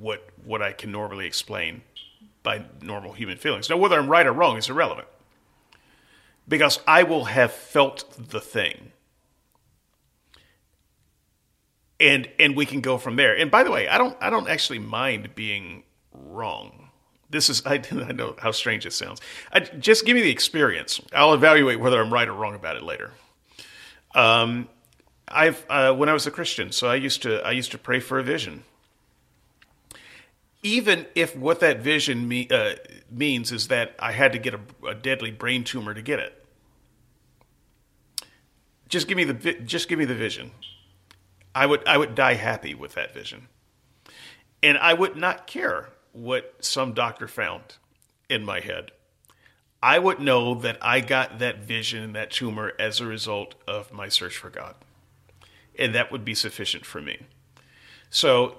what 0.00 0.26
what 0.44 0.62
I 0.62 0.72
can 0.72 0.90
normally 0.90 1.26
explain 1.26 1.82
by 2.42 2.64
normal 2.80 3.12
human 3.12 3.36
feelings. 3.36 3.68
Now, 3.68 3.76
whether 3.76 3.98
I'm 3.98 4.08
right 4.08 4.26
or 4.26 4.32
wrong 4.32 4.56
is 4.56 4.70
irrelevant 4.70 5.06
because 6.48 6.80
I 6.86 7.02
will 7.02 7.26
have 7.26 7.52
felt 7.52 8.30
the 8.30 8.40
thing. 8.40 8.92
And 11.98 12.28
and 12.38 12.56
we 12.56 12.64
can 12.64 12.80
go 12.80 12.96
from 12.96 13.16
there. 13.16 13.36
And 13.36 13.50
by 13.50 13.62
the 13.62 13.70
way, 13.70 13.86
I 13.88 13.98
don't 13.98 14.16
I 14.20 14.30
don't 14.30 14.48
actually 14.48 14.78
mind 14.78 15.34
being 15.34 15.82
wrong. 16.12 16.88
This 17.28 17.50
is 17.50 17.62
I, 17.66 17.82
I 17.92 18.12
know 18.12 18.36
how 18.38 18.52
strange 18.52 18.86
it 18.86 18.94
sounds. 18.94 19.20
I, 19.52 19.60
just 19.60 20.06
give 20.06 20.14
me 20.14 20.22
the 20.22 20.30
experience. 20.30 20.98
I'll 21.12 21.34
evaluate 21.34 21.78
whether 21.78 22.00
I'm 22.00 22.12
right 22.12 22.26
or 22.26 22.32
wrong 22.32 22.54
about 22.54 22.76
it 22.76 22.82
later. 22.82 23.10
Um, 24.14 24.68
I've 25.30 25.64
uh, 25.68 25.94
when 25.94 26.08
I 26.08 26.12
was 26.12 26.26
a 26.26 26.30
Christian, 26.30 26.72
so 26.72 26.88
I 26.88 26.96
used 26.96 27.22
to 27.22 27.40
I 27.46 27.52
used 27.52 27.70
to 27.72 27.78
pray 27.78 28.00
for 28.00 28.18
a 28.18 28.22
vision. 28.22 28.64
Even 30.62 31.06
if 31.14 31.34
what 31.34 31.60
that 31.60 31.80
vision 31.80 32.28
me, 32.28 32.46
uh, 32.50 32.74
means 33.10 33.50
is 33.50 33.68
that 33.68 33.94
I 33.98 34.12
had 34.12 34.32
to 34.32 34.38
get 34.38 34.54
a, 34.54 34.60
a 34.86 34.94
deadly 34.94 35.30
brain 35.30 35.64
tumor 35.64 35.94
to 35.94 36.02
get 36.02 36.18
it, 36.18 36.44
just 38.88 39.08
give 39.08 39.16
me 39.16 39.24
the 39.24 39.54
just 39.54 39.88
give 39.88 39.98
me 39.98 40.04
the 40.04 40.14
vision. 40.14 40.50
I 41.54 41.66
would 41.66 41.86
I 41.86 41.96
would 41.96 42.14
die 42.14 42.34
happy 42.34 42.74
with 42.74 42.94
that 42.94 43.14
vision. 43.14 43.48
And 44.62 44.76
I 44.76 44.92
would 44.92 45.16
not 45.16 45.46
care 45.46 45.88
what 46.12 46.56
some 46.60 46.92
doctor 46.92 47.26
found 47.26 47.76
in 48.28 48.44
my 48.44 48.60
head. 48.60 48.90
I 49.82 49.98
would 49.98 50.20
know 50.20 50.54
that 50.56 50.76
I 50.82 51.00
got 51.00 51.38
that 51.38 51.60
vision, 51.60 52.02
and 52.02 52.14
that 52.14 52.30
tumor, 52.30 52.72
as 52.78 53.00
a 53.00 53.06
result 53.06 53.54
of 53.66 53.92
my 53.92 54.08
search 54.08 54.36
for 54.36 54.50
God. 54.50 54.74
And 55.80 55.94
that 55.94 56.12
would 56.12 56.24
be 56.24 56.34
sufficient 56.34 56.86
for 56.86 57.00
me. 57.00 57.18
So 58.10 58.58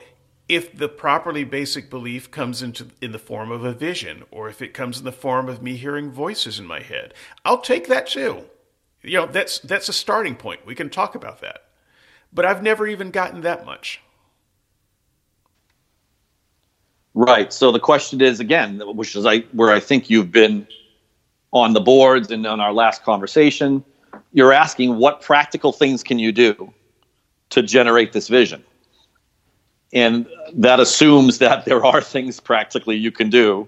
if 0.49 0.76
the 0.76 0.89
properly 0.89 1.45
basic 1.45 1.89
belief 1.89 2.30
comes 2.30 2.61
into 2.61 2.88
in 3.02 3.14
the 3.14 3.19
form 3.19 3.52
of 3.52 3.64
a 3.64 3.72
vision, 3.72 4.23
or 4.31 4.49
if 4.49 4.61
it 4.61 4.73
comes 4.73 4.99
in 4.99 5.06
the 5.06 5.11
form 5.14 5.48
of 5.48 5.61
me 5.61 5.77
hearing 5.77 6.11
voices 6.11 6.60
in 6.60 6.65
my 6.65 6.81
head, 6.81 7.14
I'll 7.45 7.61
take 7.61 7.88
that 7.88 8.07
too. 8.07 8.45
You 9.03 9.19
know, 9.19 9.26
that's 9.27 9.60
that's 9.60 9.88
a 9.88 9.93
starting 9.93 10.35
point. 10.35 10.65
We 10.65 10.76
can 10.76 10.89
talk 10.89 11.15
about 11.15 11.39
that. 11.39 11.64
But 12.34 12.45
I've 12.45 12.61
never 12.61 12.85
even 12.88 13.11
gotten 13.11 13.41
that 13.41 13.65
much. 13.65 14.02
Right. 17.14 17.52
So 17.53 17.72
the 17.72 17.80
question 17.80 18.19
is 18.19 18.39
again, 18.39 18.81
which 18.95 19.15
is 19.15 19.26
I 19.26 19.39
where 19.53 19.72
I 19.72 19.80
think 19.80 20.10
you've 20.10 20.31
been 20.31 20.68
on 21.52 21.73
the 21.73 21.81
boards 21.81 22.31
and 22.31 22.45
on 22.45 22.60
our 22.60 22.73
last 22.73 23.03
conversation, 23.03 23.84
you're 24.34 24.53
asking 24.53 24.98
what 24.98 25.22
practical 25.22 25.72
things 25.72 26.03
can 26.03 26.19
you 26.19 26.31
do 26.31 26.73
to 27.51 27.61
generate 27.61 28.13
this 28.13 28.27
vision? 28.27 28.63
And 29.93 30.27
that 30.53 30.79
assumes 30.79 31.37
that 31.39 31.65
there 31.65 31.85
are 31.85 32.01
things 32.01 32.39
practically 32.39 32.97
you 32.97 33.11
can 33.11 33.29
do 33.29 33.67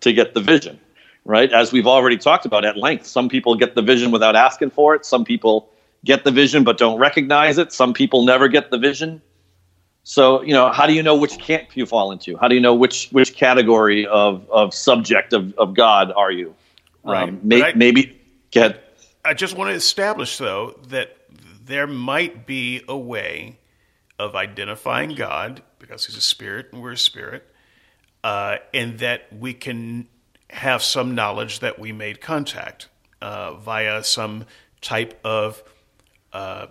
to 0.00 0.12
get 0.12 0.34
the 0.34 0.40
vision, 0.40 0.78
right? 1.24 1.52
As 1.52 1.72
we've 1.72 1.86
already 1.86 2.18
talked 2.18 2.46
about 2.46 2.64
at 2.64 2.76
length, 2.76 3.06
some 3.06 3.28
people 3.28 3.54
get 3.54 3.74
the 3.74 3.82
vision 3.82 4.10
without 4.10 4.36
asking 4.36 4.70
for 4.70 4.94
it. 4.94 5.04
Some 5.04 5.24
people 5.24 5.68
get 6.04 6.24
the 6.24 6.30
vision 6.30 6.64
but 6.64 6.78
don't 6.78 6.98
recognize 6.98 7.58
it. 7.58 7.72
Some 7.72 7.94
people 7.94 8.24
never 8.24 8.48
get 8.48 8.70
the 8.70 8.78
vision. 8.78 9.22
So, 10.04 10.42
you 10.42 10.52
know, 10.52 10.70
how 10.70 10.86
do 10.86 10.92
you 10.92 11.02
know 11.02 11.16
which 11.16 11.38
camp 11.38 11.74
you 11.74 11.86
fall 11.86 12.12
into? 12.12 12.36
How 12.36 12.46
do 12.46 12.54
you 12.54 12.60
know 12.60 12.74
which 12.74 13.08
which 13.08 13.34
category 13.34 14.06
of, 14.06 14.48
of 14.50 14.74
subject 14.74 15.32
of, 15.32 15.54
of 15.54 15.72
God 15.72 16.12
are 16.12 16.30
you? 16.30 16.54
Right. 17.02 17.28
Um, 17.30 17.40
may, 17.42 17.62
I, 17.62 17.72
maybe 17.72 18.20
get. 18.50 18.84
I 19.24 19.32
just 19.32 19.56
want 19.56 19.70
to 19.70 19.74
establish, 19.74 20.36
though, 20.36 20.78
that 20.88 21.16
there 21.64 21.86
might 21.86 22.46
be 22.46 22.82
a 22.88 22.96
way 22.96 23.58
of 24.18 24.34
identifying 24.34 25.14
God 25.14 25.62
because 25.78 26.06
He's 26.06 26.16
a 26.16 26.20
spirit 26.20 26.68
and 26.72 26.82
we're 26.82 26.92
a 26.92 26.98
spirit, 26.98 27.46
uh, 28.22 28.56
and 28.72 28.98
that 28.98 29.32
we 29.32 29.54
can 29.54 30.08
have 30.50 30.82
some 30.82 31.14
knowledge 31.14 31.60
that 31.60 31.78
we 31.78 31.92
made 31.92 32.20
contact 32.20 32.88
uh, 33.20 33.54
via 33.54 34.04
some 34.04 34.46
type 34.80 35.18
of 35.24 35.62
uh, 36.32 36.66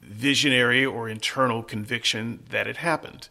visionary 0.00 0.84
or 0.84 1.08
internal 1.08 1.62
conviction 1.62 2.44
that 2.50 2.66
it 2.66 2.78
happened. 2.78 3.28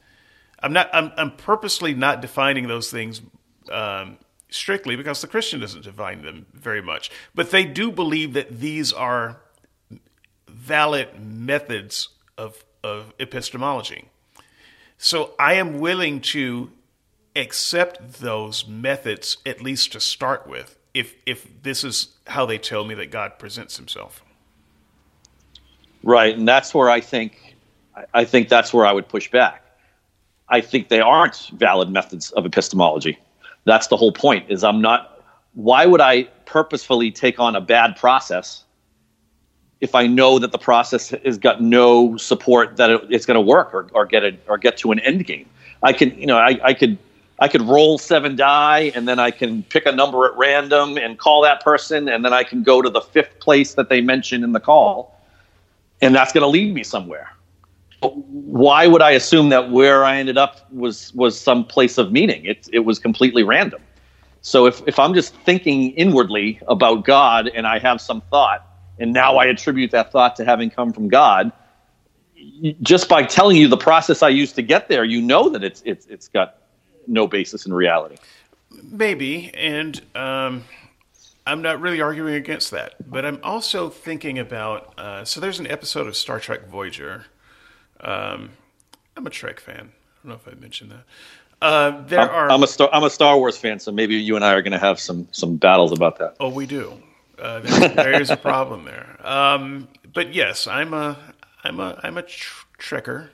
I'm 0.60 0.74
not. 0.74 0.90
I'm, 0.94 1.12
I'm 1.18 1.32
purposely 1.32 1.94
not 1.94 2.22
defining 2.22 2.68
those 2.68 2.90
things 2.92 3.22
um, 3.72 4.18
strictly 4.50 4.96
because 4.96 5.22
the 5.22 5.28
Christian 5.28 5.60
doesn't 5.60 5.84
define 5.84 6.24
them 6.24 6.48
very 6.54 6.82
much, 6.82 7.12
but 7.36 7.52
they 7.52 7.64
do 7.66 7.92
believe 7.92 8.34
that 8.34 8.60
these 8.60 8.92
are 8.92 9.42
valid 10.68 11.08
methods 11.20 12.10
of 12.38 12.66
of 12.84 13.14
epistemology. 13.20 14.10
So 14.98 15.34
I 15.40 15.54
am 15.54 15.80
willing 15.80 16.22
to 16.22 16.72
accept 17.36 18.20
those 18.20 18.68
methods 18.68 19.38
at 19.46 19.62
least 19.62 19.94
to 19.94 20.00
start 20.00 20.48
with 20.48 20.78
if 20.94 21.16
if 21.26 21.48
this 21.64 21.84
is 21.84 22.18
how 22.28 22.46
they 22.46 22.58
tell 22.58 22.84
me 22.84 22.96
that 22.96 23.12
God 23.12 23.40
presents 23.40 23.78
himself. 23.78 24.24
Right, 26.04 26.38
and 26.38 26.48
that's 26.48 26.74
where 26.74 26.90
I 26.90 27.02
think 27.02 27.56
I 28.14 28.26
think 28.26 28.50
that's 28.50 28.74
where 28.74 28.86
I 28.86 28.92
would 28.92 29.08
push 29.08 29.32
back. 29.32 29.64
I 30.50 30.62
think 30.62 30.90
they 30.90 31.02
aren't 31.02 31.50
valid 31.54 31.90
methods 31.90 32.32
of 32.32 32.46
epistemology. 32.46 33.18
That's 33.66 33.88
the 33.88 33.98
whole 33.98 34.14
point 34.14 34.50
is 34.50 34.64
I'm 34.64 34.82
not 34.82 35.24
why 35.54 35.86
would 35.86 36.02
I 36.02 36.24
purposefully 36.46 37.12
take 37.12 37.40
on 37.40 37.56
a 37.56 37.62
bad 37.62 37.96
process 37.96 38.64
if 39.82 39.94
I 39.94 40.08
know 40.08 40.40
that 40.40 40.52
the 40.52 40.58
process 40.58 41.10
has 41.10 41.38
got 41.38 41.62
no 41.62 42.18
support 42.18 42.78
that 42.78 42.90
it, 42.90 43.02
it's 43.10 43.26
going 43.26 43.36
to 43.36 43.42
work 43.42 43.74
or, 43.74 43.88
or 43.94 44.06
get 44.06 44.24
it 44.24 44.40
or 44.48 44.58
get 44.58 44.78
to 44.78 44.92
an 44.92 45.00
end 45.00 45.26
game. 45.26 45.48
I 45.84 45.94
can, 45.94 46.18
you 46.20 46.26
know, 46.26 46.38
I, 46.38 46.60
I 46.64 46.74
could 46.74 46.98
I 47.40 47.48
could 47.48 47.62
roll 47.62 48.00
seven 48.00 48.36
die 48.36 48.92
and 48.96 49.08
then 49.08 49.20
I 49.20 49.30
can 49.30 49.62
pick 49.64 49.86
a 49.86 49.92
number 49.92 50.26
at 50.26 50.36
random 50.36 50.98
and 50.98 51.20
call 51.20 51.44
that 51.44 51.64
person 51.64 52.10
and 52.10 52.26
then 52.26 52.34
I 52.34 52.44
can 52.44 52.64
go 52.64 52.82
to 52.82 52.90
the 52.90 53.02
fifth 53.02 53.40
place 53.40 53.76
that 53.76 53.90
they 53.90 54.02
mentioned 54.02 54.44
in 54.44 54.54
the 54.54 54.60
call, 54.60 55.16
and 56.02 56.16
that's 56.16 56.34
going 56.34 56.42
to 56.42 56.48
lead 56.48 56.74
me 56.74 56.84
somewhere. 56.84 57.32
Why 58.02 58.88
would 58.88 59.02
I 59.02 59.12
assume 59.12 59.50
that 59.50 59.72
where 59.72 60.04
I 60.04 60.18
ended 60.18 60.38
up 60.38 60.72
was 60.72 61.14
was 61.14 61.40
some 61.40 61.66
place 61.66 61.98
of 61.98 62.12
meaning? 62.12 62.46
It 62.46 62.68
it 62.74 62.80
was 62.80 62.98
completely 62.98 63.44
random. 63.44 63.82
So 64.42 64.66
if 64.66 64.82
if 64.88 64.98
I'm 64.98 65.14
just 65.14 65.36
thinking 65.36 65.92
inwardly 65.92 66.60
about 66.68 67.06
God 67.06 67.50
and 67.50 67.68
I 67.68 67.80
have 67.80 68.00
some 68.02 68.22
thought 68.30 68.67
and 69.00 69.14
now 69.14 69.38
I 69.38 69.46
attribute 69.46 69.92
that 69.92 70.12
thought 70.12 70.36
to 70.38 70.46
having 70.46 70.70
come 70.70 70.94
from 70.94 71.08
God. 71.08 71.52
Just 72.82 73.10
by 73.10 73.24
telling 73.24 73.58
you 73.58 73.68
the 73.68 73.78
process 73.78 74.24
I 74.24 74.30
used 74.30 74.56
to 74.56 74.62
get 74.62 74.88
there, 74.90 75.04
you 75.04 75.22
know 75.22 75.50
that 75.50 75.64
it's 75.64 75.82
it's 75.86 76.06
it's 76.08 76.28
got 76.28 76.58
no 77.08 77.28
basis 77.28 77.66
in 77.66 77.74
reality. 77.74 78.18
Maybe, 78.84 79.52
and 79.54 80.00
um, 80.16 80.66
I'm 81.46 81.62
not 81.62 81.82
really 81.82 82.02
arguing 82.02 82.36
against 82.36 82.72
that, 82.72 83.10
but 83.10 83.26
I'm 83.26 83.40
also 83.44 83.90
thinking 83.90 84.38
about. 84.38 84.94
Uh, 85.00 85.26
so 85.26 85.40
there's 85.40 85.60
an 85.60 85.68
episode 85.68 86.08
of 86.08 86.16
Star 86.16 86.40
Trek 86.40 86.68
Voyager. 86.68 87.26
Um, 88.02 88.52
I'm 89.16 89.26
a 89.26 89.30
Trek 89.30 89.60
fan. 89.60 89.76
I 89.76 90.28
don't 90.28 90.30
know 90.30 90.34
if 90.36 90.48
I 90.48 90.60
mentioned 90.60 90.92
that. 90.92 91.04
Uh, 91.62 92.04
there 92.06 92.20
I'm, 92.20 92.30
are. 92.30 92.52
I'm 92.52 92.64
a 92.64 92.68
Star. 92.68 92.90
I'm 92.94 93.04
a 93.04 93.10
Star 93.10 93.38
Wars 93.38 93.58
fan, 93.58 93.80
so 93.80 93.92
maybe 93.92 94.16
you 94.16 94.36
and 94.36 94.46
I 94.46 94.54
are 94.54 94.62
going 94.62 94.74
to 94.74 94.80
have 94.80 95.00
some 95.00 95.28
some 95.32 95.56
battles 95.56 95.92
about 95.92 96.20
that. 96.20 96.36
Oh, 96.40 96.50
we 96.50 96.66
do. 96.66 97.02
Uh, 97.40 97.60
there, 97.60 98.22
is 98.22 98.30
a 98.30 98.38
problem 98.38 98.86
there. 98.86 99.18
Um, 99.26 99.88
but 100.14 100.34
yes, 100.34 100.68
I'm 100.68 100.94
a 100.94 101.18
I'm 101.64 101.80
a 101.80 102.00
I'm 102.04 102.18
a 102.18 102.24
tr- 102.24 102.66
trekker. 102.80 103.30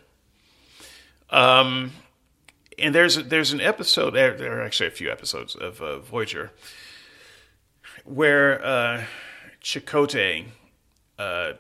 Um, 1.30 1.91
and 2.77 2.93
there's 2.93 3.15
there's 3.15 3.53
an 3.53 3.61
episode 3.61 4.11
there. 4.11 4.35
There 4.35 4.59
are 4.59 4.63
actually 4.63 4.88
a 4.88 4.91
few 4.91 5.11
episodes 5.11 5.55
of 5.55 5.81
uh, 5.81 5.99
Voyager 5.99 6.51
where 8.03 8.63
uh, 8.63 9.03
Chakotay 9.61 10.45
uh, 11.17 11.53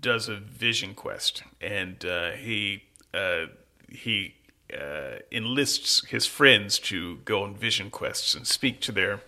does 0.00 0.28
a 0.28 0.36
vision 0.36 0.94
quest, 0.94 1.42
and 1.60 2.04
uh, 2.04 2.32
he 2.32 2.84
uh, 3.12 3.46
he 3.88 4.34
uh, 4.72 5.18
enlists 5.32 6.06
his 6.08 6.26
friends 6.26 6.78
to 6.78 7.16
go 7.24 7.42
on 7.42 7.54
vision 7.54 7.90
quests 7.90 8.34
and 8.34 8.46
speak 8.46 8.80
to 8.80 8.92
their 8.92 9.20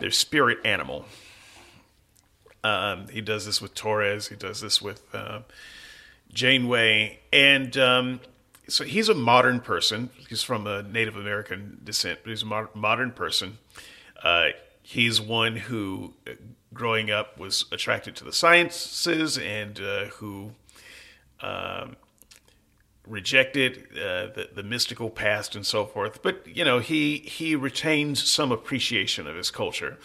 their 0.00 0.10
spirit 0.10 0.58
animal. 0.64 1.04
Um, 2.64 3.08
he 3.08 3.20
does 3.20 3.46
this 3.46 3.60
with 3.60 3.74
Torres. 3.74 4.28
He 4.28 4.36
does 4.36 4.60
this 4.62 4.80
with 4.80 5.02
uh, 5.14 5.40
Janeway, 6.32 7.20
and 7.32 7.76
um, 7.76 8.20
so 8.68 8.84
he's 8.84 9.08
a 9.08 9.14
modern 9.14 9.60
person. 9.60 10.10
He's 10.28 10.42
from 10.42 10.66
a 10.66 10.82
Native 10.82 11.16
American 11.16 11.80
descent, 11.84 12.20
but 12.24 12.30
he's 12.30 12.42
a 12.42 12.46
mod- 12.46 12.74
modern 12.74 13.12
person. 13.12 13.58
Uh, 14.22 14.48
he's 14.82 15.20
one 15.20 15.56
who, 15.56 16.14
uh, 16.26 16.32
growing 16.72 17.10
up, 17.10 17.38
was 17.38 17.66
attracted 17.70 18.16
to 18.16 18.24
the 18.24 18.32
sciences 18.32 19.36
and 19.36 19.78
uh, 19.80 20.06
who 20.06 20.52
um, 21.40 21.96
rejected 23.06 23.86
uh, 23.92 24.32
the, 24.34 24.48
the 24.54 24.62
mystical 24.62 25.10
past 25.10 25.54
and 25.54 25.66
so 25.66 25.84
forth. 25.84 26.22
But 26.22 26.46
you 26.46 26.64
know, 26.64 26.78
he 26.78 27.18
he 27.18 27.54
retains 27.54 28.22
some 28.22 28.50
appreciation 28.50 29.26
of 29.26 29.36
his 29.36 29.50
culture. 29.50 29.98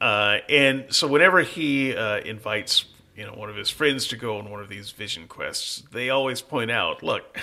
Uh, 0.00 0.38
and 0.48 0.86
so 0.90 1.06
whenever 1.06 1.42
he 1.42 1.94
uh, 1.94 2.18
invites, 2.18 2.84
you 3.16 3.24
know, 3.24 3.32
one 3.32 3.48
of 3.48 3.56
his 3.56 3.70
friends 3.70 4.08
to 4.08 4.16
go 4.16 4.38
on 4.38 4.50
one 4.50 4.60
of 4.60 4.68
these 4.68 4.90
vision 4.90 5.26
quests, 5.28 5.82
they 5.92 6.10
always 6.10 6.42
point 6.42 6.70
out, 6.70 7.02
look, 7.02 7.38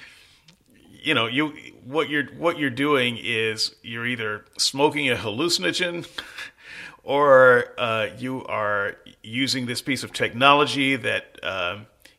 you 1.02 1.14
know, 1.14 1.26
you 1.26 1.54
what 1.84 2.08
you're 2.08 2.26
what 2.36 2.58
you're 2.58 2.70
doing 2.70 3.18
is 3.22 3.74
you're 3.82 4.06
either 4.06 4.44
smoking 4.58 5.08
a 5.10 5.14
hallucinogen, 5.14 6.06
or 7.04 7.72
uh, 7.78 8.08
you 8.18 8.44
are 8.46 8.96
using 9.22 9.66
this 9.66 9.80
piece 9.80 10.02
of 10.02 10.12
technology 10.12 10.96
that 10.96 11.38
uh, 11.42 11.78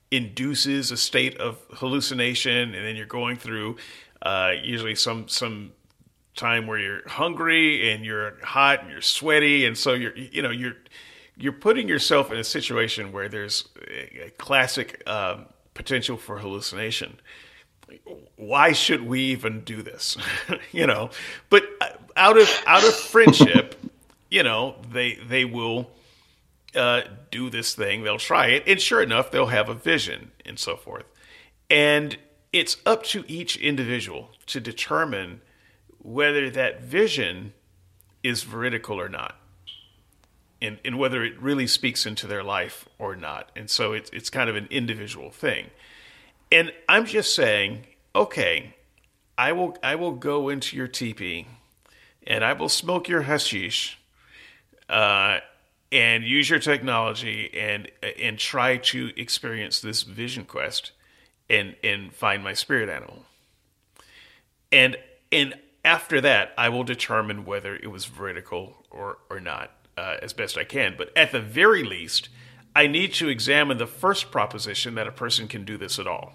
induces 0.09 0.91
a 0.91 0.97
state 0.97 1.37
of 1.37 1.59
hallucination, 1.73 2.73
and 2.73 2.85
then 2.85 2.95
you're 2.95 3.05
going 3.05 3.35
through 3.35 3.75
uh, 4.21 4.53
usually 4.63 4.95
some 4.95 5.27
some 5.27 5.73
time 6.37 6.67
where 6.67 6.79
you're 6.79 7.07
hungry 7.07 7.91
and 7.91 8.05
you're 8.05 8.37
hot 8.43 8.81
and 8.81 8.91
you're 8.91 9.01
sweaty, 9.01 9.65
and 9.65 9.77
so 9.77 9.93
you're 9.93 10.15
you 10.15 10.41
know 10.41 10.51
you're 10.51 10.77
you're 11.35 11.53
putting 11.53 11.87
yourself 11.87 12.31
in 12.31 12.37
a 12.37 12.43
situation 12.43 13.11
where 13.11 13.27
there's 13.29 13.67
a 13.89 14.31
classic 14.37 15.03
um, 15.07 15.45
potential 15.73 16.17
for 16.17 16.39
hallucination. 16.39 17.19
Why 18.35 18.73
should 18.73 19.05
we 19.07 19.21
even 19.21 19.61
do 19.61 19.81
this? 19.81 20.17
you 20.71 20.87
know, 20.87 21.09
but 21.49 21.63
uh, 21.81 21.89
out 22.15 22.37
of 22.37 22.63
out 22.65 22.85
of 22.85 22.93
friendship, 22.93 23.75
you 24.29 24.43
know, 24.43 24.75
they 24.91 25.15
they 25.15 25.45
will 25.45 25.89
uh, 26.75 27.01
do 27.31 27.49
this 27.49 27.75
thing. 27.75 28.03
They'll 28.03 28.17
try 28.17 28.47
it, 28.47 28.63
and 28.67 28.79
sure 28.79 29.01
enough, 29.01 29.31
they'll 29.31 29.47
have 29.47 29.69
a 29.69 29.73
vision 29.73 30.31
and 30.45 30.57
so 30.57 30.75
forth. 30.75 31.05
And 31.69 32.17
it's 32.53 32.77
up 32.85 33.03
to 33.03 33.23
each 33.27 33.57
individual 33.57 34.29
to 34.47 34.59
determine 34.59 35.41
whether 36.01 36.49
that 36.49 36.81
vision 36.81 37.53
is 38.23 38.43
veridical 38.43 38.99
or 38.99 39.09
not 39.09 39.35
and, 40.61 40.79
and 40.83 40.97
whether 40.97 41.23
it 41.23 41.39
really 41.41 41.67
speaks 41.67 42.05
into 42.05 42.27
their 42.27 42.43
life 42.43 42.87
or 42.97 43.15
not. 43.15 43.51
And 43.55 43.69
so 43.69 43.93
it's, 43.93 44.09
it's 44.11 44.29
kind 44.29 44.49
of 44.49 44.55
an 44.55 44.67
individual 44.69 45.29
thing. 45.29 45.67
And 46.51 46.71
I'm 46.89 47.05
just 47.05 47.35
saying, 47.35 47.85
okay, 48.15 48.75
I 49.37 49.51
will, 49.51 49.77
I 49.83 49.95
will 49.95 50.13
go 50.13 50.49
into 50.49 50.75
your 50.75 50.87
teepee 50.87 51.47
and 52.25 52.43
I 52.43 52.53
will 52.53 52.69
smoke 52.69 53.07
your 53.07 53.23
hashish 53.23 53.99
uh, 54.89 55.39
and 55.91 56.23
use 56.23 56.49
your 56.49 56.59
technology 56.59 57.51
and, 57.53 57.89
and 58.19 58.39
try 58.39 58.77
to 58.77 59.11
experience 59.15 59.79
this 59.79 60.03
vision 60.03 60.45
quest 60.45 60.91
and, 61.49 61.75
and 61.83 62.13
find 62.13 62.43
my 62.43 62.53
spirit 62.53 62.89
animal. 62.89 63.23
And, 64.71 64.97
and 65.31 65.53
after 65.87 66.19
that, 66.19 66.51
I 66.57 66.67
will 66.67 66.83
determine 66.83 67.45
whether 67.45 67.75
it 67.75 67.89
was 67.89 68.05
veridical 68.05 68.85
or, 68.91 69.19
or 69.29 69.39
not 69.39 69.71
uh, 69.97 70.17
as 70.21 70.33
best 70.33 70.57
I 70.57 70.65
can. 70.65 70.95
But 70.97 71.15
at 71.15 71.31
the 71.31 71.39
very 71.39 71.83
least, 71.83 72.27
I 72.75 72.87
need 72.87 73.13
to 73.15 73.29
examine 73.29 73.77
the 73.77 73.87
first 73.87 74.29
proposition 74.29 74.95
that 74.95 75.07
a 75.07 75.11
person 75.11 75.47
can 75.47 75.63
do 75.63 75.77
this 75.77 75.97
at 75.97 76.05
all. 76.05 76.33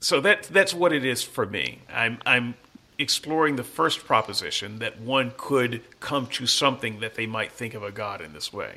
So 0.00 0.20
that 0.20 0.44
that's 0.44 0.72
what 0.72 0.92
it 0.92 1.04
is 1.04 1.22
for 1.22 1.44
me. 1.44 1.80
I'm 1.92 2.18
I'm 2.24 2.54
exploring 2.98 3.56
the 3.56 3.64
first 3.64 4.04
proposition 4.04 4.78
that 4.78 5.00
one 5.00 5.32
could 5.36 5.82
come 6.00 6.26
to 6.26 6.46
something 6.46 7.00
that 7.00 7.14
they 7.14 7.26
might 7.26 7.52
think 7.52 7.74
of 7.74 7.82
a 7.82 7.90
god 7.90 8.20
in 8.20 8.32
this 8.32 8.52
way. 8.52 8.76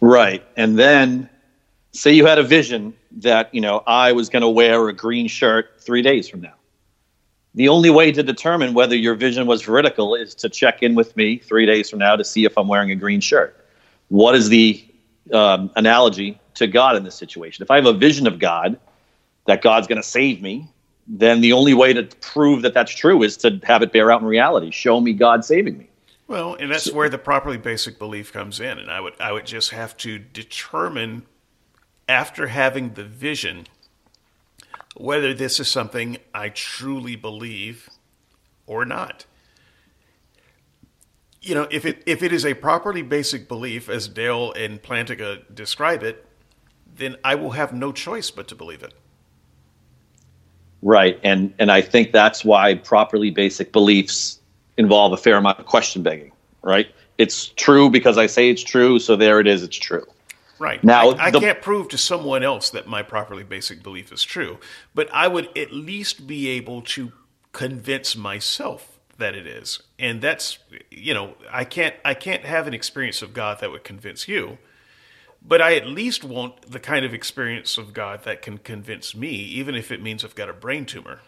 Right. 0.00 0.44
And 0.56 0.78
then 0.78 1.28
say 1.92 2.12
you 2.12 2.26
had 2.26 2.38
a 2.38 2.44
vision 2.44 2.94
that, 3.18 3.54
you 3.54 3.60
know, 3.60 3.82
I 3.86 4.12
was 4.12 4.28
going 4.28 4.42
to 4.42 4.48
wear 4.48 4.88
a 4.88 4.92
green 4.92 5.28
shirt 5.28 5.80
3 5.80 6.02
days 6.02 6.28
from 6.28 6.40
now 6.40 6.54
the 7.54 7.68
only 7.68 7.90
way 7.90 8.12
to 8.12 8.22
determine 8.22 8.74
whether 8.74 8.94
your 8.94 9.14
vision 9.14 9.46
was 9.46 9.62
veridical 9.62 10.14
is 10.14 10.34
to 10.36 10.48
check 10.48 10.82
in 10.82 10.94
with 10.94 11.16
me 11.16 11.38
three 11.38 11.66
days 11.66 11.90
from 11.90 11.98
now 11.98 12.16
to 12.16 12.24
see 12.24 12.44
if 12.44 12.56
I'm 12.56 12.68
wearing 12.68 12.90
a 12.90 12.96
green 12.96 13.20
shirt. 13.20 13.56
What 14.08 14.34
is 14.34 14.48
the 14.48 14.84
um, 15.32 15.70
analogy 15.76 16.40
to 16.54 16.66
God 16.66 16.96
in 16.96 17.04
this 17.04 17.16
situation? 17.16 17.62
If 17.62 17.70
I 17.70 17.76
have 17.76 17.86
a 17.86 17.92
vision 17.92 18.26
of 18.26 18.38
God, 18.38 18.78
that 19.46 19.62
God's 19.62 19.86
going 19.86 20.00
to 20.00 20.06
save 20.06 20.40
me, 20.40 20.68
then 21.08 21.40
the 21.40 21.52
only 21.52 21.74
way 21.74 21.92
to 21.92 22.04
prove 22.20 22.62
that 22.62 22.72
that's 22.72 22.94
true 22.94 23.22
is 23.22 23.36
to 23.38 23.58
have 23.64 23.82
it 23.82 23.92
bear 23.92 24.12
out 24.12 24.20
in 24.20 24.28
reality. 24.28 24.70
Show 24.70 25.00
me 25.00 25.12
God 25.12 25.44
saving 25.44 25.76
me. 25.76 25.88
Well, 26.28 26.54
and 26.54 26.70
that's 26.70 26.92
where 26.92 27.08
the 27.08 27.18
properly 27.18 27.58
basic 27.58 27.98
belief 27.98 28.32
comes 28.32 28.60
in, 28.60 28.78
and 28.78 28.88
I 28.88 29.00
would 29.00 29.14
I 29.18 29.32
would 29.32 29.46
just 29.46 29.70
have 29.70 29.96
to 29.96 30.20
determine 30.20 31.26
after 32.10 32.48
having 32.48 32.94
the 32.94 33.04
vision 33.04 33.68
whether 34.96 35.32
this 35.32 35.60
is 35.60 35.68
something 35.70 36.18
I 36.34 36.48
truly 36.48 37.14
believe 37.14 37.88
or 38.66 38.84
not. 38.84 39.24
You 41.40 41.54
know, 41.54 41.68
if 41.70 41.86
it 41.86 42.02
if 42.04 42.22
it 42.22 42.32
is 42.32 42.44
a 42.44 42.54
properly 42.54 43.02
basic 43.02 43.46
belief, 43.46 43.88
as 43.88 44.08
Dale 44.08 44.52
and 44.52 44.82
Plantinga 44.82 45.54
describe 45.54 46.02
it, 46.02 46.26
then 46.96 47.16
I 47.24 47.36
will 47.36 47.52
have 47.52 47.72
no 47.72 47.92
choice 47.92 48.30
but 48.30 48.48
to 48.48 48.56
believe 48.56 48.82
it. 48.82 48.92
Right, 50.82 51.18
and 51.22 51.54
and 51.60 51.70
I 51.70 51.80
think 51.80 52.10
that's 52.10 52.44
why 52.44 52.74
properly 52.74 53.30
basic 53.30 53.70
beliefs 53.70 54.40
involve 54.76 55.12
a 55.12 55.16
fair 55.16 55.36
amount 55.36 55.60
of 55.60 55.66
question 55.66 56.02
begging. 56.02 56.32
Right, 56.62 56.88
it's 57.18 57.46
true 57.50 57.88
because 57.88 58.18
I 58.18 58.26
say 58.26 58.50
it's 58.50 58.62
true, 58.62 58.98
so 58.98 59.14
there 59.14 59.38
it 59.38 59.46
is. 59.46 59.62
It's 59.62 59.78
true. 59.78 60.04
Right. 60.60 60.84
Now, 60.84 61.12
I, 61.12 61.24
I 61.24 61.30
the, 61.30 61.40
can't 61.40 61.62
prove 61.62 61.88
to 61.88 61.98
someone 61.98 62.42
else 62.42 62.68
that 62.70 62.86
my 62.86 63.02
properly 63.02 63.42
basic 63.42 63.82
belief 63.82 64.12
is 64.12 64.22
true, 64.22 64.58
but 64.94 65.08
I 65.10 65.26
would 65.26 65.48
at 65.56 65.72
least 65.72 66.26
be 66.26 66.48
able 66.50 66.82
to 66.82 67.12
convince 67.52 68.14
myself 68.14 68.98
that 69.16 69.34
it 69.34 69.46
is. 69.46 69.80
And 69.98 70.20
that's, 70.20 70.58
you 70.90 71.14
know, 71.14 71.34
I 71.50 71.64
can't 71.64 71.94
I 72.04 72.12
can't 72.12 72.44
have 72.44 72.66
an 72.66 72.74
experience 72.74 73.22
of 73.22 73.32
God 73.32 73.60
that 73.60 73.70
would 73.70 73.84
convince 73.84 74.28
you, 74.28 74.58
but 75.40 75.62
I 75.62 75.76
at 75.76 75.86
least 75.86 76.24
want 76.24 76.70
the 76.70 76.78
kind 76.78 77.06
of 77.06 77.14
experience 77.14 77.78
of 77.78 77.94
God 77.94 78.24
that 78.24 78.42
can 78.42 78.58
convince 78.58 79.14
me, 79.14 79.30
even 79.30 79.74
if 79.74 79.90
it 79.90 80.02
means 80.02 80.26
I've 80.26 80.34
got 80.34 80.50
a 80.50 80.52
brain 80.52 80.84
tumor. 80.84 81.20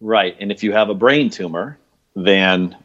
Right. 0.00 0.36
And 0.40 0.50
if 0.50 0.64
you 0.64 0.72
have 0.72 0.90
a 0.90 0.94
brain 0.94 1.30
tumor, 1.30 1.78
then 2.16 2.76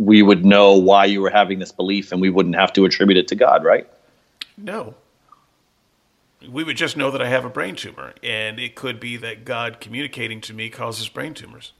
we 0.00 0.22
would 0.22 0.46
know 0.46 0.72
why 0.72 1.04
you 1.04 1.20
were 1.20 1.28
having 1.28 1.58
this 1.58 1.70
belief 1.70 2.10
and 2.10 2.22
we 2.22 2.30
wouldn't 2.30 2.54
have 2.54 2.72
to 2.72 2.86
attribute 2.86 3.18
it 3.18 3.28
to 3.28 3.34
God, 3.34 3.62
right? 3.62 3.86
No. 4.56 4.94
We 6.50 6.64
would 6.64 6.78
just 6.78 6.96
know 6.96 7.10
that 7.10 7.20
I 7.20 7.28
have 7.28 7.44
a 7.44 7.50
brain 7.50 7.76
tumor, 7.76 8.14
and 8.22 8.58
it 8.58 8.74
could 8.74 8.98
be 8.98 9.18
that 9.18 9.44
God 9.44 9.78
communicating 9.78 10.40
to 10.42 10.54
me 10.54 10.70
causes 10.70 11.06
brain 11.10 11.34
tumors. 11.34 11.72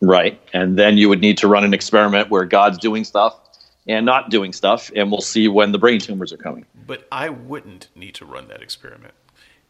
Right. 0.00 0.40
And 0.52 0.76
then 0.76 0.96
you 0.98 1.08
would 1.08 1.20
need 1.20 1.38
to 1.38 1.46
run 1.46 1.62
an 1.62 1.72
experiment 1.72 2.30
where 2.30 2.44
God's 2.44 2.78
doing 2.78 3.04
stuff 3.04 3.38
and 3.86 4.04
not 4.04 4.28
doing 4.28 4.52
stuff, 4.52 4.90
and 4.96 5.12
we'll 5.12 5.20
see 5.20 5.46
when 5.46 5.70
the 5.70 5.78
brain 5.78 6.00
tumors 6.00 6.32
are 6.32 6.36
coming. 6.36 6.66
But 6.74 7.06
I 7.12 7.28
wouldn't 7.28 7.90
need 7.94 8.16
to 8.16 8.24
run 8.24 8.48
that 8.48 8.60
experiment 8.60 9.14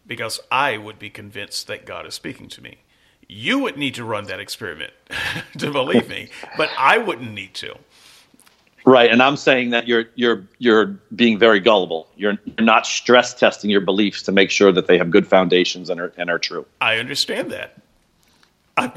because 0.06 0.40
I 0.50 0.78
would 0.78 0.98
be 0.98 1.10
convinced 1.10 1.66
that 1.66 1.84
God 1.84 2.06
is 2.06 2.14
speaking 2.14 2.48
to 2.48 2.62
me. 2.62 2.78
You 3.28 3.58
would 3.60 3.76
need 3.76 3.94
to 3.96 4.04
run 4.04 4.26
that 4.26 4.40
experiment 4.40 4.92
to 5.58 5.70
believe 5.70 6.08
me, 6.08 6.28
but 6.56 6.70
I 6.78 6.98
wouldn't 6.98 7.32
need 7.32 7.54
to. 7.54 7.76
Right, 8.84 9.10
and 9.10 9.20
I'm 9.20 9.36
saying 9.36 9.70
that 9.70 9.88
you're 9.88 10.04
you're 10.14 10.44
you're 10.58 10.86
being 11.14 11.40
very 11.40 11.58
gullible. 11.58 12.06
You're, 12.16 12.38
you're 12.44 12.64
not 12.64 12.86
stress 12.86 13.34
testing 13.34 13.68
your 13.68 13.80
beliefs 13.80 14.22
to 14.22 14.32
make 14.32 14.48
sure 14.48 14.70
that 14.70 14.86
they 14.86 14.96
have 14.96 15.10
good 15.10 15.26
foundations 15.26 15.90
and 15.90 16.00
are 16.00 16.12
and 16.16 16.30
are 16.30 16.38
true. 16.38 16.66
I 16.80 16.98
understand 16.98 17.50
that. 17.50 17.82
I, 18.78 18.90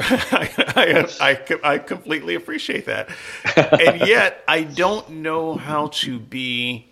I, 0.76 1.08
I, 1.22 1.74
I, 1.74 1.78
completely 1.78 2.36
appreciate 2.36 2.86
that. 2.88 3.10
and 3.56 4.06
yet, 4.06 4.44
I 4.46 4.64
don't 4.64 5.10
know 5.10 5.56
how 5.56 5.88
to 5.88 6.20
be 6.20 6.90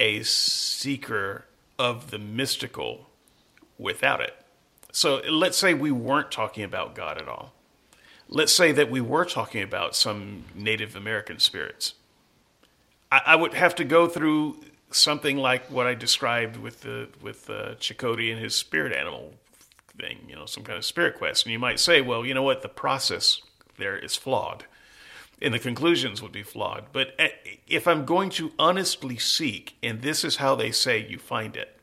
a 0.00 0.22
seeker 0.22 1.44
of 1.78 2.10
the 2.10 2.18
mystical 2.18 3.10
without 3.78 4.22
it. 4.22 4.34
So 4.92 5.22
let's 5.28 5.56
say 5.56 5.72
we 5.72 5.90
weren't 5.90 6.30
talking 6.30 6.64
about 6.64 6.94
God 6.94 7.18
at 7.18 7.26
all. 7.26 7.54
Let's 8.28 8.52
say 8.52 8.72
that 8.72 8.90
we 8.90 9.00
were 9.00 9.24
talking 9.24 9.62
about 9.62 9.96
some 9.96 10.44
Native 10.54 10.94
American 10.94 11.38
spirits. 11.38 11.94
I, 13.10 13.22
I 13.26 13.36
would 13.36 13.54
have 13.54 13.74
to 13.76 13.84
go 13.84 14.06
through 14.06 14.58
something 14.90 15.38
like 15.38 15.70
what 15.70 15.86
I 15.86 15.94
described 15.94 16.56
with 16.56 16.82
the 16.82 17.08
with 17.22 17.48
uh, 17.48 17.74
Chakotay 17.76 18.30
and 18.32 18.40
his 18.40 18.54
spirit 18.54 18.92
animal 18.92 19.34
thing, 19.98 20.18
you 20.28 20.34
know, 20.34 20.46
some 20.46 20.62
kind 20.62 20.78
of 20.78 20.84
spirit 20.84 21.16
quest. 21.16 21.46
And 21.46 21.52
you 21.52 21.58
might 21.58 21.80
say, 21.80 22.00
well, 22.00 22.24
you 22.24 22.34
know 22.34 22.42
what, 22.42 22.62
the 22.62 22.68
process 22.68 23.40
there 23.78 23.96
is 23.96 24.16
flawed, 24.16 24.64
and 25.40 25.52
the 25.52 25.58
conclusions 25.58 26.22
would 26.22 26.32
be 26.32 26.42
flawed. 26.42 26.86
But 26.92 27.14
eh, 27.18 27.30
if 27.66 27.88
I'm 27.88 28.04
going 28.04 28.30
to 28.30 28.52
honestly 28.58 29.16
seek, 29.16 29.76
and 29.82 30.02
this 30.02 30.24
is 30.24 30.36
how 30.36 30.54
they 30.54 30.70
say 30.70 31.06
you 31.06 31.18
find 31.18 31.56
it, 31.56 31.78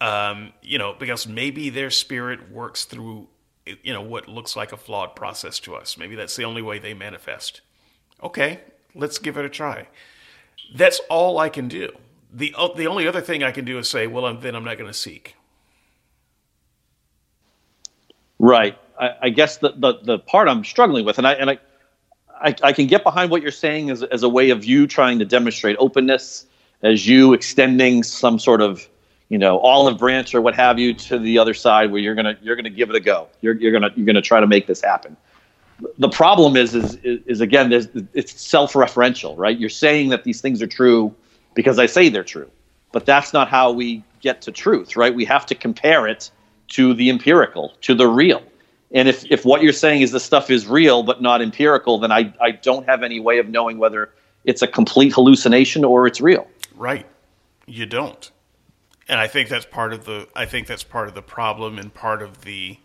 um, 0.00 0.52
you 0.62 0.78
know, 0.78 0.94
because 0.98 1.26
maybe 1.26 1.70
their 1.70 1.90
spirit 1.90 2.50
works 2.50 2.84
through, 2.84 3.28
you 3.82 3.92
know, 3.92 4.02
what 4.02 4.28
looks 4.28 4.56
like 4.56 4.72
a 4.72 4.76
flawed 4.76 5.14
process 5.14 5.58
to 5.60 5.74
us. 5.74 5.98
Maybe 5.98 6.16
that's 6.16 6.36
the 6.36 6.44
only 6.44 6.62
way 6.62 6.78
they 6.78 6.94
manifest. 6.94 7.60
Okay, 8.22 8.60
let's 8.94 9.18
give 9.18 9.36
it 9.36 9.44
a 9.44 9.48
try. 9.48 9.88
That's 10.74 11.00
all 11.08 11.38
I 11.38 11.48
can 11.48 11.68
do. 11.68 11.90
the 12.32 12.54
The 12.76 12.86
only 12.86 13.06
other 13.06 13.20
thing 13.20 13.42
I 13.42 13.52
can 13.52 13.64
do 13.64 13.78
is 13.78 13.88
say, 13.88 14.06
well, 14.06 14.24
I'm, 14.26 14.40
then 14.40 14.54
I'm 14.54 14.64
not 14.64 14.78
going 14.78 14.90
to 14.90 14.96
seek. 14.98 15.36
Right. 18.38 18.78
I, 18.98 19.10
I 19.22 19.28
guess 19.30 19.58
the, 19.58 19.72
the 19.76 19.98
the 20.02 20.18
part 20.18 20.48
I'm 20.48 20.64
struggling 20.64 21.04
with, 21.04 21.18
and 21.18 21.26
I 21.26 21.32
and 21.34 21.50
I, 21.50 21.58
I, 22.40 22.54
I 22.62 22.72
can 22.72 22.86
get 22.86 23.02
behind 23.02 23.30
what 23.30 23.42
you're 23.42 23.50
saying 23.50 23.90
as 23.90 24.02
as 24.02 24.22
a 24.22 24.28
way 24.28 24.50
of 24.50 24.64
you 24.64 24.86
trying 24.86 25.18
to 25.18 25.24
demonstrate 25.24 25.76
openness 25.78 26.46
as 26.82 27.06
you 27.06 27.34
extending 27.34 28.02
some 28.02 28.38
sort 28.38 28.62
of 28.62 28.88
you 29.30 29.38
know 29.38 29.58
olive 29.60 29.96
branch 29.96 30.34
or 30.34 30.42
what 30.42 30.54
have 30.54 30.78
you 30.78 30.92
to 30.92 31.18
the 31.18 31.38
other 31.38 31.54
side 31.54 31.90
where 31.90 32.00
you're 32.02 32.14
gonna 32.14 32.36
you're 32.42 32.56
gonna 32.56 32.68
give 32.68 32.90
it 32.90 32.96
a 32.96 33.00
go. 33.00 33.28
You're, 33.40 33.54
you're 33.54 33.72
gonna 33.72 33.90
you're 33.96 34.04
gonna 34.04 34.20
try 34.20 34.40
to 34.40 34.46
make 34.46 34.66
this 34.66 34.82
happen. 34.82 35.16
The 35.96 36.10
problem 36.10 36.56
is 36.56 36.74
is 36.74 36.96
is, 36.96 37.20
is 37.24 37.40
again 37.40 37.72
it's 37.72 38.40
self-referential, 38.40 39.34
right? 39.38 39.58
You're 39.58 39.70
saying 39.70 40.10
that 40.10 40.24
these 40.24 40.42
things 40.42 40.60
are 40.60 40.66
true 40.66 41.14
because 41.54 41.78
I 41.78 41.86
say 41.86 42.10
they're 42.10 42.22
true, 42.22 42.50
but 42.92 43.06
that's 43.06 43.32
not 43.32 43.48
how 43.48 43.72
we 43.72 44.04
get 44.20 44.42
to 44.42 44.52
truth, 44.52 44.96
right? 44.96 45.14
We 45.14 45.24
have 45.24 45.46
to 45.46 45.54
compare 45.54 46.06
it 46.06 46.30
to 46.68 46.92
the 46.92 47.08
empirical, 47.08 47.72
to 47.82 47.94
the 47.94 48.06
real. 48.06 48.42
And 48.92 49.08
if, 49.08 49.24
if 49.30 49.44
what 49.44 49.62
you're 49.62 49.72
saying 49.72 50.02
is 50.02 50.10
this 50.10 50.24
stuff 50.24 50.50
is 50.50 50.66
real 50.66 51.02
but 51.02 51.22
not 51.22 51.40
empirical, 51.40 51.98
then 51.98 52.10
I, 52.10 52.34
I 52.40 52.50
don't 52.50 52.84
have 52.86 53.02
any 53.02 53.20
way 53.20 53.38
of 53.38 53.48
knowing 53.48 53.78
whether 53.78 54.10
it's 54.44 54.62
a 54.62 54.66
complete 54.66 55.12
hallucination 55.12 55.84
or 55.84 56.06
it's 56.06 56.20
real. 56.20 56.46
Right. 56.74 57.06
You 57.66 57.86
don't. 57.86 58.30
And 59.10 59.18
I 59.18 59.26
think 59.26 59.48
that's 59.48 59.66
part 59.66 59.92
of 59.92 60.04
the 60.04 60.28
I 60.36 60.46
think 60.46 60.68
that's 60.68 60.84
part 60.84 61.08
of 61.08 61.14
the 61.14 61.20
problem 61.20 61.80
and 61.80 61.92
part 61.92 62.22
of 62.22 62.42
the 62.42 62.78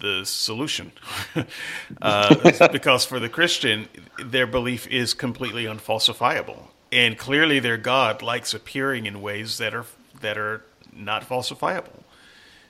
the 0.00 0.26
solution. 0.26 0.92
uh, 2.02 2.68
because 2.70 3.06
for 3.06 3.18
the 3.18 3.30
Christian, 3.30 3.88
their 4.22 4.46
belief 4.46 4.86
is 4.88 5.14
completely 5.14 5.64
unfalsifiable. 5.64 6.68
And 6.92 7.16
clearly 7.16 7.60
their 7.60 7.78
God 7.78 8.20
likes 8.20 8.52
appearing 8.52 9.06
in 9.06 9.22
ways 9.22 9.56
that 9.56 9.74
are 9.74 9.86
that 10.20 10.36
are 10.36 10.66
not 10.94 11.26
falsifiable. 11.26 12.02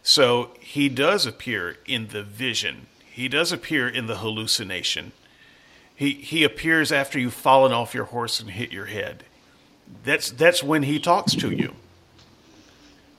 So 0.04 0.50
he 0.60 0.88
does 0.88 1.26
appear 1.26 1.78
in 1.84 2.08
the 2.08 2.22
vision. 2.22 2.86
He 3.10 3.26
does 3.26 3.50
appear 3.50 3.88
in 3.88 4.06
the 4.06 4.18
hallucination. 4.18 5.10
He 5.96 6.12
he 6.12 6.44
appears 6.44 6.92
after 6.92 7.18
you've 7.18 7.34
fallen 7.34 7.72
off 7.72 7.92
your 7.92 8.04
horse 8.04 8.38
and 8.38 8.50
hit 8.50 8.70
your 8.70 8.86
head. 8.86 9.24
That's 10.04 10.30
that's 10.30 10.62
when 10.62 10.84
he 10.84 11.00
talks 11.00 11.34
to 11.34 11.50
you. 11.50 11.74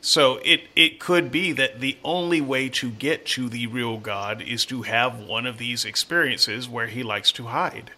So 0.06 0.40
it 0.45 0.68
it 0.76 0.99
could 0.99 1.32
be 1.32 1.52
that 1.53 1.80
the 1.80 1.98
only 2.03 2.40
way 2.40 2.69
to 2.69 2.91
get 2.91 3.26
to 3.26 3.49
the 3.49 3.65
real 3.65 3.98
God 3.98 4.40
is 4.40 4.64
to 4.65 4.84
have 4.84 5.18
one 5.18 5.48
of 5.48 5.57
these 5.57 5.84
experiences 5.84 6.69
where 6.69 6.86
he 6.86 7.02
likes 7.02 7.32
to 7.32 7.45
hide. 7.45 7.90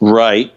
Right. 0.00 0.52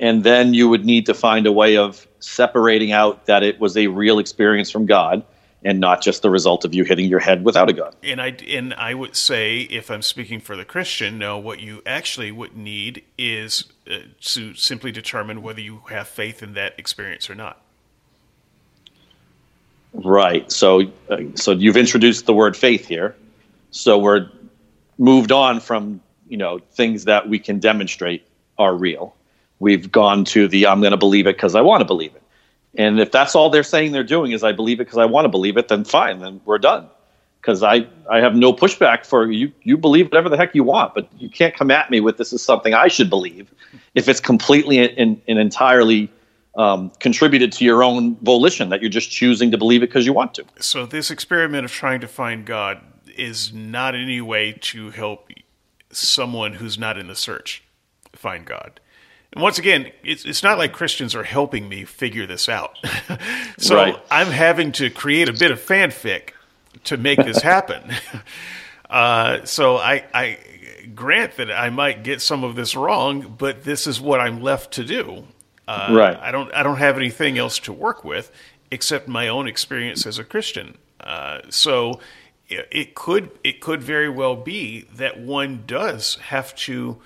And 0.00 0.24
then 0.24 0.52
you 0.52 0.68
would 0.68 0.84
need 0.84 1.06
to 1.06 1.14
find 1.14 1.46
a 1.46 1.52
way 1.52 1.76
of 1.76 2.08
separating 2.18 2.90
out 2.90 3.26
that 3.26 3.44
it 3.44 3.60
was 3.60 3.76
a 3.76 3.86
real 3.86 4.18
experience 4.18 4.72
from 4.72 4.86
God 4.86 5.22
and 5.64 5.80
not 5.80 6.02
just 6.02 6.22
the 6.22 6.30
result 6.30 6.64
of 6.64 6.74
you 6.74 6.84
hitting 6.84 7.08
your 7.08 7.18
head 7.18 7.44
without 7.44 7.68
a 7.68 7.72
gun. 7.72 7.92
And 8.02 8.20
I 8.20 8.36
and 8.48 8.74
I 8.74 8.94
would 8.94 9.16
say, 9.16 9.60
if 9.60 9.90
I'm 9.90 10.02
speaking 10.02 10.40
for 10.40 10.56
the 10.56 10.64
Christian, 10.64 11.18
no, 11.18 11.38
what 11.38 11.60
you 11.60 11.82
actually 11.84 12.32
would 12.32 12.56
need 12.56 13.04
is 13.18 13.64
uh, 13.90 13.98
to 14.20 14.54
simply 14.54 14.92
determine 14.92 15.42
whether 15.42 15.60
you 15.60 15.82
have 15.90 16.08
faith 16.08 16.42
in 16.42 16.54
that 16.54 16.78
experience 16.78 17.28
or 17.28 17.34
not. 17.34 17.60
Right. 19.92 20.50
So, 20.50 20.82
uh, 21.08 21.18
so 21.34 21.52
you've 21.52 21.76
introduced 21.76 22.26
the 22.26 22.32
word 22.32 22.56
faith 22.56 22.86
here. 22.86 23.16
So 23.70 23.98
we're 23.98 24.30
moved 24.98 25.32
on 25.32 25.60
from 25.60 26.00
you 26.28 26.36
know 26.36 26.60
things 26.72 27.04
that 27.04 27.28
we 27.28 27.38
can 27.38 27.58
demonstrate 27.58 28.26
are 28.58 28.74
real 28.74 29.14
we've 29.60 29.92
gone 29.92 30.24
to 30.24 30.48
the 30.48 30.66
I'm 30.66 30.80
going 30.80 30.90
to 30.90 30.96
believe 30.96 31.28
it 31.28 31.36
because 31.36 31.54
I 31.54 31.60
want 31.60 31.82
to 31.82 31.84
believe 31.84 32.14
it. 32.16 32.22
And 32.76 33.00
if 33.00 33.10
that's 33.10 33.34
all 33.34 33.50
they're 33.50 33.62
saying 33.62 33.92
they're 33.92 34.04
doing 34.04 34.32
is 34.32 34.44
I 34.44 34.52
believe 34.52 34.80
it 34.80 34.84
because 34.84 34.98
I 34.98 35.04
want 35.04 35.24
to 35.24 35.28
believe 35.28 35.56
it, 35.56 35.68
then 35.68 35.84
fine, 35.84 36.20
then 36.20 36.40
we're 36.44 36.58
done. 36.58 36.88
Because 37.40 37.62
I, 37.62 37.86
I 38.10 38.18
have 38.18 38.34
no 38.36 38.52
pushback 38.52 39.06
for 39.06 39.30
you. 39.30 39.50
You 39.62 39.78
believe 39.78 40.06
whatever 40.06 40.28
the 40.28 40.36
heck 40.36 40.54
you 40.54 40.62
want, 40.62 40.94
but 40.94 41.08
you 41.18 41.30
can't 41.30 41.54
come 41.54 41.70
at 41.70 41.90
me 41.90 42.00
with 42.00 42.18
this 42.18 42.32
is 42.32 42.42
something 42.42 42.74
I 42.74 42.88
should 42.88 43.08
believe 43.08 43.52
if 43.94 44.08
it's 44.08 44.20
completely 44.20 44.78
and, 44.78 45.20
and 45.26 45.38
entirely 45.38 46.10
um, 46.56 46.90
contributed 47.00 47.52
to 47.52 47.64
your 47.64 47.82
own 47.82 48.16
volition 48.16 48.68
that 48.68 48.82
you're 48.82 48.90
just 48.90 49.10
choosing 49.10 49.50
to 49.52 49.58
believe 49.58 49.82
it 49.82 49.88
because 49.88 50.04
you 50.04 50.12
want 50.12 50.34
to. 50.34 50.44
So 50.58 50.84
this 50.84 51.10
experiment 51.10 51.64
of 51.64 51.72
trying 51.72 52.00
to 52.00 52.08
find 52.08 52.44
God 52.44 52.80
is 53.16 53.52
not 53.52 53.94
any 53.94 54.20
way 54.20 54.52
to 54.52 54.90
help 54.90 55.30
someone 55.90 56.54
who's 56.54 56.78
not 56.78 56.98
in 56.98 57.08
the 57.08 57.16
search 57.16 57.62
find 58.12 58.44
God. 58.44 58.80
And 59.32 59.42
once 59.42 59.58
again, 59.58 59.92
it's, 60.02 60.24
it's 60.24 60.42
not 60.42 60.58
like 60.58 60.72
Christians 60.72 61.14
are 61.14 61.22
helping 61.22 61.68
me 61.68 61.84
figure 61.84 62.26
this 62.26 62.48
out. 62.48 62.76
so 63.58 63.76
right. 63.76 63.96
I'm 64.10 64.26
having 64.28 64.72
to 64.72 64.90
create 64.90 65.28
a 65.28 65.32
bit 65.32 65.50
of 65.50 65.60
fanfic 65.60 66.30
to 66.84 66.96
make 66.96 67.18
this 67.18 67.40
happen. 67.40 67.92
uh, 68.90 69.44
so 69.44 69.76
I, 69.76 70.04
I 70.12 70.38
grant 70.94 71.36
that 71.36 71.50
I 71.50 71.70
might 71.70 72.02
get 72.02 72.20
some 72.20 72.42
of 72.42 72.56
this 72.56 72.74
wrong, 72.74 73.36
but 73.38 73.62
this 73.62 73.86
is 73.86 74.00
what 74.00 74.20
I'm 74.20 74.42
left 74.42 74.74
to 74.74 74.84
do. 74.84 75.24
Uh, 75.68 75.88
right. 75.92 76.16
I 76.16 76.32
don't 76.32 76.52
I 76.52 76.64
don't 76.64 76.78
have 76.78 76.96
anything 76.96 77.38
else 77.38 77.60
to 77.60 77.72
work 77.72 78.02
with 78.02 78.32
except 78.72 79.06
my 79.06 79.28
own 79.28 79.46
experience 79.46 80.04
as 80.04 80.18
a 80.18 80.24
Christian. 80.24 80.76
Uh, 80.98 81.42
so 81.48 82.00
it 82.48 82.96
could 82.96 83.30
it 83.44 83.60
could 83.60 83.80
very 83.80 84.08
well 84.08 84.34
be 84.34 84.80
that 84.94 85.20
one 85.20 85.62
does 85.66 86.16
have 86.16 86.54
to 86.56 87.00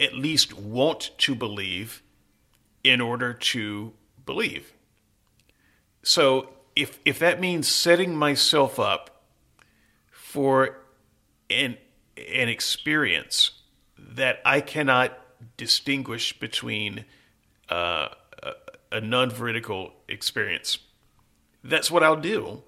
at 0.00 0.14
least 0.14 0.52
want 0.54 1.10
to 1.18 1.34
believe 1.34 2.02
in 2.84 3.00
order 3.00 3.32
to 3.32 3.92
believe. 4.24 4.72
So 6.02 6.50
if 6.76 6.98
if 7.04 7.18
that 7.18 7.40
means 7.40 7.66
setting 7.66 8.14
myself 8.16 8.78
up 8.78 9.22
for 10.10 10.78
an 11.50 11.78
an 12.16 12.48
experience 12.48 13.50
that 13.98 14.40
I 14.44 14.60
cannot 14.60 15.18
distinguish 15.56 16.38
between 16.38 17.04
uh, 17.68 18.08
a, 18.42 18.52
a 18.92 19.00
non-veridical 19.00 19.92
experience, 20.08 20.78
that's 21.64 21.90
what 21.90 22.02
I'll 22.02 22.16
do. 22.20 22.62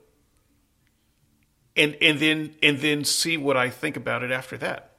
And 1.76 1.96
and 2.00 2.18
then 2.18 2.54
and 2.62 2.78
then 2.78 3.04
see 3.04 3.36
what 3.36 3.56
I 3.56 3.70
think 3.70 3.96
about 3.96 4.22
it 4.22 4.32
after 4.32 4.56
that. 4.58 4.97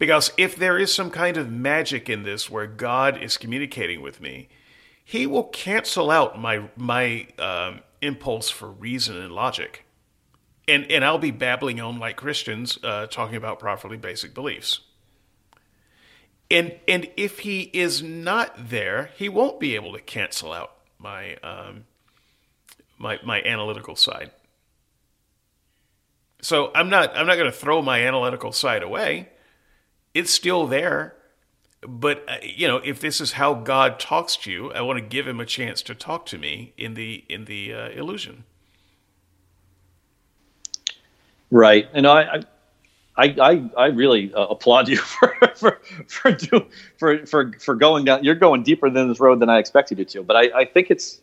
Because 0.00 0.32
if 0.38 0.56
there 0.56 0.78
is 0.78 0.94
some 0.94 1.10
kind 1.10 1.36
of 1.36 1.52
magic 1.52 2.08
in 2.08 2.22
this 2.22 2.48
where 2.48 2.66
God 2.66 3.22
is 3.22 3.36
communicating 3.36 4.00
with 4.00 4.18
me, 4.18 4.48
He 5.04 5.26
will 5.26 5.44
cancel 5.44 6.10
out 6.10 6.40
my 6.40 6.70
my 6.74 7.28
um, 7.38 7.80
impulse 8.00 8.48
for 8.48 8.70
reason 8.70 9.18
and 9.20 9.30
logic, 9.30 9.84
and 10.66 10.90
and 10.90 11.04
I'll 11.04 11.18
be 11.18 11.30
babbling 11.30 11.80
on 11.80 11.98
like 11.98 12.16
Christians, 12.16 12.78
uh, 12.82 13.08
talking 13.08 13.36
about 13.36 13.58
properly 13.58 13.98
basic 13.98 14.32
beliefs. 14.32 14.80
And 16.50 16.76
and 16.88 17.06
if 17.18 17.40
He 17.40 17.70
is 17.74 18.02
not 18.02 18.70
there, 18.70 19.10
He 19.16 19.28
won't 19.28 19.60
be 19.60 19.74
able 19.74 19.92
to 19.92 20.00
cancel 20.00 20.50
out 20.50 20.76
my 20.98 21.36
um, 21.42 21.84
my 22.96 23.18
my 23.22 23.42
analytical 23.42 23.96
side. 23.96 24.30
So 26.40 26.70
I'm 26.74 26.88
not 26.88 27.14
I'm 27.14 27.26
not 27.26 27.36
going 27.36 27.52
to 27.52 27.56
throw 27.56 27.82
my 27.82 28.06
analytical 28.06 28.52
side 28.52 28.82
away 28.82 29.28
it's 30.14 30.32
still 30.32 30.66
there. 30.66 31.14
But 31.82 32.24
uh, 32.28 32.36
you 32.42 32.68
know, 32.68 32.76
if 32.78 33.00
this 33.00 33.20
is 33.20 33.32
how 33.32 33.54
God 33.54 33.98
talks 33.98 34.36
to 34.38 34.50
you, 34.50 34.72
I 34.72 34.82
want 34.82 34.98
to 34.98 35.04
give 35.04 35.26
Him 35.26 35.40
a 35.40 35.46
chance 35.46 35.82
to 35.82 35.94
talk 35.94 36.26
to 36.26 36.38
me 36.38 36.72
in 36.76 36.94
the 36.94 37.24
in 37.28 37.46
the 37.46 37.72
uh, 37.72 37.88
illusion. 37.90 38.44
Right, 41.50 41.88
and 41.92 42.06
I, 42.06 42.44
I, 43.16 43.34
I, 43.40 43.70
I 43.76 43.86
really 43.86 44.32
uh, 44.32 44.46
applaud 44.46 44.88
you 44.88 44.96
for 44.98 45.34
for 45.54 45.80
for, 46.06 46.32
do, 46.32 46.66
for 46.98 47.26
for 47.26 47.52
for 47.58 47.74
going 47.74 48.04
down. 48.04 48.24
You're 48.24 48.34
going 48.34 48.62
deeper 48.62 48.90
than 48.90 49.08
this 49.08 49.20
road 49.20 49.40
than 49.40 49.48
I 49.48 49.58
expected 49.58 49.98
you 49.98 50.04
to. 50.06 50.22
But 50.22 50.36
I, 50.36 50.60
I 50.60 50.64
think 50.64 50.90
it's, 50.90 51.20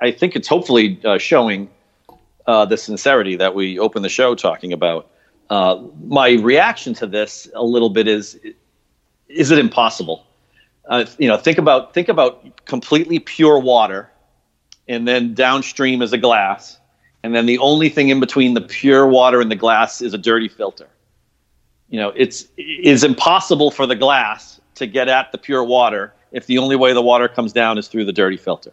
I 0.00 0.10
think 0.10 0.36
it's 0.36 0.48
hopefully 0.48 1.00
uh, 1.04 1.18
showing 1.18 1.70
uh, 2.46 2.66
the 2.66 2.76
sincerity 2.76 3.36
that 3.36 3.54
we 3.54 3.78
opened 3.78 4.04
the 4.04 4.10
show 4.10 4.34
talking 4.34 4.72
about. 4.72 5.10
Uh, 5.50 5.82
my 6.04 6.32
reaction 6.32 6.94
to 6.94 7.06
this 7.06 7.48
a 7.54 7.62
little 7.62 7.90
bit 7.90 8.08
is 8.08 8.38
is 9.28 9.50
it 9.50 9.58
impossible? 9.58 10.26
Uh, 10.88 11.04
you 11.18 11.28
know 11.28 11.36
think 11.36 11.58
about 11.58 11.94
think 11.94 12.08
about 12.08 12.64
completely 12.66 13.18
pure 13.18 13.58
water 13.58 14.10
and 14.86 15.08
then 15.08 15.34
downstream 15.34 16.02
is 16.02 16.12
a 16.12 16.18
glass 16.18 16.78
and 17.22 17.34
then 17.34 17.46
the 17.46 17.58
only 17.58 17.88
thing 17.88 18.10
in 18.10 18.20
between 18.20 18.52
the 18.52 18.60
pure 18.60 19.06
water 19.06 19.40
and 19.40 19.50
the 19.50 19.56
glass 19.56 20.02
is 20.02 20.12
a 20.12 20.18
dirty 20.18 20.48
filter. 20.48 20.88
You 21.88 22.00
know 22.00 22.12
it's 22.16 22.46
is 22.56 23.04
impossible 23.04 23.70
for 23.70 23.86
the 23.86 23.96
glass 23.96 24.60
to 24.76 24.86
get 24.86 25.08
at 25.08 25.32
the 25.32 25.38
pure 25.38 25.64
water 25.64 26.12
if 26.32 26.46
the 26.46 26.58
only 26.58 26.76
way 26.76 26.92
the 26.92 27.02
water 27.02 27.28
comes 27.28 27.52
down 27.52 27.78
is 27.78 27.88
through 27.88 28.04
the 28.04 28.12
dirty 28.12 28.36
filter. 28.36 28.72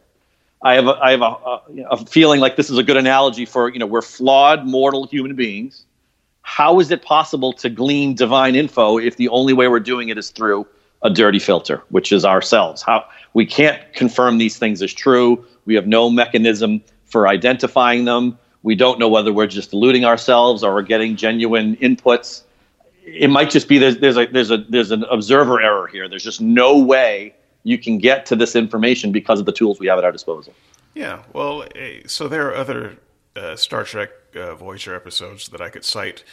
I 0.63 0.73
have 0.75 0.87
a, 0.87 0.97
I 1.01 1.11
have 1.11 1.21
a, 1.21 1.25
a, 1.25 1.61
a 1.91 2.05
feeling 2.05 2.39
like 2.39 2.55
this 2.55 2.69
is 2.69 2.77
a 2.77 2.83
good 2.83 2.97
analogy 2.97 3.45
for 3.45 3.69
you 3.69 3.79
know 3.79 3.85
we're 3.85 4.01
flawed 4.01 4.65
mortal 4.65 5.07
human 5.07 5.35
beings 5.35 5.85
how 6.43 6.79
is 6.79 6.91
it 6.91 7.03
possible 7.03 7.53
to 7.53 7.69
glean 7.69 8.15
divine 8.15 8.55
info 8.55 8.97
if 8.97 9.17
the 9.17 9.29
only 9.29 9.53
way 9.53 9.67
we're 9.67 9.79
doing 9.79 10.09
it 10.09 10.17
is 10.17 10.29
through 10.29 10.67
a 11.03 11.09
dirty 11.09 11.39
filter, 11.39 11.81
which 11.89 12.11
is 12.11 12.25
ourselves? 12.25 12.81
How 12.81 13.05
we 13.33 13.45
can't 13.45 13.81
confirm 13.93 14.37
these 14.37 14.57
things 14.57 14.81
as 14.81 14.93
true. 14.93 15.45
We 15.65 15.75
have 15.75 15.87
no 15.87 16.09
mechanism 16.09 16.81
for 17.05 17.27
identifying 17.27 18.05
them. 18.05 18.37
We 18.63 18.75
don't 18.75 18.99
know 18.99 19.07
whether 19.07 19.33
we're 19.33 19.47
just 19.47 19.71
deluding 19.71 20.05
ourselves 20.05 20.63
or 20.63 20.73
we're 20.73 20.81
getting 20.83 21.15
genuine 21.15 21.77
inputs. 21.77 22.43
it 23.03 23.29
might 23.29 23.49
just 23.49 23.67
be 23.67 23.77
there's 23.77 23.97
there's 23.97 24.17
a 24.17 24.27
there's 24.27 24.51
a 24.51 24.57
there's 24.57 24.91
an 24.91 25.03
observer 25.05 25.61
error 25.61 25.87
here. 25.87 26.07
There's 26.07 26.23
just 26.23 26.41
no 26.41 26.77
way 26.77 27.33
you 27.63 27.77
can 27.77 27.97
get 27.97 28.25
to 28.27 28.35
this 28.35 28.55
information 28.55 29.11
because 29.11 29.39
of 29.39 29.45
the 29.45 29.51
tools 29.51 29.79
we 29.79 29.87
have 29.87 29.97
at 29.97 30.03
our 30.03 30.11
disposal. 30.11 30.53
Yeah, 30.93 31.23
well, 31.33 31.63
eh, 31.75 32.01
so 32.05 32.27
there 32.27 32.49
are 32.49 32.55
other 32.55 32.97
uh, 33.35 33.55
Star 33.55 33.83
Trek 33.83 34.09
uh, 34.35 34.55
Voyager 34.55 34.95
episodes 34.95 35.49
that 35.49 35.61
I 35.61 35.69
could 35.69 35.85
cite 35.85 36.23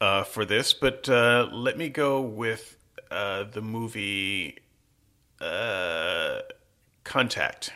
uh, 0.00 0.24
for 0.24 0.44
this, 0.44 0.72
but 0.74 1.08
uh, 1.08 1.48
let 1.52 1.76
me 1.78 1.88
go 1.88 2.20
with 2.20 2.76
uh, 3.10 3.44
the 3.44 3.60
movie 3.62 4.58
uh, 5.40 6.40
Contact. 7.04 7.72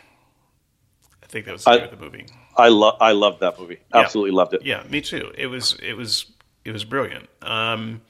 I 1.23 1.27
think 1.27 1.47
that 1.47 1.53
was 1.53 1.65
the 1.65 1.71
I- 1.71 1.77
name 1.77 1.85
of 1.85 1.91
the 1.91 2.05
movie. 2.05 2.27
I 2.55 2.69
love 2.69 2.99
I 3.01 3.13
loved 3.13 3.41
that 3.41 3.59
movie. 3.59 3.79
Absolutely 3.95 4.33
loved 4.33 4.53
it. 4.53 4.63
Yeah, 4.63 4.83
me 4.91 5.01
too. 5.01 5.33
It 5.39 5.47
was 5.47 5.75
it 5.83 5.95
was 5.95 6.27
it 6.67 6.73
was 6.73 6.85
brilliant. 6.85 7.31
Um, 7.41 8.03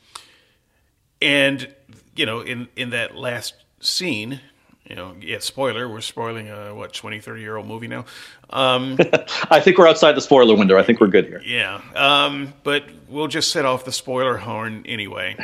and 1.21 1.73
you 2.17 2.27
know, 2.27 2.41
in 2.41 2.67
in 2.75 2.91
that 2.91 3.15
last 3.15 3.55
scene, 3.81 4.41
you 4.93 4.97
know, 4.97 5.17
yeah, 5.23 5.39
spoiler, 5.39 5.89
we're 5.89 6.03
spoiling 6.03 6.51
a 6.51 6.75
what 6.75 6.93
20, 6.93 7.19
30 7.19 7.41
year 7.41 7.57
old 7.57 7.67
movie 7.67 7.89
now. 7.89 8.05
Um, 8.53 8.99
I 9.51 9.61
think 9.61 9.79
we're 9.79 9.89
outside 9.89 10.15
the 10.15 10.21
spoiler 10.21 10.55
window. 10.55 10.77
I 10.77 10.83
think 10.83 11.01
we're 11.01 11.07
good 11.07 11.25
here. 11.25 11.41
yeah, 11.43 11.81
um, 11.95 12.53
but 12.65 12.85
we'll 13.09 13.29
just 13.29 13.51
set 13.51 13.65
off 13.65 13.87
the 13.87 13.93
spoiler 13.93 14.37
horn 14.37 14.85
anyway. 14.87 15.37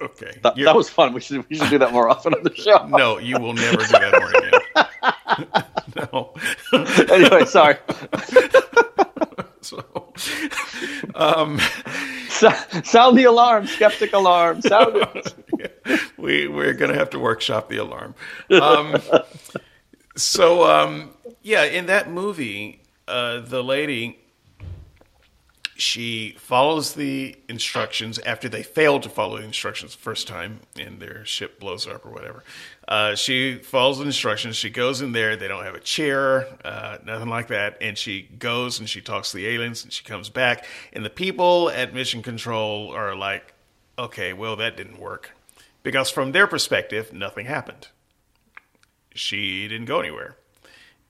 Okay. 0.00 0.38
That, 0.44 0.54
that 0.54 0.76
was 0.76 0.88
fun. 0.88 1.14
We 1.14 1.20
should 1.20 1.44
we 1.50 1.56
should 1.56 1.68
do 1.68 1.78
that 1.78 1.92
more 1.92 2.08
often 2.08 2.32
on 2.34 2.44
the 2.44 2.54
show. 2.54 2.86
no, 2.90 3.18
you 3.18 3.40
will 3.40 3.54
never 3.54 3.78
do 3.78 3.86
that 3.88 4.14
horn 4.14 4.34
again. 4.36 6.04
no. 6.12 6.34
anyway, 7.12 7.44
sorry. 7.46 7.78
So, 9.62 9.84
So- 12.28 12.82
sound 12.84 13.18
the 13.18 13.24
alarm, 13.24 13.66
skeptic 13.66 14.12
alarm. 14.12 14.62
Sound 14.62 14.96
it. 14.96 15.34
we 16.16 16.48
we're 16.48 16.72
gonna 16.72 16.94
have 16.94 17.10
to 17.10 17.18
workshop 17.18 17.68
the 17.68 17.76
alarm. 17.76 18.14
Um, 18.50 18.96
so 20.16 20.64
um, 20.64 21.10
yeah, 21.42 21.64
in 21.64 21.86
that 21.86 22.10
movie, 22.10 22.82
uh, 23.08 23.40
the 23.40 23.62
lady 23.62 24.18
she 25.80 26.34
follows 26.38 26.94
the 26.94 27.36
instructions 27.48 28.18
after 28.20 28.48
they 28.48 28.62
fail 28.62 29.00
to 29.00 29.08
follow 29.08 29.38
the 29.38 29.44
instructions 29.44 29.94
the 29.94 30.02
first 30.02 30.28
time 30.28 30.60
and 30.78 31.00
their 31.00 31.24
ship 31.24 31.58
blows 31.58 31.86
up 31.86 32.04
or 32.04 32.10
whatever. 32.10 32.44
Uh, 32.86 33.14
she 33.14 33.56
follows 33.56 33.98
the 33.98 34.04
instructions. 34.04 34.56
She 34.56 34.70
goes 34.70 35.00
in 35.00 35.12
there. 35.12 35.36
They 35.36 35.48
don't 35.48 35.64
have 35.64 35.74
a 35.74 35.80
chair, 35.80 36.46
uh, 36.64 36.98
nothing 37.04 37.28
like 37.28 37.48
that. 37.48 37.78
And 37.80 37.96
she 37.96 38.22
goes 38.22 38.78
and 38.78 38.88
she 38.88 39.00
talks 39.00 39.30
to 39.30 39.36
the 39.36 39.46
aliens 39.46 39.84
and 39.84 39.92
she 39.92 40.04
comes 40.04 40.28
back. 40.28 40.66
And 40.92 41.04
the 41.04 41.10
people 41.10 41.70
at 41.70 41.94
Mission 41.94 42.22
Control 42.22 42.90
are 42.92 43.14
like, 43.14 43.54
okay, 43.98 44.32
well, 44.32 44.56
that 44.56 44.76
didn't 44.76 44.98
work. 44.98 45.32
Because 45.82 46.10
from 46.10 46.32
their 46.32 46.46
perspective, 46.46 47.12
nothing 47.12 47.46
happened. 47.46 47.88
She 49.14 49.66
didn't 49.68 49.86
go 49.86 50.00
anywhere. 50.00 50.36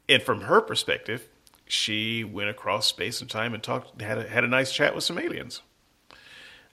And 0.08 0.22
from 0.22 0.42
her 0.42 0.60
perspective, 0.60 1.28
she 1.70 2.24
went 2.24 2.50
across 2.50 2.86
space 2.86 3.20
and 3.20 3.30
time 3.30 3.54
and 3.54 3.62
talked, 3.62 4.00
had 4.00 4.18
a, 4.18 4.28
had 4.28 4.44
a 4.44 4.48
nice 4.48 4.72
chat 4.72 4.94
with 4.94 5.04
some 5.04 5.18
aliens. 5.18 5.62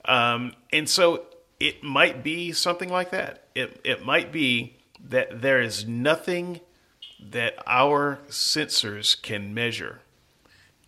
Um, 0.04 0.54
and 0.72 0.88
so 0.88 1.24
it 1.60 1.82
might 1.82 2.22
be 2.22 2.52
something 2.52 2.88
like 2.88 3.10
that. 3.10 3.44
It 3.54 3.80
it 3.84 4.04
might 4.04 4.32
be 4.32 4.76
that 5.02 5.42
there 5.42 5.60
is 5.60 5.86
nothing 5.86 6.60
that 7.20 7.54
our 7.66 8.20
sensors 8.28 9.20
can 9.20 9.52
measure 9.52 10.00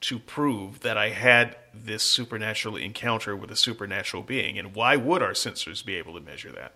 to 0.01 0.19
prove 0.19 0.81
that 0.81 0.97
I 0.97 1.11
had 1.11 1.57
this 1.75 2.03
supernatural 2.03 2.77
encounter 2.77 3.37
with 3.37 3.51
a 3.51 3.57
supernatural 3.57 4.23
being. 4.23 4.59
And 4.59 4.75
why 4.75 4.97
would 4.97 5.23
our 5.23 5.33
sensors 5.33 5.85
be 5.85 5.97
able 5.97 6.15
to 6.15 6.21
measure 6.21 6.53
that? 6.53 6.75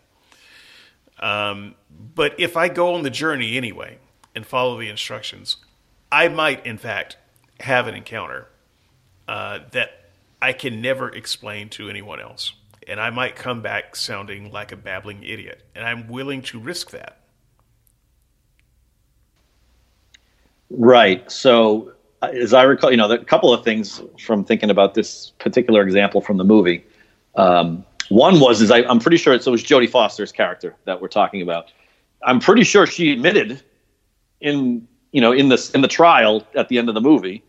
Um, 1.25 1.77
but 2.15 2.35
if 2.39 2.57
I 2.57 2.69
go 2.69 2.95
on 2.95 3.03
the 3.03 3.11
journey 3.11 3.57
anyway 3.57 3.99
and 4.35 4.45
follow 4.45 4.79
the 4.79 4.89
instructions, 4.89 5.57
I 6.13 6.29
might, 6.29 6.67
in 6.67 6.77
fact, 6.77 7.17
have 7.61 7.87
an 7.87 7.95
encounter 7.95 8.49
uh, 9.29 9.61
that 9.73 10.11
I 10.43 10.53
can 10.53 10.81
never 10.81 11.09
explain 11.09 11.69
to 11.71 11.89
anyone 11.89 12.21
else. 12.21 12.55
And 12.87 13.01
I 13.01 13.11
might 13.11 13.35
come 13.35 13.63
back 13.63 13.97
sounding 13.97 14.53
like 14.53 14.73
a 14.73 14.77
babbling 14.77 15.23
idiot. 15.23 15.63
And 15.75 15.87
I'm 15.87 16.07
willing 16.09 16.43
to 16.43 16.59
risk 16.59 16.91
that. 16.91 17.21
Right. 20.71 21.31
So, 21.31 21.93
uh, 22.21 22.27
as 22.27 22.53
I 22.53 22.65
recall, 22.65 22.91
you 22.91 22.97
know, 22.97 23.11
a 23.11 23.25
couple 23.25 23.53
of 23.53 23.65
things 23.65 24.03
from 24.21 24.45
thinking 24.45 24.71
about 24.71 24.95
this 24.95 25.33
particular 25.39 25.83
example 25.83 26.21
from 26.21 26.37
the 26.37 26.45
movie. 26.45 26.85
Um, 27.37 27.85
one 28.09 28.39
was, 28.41 28.61
is 28.61 28.71
I, 28.71 28.83
I'm 28.83 29.01
pretty 29.01 29.17
sure 29.17 29.33
it 29.33 29.47
was 29.47 29.63
Jodie 29.63 29.89
Foster's 29.89 30.33
character 30.33 30.77
that 30.85 31.01
we're 31.01 31.09
talking 31.09 31.43
about. 31.43 31.73
I'm 32.23 32.41
pretty 32.41 32.65
sure 32.65 32.87
she 32.87 33.13
admitted 33.13 33.63
in, 34.41 34.87
you 35.15 35.21
know, 35.21 35.31
in 35.31 35.49
this 35.49 35.71
in 35.71 35.81
the 35.81 35.89
trial 35.89 36.45
at 36.57 36.69
the 36.69 36.77
end 36.77 36.89
of 36.89 36.97
the 36.97 37.01
movie 37.01 37.45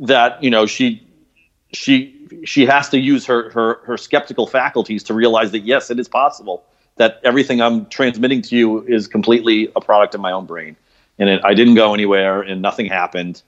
that 0.00 0.42
you 0.42 0.48
know 0.48 0.64
she 0.64 1.06
she 1.74 2.16
she 2.44 2.64
has 2.64 2.88
to 2.88 2.98
use 2.98 3.26
her 3.26 3.50
her 3.50 3.80
her 3.84 3.98
skeptical 3.98 4.46
faculties 4.46 5.02
to 5.04 5.12
realize 5.12 5.50
that 5.52 5.60
yes, 5.60 5.90
it 5.90 6.00
is 6.00 6.08
possible 6.08 6.64
that 6.96 7.20
everything 7.22 7.60
I'm 7.60 7.84
transmitting 7.86 8.40
to 8.42 8.56
you 8.56 8.82
is 8.86 9.06
completely 9.06 9.70
a 9.76 9.80
product 9.82 10.14
of 10.14 10.22
my 10.22 10.32
own 10.32 10.46
brain 10.46 10.74
and 11.18 11.28
it, 11.28 11.42
I 11.44 11.52
didn't 11.52 11.74
go 11.74 11.92
anywhere 11.92 12.40
and 12.40 12.62
nothing 12.62 12.86
happened. 12.86 13.42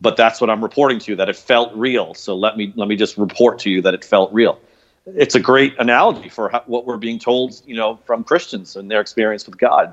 But 0.00 0.16
that's 0.16 0.40
what 0.40 0.48
I'm 0.48 0.62
reporting 0.62 0.98
to 1.00 1.12
you 1.12 1.16
that 1.16 1.28
it 1.28 1.36
felt 1.36 1.74
real. 1.74 2.14
So 2.14 2.34
let 2.34 2.56
me 2.56 2.72
let 2.74 2.88
me 2.88 2.96
just 2.96 3.18
report 3.18 3.58
to 3.60 3.70
you 3.70 3.82
that 3.82 3.92
it 3.92 4.02
felt 4.02 4.32
real. 4.32 4.58
It's 5.04 5.34
a 5.34 5.40
great 5.40 5.74
analogy 5.78 6.30
for 6.30 6.48
how, 6.48 6.62
what 6.66 6.86
we're 6.86 6.96
being 6.96 7.18
told, 7.18 7.60
you 7.66 7.76
know, 7.76 7.98
from 8.06 8.24
Christians 8.24 8.76
and 8.76 8.90
their 8.90 9.02
experience 9.02 9.44
with 9.44 9.58
God. 9.58 9.92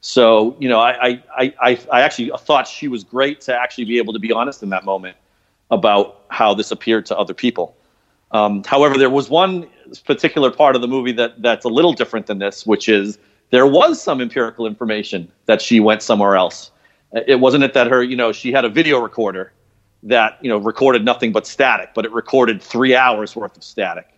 So 0.00 0.56
you 0.58 0.68
know, 0.68 0.80
I 0.80 1.22
I, 1.36 1.54
I 1.60 1.80
I 1.92 2.00
actually 2.02 2.30
thought 2.38 2.66
she 2.66 2.88
was 2.88 3.04
great 3.04 3.40
to 3.42 3.54
actually 3.54 3.84
be 3.84 3.98
able 3.98 4.12
to 4.12 4.18
be 4.18 4.32
honest 4.32 4.62
in 4.62 4.70
that 4.70 4.84
moment 4.84 5.16
about 5.70 6.22
how 6.28 6.54
this 6.54 6.70
appeared 6.70 7.06
to 7.06 7.16
other 7.16 7.34
people. 7.34 7.76
Um, 8.30 8.62
however, 8.64 8.98
there 8.98 9.10
was 9.10 9.30
one 9.30 9.66
particular 10.04 10.50
part 10.50 10.76
of 10.76 10.82
the 10.82 10.88
movie 10.88 11.12
that 11.12 11.40
that's 11.42 11.64
a 11.64 11.68
little 11.68 11.92
different 11.92 12.26
than 12.26 12.38
this, 12.38 12.66
which 12.66 12.88
is 12.88 13.18
there 13.50 13.66
was 13.66 14.00
some 14.00 14.20
empirical 14.20 14.66
information 14.66 15.30
that 15.46 15.62
she 15.62 15.80
went 15.80 16.02
somewhere 16.02 16.36
else. 16.36 16.70
It 17.26 17.40
wasn't 17.40 17.64
it 17.64 17.72
that 17.72 17.86
her, 17.86 18.02
you 18.02 18.16
know, 18.16 18.32
she 18.32 18.52
had 18.52 18.66
a 18.66 18.68
video 18.68 18.98
recorder 18.98 19.52
that 20.02 20.38
you 20.42 20.48
know 20.48 20.58
recorded 20.58 21.04
nothing 21.04 21.32
but 21.32 21.46
static, 21.46 21.90
but 21.94 22.04
it 22.04 22.12
recorded 22.12 22.62
three 22.62 22.94
hours 22.94 23.34
worth 23.34 23.56
of 23.56 23.64
static 23.64 24.08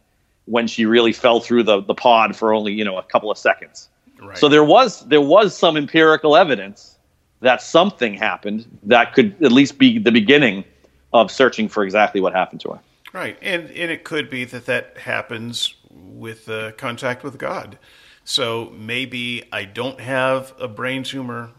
when 0.47 0.67
she 0.67 0.85
really 0.85 1.13
fell 1.13 1.41
through 1.41 1.63
the, 1.63 1.81
the 1.81 1.95
pod 1.95 2.35
for 2.37 2.53
only 2.53 2.73
you 2.73 2.85
know 2.85 2.99
a 2.99 3.03
couple 3.03 3.31
of 3.31 3.39
seconds. 3.39 3.89
Right. 4.21 4.39
So 4.39 4.49
there 4.49 4.65
was 4.65 5.07
there 5.07 5.21
was 5.21 5.57
some 5.57 5.77
empirical 5.77 6.37
evidence 6.37 6.99
that 7.41 7.63
something 7.63 8.15
happened 8.15 8.67
that 8.83 9.15
could 9.15 9.43
at 9.43 9.53
least 9.53 9.79
be 9.79 9.99
the 9.99 10.13
beginning 10.13 10.65
of 11.13 11.31
searching 11.31 11.69
for 11.69 11.83
exactly 11.83 12.21
what 12.21 12.33
happened 12.35 12.61
to 12.61 12.71
her. 12.73 12.81
Right, 13.13 13.37
and 13.43 13.71
and 13.71 13.91
it 13.91 14.05
could 14.05 14.31
be 14.31 14.45
that 14.45 14.67
that 14.67 14.99
happens 14.99 15.75
with 15.91 16.49
uh, 16.49 16.73
contact 16.73 17.25
with 17.25 17.39
God. 17.39 17.79
So 18.25 18.73
maybe 18.77 19.45
I 19.51 19.65
don't 19.65 20.01
have 20.01 20.55
a 20.61 20.69
brain 20.69 21.03
tumor 21.03 21.51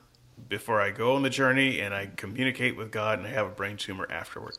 before 0.47 0.79
I 0.81 0.91
go 0.91 1.15
on 1.15 1.23
the 1.23 1.29
journey, 1.29 1.79
and 1.81 1.93
I 1.93 2.09
communicate 2.15 2.77
with 2.77 2.91
God, 2.91 3.19
and 3.19 3.27
I 3.27 3.31
have 3.31 3.47
a 3.47 3.51
brain 3.51 3.77
tumor 3.77 4.07
afterward. 4.09 4.57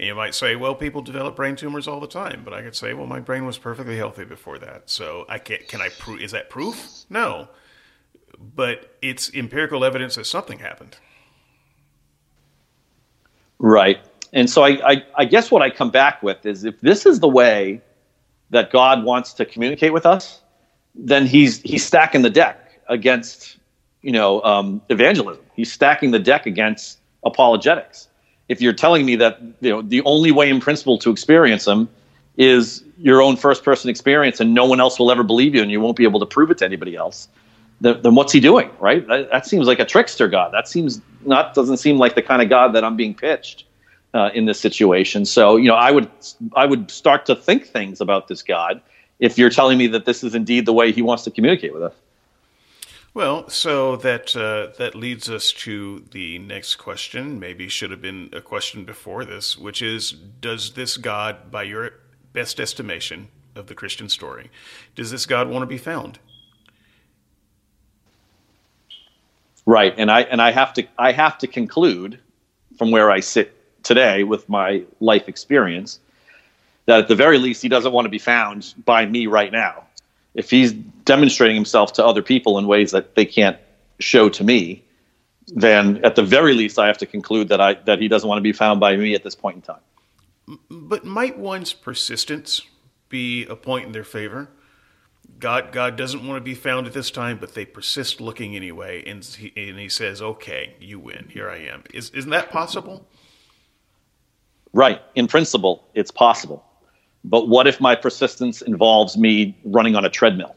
And 0.00 0.06
you 0.06 0.14
might 0.14 0.34
say, 0.34 0.56
well, 0.56 0.74
people 0.74 1.02
develop 1.02 1.36
brain 1.36 1.56
tumors 1.56 1.86
all 1.86 2.00
the 2.00 2.06
time, 2.06 2.40
but 2.42 2.54
I 2.54 2.62
could 2.62 2.74
say, 2.74 2.94
well, 2.94 3.06
my 3.06 3.20
brain 3.20 3.44
was 3.44 3.58
perfectly 3.58 3.98
healthy 3.98 4.24
before 4.24 4.56
that. 4.56 4.88
So 4.88 5.26
I 5.28 5.36
can't, 5.36 5.68
can 5.68 5.82
I 5.82 5.90
prove? 5.90 6.22
Is 6.22 6.30
that 6.30 6.48
proof? 6.48 7.04
No, 7.10 7.48
but 8.38 8.96
it's 9.02 9.30
empirical 9.34 9.84
evidence 9.84 10.14
that 10.14 10.24
something 10.24 10.58
happened. 10.58 10.96
Right. 13.58 13.98
And 14.32 14.48
so 14.48 14.62
I, 14.62 14.90
I, 14.90 15.04
I 15.18 15.24
guess 15.26 15.50
what 15.50 15.60
I 15.60 15.68
come 15.68 15.90
back 15.90 16.22
with 16.22 16.46
is 16.46 16.64
if 16.64 16.80
this 16.80 17.04
is 17.04 17.20
the 17.20 17.28
way 17.28 17.82
that 18.48 18.70
God 18.70 19.04
wants 19.04 19.34
to 19.34 19.44
communicate 19.44 19.92
with 19.92 20.06
us, 20.06 20.40
then 20.94 21.26
he's 21.26 21.60
he's 21.60 21.84
stacking 21.84 22.22
the 22.22 22.30
deck 22.30 22.80
against 22.88 23.58
you 24.00 24.12
know 24.12 24.42
um, 24.44 24.80
evangelism. 24.88 25.44
He's 25.54 25.70
stacking 25.70 26.10
the 26.10 26.18
deck 26.18 26.46
against 26.46 27.00
apologetics. 27.22 28.08
If 28.50 28.60
you're 28.60 28.72
telling 28.74 29.06
me 29.06 29.14
that 29.16 29.40
you 29.60 29.70
know 29.70 29.80
the 29.80 30.02
only 30.02 30.32
way 30.32 30.50
in 30.50 30.60
principle 30.60 30.98
to 30.98 31.10
experience 31.10 31.64
them 31.64 31.88
is 32.36 32.82
your 32.98 33.22
own 33.22 33.36
first 33.36 33.64
person 33.64 33.88
experience, 33.88 34.40
and 34.40 34.52
no 34.52 34.66
one 34.66 34.80
else 34.80 34.98
will 34.98 35.12
ever 35.12 35.22
believe 35.22 35.54
you, 35.54 35.62
and 35.62 35.70
you 35.70 35.80
won't 35.80 35.96
be 35.96 36.04
able 36.04 36.18
to 36.18 36.26
prove 36.26 36.50
it 36.50 36.58
to 36.58 36.64
anybody 36.64 36.96
else, 36.96 37.28
then, 37.80 38.02
then 38.02 38.16
what's 38.16 38.32
he 38.32 38.40
doing? 38.40 38.68
Right? 38.80 39.06
That, 39.06 39.30
that 39.30 39.46
seems 39.46 39.68
like 39.68 39.78
a 39.78 39.84
trickster 39.84 40.26
God. 40.26 40.52
That 40.52 40.66
seems 40.66 41.00
not 41.24 41.54
doesn't 41.54 41.76
seem 41.76 41.96
like 41.96 42.16
the 42.16 42.22
kind 42.22 42.42
of 42.42 42.48
God 42.48 42.74
that 42.74 42.82
I'm 42.82 42.96
being 42.96 43.14
pitched 43.14 43.66
uh, 44.14 44.30
in 44.34 44.46
this 44.46 44.58
situation. 44.58 45.24
So, 45.24 45.56
you 45.56 45.68
know, 45.68 45.76
I 45.76 45.92
would 45.92 46.10
I 46.56 46.66
would 46.66 46.90
start 46.90 47.26
to 47.26 47.36
think 47.36 47.66
things 47.66 48.00
about 48.00 48.26
this 48.26 48.42
God 48.42 48.82
if 49.20 49.38
you're 49.38 49.50
telling 49.50 49.78
me 49.78 49.86
that 49.88 50.06
this 50.06 50.24
is 50.24 50.34
indeed 50.34 50.66
the 50.66 50.72
way 50.72 50.90
He 50.90 51.02
wants 51.02 51.22
to 51.24 51.30
communicate 51.30 51.72
with 51.72 51.84
us. 51.84 51.94
Well, 53.12 53.48
so 53.48 53.96
that 53.96 54.36
uh, 54.36 54.68
that 54.78 54.94
leads 54.94 55.28
us 55.28 55.52
to 55.52 56.04
the 56.12 56.38
next 56.38 56.76
question. 56.76 57.40
Maybe 57.40 57.68
should 57.68 57.90
have 57.90 58.00
been 58.00 58.30
a 58.32 58.40
question 58.40 58.84
before 58.84 59.24
this, 59.24 59.58
which 59.58 59.82
is: 59.82 60.12
Does 60.12 60.74
this 60.74 60.96
God, 60.96 61.50
by 61.50 61.64
your 61.64 61.90
best 62.32 62.60
estimation 62.60 63.28
of 63.56 63.66
the 63.66 63.74
Christian 63.74 64.08
story, 64.08 64.48
does 64.94 65.10
this 65.10 65.26
God 65.26 65.48
want 65.48 65.62
to 65.62 65.66
be 65.66 65.76
found? 65.76 66.20
Right, 69.66 69.92
and 69.96 70.08
I 70.08 70.22
and 70.22 70.40
I 70.40 70.52
have 70.52 70.72
to 70.74 70.86
I 70.96 71.10
have 71.10 71.36
to 71.38 71.48
conclude 71.48 72.20
from 72.78 72.92
where 72.92 73.10
I 73.10 73.18
sit 73.18 73.56
today 73.82 74.22
with 74.22 74.48
my 74.48 74.84
life 75.00 75.28
experience 75.28 75.98
that 76.86 77.00
at 77.00 77.08
the 77.08 77.16
very 77.16 77.38
least 77.38 77.60
he 77.60 77.68
doesn't 77.68 77.92
want 77.92 78.04
to 78.04 78.10
be 78.10 78.18
found 78.18 78.72
by 78.84 79.04
me 79.04 79.26
right 79.26 79.50
now. 79.50 79.84
If 80.34 80.50
he's 80.50 80.72
demonstrating 80.72 81.56
himself 81.56 81.92
to 81.94 82.04
other 82.04 82.22
people 82.22 82.58
in 82.58 82.66
ways 82.66 82.92
that 82.92 83.14
they 83.14 83.24
can't 83.24 83.58
show 83.98 84.28
to 84.28 84.44
me, 84.44 84.84
then 85.48 86.04
at 86.04 86.14
the 86.14 86.22
very 86.22 86.54
least 86.54 86.78
I 86.78 86.86
have 86.86 86.98
to 86.98 87.06
conclude 87.06 87.48
that 87.48 87.60
I 87.60 87.74
that 87.74 88.00
he 88.00 88.08
doesn't 88.08 88.28
want 88.28 88.38
to 88.38 88.42
be 88.42 88.52
found 88.52 88.80
by 88.80 88.96
me 88.96 89.14
at 89.14 89.24
this 89.24 89.34
point 89.34 89.56
in 89.56 89.62
time. 89.62 89.80
But 90.70 91.04
might 91.04 91.38
one's 91.38 91.72
persistence 91.72 92.62
be 93.08 93.44
a 93.46 93.56
point 93.56 93.86
in 93.86 93.92
their 93.92 94.04
favor? 94.04 94.48
God, 95.38 95.72
God 95.72 95.96
doesn't 95.96 96.26
want 96.26 96.38
to 96.38 96.44
be 96.44 96.54
found 96.54 96.86
at 96.86 96.92
this 96.92 97.10
time, 97.10 97.38
but 97.38 97.54
they 97.54 97.64
persist 97.64 98.20
looking 98.20 98.56
anyway, 98.56 99.02
and 99.06 99.24
he, 99.24 99.52
and 99.56 99.78
he 99.78 99.88
says, 99.88 100.20
"Okay, 100.20 100.74
you 100.80 100.98
win. 100.98 101.28
Here 101.32 101.48
I 101.48 101.58
am." 101.58 101.84
Is 101.94 102.10
isn't 102.10 102.30
that 102.30 102.50
possible? 102.50 103.06
Right. 104.72 105.02
In 105.14 105.26
principle, 105.26 105.88
it's 105.94 106.10
possible. 106.10 106.64
But 107.24 107.48
what 107.48 107.66
if 107.66 107.80
my 107.80 107.94
persistence 107.94 108.62
involves 108.62 109.16
me 109.16 109.58
running 109.64 109.96
on 109.96 110.04
a 110.04 110.10
treadmill? 110.10 110.56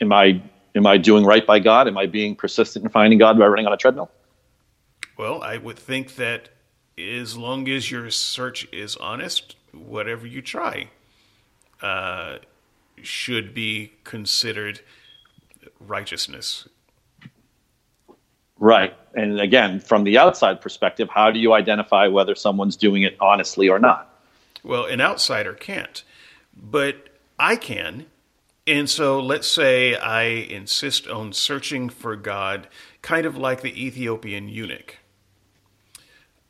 Am 0.00 0.12
I 0.12 0.42
am 0.74 0.86
I 0.86 0.98
doing 0.98 1.24
right 1.24 1.46
by 1.46 1.58
God? 1.58 1.88
Am 1.88 1.98
I 1.98 2.06
being 2.06 2.36
persistent 2.36 2.84
in 2.84 2.90
finding 2.90 3.18
God 3.18 3.38
by 3.38 3.46
running 3.46 3.66
on 3.66 3.72
a 3.72 3.76
treadmill? 3.76 4.10
Well, 5.16 5.42
I 5.42 5.56
would 5.56 5.78
think 5.78 6.14
that 6.16 6.50
as 6.96 7.36
long 7.36 7.68
as 7.68 7.90
your 7.90 8.10
search 8.10 8.68
is 8.72 8.96
honest, 8.96 9.56
whatever 9.72 10.26
you 10.26 10.42
try 10.42 10.90
uh, 11.82 12.38
should 13.02 13.54
be 13.54 13.92
considered 14.04 14.80
righteousness. 15.80 16.68
Right. 18.58 18.94
And 19.14 19.40
again, 19.40 19.80
from 19.80 20.04
the 20.04 20.18
outside 20.18 20.60
perspective, 20.60 21.08
how 21.08 21.30
do 21.30 21.38
you 21.38 21.52
identify 21.52 22.08
whether 22.08 22.34
someone's 22.34 22.76
doing 22.76 23.02
it 23.02 23.16
honestly 23.20 23.68
or 23.68 23.78
not? 23.78 24.17
Well, 24.62 24.84
an 24.86 25.00
outsider 25.00 25.54
can't, 25.54 26.02
but 26.54 27.08
I 27.38 27.56
can. 27.56 28.06
And 28.66 28.88
so 28.90 29.20
let's 29.20 29.48
say 29.48 29.94
I 29.94 30.24
insist 30.24 31.08
on 31.08 31.32
searching 31.32 31.88
for 31.88 32.16
God, 32.16 32.68
kind 33.00 33.24
of 33.24 33.36
like 33.36 33.62
the 33.62 33.86
Ethiopian 33.86 34.48
eunuch. 34.48 34.98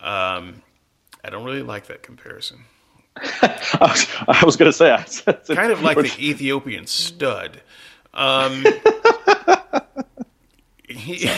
Um, 0.01 0.63
I 1.23 1.31
don't 1.31 1.45
really 1.45 1.63
like 1.63 1.87
that 1.87 2.03
comparison. 2.03 2.65
I 3.21 3.79
was, 3.81 4.45
was 4.45 4.57
going 4.57 4.71
to 4.71 4.77
say, 4.77 4.97
kind 5.55 5.73
of 5.73 5.83
like 5.83 5.97
the 5.97 6.13
Ethiopian 6.19 6.87
stud. 6.87 7.61
Um, 8.15 8.65
he, 10.89 11.29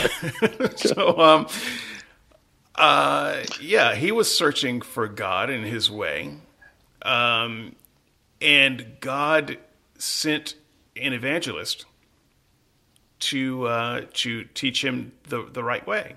so, 0.75 1.19
um, 1.19 1.47
uh, 2.75 3.43
yeah, 3.59 3.95
he 3.95 4.11
was 4.11 4.35
searching 4.35 4.81
for 4.81 5.07
God 5.07 5.49
in 5.49 5.63
his 5.63 5.91
way, 5.91 6.37
um, 7.03 7.75
and 8.41 8.97
God 8.99 9.57
sent 9.97 10.55
an 10.95 11.13
evangelist 11.13 11.85
to 13.19 13.65
uh, 13.67 14.01
to 14.13 14.43
teach 14.45 14.83
him 14.83 15.11
the 15.29 15.47
the 15.51 15.63
right 15.63 15.85
way 15.85 16.15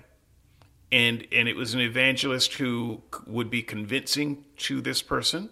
and 0.91 1.27
and 1.31 1.47
it 1.47 1.55
was 1.55 1.73
an 1.73 1.81
evangelist 1.81 2.53
who 2.55 3.01
would 3.27 3.49
be 3.49 3.61
convincing 3.61 4.43
to 4.57 4.81
this 4.81 5.01
person 5.01 5.49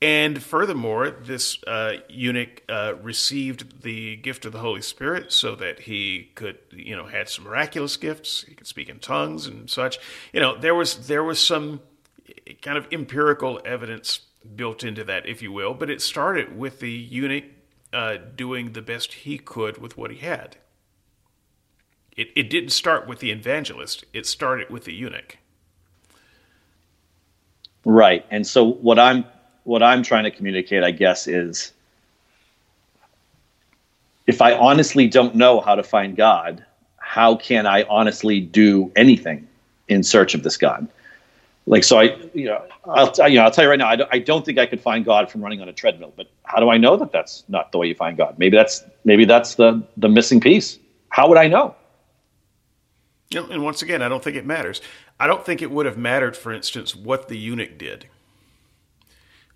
and 0.00 0.40
furthermore, 0.40 1.10
this 1.10 1.58
uh, 1.64 1.94
eunuch 2.08 2.62
uh, 2.68 2.94
received 3.02 3.82
the 3.82 4.14
gift 4.16 4.44
of 4.44 4.52
the 4.52 4.60
Holy 4.60 4.80
Spirit 4.80 5.32
so 5.32 5.56
that 5.56 5.80
he 5.80 6.30
could, 6.36 6.58
you 6.70 6.94
know, 6.94 7.06
had 7.06 7.28
some 7.28 7.44
miraculous 7.44 7.96
gifts. 7.96 8.44
He 8.46 8.54
could 8.54 8.68
speak 8.68 8.88
in 8.88 9.00
tongues 9.00 9.48
and 9.48 9.68
such. 9.68 9.98
You 10.32 10.38
know, 10.40 10.56
there 10.56 10.74
was 10.74 11.08
there 11.08 11.24
was 11.24 11.40
some 11.40 11.80
kind 12.62 12.78
of 12.78 12.86
empirical 12.92 13.60
evidence 13.64 14.20
built 14.56 14.84
into 14.84 15.04
that, 15.04 15.26
if 15.26 15.42
you 15.42 15.52
will. 15.52 15.74
But 15.74 15.90
it 15.90 16.00
started 16.00 16.56
with 16.56 16.80
the 16.80 16.90
eunuch 16.90 17.44
uh, 17.92 18.16
doing 18.36 18.72
the 18.72 18.82
best 18.82 19.12
he 19.12 19.38
could 19.38 19.78
with 19.78 19.96
what 19.96 20.10
he 20.10 20.18
had. 20.18 20.56
It 22.16 22.28
it 22.34 22.50
didn't 22.50 22.70
start 22.70 23.06
with 23.06 23.20
the 23.20 23.30
evangelist. 23.30 24.04
It 24.12 24.26
started 24.26 24.70
with 24.70 24.84
the 24.84 24.92
eunuch. 24.92 25.38
Right. 27.84 28.26
And 28.30 28.46
so 28.46 28.64
what 28.64 28.98
I'm 28.98 29.24
what 29.64 29.82
I'm 29.82 30.02
trying 30.02 30.24
to 30.24 30.30
communicate, 30.30 30.82
I 30.82 30.90
guess, 30.90 31.26
is 31.26 31.72
if 34.26 34.42
I 34.42 34.52
honestly 34.54 35.08
don't 35.08 35.34
know 35.34 35.60
how 35.60 35.74
to 35.74 35.82
find 35.82 36.16
God, 36.16 36.64
how 36.98 37.36
can 37.36 37.66
I 37.66 37.84
honestly 37.84 38.40
do 38.40 38.92
anything 38.96 39.48
in 39.88 40.02
search 40.02 40.34
of 40.34 40.42
this 40.42 40.56
God? 40.56 40.88
Like, 41.68 41.84
so 41.84 41.98
I, 41.98 42.16
you 42.32 42.46
know, 42.46 42.64
I'll, 42.86 43.12
you 43.28 43.36
know, 43.36 43.44
I'll 43.44 43.50
tell 43.50 43.64
you 43.64 43.70
right 43.70 43.78
now, 43.78 43.88
I 43.88 43.96
don't, 43.96 44.08
I 44.10 44.18
don't 44.18 44.42
think 44.42 44.58
I 44.58 44.64
could 44.64 44.80
find 44.80 45.04
God 45.04 45.30
from 45.30 45.42
running 45.42 45.60
on 45.60 45.68
a 45.68 45.72
treadmill, 45.72 46.14
but 46.16 46.30
how 46.44 46.60
do 46.60 46.70
I 46.70 46.78
know 46.78 46.96
that 46.96 47.12
that's 47.12 47.44
not 47.48 47.72
the 47.72 47.78
way 47.78 47.88
you 47.88 47.94
find 47.94 48.16
God? 48.16 48.38
Maybe 48.38 48.56
that's, 48.56 48.84
maybe 49.04 49.26
that's 49.26 49.56
the, 49.56 49.82
the 49.98 50.08
missing 50.08 50.40
piece. 50.40 50.78
How 51.10 51.28
would 51.28 51.36
I 51.36 51.46
know? 51.46 51.74
Know, 53.34 53.46
and 53.50 53.62
once 53.62 53.82
again, 53.82 54.00
I 54.00 54.08
don't 54.08 54.24
think 54.24 54.36
it 54.36 54.46
matters. 54.46 54.80
I 55.20 55.26
don't 55.26 55.44
think 55.44 55.60
it 55.60 55.70
would 55.70 55.84
have 55.84 55.98
mattered, 55.98 56.34
for 56.34 56.52
instance, 56.52 56.96
what 56.96 57.28
the 57.28 57.36
eunuch 57.36 57.76
did. 57.76 58.06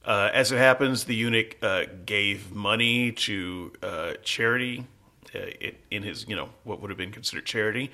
Uh, 0.05 0.28
as 0.34 0.52
it 0.52 0.59
happens, 0.59 1.05
the 1.05 1.14
eunuch 1.14 1.56
uh, 1.62 1.84
gave 2.05 2.52
money 2.52 3.12
to 3.12 3.72
uh, 3.82 4.12
charity 4.22 4.84
uh, 5.34 5.68
in 5.90 6.02
his, 6.02 6.26
you 6.28 6.36
know, 6.36 6.50
what 6.64 6.80
would 6.80 6.90
have 6.90 6.98
been 6.98 7.12
considered 7.12 7.46
charity, 7.46 7.90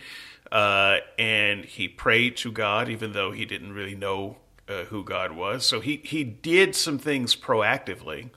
uh, 0.50 0.98
and 1.18 1.64
he 1.64 1.88
prayed 1.88 2.36
to 2.38 2.52
God, 2.52 2.88
even 2.88 3.12
though 3.12 3.32
he 3.32 3.44
didn't 3.44 3.72
really 3.72 3.94
know 3.94 4.36
uh, 4.68 4.84
who 4.84 5.04
God 5.04 5.32
was. 5.32 5.64
So 5.64 5.80
he 5.80 6.00
he 6.04 6.24
did 6.24 6.74
some 6.74 6.98
things 6.98 7.36
proactively, 7.36 8.30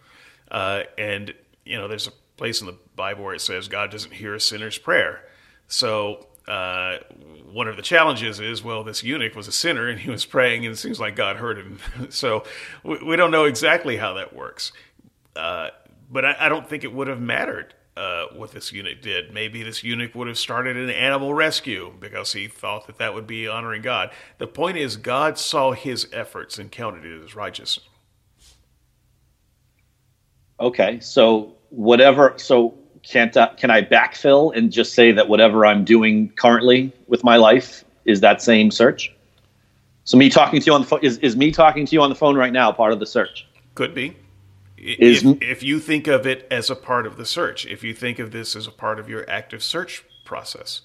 and 0.49 1.33
you 1.65 1.77
know, 1.77 1.87
there's 1.87 2.07
a 2.07 2.11
place 2.37 2.61
in 2.61 2.67
the 2.67 2.77
Bible 2.95 3.23
where 3.23 3.35
it 3.35 3.41
says 3.41 3.67
God 3.67 3.91
doesn't 3.91 4.13
hear 4.13 4.33
a 4.33 4.39
sinner's 4.39 4.77
prayer. 4.77 5.23
So 5.67 6.27
uh, 6.47 6.97
one 7.51 7.67
of 7.67 7.75
the 7.75 7.81
challenges 7.81 8.39
is 8.39 8.63
well, 8.63 8.83
this 8.83 9.03
eunuch 9.03 9.35
was 9.35 9.47
a 9.47 9.51
sinner 9.51 9.87
and 9.87 9.99
he 9.99 10.09
was 10.09 10.25
praying, 10.25 10.65
and 10.65 10.73
it 10.73 10.77
seems 10.77 10.99
like 10.99 11.15
God 11.15 11.37
heard 11.37 11.57
him. 11.57 11.79
so 12.09 12.43
we, 12.83 12.97
we, 13.03 13.15
don't 13.15 13.31
know 13.31 13.45
exactly 13.45 13.97
how 13.97 14.13
that 14.15 14.35
works. 14.35 14.71
Uh, 15.35 15.69
but 16.09 16.25
I, 16.25 16.35
I, 16.39 16.49
don't 16.49 16.67
think 16.67 16.83
it 16.83 16.91
would 16.91 17.07
have 17.07 17.21
mattered 17.21 17.73
uh, 17.97 18.25
what 18.33 18.51
this 18.51 18.71
eunuch 18.71 19.01
did. 19.01 19.33
Maybe 19.33 19.63
this 19.63 19.83
eunuch 19.83 20.15
would 20.15 20.27
have 20.27 20.37
started 20.37 20.77
an 20.77 20.89
animal 20.89 21.33
rescue 21.33 21.93
because 21.99 22.33
he 22.33 22.47
thought 22.47 22.87
that 22.87 22.97
that 22.97 23.13
would 23.13 23.27
be 23.27 23.47
honoring 23.47 23.81
God. 23.81 24.11
The 24.37 24.47
point 24.47 24.77
is, 24.77 24.97
God 24.97 25.37
saw 25.37 25.73
his 25.73 26.07
efforts 26.13 26.57
and 26.57 26.71
counted 26.71 27.05
it 27.05 27.23
as 27.23 27.35
righteous. 27.35 27.79
Okay, 30.59 30.99
so 30.99 31.55
whatever, 31.69 32.33
so 32.37 32.77
can't 33.03 33.35
uh, 33.35 33.49
can 33.57 33.71
I 33.71 33.81
backfill 33.81 34.55
and 34.55 34.71
just 34.71 34.93
say 34.93 35.11
that 35.11 35.27
whatever 35.27 35.65
I'm 35.65 35.83
doing 35.83 36.29
currently 36.29 36.93
with 37.07 37.23
my 37.23 37.35
life 37.35 37.83
is 38.05 38.21
that 38.21 38.41
same 38.41 38.69
search? 38.71 39.11
So 40.03 40.17
me 40.17 40.29
talking 40.29 40.59
to 40.59 40.65
you 40.65 40.73
on 40.73 40.81
the 40.81 40.87
phone 40.87 40.99
is, 41.01 41.17
is 41.19 41.35
me 41.35 41.51
talking 41.51 41.85
to 41.85 41.95
you 41.95 42.01
on 42.01 42.09
the 42.09 42.15
phone 42.15 42.35
right 42.35 42.53
now 42.53 42.71
part 42.71 42.93
of 42.93 42.99
the 42.99 43.05
search? 43.05 43.47
Could 43.75 43.95
be. 43.95 44.15
Is, 44.83 45.23
if, 45.23 45.41
if 45.41 45.63
you 45.63 45.79
think 45.79 46.07
of 46.07 46.25
it 46.25 46.47
as 46.49 46.71
a 46.71 46.75
part 46.75 47.05
of 47.05 47.15
the 47.15 47.25
search, 47.25 47.67
if 47.67 47.83
you 47.83 47.93
think 47.93 48.17
of 48.17 48.31
this 48.31 48.55
as 48.55 48.65
a 48.65 48.71
part 48.71 48.99
of 48.99 49.07
your 49.07 49.29
active 49.29 49.63
search 49.63 50.03
process. 50.25 50.81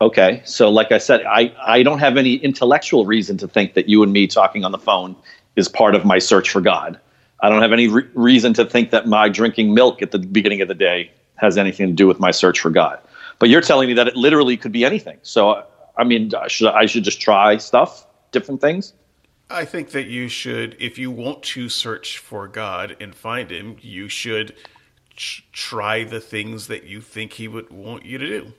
Okay, 0.00 0.42
so 0.44 0.70
like 0.70 0.90
I 0.90 0.98
said, 0.98 1.22
I, 1.24 1.54
I 1.64 1.84
don't 1.84 2.00
have 2.00 2.16
any 2.16 2.34
intellectual 2.34 3.06
reason 3.06 3.38
to 3.38 3.48
think 3.48 3.74
that 3.74 3.88
you 3.88 4.02
and 4.02 4.12
me 4.12 4.26
talking 4.26 4.64
on 4.64 4.72
the 4.72 4.78
phone 4.78 5.14
is 5.54 5.68
part 5.68 5.94
of 5.94 6.04
my 6.04 6.18
search 6.18 6.50
for 6.50 6.60
God. 6.60 6.98
I 7.40 7.48
don't 7.48 7.62
have 7.62 7.72
any 7.72 7.86
re- 7.86 8.08
reason 8.14 8.52
to 8.54 8.64
think 8.64 8.90
that 8.90 9.06
my 9.06 9.28
drinking 9.28 9.72
milk 9.72 10.02
at 10.02 10.10
the 10.10 10.18
beginning 10.18 10.62
of 10.62 10.68
the 10.68 10.74
day 10.74 11.12
has 11.36 11.56
anything 11.56 11.86
to 11.86 11.92
do 11.92 12.08
with 12.08 12.18
my 12.18 12.32
search 12.32 12.58
for 12.58 12.70
God. 12.70 12.98
But 13.38 13.50
you're 13.50 13.60
telling 13.60 13.86
me 13.86 13.94
that 13.94 14.08
it 14.08 14.16
literally 14.16 14.56
could 14.56 14.72
be 14.72 14.84
anything. 14.84 15.18
So, 15.22 15.64
I 15.96 16.02
mean, 16.02 16.32
should 16.48 16.72
I 16.72 16.86
should 16.86 17.04
just 17.04 17.20
try 17.20 17.56
stuff, 17.58 18.06
different 18.32 18.60
things? 18.60 18.94
I 19.50 19.64
think 19.64 19.90
that 19.90 20.06
you 20.06 20.28
should, 20.28 20.76
if 20.80 20.98
you 20.98 21.10
want 21.10 21.42
to 21.42 21.68
search 21.68 22.18
for 22.18 22.48
God 22.48 22.96
and 23.00 23.14
find 23.14 23.50
Him, 23.50 23.76
you 23.80 24.08
should 24.08 24.54
ch- 25.16 25.46
try 25.52 26.04
the 26.04 26.20
things 26.20 26.66
that 26.68 26.84
you 26.84 27.00
think 27.00 27.34
He 27.34 27.46
would 27.46 27.70
want 27.70 28.04
you 28.04 28.18
to 28.18 28.26
do. 28.26 28.52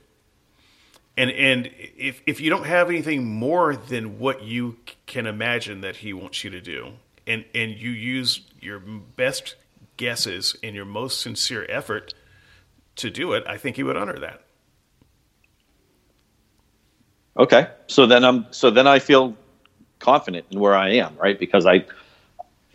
And 1.18 1.30
and 1.30 1.70
if 1.96 2.20
if 2.26 2.40
you 2.40 2.50
don't 2.50 2.66
have 2.66 2.90
anything 2.90 3.24
more 3.24 3.74
than 3.74 4.18
what 4.18 4.42
you 4.42 4.76
can 5.06 5.26
imagine 5.26 5.80
that 5.80 5.96
He 5.96 6.12
wants 6.12 6.44
you 6.44 6.50
to 6.50 6.60
do, 6.60 6.92
and 7.26 7.44
and 7.54 7.72
you 7.72 7.90
use 7.90 8.42
your 8.60 8.78
best 8.78 9.56
guesses 9.96 10.56
and 10.62 10.76
your 10.76 10.84
most 10.84 11.20
sincere 11.20 11.66
effort 11.68 12.14
to 12.96 13.10
do 13.10 13.32
it, 13.32 13.44
I 13.46 13.56
think 13.56 13.76
he 13.76 13.82
would 13.82 13.96
honor 13.96 14.18
that. 14.18 14.42
Okay, 17.38 17.68
so 17.86 18.06
then 18.06 18.24
I'm 18.24 18.46
so 18.50 18.70
then 18.70 18.86
I 18.86 18.98
feel 18.98 19.36
confident 20.06 20.46
in 20.50 20.60
where 20.60 20.76
I 20.76 20.90
am, 21.04 21.16
right? 21.16 21.38
Because 21.38 21.66
I 21.66 21.84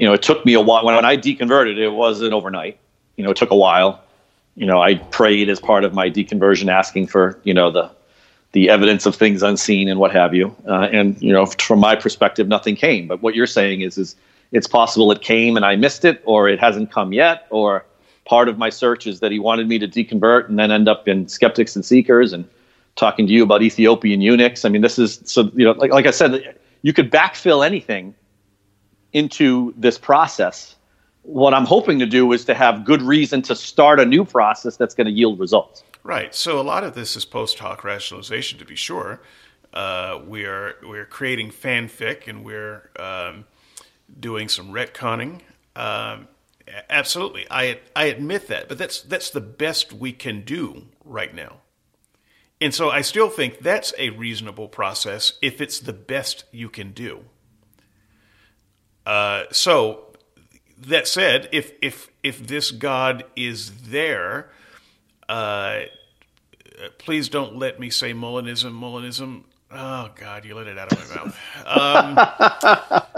you 0.02 0.08
know, 0.08 0.14
it 0.14 0.24
took 0.24 0.44
me 0.48 0.56
a 0.56 0.62
while. 0.62 0.84
When 0.84 1.06
I 1.06 1.16
deconverted, 1.16 1.78
it 1.78 1.90
wasn't 1.90 2.34
overnight. 2.34 2.80
You 3.18 3.24
know, 3.24 3.30
it 3.30 3.38
took 3.38 3.52
a 3.52 3.56
while. 3.56 4.02
You 4.56 4.66
know, 4.66 4.82
I 4.82 4.96
prayed 4.96 5.48
as 5.48 5.60
part 5.60 5.84
of 5.84 5.94
my 5.94 6.10
deconversion, 6.10 6.72
asking 6.72 7.06
for 7.06 7.40
you 7.44 7.54
know 7.54 7.70
the 7.70 7.92
the 8.54 8.70
evidence 8.70 9.06
of 9.06 9.16
things 9.16 9.44
unseen 9.44 9.88
and 9.88 10.00
what 10.00 10.12
have 10.12 10.34
you. 10.34 10.56
Uh, 10.68 10.90
and 10.92 11.22
you 11.22 11.32
know, 11.32 11.46
from 11.46 11.80
my 11.80 11.96
perspective, 11.96 12.48
nothing 12.48 12.76
came. 12.76 13.08
But 13.08 13.22
what 13.22 13.36
you're 13.36 13.46
saying 13.46 13.82
is, 13.82 14.00
is 14.00 14.16
it's 14.52 14.68
possible 14.68 15.12
it 15.12 15.22
came 15.22 15.56
and 15.56 15.64
I 15.64 15.76
missed 15.76 16.04
it, 16.04 16.22
or 16.26 16.50
it 16.50 16.60
hasn't 16.60 16.92
come 16.92 17.14
yet, 17.14 17.46
or 17.52 17.86
part 18.26 18.50
of 18.50 18.58
my 18.58 18.72
search 18.72 19.06
is 19.06 19.20
that 19.20 19.32
he 19.32 19.38
wanted 19.38 19.68
me 19.68 19.78
to 19.78 19.88
deconvert 19.88 20.50
and 20.50 20.58
then 20.58 20.72
end 20.72 20.90
up 20.90 21.08
in 21.08 21.28
skeptics 21.28 21.76
and 21.76 21.86
seekers 21.86 22.34
and 22.34 22.50
talking 22.96 23.28
to 23.28 23.34
you 23.34 23.44
about 23.44 23.62
Ethiopian 23.62 24.20
eunuchs. 24.20 24.66
I 24.66 24.70
mean, 24.70 24.82
this 24.82 24.98
is 24.98 25.22
so 25.26 25.52
you 25.54 25.66
know, 25.66 25.74
like 25.74 25.92
like 25.92 26.08
I 26.08 26.12
said, 26.12 26.56
you 26.82 26.94
could 26.94 27.12
backfill 27.12 27.66
anything 27.66 28.16
into 29.14 29.74
this 29.78 29.98
process. 29.98 30.76
What 31.24 31.54
I'm 31.54 31.66
hoping 31.66 32.00
to 32.00 32.06
do 32.06 32.32
is 32.32 32.46
to 32.46 32.54
have 32.54 32.86
good 32.86 33.02
reason 33.02 33.42
to 33.44 33.56
start 33.56 34.00
a 34.00 34.06
new 34.06 34.26
process 34.26 34.78
that's 34.78 34.96
going 34.96 35.06
to 35.06 35.14
yield 35.14 35.40
results. 35.40 35.84
Right. 36.04 36.34
So 36.34 36.60
a 36.60 36.64
lot 36.64 36.84
of 36.84 36.96
this 36.96 37.16
is 37.16 37.26
post 37.26 37.60
hoc 37.60 37.84
rationalization, 37.84 38.58
to 38.60 38.66
be 38.66 38.76
sure. 38.76 39.22
Uh, 39.74 40.20
we 40.28 40.46
are 40.46 40.76
we're 40.84 41.06
creating 41.06 41.52
fanfic 41.52 42.28
and 42.28 42.44
we're 42.44 42.90
um, 43.00 43.46
doing 44.20 44.50
some 44.50 44.72
retconning. 44.72 45.42
Um, 45.76 46.28
absolutely, 46.90 47.46
I 47.50 47.80
I 47.96 48.06
admit 48.06 48.48
that, 48.48 48.68
but 48.68 48.78
that's 48.78 49.02
that's 49.02 49.30
the 49.30 49.42
best 49.42 49.94
we 49.94 50.12
can 50.12 50.42
do 50.42 50.88
right 51.06 51.34
now. 51.34 51.62
And 52.62 52.74
so 52.74 52.90
I 52.90 53.02
still 53.02 53.30
think 53.30 53.60
that's 53.60 53.94
a 53.98 54.12
reasonable 54.12 54.68
process 54.70 55.34
if 55.42 55.60
it's 55.60 55.80
the 55.80 55.94
best 55.94 56.46
you 56.52 56.70
can 56.70 56.92
do. 56.92 57.26
Uh, 59.06 59.46
so 59.52 60.14
that 60.78 61.08
said, 61.08 61.50
if 61.52 61.74
if 61.82 62.10
if 62.24 62.46
this 62.46 62.72
God 62.72 63.26
is 63.36 63.90
there 63.90 64.52
uh, 65.32 65.84
please 66.98 67.30
don't 67.30 67.56
let 67.58 67.80
me 67.80 67.90
say 67.90 68.14
Molinism. 68.14 68.74
Molinism. 68.74 69.44
Oh 69.74 70.12
God, 70.16 70.44
you 70.44 70.54
let 70.54 70.68
it 70.68 70.78
out 70.78 70.92
of 70.92 71.00
my 71.10 71.16
mouth. 71.16 71.38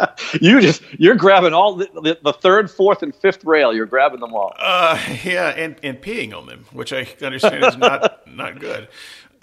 Um, 0.05 0.09
you 0.41 0.61
just 0.61 0.83
you're 0.99 1.15
grabbing 1.15 1.53
all 1.53 1.75
the, 1.75 1.89
the, 1.95 2.19
the, 2.23 2.33
third, 2.33 2.69
fourth, 2.69 3.01
and 3.01 3.15
fifth 3.15 3.43
rail. 3.43 3.73
You're 3.73 3.87
grabbing 3.87 4.19
them 4.19 4.35
all. 4.35 4.53
Uh, 4.59 4.99
yeah, 5.23 5.49
and, 5.49 5.75
and 5.81 5.99
peeing 5.99 6.37
on 6.37 6.45
them, 6.45 6.67
which 6.71 6.93
I 6.93 7.07
understand 7.23 7.63
is 7.63 7.75
not 7.75 8.27
not 8.35 8.59
good. 8.59 8.87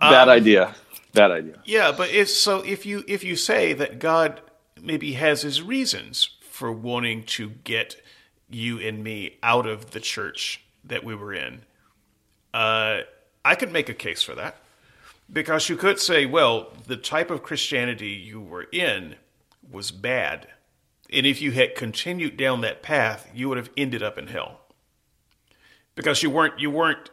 Bad 0.00 0.28
um, 0.28 0.30
idea. 0.30 0.74
Bad 1.12 1.30
idea. 1.30 1.60
Yeah, 1.64 1.92
but 1.96 2.10
if 2.10 2.30
so, 2.30 2.60
if 2.62 2.86
you 2.86 3.04
if 3.06 3.22
you 3.22 3.36
say 3.36 3.72
that 3.74 3.98
God 3.98 4.40
maybe 4.80 5.12
has 5.12 5.42
his 5.42 5.62
reasons 5.62 6.36
for 6.40 6.72
wanting 6.72 7.24
to 7.24 7.50
get 7.50 8.00
you 8.48 8.78
and 8.78 9.04
me 9.04 9.38
out 9.42 9.66
of 9.66 9.90
the 9.90 10.00
church 10.00 10.62
that 10.84 11.04
we 11.04 11.14
were 11.14 11.34
in, 11.34 11.62
uh, 12.54 13.00
I 13.44 13.54
could 13.54 13.72
make 13.72 13.88
a 13.88 13.94
case 13.94 14.22
for 14.22 14.34
that 14.34 14.56
because 15.32 15.68
you 15.68 15.76
could 15.76 15.98
say, 15.98 16.26
well, 16.26 16.72
the 16.86 16.96
type 16.96 17.30
of 17.30 17.42
Christianity 17.42 18.08
you 18.08 18.40
were 18.40 18.66
in 18.72 19.16
was 19.70 19.90
bad. 19.90 20.48
And 21.12 21.26
if 21.26 21.42
you 21.42 21.52
had 21.52 21.74
continued 21.74 22.36
down 22.36 22.60
that 22.60 22.82
path, 22.82 23.28
you 23.34 23.48
would 23.48 23.58
have 23.58 23.70
ended 23.76 24.02
up 24.02 24.18
in 24.18 24.28
hell. 24.28 24.60
Because 25.94 26.22
you 26.22 26.30
weren't 26.30 26.58
you 26.58 26.70
weren't 26.70 27.10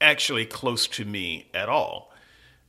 actually 0.00 0.46
close 0.46 0.86
to 0.88 1.04
me 1.04 1.48
at 1.52 1.68
all. 1.68 2.11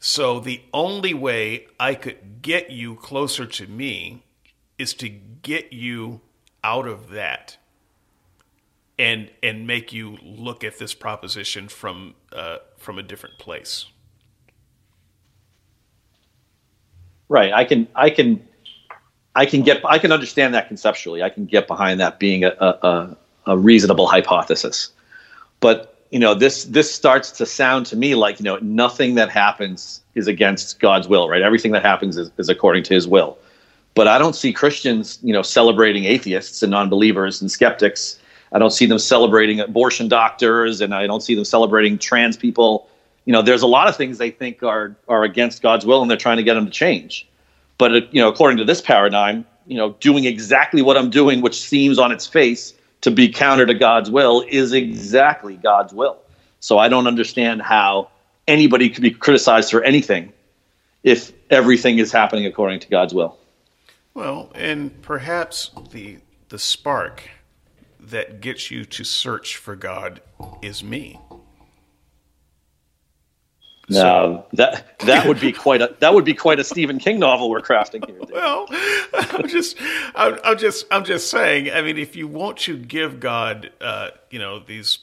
So 0.05 0.41
the 0.41 0.61
only 0.73 1.13
way 1.13 1.67
I 1.79 1.95
could 1.95 2.41
get 2.41 2.69
you 2.69 2.95
closer 2.95 3.45
to 3.45 3.67
me 3.67 4.25
is 4.77 4.93
to 4.95 5.07
get 5.07 5.71
you 5.71 6.19
out 6.61 6.89
of 6.89 7.11
that 7.11 7.55
and 8.99 9.31
and 9.41 9.65
make 9.65 9.93
you 9.93 10.17
look 10.21 10.65
at 10.65 10.77
this 10.77 10.93
proposition 10.93 11.69
from 11.69 12.15
uh, 12.33 12.57
from 12.77 12.99
a 12.99 13.01
different 13.01 13.39
place. 13.39 13.85
Right. 17.29 17.53
I 17.53 17.63
can 17.63 17.87
I 17.95 18.09
can 18.09 18.45
I 19.35 19.45
can 19.45 19.61
get 19.61 19.85
I 19.85 19.99
can 19.99 20.11
understand 20.11 20.53
that 20.53 20.67
conceptually. 20.67 21.23
I 21.23 21.29
can 21.29 21.45
get 21.45 21.65
behind 21.65 22.01
that 22.01 22.19
being 22.19 22.43
a, 22.43 22.49
a, 22.49 23.17
a 23.45 23.57
reasonable 23.57 24.07
hypothesis. 24.07 24.91
But 25.61 25.92
you 26.13 26.19
know 26.19 26.33
this 26.33 26.65
this 26.65 26.93
starts 26.93 27.31
to 27.31 27.45
sound 27.45 27.85
to 27.87 27.95
me 27.95 28.15
like 28.15 28.39
you 28.39 28.43
know 28.43 28.57
nothing 28.61 29.15
that 29.15 29.29
happens 29.29 30.01
is 30.15 30.27
against 30.27 30.79
God's 30.79 31.07
will, 31.07 31.27
right? 31.27 31.41
Everything 31.41 31.71
that 31.71 31.83
happens 31.83 32.17
is, 32.17 32.31
is 32.37 32.49
according 32.49 32.83
to 32.83 32.93
His 32.93 33.07
will. 33.07 33.37
But 33.95 34.07
I 34.07 34.17
don't 34.17 34.35
see 34.35 34.53
Christians, 34.53 35.19
you 35.21 35.33
know, 35.33 35.41
celebrating 35.41 36.05
atheists 36.05 36.63
and 36.63 36.71
non-believers 36.71 37.41
and 37.41 37.51
skeptics 37.51 38.19
I 38.53 38.59
don't 38.59 38.71
see 38.71 38.85
them 38.85 38.99
celebrating 38.99 39.59
abortion 39.59 40.07
doctors, 40.07 40.79
and 40.79 40.93
I 40.93 41.07
don't 41.07 41.21
see 41.21 41.33
them 41.33 41.43
celebrating 41.43 41.97
trans 41.97 42.37
people. 42.37 42.87
You 43.25 43.33
know, 43.33 43.41
there's 43.41 43.63
a 43.63 43.67
lot 43.67 43.89
of 43.89 43.97
things 43.97 44.19
they 44.19 44.29
think 44.29 44.61
are 44.61 44.95
are 45.07 45.23
against 45.23 45.61
God's 45.61 45.85
will, 45.85 46.01
and 46.01 46.09
they're 46.09 46.17
trying 46.17 46.37
to 46.37 46.43
get 46.43 46.53
them 46.53 46.65
to 46.65 46.71
change. 46.71 47.27
But 47.79 47.91
uh, 47.91 48.01
you 48.11 48.21
know, 48.21 48.29
according 48.29 48.57
to 48.59 48.65
this 48.65 48.79
paradigm, 48.79 49.45
you 49.65 49.75
know, 49.75 49.93
doing 49.99 50.25
exactly 50.25 50.83
what 50.83 50.97
I'm 50.97 51.09
doing, 51.09 51.41
which 51.41 51.59
seems 51.59 51.97
on 51.97 52.11
its 52.11 52.27
face 52.27 52.75
to 53.03 53.11
be 53.11 53.29
counter 53.29 53.65
to 53.65 53.73
God's 53.73 54.09
will, 54.09 54.43
is 54.49 54.73
exactly 54.73 55.55
God's 55.55 55.93
will. 55.93 56.19
So 56.59 56.79
I 56.79 56.87
don't 56.87 57.07
understand 57.07 57.61
how 57.61 58.09
anybody 58.47 58.89
could 58.89 59.03
be 59.03 59.11
criticized 59.11 59.71
for 59.71 59.83
anything 59.83 60.33
if 61.03 61.31
everything 61.49 61.99
is 61.99 62.11
happening 62.11 62.45
according 62.45 62.79
to 62.79 62.87
God's 62.89 63.13
will. 63.13 63.37
Well, 64.13 64.51
and 64.55 65.01
perhaps 65.01 65.71
the 65.91 66.17
the 66.49 66.59
spark 66.59 67.29
that 67.99 68.39
gets 68.39 68.69
you 68.69 68.85
to 68.85 69.03
search 69.03 69.57
for 69.57 69.75
God 69.75 70.21
is 70.61 70.83
me. 70.83 71.19
No, 73.93 73.99
so, 73.99 74.45
that 74.53 74.99
that 74.99 75.27
would 75.27 75.39
be 75.39 75.51
quite 75.51 75.81
a 75.81 75.95
that 75.99 76.13
would 76.13 76.25
be 76.25 76.33
quite 76.33 76.59
a 76.59 76.63
Stephen 76.63 76.99
King 76.99 77.19
novel 77.19 77.49
we're 77.49 77.61
crafting 77.61 78.05
here. 78.05 78.19
Well, 78.31 78.67
I'm 79.13 79.47
just 79.47 79.77
I'm, 80.15 80.39
I'm, 80.43 80.57
just 80.57 80.85
I'm 80.91 81.03
just 81.03 81.29
saying. 81.29 81.71
I 81.71 81.81
mean, 81.81 81.97
if 81.97 82.15
you 82.15 82.27
want 82.27 82.57
to 82.59 82.77
give 82.77 83.19
God, 83.19 83.71
uh, 83.81 84.09
you 84.29 84.39
know, 84.39 84.59
these 84.59 84.99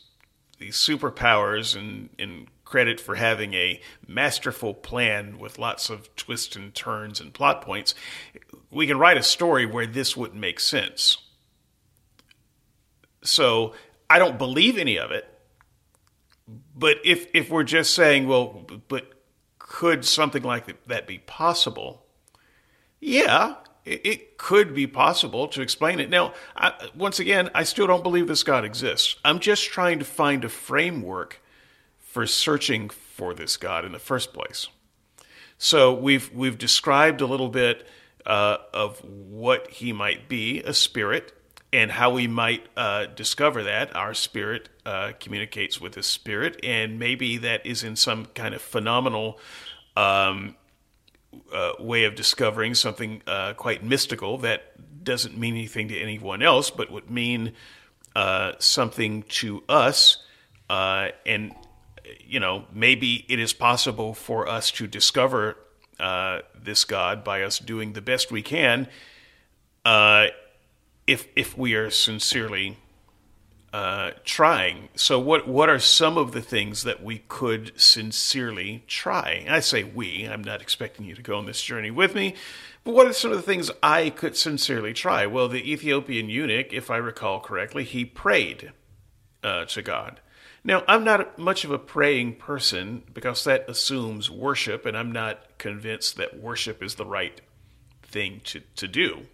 these 0.58 0.76
superpowers 0.76 1.76
and 1.76 2.10
and 2.18 2.46
credit 2.64 3.00
for 3.00 3.16
having 3.16 3.54
a 3.54 3.80
masterful 4.06 4.72
plan 4.72 5.38
with 5.38 5.58
lots 5.58 5.90
of 5.90 6.14
twists 6.14 6.54
and 6.54 6.74
turns 6.74 7.20
and 7.20 7.34
plot 7.34 7.62
points, 7.62 7.94
we 8.70 8.86
can 8.86 8.96
write 8.98 9.16
a 9.16 9.22
story 9.22 9.66
where 9.66 9.86
this 9.86 10.16
wouldn't 10.16 10.40
make 10.40 10.60
sense. 10.60 11.18
So 13.22 13.74
I 14.08 14.18
don't 14.18 14.38
believe 14.38 14.78
any 14.78 14.98
of 14.98 15.10
it. 15.10 15.29
But 16.80 16.96
if 17.04 17.26
if 17.34 17.50
we're 17.50 17.62
just 17.62 17.94
saying, 17.94 18.26
well, 18.26 18.66
but 18.88 19.12
could 19.58 20.04
something 20.04 20.42
like 20.42 20.86
that 20.86 21.06
be 21.06 21.18
possible? 21.18 22.06
Yeah, 23.00 23.56
it, 23.84 24.00
it 24.04 24.38
could 24.38 24.74
be 24.74 24.86
possible 24.86 25.46
to 25.48 25.60
explain 25.60 26.00
it. 26.00 26.08
Now, 26.08 26.32
I, 26.56 26.88
once 26.96 27.20
again, 27.20 27.50
I 27.54 27.64
still 27.64 27.86
don't 27.86 28.02
believe 28.02 28.28
this 28.28 28.42
God 28.42 28.64
exists. 28.64 29.16
I'm 29.22 29.40
just 29.40 29.64
trying 29.64 29.98
to 29.98 30.06
find 30.06 30.42
a 30.42 30.48
framework 30.48 31.42
for 31.98 32.26
searching 32.26 32.88
for 32.88 33.34
this 33.34 33.58
God 33.58 33.84
in 33.84 33.92
the 33.92 33.98
first 33.98 34.32
place. 34.32 34.68
So 35.58 35.92
we've 35.92 36.32
we've 36.32 36.56
described 36.56 37.20
a 37.20 37.26
little 37.26 37.50
bit 37.50 37.86
uh, 38.24 38.56
of 38.72 39.04
what 39.04 39.68
he 39.68 39.92
might 39.92 40.30
be, 40.30 40.62
a 40.62 40.72
spirit, 40.72 41.34
and 41.74 41.90
how 41.90 42.10
we 42.10 42.26
might 42.26 42.66
uh, 42.74 43.04
discover 43.04 43.64
that 43.64 43.94
our 43.94 44.14
spirit 44.14 44.70
uh, 44.90 45.12
communicates 45.20 45.80
with 45.80 45.92
the 45.92 46.02
spirit, 46.02 46.58
and 46.64 46.98
maybe 46.98 47.36
that 47.36 47.64
is 47.64 47.84
in 47.84 47.94
some 47.94 48.26
kind 48.26 48.54
of 48.54 48.60
phenomenal 48.60 49.38
um, 49.96 50.56
uh, 51.52 51.72
way 51.78 52.02
of 52.02 52.16
discovering 52.16 52.74
something 52.74 53.22
uh, 53.28 53.52
quite 53.54 53.84
mystical 53.84 54.38
that 54.38 55.04
doesn't 55.04 55.38
mean 55.38 55.54
anything 55.54 55.86
to 55.86 55.96
anyone 55.96 56.42
else, 56.42 56.70
but 56.70 56.90
would 56.90 57.08
mean 57.08 57.52
uh, 58.16 58.52
something 58.58 59.22
to 59.28 59.62
us, 59.68 60.24
uh, 60.68 61.10
and 61.24 61.54
you 62.18 62.40
know 62.40 62.64
maybe 62.72 63.24
it 63.28 63.38
is 63.38 63.52
possible 63.52 64.12
for 64.12 64.48
us 64.48 64.72
to 64.72 64.88
discover 64.88 65.56
this 66.60 66.84
God 66.84 67.22
by 67.22 67.42
us 67.42 67.60
doing 67.60 67.92
the 67.92 68.00
best 68.00 68.32
we 68.32 68.42
can 68.42 68.88
if 71.06 71.28
if 71.36 71.56
we 71.56 71.74
are 71.74 71.90
sincerely 71.90 72.76
uh, 73.72 74.12
trying. 74.24 74.88
So, 74.96 75.18
what 75.18 75.46
what 75.46 75.68
are 75.68 75.78
some 75.78 76.18
of 76.18 76.32
the 76.32 76.40
things 76.40 76.82
that 76.82 77.02
we 77.02 77.18
could 77.28 77.72
sincerely 77.80 78.84
try? 78.86 79.46
I 79.48 79.60
say 79.60 79.84
we. 79.84 80.24
I'm 80.24 80.42
not 80.42 80.60
expecting 80.60 81.06
you 81.06 81.14
to 81.14 81.22
go 81.22 81.36
on 81.36 81.46
this 81.46 81.62
journey 81.62 81.90
with 81.90 82.14
me, 82.14 82.34
but 82.84 82.94
what 82.94 83.06
are 83.06 83.12
some 83.12 83.30
of 83.30 83.36
the 83.36 83.42
things 83.42 83.70
I 83.82 84.10
could 84.10 84.36
sincerely 84.36 84.92
try? 84.92 85.26
Well, 85.26 85.48
the 85.48 85.70
Ethiopian 85.70 86.28
eunuch, 86.28 86.72
if 86.72 86.90
I 86.90 86.96
recall 86.96 87.40
correctly, 87.40 87.84
he 87.84 88.04
prayed 88.04 88.72
uh, 89.44 89.66
to 89.66 89.82
God. 89.82 90.20
Now, 90.62 90.84
I'm 90.86 91.04
not 91.04 91.38
much 91.38 91.64
of 91.64 91.70
a 91.70 91.78
praying 91.78 92.36
person 92.36 93.02
because 93.12 93.44
that 93.44 93.68
assumes 93.68 94.30
worship, 94.30 94.84
and 94.84 94.96
I'm 94.96 95.12
not 95.12 95.58
convinced 95.58 96.16
that 96.16 96.38
worship 96.38 96.82
is 96.82 96.96
the 96.96 97.06
right 97.06 97.40
thing 98.02 98.42
to, 98.44 98.60
to 98.76 98.88
do. 98.88 99.26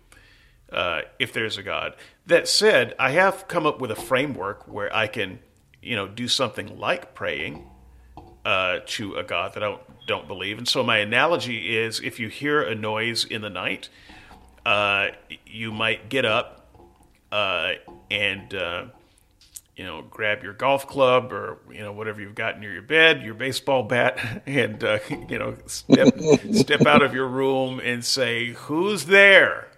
Uh, 0.77 1.01
if 1.19 1.33
there's 1.33 1.57
a 1.57 1.63
God. 1.63 1.97
That 2.27 2.47
said, 2.47 2.95
I 2.99 3.11
have 3.13 3.49
come 3.49 3.67
up 3.67 3.81
with 3.81 3.91
a 3.91 3.97
framework 3.97 4.69
where 4.69 4.95
I 4.95 5.07
can, 5.07 5.41
you 5.83 5.97
know, 5.97 6.07
do 6.07 6.29
something 6.29 6.79
like 6.79 7.15
praying 7.15 7.67
uh, 8.45 8.81
to 8.87 9.17
a 9.17 9.25
God 9.25 9.55
that 9.55 9.63
I 9.63 9.69
don't, 9.69 9.83
don't 10.07 10.29
believe. 10.29 10.59
And 10.59 10.69
so 10.69 10.83
my 10.85 10.99
analogy 10.99 11.77
is 11.77 12.01
if 12.01 12.21
you 12.21 12.29
hear 12.29 12.63
a 12.63 12.75
noise 12.75 13.25
in 13.25 13.41
the 13.41 13.51
night, 13.51 13.89
uh, 14.67 15.09
you 15.47 15.73
might 15.73 16.09
get 16.11 16.25
up 16.25 16.69
uh, 17.33 17.73
and 18.11 18.55
uh, 18.55 18.85
you 19.77 19.85
know 19.85 20.03
grab 20.09 20.43
your 20.43 20.53
golf 20.53 20.87
club 20.87 21.33
or 21.33 21.59
you 21.71 21.81
know 21.81 21.93
whatever 21.93 22.21
you've 22.21 22.35
got 22.35 22.59
near 22.59 22.73
your 22.73 22.83
bed, 22.83 23.23
your 23.23 23.35
baseball 23.35 23.83
bat, 23.83 24.43
and 24.47 24.83
uh, 24.83 24.99
you 25.29 25.39
know 25.39 25.57
step 25.67 26.19
step 26.53 26.87
out 26.87 27.03
of 27.03 27.15
your 27.15 27.29
room 27.29 27.81
and 27.83 28.05
say, 28.05 28.53
"Who's 28.53 29.07
there?" 29.07 29.69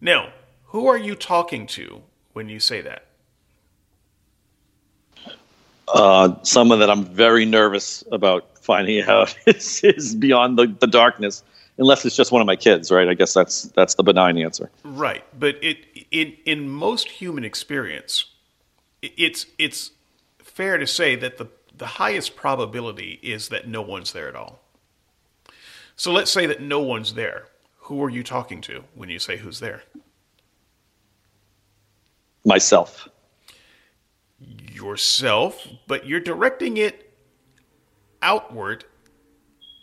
Now, 0.00 0.32
who 0.66 0.86
are 0.86 0.98
you 0.98 1.14
talking 1.14 1.66
to 1.68 2.02
when 2.32 2.48
you 2.48 2.60
say 2.60 2.80
that? 2.80 3.06
Uh, 5.88 6.36
someone 6.42 6.78
that 6.78 6.88
I'm 6.88 7.04
very 7.04 7.44
nervous 7.44 8.04
about 8.12 8.58
finding 8.58 9.02
out 9.08 9.36
is, 9.46 9.82
is 9.82 10.14
beyond 10.14 10.58
the, 10.58 10.66
the 10.66 10.86
darkness 10.86 11.42
unless 11.80 12.04
it's 12.04 12.14
just 12.14 12.30
one 12.30 12.40
of 12.40 12.46
my 12.46 12.56
kids, 12.56 12.92
right? 12.92 13.08
I 13.08 13.14
guess 13.14 13.34
that's 13.34 13.62
that's 13.74 13.94
the 13.94 14.04
benign 14.04 14.38
answer. 14.38 14.70
Right, 14.84 15.24
but 15.36 15.56
it 15.62 15.78
in 16.12 16.36
in 16.44 16.68
most 16.68 17.08
human 17.08 17.44
experience, 17.44 18.26
it's 19.02 19.46
it's 19.58 19.90
fair 20.38 20.78
to 20.78 20.86
say 20.86 21.16
that 21.16 21.38
the 21.38 21.48
the 21.76 21.86
highest 21.86 22.36
probability 22.36 23.18
is 23.22 23.48
that 23.48 23.66
no 23.66 23.82
one's 23.82 24.12
there 24.12 24.28
at 24.28 24.36
all. 24.36 24.60
So 25.96 26.12
let's 26.12 26.30
say 26.30 26.46
that 26.46 26.60
no 26.60 26.80
one's 26.80 27.14
there. 27.14 27.46
Who 27.90 28.04
are 28.04 28.08
you 28.08 28.22
talking 28.22 28.60
to 28.60 28.84
when 28.94 29.08
you 29.08 29.18
say 29.18 29.38
who's 29.38 29.58
there? 29.58 29.82
Myself. 32.44 33.08
Yourself, 34.38 35.66
but 35.88 36.06
you're 36.06 36.20
directing 36.20 36.76
it 36.76 37.12
outward 38.22 38.84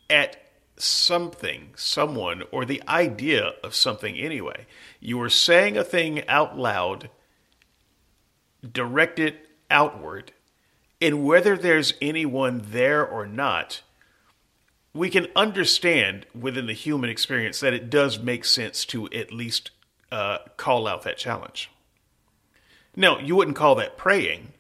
at 0.10 0.38
something, 0.78 1.74
someone, 1.76 2.44
or 2.50 2.64
the 2.64 2.82
idea 2.88 3.52
of 3.62 3.76
something 3.76 4.16
anyway. 4.16 4.68
You 5.02 5.22
are 5.22 5.30
saying 5.30 5.76
a 5.76 5.84
thing 5.84 6.26
out 6.30 6.58
loud, 6.58 7.10
direct 8.72 9.20
it 9.20 9.50
outward, 9.70 10.32
and 11.02 11.26
whether 11.26 11.58
there's 11.58 11.94
anyone 12.02 12.62
there 12.70 13.06
or 13.06 13.26
not, 13.26 13.82
we 14.98 15.10
can 15.10 15.28
understand 15.36 16.26
within 16.40 16.66
the 16.66 16.74
human 16.74 17.10
experience 17.10 17.60
that 17.60 17.74
it 17.74 17.90
does 17.90 18.20
make 18.20 18.44
sense 18.44 18.84
to 18.86 19.06
at 19.12 19.32
least 19.32 19.72
uh, 20.12 20.40
call 20.58 20.88
out 20.88 21.04
that 21.04 21.18
challenge. 21.18 21.70
Now, 22.96 23.20
you 23.20 23.36
wouldn't 23.36 23.56
call 23.56 23.76
that 23.76 23.98
praying, 23.98 24.54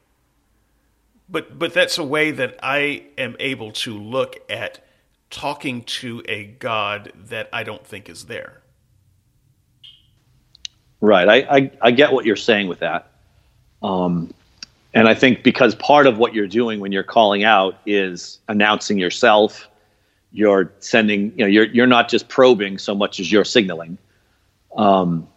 but 1.27 1.57
but 1.57 1.73
that's 1.73 1.97
a 1.97 2.03
way 2.03 2.31
that 2.31 2.59
I 2.61 3.05
am 3.17 3.35
able 3.39 3.71
to 3.71 3.97
look 3.97 4.37
at 4.49 4.85
talking 5.29 5.83
to 5.83 6.23
a 6.27 6.45
God 6.45 7.11
that 7.15 7.49
I 7.51 7.63
don't 7.63 7.85
think 7.85 8.09
is 8.09 8.25
there. 8.25 8.61
Right. 11.01 11.27
I, 11.27 11.57
I, 11.57 11.71
I 11.81 11.91
get 11.91 12.11
what 12.13 12.25
you're 12.25 12.35
saying 12.35 12.67
with 12.67 12.79
that. 12.79 13.11
Um, 13.83 14.33
and 14.93 15.07
I 15.07 15.13
think 15.13 15.43
because 15.43 15.75
part 15.75 16.07
of 16.07 16.17
what 16.17 16.33
you're 16.33 16.47
doing 16.47 16.79
when 16.79 16.91
you're 16.91 17.03
calling 17.03 17.43
out 17.43 17.77
is 17.85 18.39
announcing 18.47 18.97
yourself, 18.97 19.67
you're 20.31 20.71
sending, 20.79 21.31
you 21.37 21.45
know, 21.45 21.47
you're, 21.47 21.65
you're 21.65 21.87
not 21.87 22.09
just 22.09 22.27
probing 22.27 22.77
so 22.77 22.93
much 22.93 23.19
as 23.19 23.31
you're 23.31 23.45
signaling. 23.45 23.97
Um, 24.75 25.27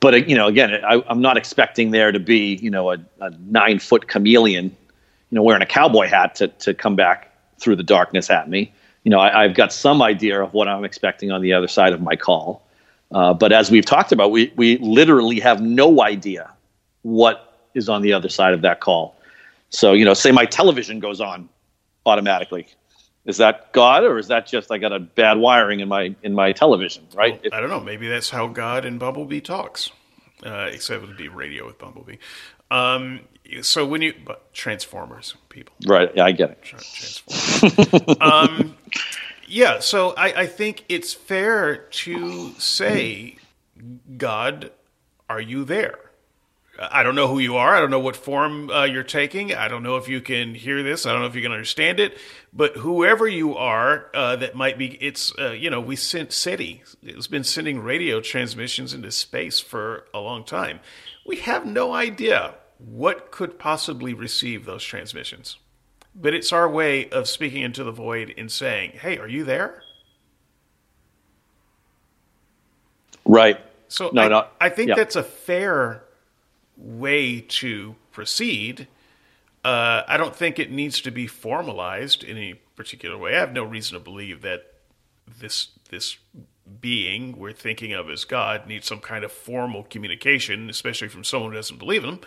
but, 0.00 0.28
you 0.28 0.36
know, 0.36 0.46
again, 0.46 0.72
I, 0.84 1.02
am 1.08 1.20
not 1.20 1.36
expecting 1.36 1.90
there 1.90 2.12
to 2.12 2.20
be, 2.20 2.56
you 2.56 2.70
know, 2.70 2.92
a, 2.92 2.98
a 3.20 3.30
nine 3.46 3.78
foot 3.78 4.08
chameleon, 4.08 4.66
you 4.66 5.36
know, 5.36 5.42
wearing 5.42 5.62
a 5.62 5.66
cowboy 5.66 6.06
hat 6.06 6.34
to, 6.36 6.48
to 6.48 6.74
come 6.74 6.96
back 6.96 7.32
through 7.58 7.76
the 7.76 7.82
darkness 7.82 8.30
at 8.30 8.48
me 8.48 8.72
you 9.04 9.10
know, 9.10 9.20
I, 9.20 9.42
have 9.42 9.54
got 9.54 9.72
some 9.72 10.02
idea 10.02 10.42
of 10.42 10.54
what 10.54 10.66
I'm 10.66 10.84
expecting 10.84 11.30
on 11.30 11.42
the 11.42 11.52
other 11.52 11.68
side 11.68 11.92
of 11.92 12.00
my 12.00 12.16
call. 12.16 12.66
Uh, 13.12 13.34
but 13.34 13.52
as 13.52 13.70
we've 13.70 13.84
talked 13.84 14.12
about, 14.12 14.32
we, 14.32 14.52
we 14.56 14.78
literally 14.78 15.38
have 15.40 15.60
no 15.60 16.02
idea 16.02 16.50
what 17.02 17.68
is 17.74 17.88
on 17.88 18.00
the 18.00 18.14
other 18.14 18.30
side 18.30 18.54
of 18.54 18.62
that 18.62 18.80
call. 18.80 19.14
So, 19.68 19.92
you 19.92 20.04
know, 20.06 20.14
say 20.14 20.32
my 20.32 20.46
television 20.46 21.00
goes 21.00 21.20
on 21.20 21.48
automatically. 22.06 22.66
Is 23.24 23.38
that 23.38 23.72
God 23.72 24.04
or 24.04 24.18
is 24.18 24.28
that 24.28 24.46
just 24.46 24.70
I 24.70 24.78
got 24.78 24.92
a 24.92 25.00
bad 25.00 25.38
wiring 25.38 25.80
in 25.80 25.88
my 25.88 26.14
in 26.22 26.34
my 26.34 26.52
television, 26.52 27.06
right? 27.14 27.40
Well, 27.42 27.54
I 27.54 27.60
don't 27.60 27.70
know. 27.70 27.80
Maybe 27.80 28.08
that's 28.08 28.30
how 28.30 28.48
God 28.48 28.84
and 28.84 29.00
Bumblebee 29.00 29.40
talks. 29.40 29.90
Uh, 30.44 30.68
except 30.70 31.02
it 31.02 31.06
would 31.06 31.16
be 31.16 31.28
radio 31.28 31.64
with 31.64 31.78
Bumblebee. 31.78 32.16
Um, 32.70 33.20
so 33.62 33.86
when 33.86 34.02
you 34.02 34.14
but 34.24 34.52
Transformers 34.52 35.36
people, 35.48 35.74
right? 35.86 36.10
Yeah, 36.14 36.24
I 36.24 36.32
get 36.32 36.50
it. 36.50 36.62
Transformers. 36.62 38.16
um, 38.20 38.76
yeah, 39.46 39.78
so 39.78 40.10
I, 40.16 40.42
I 40.42 40.46
think 40.46 40.84
it's 40.88 41.14
fair 41.14 41.76
to 41.76 42.52
say, 42.58 43.36
God, 44.16 44.72
are 45.28 45.40
you 45.40 45.64
there? 45.64 46.03
I 46.78 47.04
don't 47.04 47.14
know 47.14 47.28
who 47.28 47.38
you 47.38 47.56
are. 47.56 47.74
I 47.74 47.80
don't 47.80 47.90
know 47.90 48.00
what 48.00 48.16
form 48.16 48.68
uh, 48.68 48.84
you're 48.84 49.04
taking. 49.04 49.54
I 49.54 49.68
don't 49.68 49.82
know 49.82 49.96
if 49.96 50.08
you 50.08 50.20
can 50.20 50.54
hear 50.54 50.82
this. 50.82 51.06
I 51.06 51.12
don't 51.12 51.20
know 51.20 51.28
if 51.28 51.36
you 51.36 51.42
can 51.42 51.52
understand 51.52 52.00
it. 52.00 52.18
But 52.52 52.76
whoever 52.78 53.28
you 53.28 53.56
are, 53.56 54.10
uh, 54.12 54.36
that 54.36 54.56
might 54.56 54.76
be, 54.76 54.88
it's, 55.00 55.32
uh, 55.38 55.52
you 55.52 55.70
know, 55.70 55.80
we 55.80 55.94
sent 55.94 56.32
SETI. 56.32 56.82
It's 57.02 57.28
been 57.28 57.44
sending 57.44 57.80
radio 57.80 58.20
transmissions 58.20 58.92
into 58.92 59.12
space 59.12 59.60
for 59.60 60.06
a 60.12 60.18
long 60.18 60.44
time. 60.44 60.80
We 61.24 61.36
have 61.36 61.64
no 61.64 61.92
idea 61.92 62.54
what 62.78 63.30
could 63.30 63.58
possibly 63.58 64.12
receive 64.12 64.64
those 64.64 64.82
transmissions. 64.82 65.58
But 66.14 66.34
it's 66.34 66.52
our 66.52 66.68
way 66.68 67.08
of 67.10 67.28
speaking 67.28 67.62
into 67.62 67.84
the 67.84 67.92
void 67.92 68.34
and 68.36 68.50
saying, 68.50 68.92
hey, 69.00 69.18
are 69.18 69.28
you 69.28 69.44
there? 69.44 69.82
Right. 73.24 73.60
So 73.88 74.10
no, 74.12 74.22
I, 74.22 74.28
no. 74.28 74.46
I 74.60 74.68
think 74.70 74.90
yeah. 74.90 74.96
that's 74.96 75.16
a 75.16 75.22
fair 75.22 76.04
way 76.76 77.40
to 77.40 77.96
proceed. 78.12 78.88
Uh, 79.64 80.02
I 80.06 80.16
don't 80.16 80.36
think 80.36 80.58
it 80.58 80.70
needs 80.70 81.00
to 81.02 81.10
be 81.10 81.26
formalized 81.26 82.22
in 82.22 82.36
any 82.36 82.54
particular 82.76 83.16
way. 83.16 83.36
I 83.36 83.40
have 83.40 83.52
no 83.52 83.64
reason 83.64 83.94
to 83.94 84.00
believe 84.04 84.42
that 84.42 84.74
this 85.26 85.68
this 85.90 86.18
being 86.80 87.38
we're 87.38 87.52
thinking 87.52 87.92
of 87.92 88.08
as 88.10 88.24
God 88.24 88.66
needs 88.66 88.86
some 88.86 89.00
kind 89.00 89.24
of 89.24 89.32
formal 89.32 89.84
communication, 89.84 90.68
especially 90.70 91.08
from 91.08 91.24
someone 91.24 91.50
who 91.50 91.56
doesn't 91.56 91.78
believe 91.78 92.04
in 92.04 92.10
him. 92.10 92.20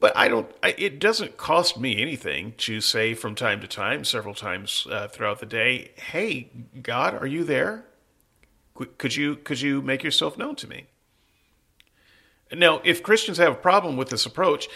But 0.00 0.16
I 0.16 0.28
don't. 0.28 0.48
I, 0.62 0.74
it 0.78 1.00
doesn't 1.00 1.36
cost 1.36 1.78
me 1.78 2.00
anything 2.00 2.54
to 2.58 2.80
say 2.80 3.14
from 3.14 3.34
time 3.34 3.60
to 3.60 3.66
time, 3.66 4.04
several 4.04 4.34
times 4.34 4.86
uh, 4.90 5.08
throughout 5.08 5.40
the 5.40 5.46
day, 5.46 5.90
"Hey, 5.96 6.50
God, 6.82 7.14
are 7.14 7.26
you 7.26 7.42
there? 7.42 7.84
Could 8.96 9.16
you 9.16 9.34
could 9.36 9.60
you 9.60 9.82
make 9.82 10.04
yourself 10.04 10.38
known 10.38 10.54
to 10.56 10.68
me?" 10.68 10.86
Now, 12.52 12.80
if 12.84 13.02
Christians 13.02 13.38
have 13.38 13.52
a 13.52 13.56
problem 13.56 13.96
with 13.96 14.10
this 14.10 14.26
approach, 14.26 14.68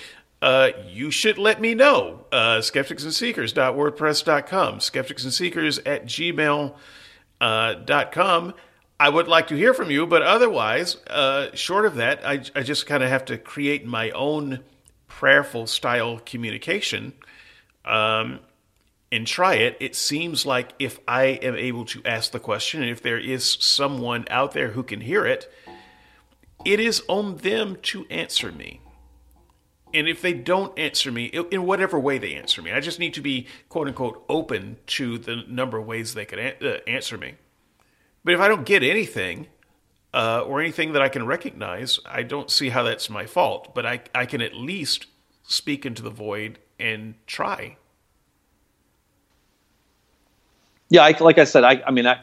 uh, 0.42 0.70
you 0.88 1.10
should 1.10 1.38
let 1.38 1.60
me 1.60 1.74
know. 1.74 2.26
Uh, 2.32 2.58
skepticsandseekers.wordpress.com, 2.58 4.78
skepticsandseekers 4.78 5.80
at 5.86 6.06
gmail.com. 6.06 6.74
Uh, 7.40 8.52
I 9.00 9.08
would 9.08 9.28
like 9.28 9.46
to 9.48 9.56
hear 9.56 9.74
from 9.74 9.90
you, 9.90 10.06
but 10.06 10.22
otherwise, 10.22 10.96
uh, 11.08 11.48
short 11.54 11.86
of 11.86 11.96
that, 11.96 12.24
I, 12.24 12.42
I 12.54 12.62
just 12.62 12.86
kind 12.86 13.02
of 13.02 13.08
have 13.08 13.24
to 13.26 13.38
create 13.38 13.84
my 13.84 14.10
own 14.10 14.60
prayerful 15.08 15.66
style 15.66 16.20
communication 16.24 17.12
um, 17.84 18.40
and 19.10 19.26
try 19.26 19.54
it, 19.54 19.76
it 19.80 19.94
seems 19.94 20.46
like 20.46 20.72
if 20.78 20.98
I 21.06 21.24
am 21.24 21.54
able 21.54 21.84
to 21.86 22.02
ask 22.04 22.32
the 22.32 22.40
question, 22.40 22.80
and 22.80 22.90
if 22.90 23.02
there 23.02 23.18
is 23.18 23.58
someone 23.60 24.24
out 24.30 24.52
there 24.52 24.68
who 24.68 24.82
can 24.82 25.00
hear 25.00 25.26
it, 25.26 25.52
it 26.64 26.80
is 26.80 27.02
on 27.08 27.36
them 27.38 27.76
to 27.82 28.06
answer 28.10 28.52
me. 28.52 28.80
And 29.94 30.08
if 30.08 30.22
they 30.22 30.32
don't 30.32 30.76
answer 30.78 31.12
me, 31.12 31.26
in 31.26 31.66
whatever 31.66 31.98
way 31.98 32.18
they 32.18 32.34
answer 32.34 32.62
me, 32.62 32.72
I 32.72 32.80
just 32.80 32.98
need 32.98 33.14
to 33.14 33.20
be 33.20 33.46
quote 33.68 33.88
unquote 33.88 34.24
open 34.28 34.78
to 34.88 35.18
the 35.18 35.44
number 35.48 35.78
of 35.78 35.86
ways 35.86 36.14
they 36.14 36.24
can 36.24 36.38
uh, 36.38 36.78
answer 36.86 37.18
me. 37.18 37.34
But 38.24 38.34
if 38.34 38.40
I 38.40 38.48
don't 38.48 38.64
get 38.64 38.82
anything, 38.82 39.48
uh, 40.14 40.44
or 40.46 40.60
anything 40.60 40.92
that 40.92 41.02
I 41.02 41.08
can 41.08 41.26
recognize, 41.26 41.98
I 42.06 42.22
don't 42.22 42.50
see 42.50 42.68
how 42.68 42.82
that's 42.82 43.08
my 43.08 43.26
fault. 43.26 43.74
But 43.74 43.86
I, 43.86 44.00
I 44.14 44.26
can 44.26 44.40
at 44.42 44.54
least 44.54 45.06
speak 45.42 45.86
into 45.86 46.02
the 46.02 46.10
void 46.10 46.58
and 46.78 47.14
try. 47.26 47.76
Yeah, 50.88 51.02
I, 51.02 51.16
like 51.18 51.38
I 51.38 51.44
said, 51.44 51.64
I, 51.64 51.82
I 51.86 51.90
mean, 51.90 52.06
I, 52.06 52.20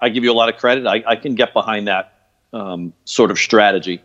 I 0.00 0.08
give 0.08 0.24
you 0.24 0.32
a 0.32 0.34
lot 0.34 0.48
of 0.48 0.56
credit. 0.56 0.86
I, 0.86 1.02
I 1.06 1.16
can 1.16 1.34
get 1.34 1.52
behind 1.52 1.88
that 1.88 2.09
um, 2.52 2.92
sort 3.04 3.30
of 3.30 3.38
strategy. 3.38 4.02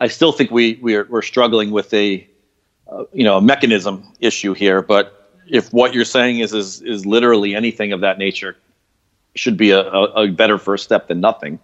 I 0.00 0.08
still 0.08 0.32
think 0.32 0.50
we 0.50 0.78
we're, 0.82 1.06
we're 1.08 1.22
struggling 1.22 1.70
with 1.70 1.92
a 1.94 2.26
uh, 2.88 3.04
you 3.12 3.24
know 3.24 3.36
a 3.38 3.40
mechanism 3.40 4.12
issue 4.20 4.54
here. 4.54 4.82
But 4.82 5.30
if 5.48 5.72
what 5.72 5.94
you're 5.94 6.04
saying 6.04 6.40
is 6.40 6.52
is 6.52 6.82
is 6.82 7.06
literally 7.06 7.54
anything 7.54 7.92
of 7.92 8.00
that 8.00 8.18
nature 8.18 8.56
should 9.34 9.56
be 9.56 9.70
a, 9.70 9.80
a, 9.80 10.24
a 10.24 10.30
better 10.30 10.58
first 10.58 10.84
step 10.84 11.08
than 11.08 11.20
nothing, 11.20 11.58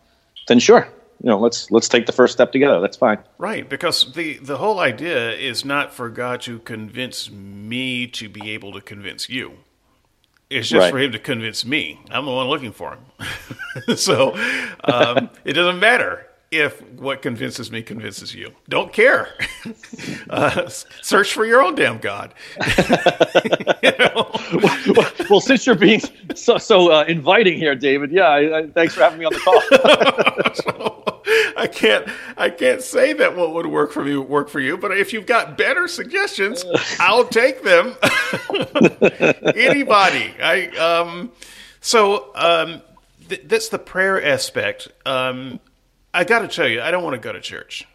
then 0.49 0.59
sure, 0.59 0.89
You 1.23 1.29
know, 1.29 1.39
let's 1.39 1.71
let's 1.71 1.89
take 1.89 2.07
the 2.07 2.13
first 2.13 2.33
step 2.33 2.51
together. 2.51 2.81
That's 2.81 2.97
fine. 2.97 3.19
Right, 3.37 3.69
because 3.69 4.13
the 4.15 4.39
the 4.39 4.57
whole 4.57 4.79
idea 4.81 5.33
is 5.33 5.65
not 5.65 5.93
for 5.93 6.09
God 6.09 6.41
to 6.43 6.61
convince 6.61 7.31
me 7.31 8.07
to 8.07 8.29
be 8.29 8.51
able 8.51 8.73
to 8.73 8.81
convince 8.81 9.29
you. 9.29 9.59
It's 10.51 10.69
just 10.69 10.81
Right. 10.83 10.91
for 10.91 10.99
him 10.99 11.13
to 11.13 11.19
convince 11.19 11.65
me. 11.65 12.01
I'm 12.11 12.25
the 12.25 12.33
one 12.33 12.49
looking 12.49 12.73
for 12.73 12.97
him. 12.97 13.97
so 13.97 14.35
um, 14.85 15.31
it 15.45 15.53
doesn't 15.53 15.79
matter 15.79 16.27
if 16.51 16.83
what 16.99 17.23
convinces 17.23 17.71
me 17.71 17.81
convinces 17.83 18.35
you. 18.35 18.51
Don't 18.69 18.93
care. 18.93 19.29
uh, 20.31 20.69
search 20.69 21.33
for 21.33 21.47
your 21.47 21.63
own 21.63 21.77
damn 21.77 21.99
God. 21.99 22.35
you 23.83 23.93
know? 24.01 24.29
well, 25.31 25.41
since 25.41 25.65
you're 25.67 25.77
being 25.77 26.01
so 26.35 26.59
so 26.59 26.91
uh, 26.91 27.05
inviting 27.07 27.57
here, 27.57 27.77
David, 27.77 28.11
yeah, 28.11 28.25
I, 28.29 28.59
I, 28.59 28.67
thanks 28.67 28.95
for 28.95 29.03
having 29.03 29.21
me 29.21 29.27
on 29.27 29.33
the 29.33 29.39
call. 29.39 31.05
I 31.57 31.69
can't 31.73 32.09
I 32.37 32.51
can't 32.51 32.83
say 32.83 33.13
that 33.15 33.37
what 33.37 33.53
would 33.55 33.67
work 33.67 33.93
for 33.93 34.05
me 34.05 34.17
would 34.17 34.29
work 34.29 34.49
for 34.49 34.61
you, 34.61 34.77
but 34.77 34.97
if 34.97 35.13
you've 35.13 35.27
got 35.27 35.57
better 35.59 35.89
suggestions, 35.89 36.65
I'll 37.01 37.27
take 37.27 37.63
them. 37.63 37.95
Anybody. 39.55 40.35
I 40.43 40.69
um 40.79 41.33
so 41.81 42.35
um 42.35 42.83
th- 43.29 43.43
that's 43.45 43.69
the 43.69 43.79
prayer 43.79 44.23
aspect. 44.25 44.89
Um 45.05 45.61
I 46.13 46.25
got 46.25 46.41
to 46.41 46.49
tell 46.49 46.67
you, 46.67 46.83
I 46.83 46.91
don't 46.91 47.05
want 47.05 47.15
to 47.15 47.21
go 47.21 47.33
to 47.33 47.41
church. 47.41 47.87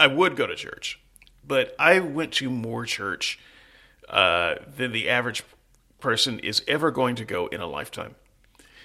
I 0.00 0.08
would 0.08 0.36
go 0.36 0.46
to 0.46 0.56
church, 0.56 1.00
but 1.46 1.74
I 1.78 2.00
went 2.00 2.32
to 2.34 2.50
more 2.50 2.84
church 2.84 3.38
uh, 4.08 4.56
than 4.76 4.92
the 4.92 5.08
average 5.08 5.44
person 6.00 6.38
is 6.40 6.62
ever 6.66 6.90
going 6.90 7.16
to 7.16 7.24
go 7.24 7.46
in 7.46 7.60
a 7.60 7.66
lifetime. 7.66 8.16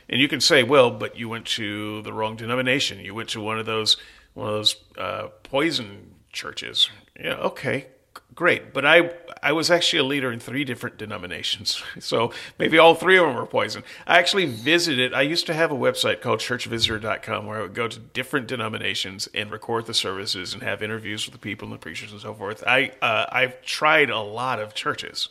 And 0.10 0.20
you 0.20 0.28
can 0.28 0.42
say, 0.42 0.64
well, 0.64 0.90
but 0.90 1.18
you 1.18 1.30
went 1.30 1.46
to 1.48 2.02
the 2.02 2.12
wrong 2.12 2.36
denomination. 2.36 3.00
You 3.00 3.14
went 3.14 3.30
to 3.30 3.42
one 3.42 3.60
of 3.60 3.66
those 3.66 3.98
one 4.34 4.48
of 4.48 4.56
those 4.56 4.76
uh, 4.98 5.28
poison 5.44 6.16
churches. 6.32 6.90
Yeah, 7.20 7.36
okay, 7.36 7.88
great. 8.34 8.74
But 8.74 8.86
I 8.86 9.12
I 9.44 9.52
was 9.52 9.70
actually 9.70 10.00
a 10.00 10.04
leader 10.04 10.32
in 10.32 10.40
three 10.40 10.64
different 10.64 10.98
denominations, 10.98 11.84
so 12.00 12.32
maybe 12.58 12.80
all 12.80 12.96
three 12.96 13.18
of 13.18 13.28
them 13.28 13.36
were 13.36 13.46
poison. 13.46 13.84
I 14.08 14.18
actually 14.18 14.46
visited. 14.46 15.14
I 15.14 15.22
used 15.22 15.46
to 15.48 15.54
have 15.54 15.72
a 15.72 15.76
website 15.76 16.22
called 16.22 16.40
ChurchVisitor.com 16.40 17.46
where 17.46 17.60
I 17.60 17.62
would 17.62 17.76
go 17.76 17.88
to 17.88 18.00
different 18.00 18.48
denominations 18.48 19.28
and 19.36 19.52
record 19.52 19.86
the 19.86 19.94
services 19.94 20.54
and 20.54 20.64
have 20.64 20.82
interviews 20.82 21.26
with 21.26 21.34
the 21.34 21.40
people 21.40 21.68
and 21.68 21.74
the 21.74 21.80
preachers 21.80 22.12
and 22.12 22.22
so 22.22 22.34
forth. 22.34 22.64
I 22.66 22.94
uh, 23.02 23.26
I've 23.32 23.62
tried 23.62 24.10
a 24.10 24.20
lot 24.20 24.60
of 24.60 24.74
churches. 24.74 25.30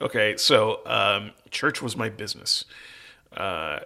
Okay, 0.00 0.36
so 0.36 0.80
um, 0.86 1.32
church 1.50 1.82
was 1.82 1.96
my 1.96 2.08
business. 2.08 2.64
Uh, 3.36 3.80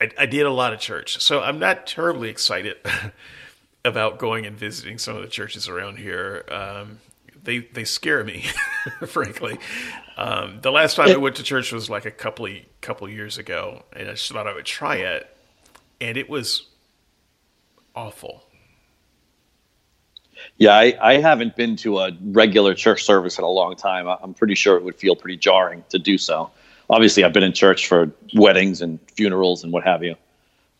I, 0.00 0.10
I 0.18 0.26
did 0.26 0.44
a 0.44 0.50
lot 0.50 0.72
of 0.72 0.80
church, 0.80 1.20
so 1.22 1.40
I'm 1.40 1.58
not 1.58 1.86
terribly 1.86 2.28
excited 2.28 2.76
about 3.84 4.18
going 4.18 4.44
and 4.44 4.56
visiting 4.56 4.98
some 4.98 5.16
of 5.16 5.22
the 5.22 5.28
churches 5.28 5.68
around 5.68 5.98
here. 5.98 6.44
Um, 6.50 6.98
they 7.42 7.60
they 7.60 7.84
scare 7.84 8.24
me, 8.24 8.44
frankly. 9.06 9.58
Um, 10.16 10.60
the 10.60 10.72
last 10.72 10.96
time 10.96 11.08
I 11.08 11.16
went 11.16 11.36
to 11.36 11.42
church 11.42 11.72
was 11.72 11.88
like 11.88 12.04
a 12.04 12.10
couple 12.10 12.46
of, 12.46 12.52
couple 12.80 13.08
years 13.08 13.38
ago, 13.38 13.84
and 13.92 14.08
I 14.08 14.12
just 14.12 14.30
thought 14.30 14.46
I 14.46 14.54
would 14.54 14.66
try 14.66 14.96
it, 14.96 15.34
and 16.00 16.16
it 16.16 16.28
was 16.28 16.68
awful. 17.94 18.42
Yeah, 20.58 20.74
I, 20.74 20.96
I 21.00 21.14
haven't 21.18 21.56
been 21.56 21.76
to 21.76 21.98
a 22.00 22.12
regular 22.22 22.74
church 22.74 23.04
service 23.04 23.38
in 23.38 23.44
a 23.44 23.48
long 23.48 23.74
time. 23.76 24.06
I'm 24.06 24.34
pretty 24.34 24.54
sure 24.54 24.76
it 24.76 24.84
would 24.84 24.96
feel 24.96 25.16
pretty 25.16 25.36
jarring 25.36 25.84
to 25.88 25.98
do 25.98 26.18
so. 26.18 26.50
Obviously, 26.88 27.24
I've 27.24 27.32
been 27.32 27.42
in 27.42 27.52
church 27.52 27.86
for 27.86 28.10
weddings 28.34 28.80
and 28.80 28.98
funerals 29.10 29.64
and 29.64 29.72
what 29.72 29.84
have 29.84 30.02
you. 30.04 30.14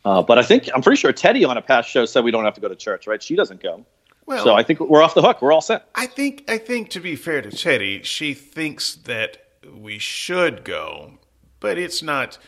Uh, 0.04 0.22
but 0.22 0.38
I 0.38 0.42
think 0.42 0.68
I'm 0.72 0.82
pretty 0.82 1.00
sure 1.00 1.12
Teddy 1.12 1.44
on 1.44 1.56
a 1.56 1.62
past 1.62 1.88
show 1.88 2.04
said 2.04 2.22
we 2.22 2.30
don't 2.30 2.44
have 2.44 2.54
to 2.54 2.60
go 2.60 2.68
to 2.68 2.76
church, 2.76 3.06
right? 3.08 3.20
She 3.20 3.34
doesn't 3.34 3.60
go. 3.60 3.84
Well, 4.24 4.42
so 4.44 4.54
I 4.54 4.62
think 4.62 4.80
we're 4.80 5.02
off 5.02 5.14
the 5.14 5.22
hook. 5.22 5.42
We're 5.42 5.52
all 5.52 5.60
set. 5.60 5.88
I 5.94 6.06
think 6.06 6.44
I 6.48 6.58
think 6.58 6.90
to 6.90 7.00
be 7.00 7.16
fair 7.16 7.42
to 7.42 7.50
Teddy, 7.50 8.02
she 8.02 8.34
thinks 8.34 8.94
that 8.94 9.38
we 9.72 9.98
should 9.98 10.64
go, 10.64 11.18
but 11.60 11.78
it's 11.78 12.02
not 12.02 12.38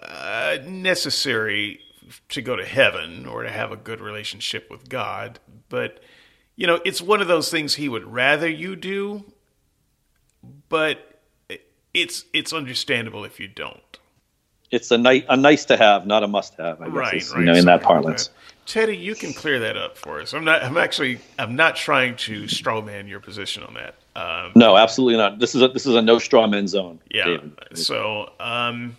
uh, 0.00 0.58
necessary 0.64 1.80
to 2.28 2.42
go 2.42 2.56
to 2.56 2.64
heaven 2.64 3.26
or 3.26 3.42
to 3.42 3.50
have 3.50 3.72
a 3.72 3.76
good 3.76 4.00
relationship 4.00 4.70
with 4.70 4.88
God. 4.88 5.38
But 5.68 6.00
you 6.56 6.66
know, 6.66 6.80
it's 6.84 7.00
one 7.00 7.20
of 7.20 7.28
those 7.28 7.50
things 7.50 7.74
he 7.74 7.88
would 7.88 8.04
rather 8.04 8.48
you 8.48 8.76
do, 8.76 9.24
but 10.68 11.11
it's 11.94 12.24
it's 12.32 12.52
understandable 12.52 13.24
if 13.24 13.38
you 13.40 13.48
don't. 13.48 13.80
It's 14.70 14.90
a 14.90 14.96
nice, 14.96 15.24
a 15.28 15.36
nice 15.36 15.66
to 15.66 15.76
have, 15.76 16.06
not 16.06 16.22
a 16.22 16.26
must 16.28 16.54
have. 16.54 16.80
I 16.80 16.86
guess 16.86 16.94
Right, 16.94 17.14
is, 17.14 17.30
right. 17.32 17.40
You 17.40 17.44
know, 17.44 17.54
in 17.54 17.66
that 17.66 17.80
like 17.80 17.82
parlance. 17.82 18.28
that. 18.28 18.34
Teddy, 18.64 18.96
you 18.96 19.14
can 19.14 19.34
clear 19.34 19.58
that 19.58 19.76
up 19.76 19.98
for 19.98 20.20
us. 20.22 20.32
I'm 20.32 20.44
not. 20.44 20.62
I'm 20.62 20.76
actually. 20.78 21.18
I'm 21.38 21.56
not 21.56 21.76
trying 21.76 22.16
to 22.18 22.44
strawman 22.44 23.08
your 23.08 23.20
position 23.20 23.64
on 23.64 23.74
that. 23.74 23.96
Um, 24.14 24.52
No, 24.54 24.76
absolutely 24.76 25.18
not. 25.18 25.38
This 25.40 25.54
is 25.54 25.60
a 25.62 25.68
this 25.68 25.84
is 25.84 25.94
a 25.94 26.00
no 26.02 26.18
straw 26.18 26.46
man 26.46 26.68
zone. 26.68 27.00
Yeah. 27.10 27.24
David. 27.24 27.52
So, 27.74 28.30
um, 28.40 28.96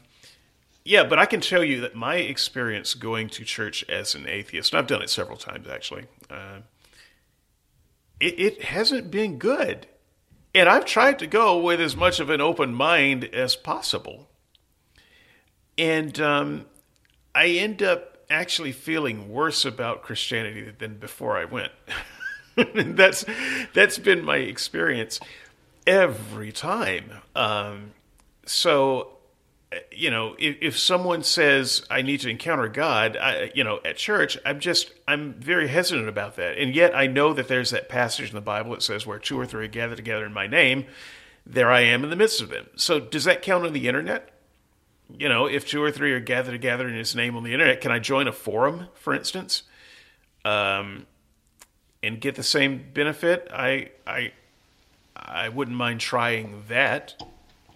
yeah, 0.86 1.06
but 1.06 1.18
I 1.18 1.26
can 1.26 1.40
tell 1.41 1.64
you 1.64 1.82
that 1.82 1.95
my 1.95 2.18
experience 2.18 2.94
going 2.94 3.30
to 3.30 3.44
church 3.45 3.84
as 3.90 4.14
an 4.15 4.28
atheist, 4.28 4.74
and 4.74 4.80
I've 4.80 4.88
done 4.88 5.02
it 5.02 5.10
several 5.10 5.38
times 5.38 5.68
actually, 5.68 6.06
uh, 6.30 6.60
it, 8.20 8.40
it 8.40 8.64
hasn't 8.64 9.10
been 9.10 9.38
good. 9.40 9.88
And 10.56 10.70
I've 10.70 10.86
tried 10.86 11.20
to 11.20 11.28
go 11.28 11.58
with 11.58 11.82
as 11.82 11.96
much 11.96 12.20
of 12.20 12.30
an 12.30 12.40
open 12.40 12.74
mind 12.74 13.26
as 13.26 13.56
possible. 13.56 14.30
And 15.78 16.20
um, 16.20 16.66
I 17.34 17.48
end 17.48 17.82
up 17.82 18.26
actually 18.30 18.72
feeling 18.72 19.30
worse 19.30 19.66
about 19.66 20.04
Christianity 20.04 20.72
than 20.78 20.98
before 20.98 21.38
I 21.38 21.46
went. 21.46 21.72
that's 22.76 23.26
that's 23.74 23.98
been 23.98 24.24
my 24.24 24.38
experience 24.38 25.20
every 25.88 26.52
time. 26.52 27.12
Um, 27.36 27.92
so, 28.46 29.12
you 29.91 30.10
know, 30.10 30.36
if, 30.40 30.58
if 30.62 30.80
someone 30.80 31.24
says 31.24 31.86
I 31.90 32.02
need 32.02 32.22
to 32.22 32.30
encounter 32.30 32.68
God, 32.68 33.18
I, 33.18 33.52
you 33.56 33.64
know, 33.64 33.80
at 33.86 33.98
church, 33.98 34.38
I'm 34.45 34.60
just 34.60 34.91
I'm 35.08 35.34
very 35.34 35.68
hesitant 35.68 36.10
about 36.10 36.36
that. 36.38 36.58
And 36.58 36.76
yet, 36.76 36.95
I 36.95 37.08
know 37.08 37.34
that 37.34 37.48
there's 37.48 37.72
that 37.72 37.90
passage 37.90 38.30
in 38.30 38.36
the 38.36 38.41
Bible 38.41 38.72
that 38.72 38.84
says, 38.84 39.06
"Where 39.06 39.20
two 39.20 39.40
or 39.40 39.45
three 39.45 39.66
are 39.66 39.70
gathered 39.70 39.98
together 39.98 40.26
in 40.26 40.34
my 40.34 40.48
name, 40.48 40.86
there 41.45 41.72
I 41.72 41.82
am 41.82 42.04
in 42.04 42.10
the 42.10 42.16
midst 42.16 42.41
of 42.41 42.50
them." 42.50 42.70
So, 42.76 43.00
does 43.00 43.24
that 43.26 43.41
count 43.41 43.66
on 43.66 43.74
the 43.74 43.88
internet? 43.88 44.30
You 45.18 45.30
know, 45.30 45.45
if 45.45 45.68
two 45.68 45.82
or 45.84 45.91
three 45.91 46.12
are 46.14 46.20
gathered 46.20 46.52
together 46.52 46.88
in 46.88 46.95
His 46.95 47.16
name 47.16 47.36
on 47.36 47.44
the 47.44 47.54
internet, 47.54 47.82
can 47.82 47.91
I 47.91 48.00
join 48.00 48.28
a 48.28 48.32
forum, 48.32 48.88
for 48.95 49.14
instance? 49.14 49.64
Um, 50.45 51.06
and 52.02 52.20
get 52.20 52.36
the 52.36 52.44
same 52.44 52.84
benefit, 52.94 53.48
I 53.54 53.91
I 54.06 54.34
I 55.16 55.50
wouldn't 55.50 55.78
mind 55.78 56.02
trying 56.02 56.64
that. 56.68 57.16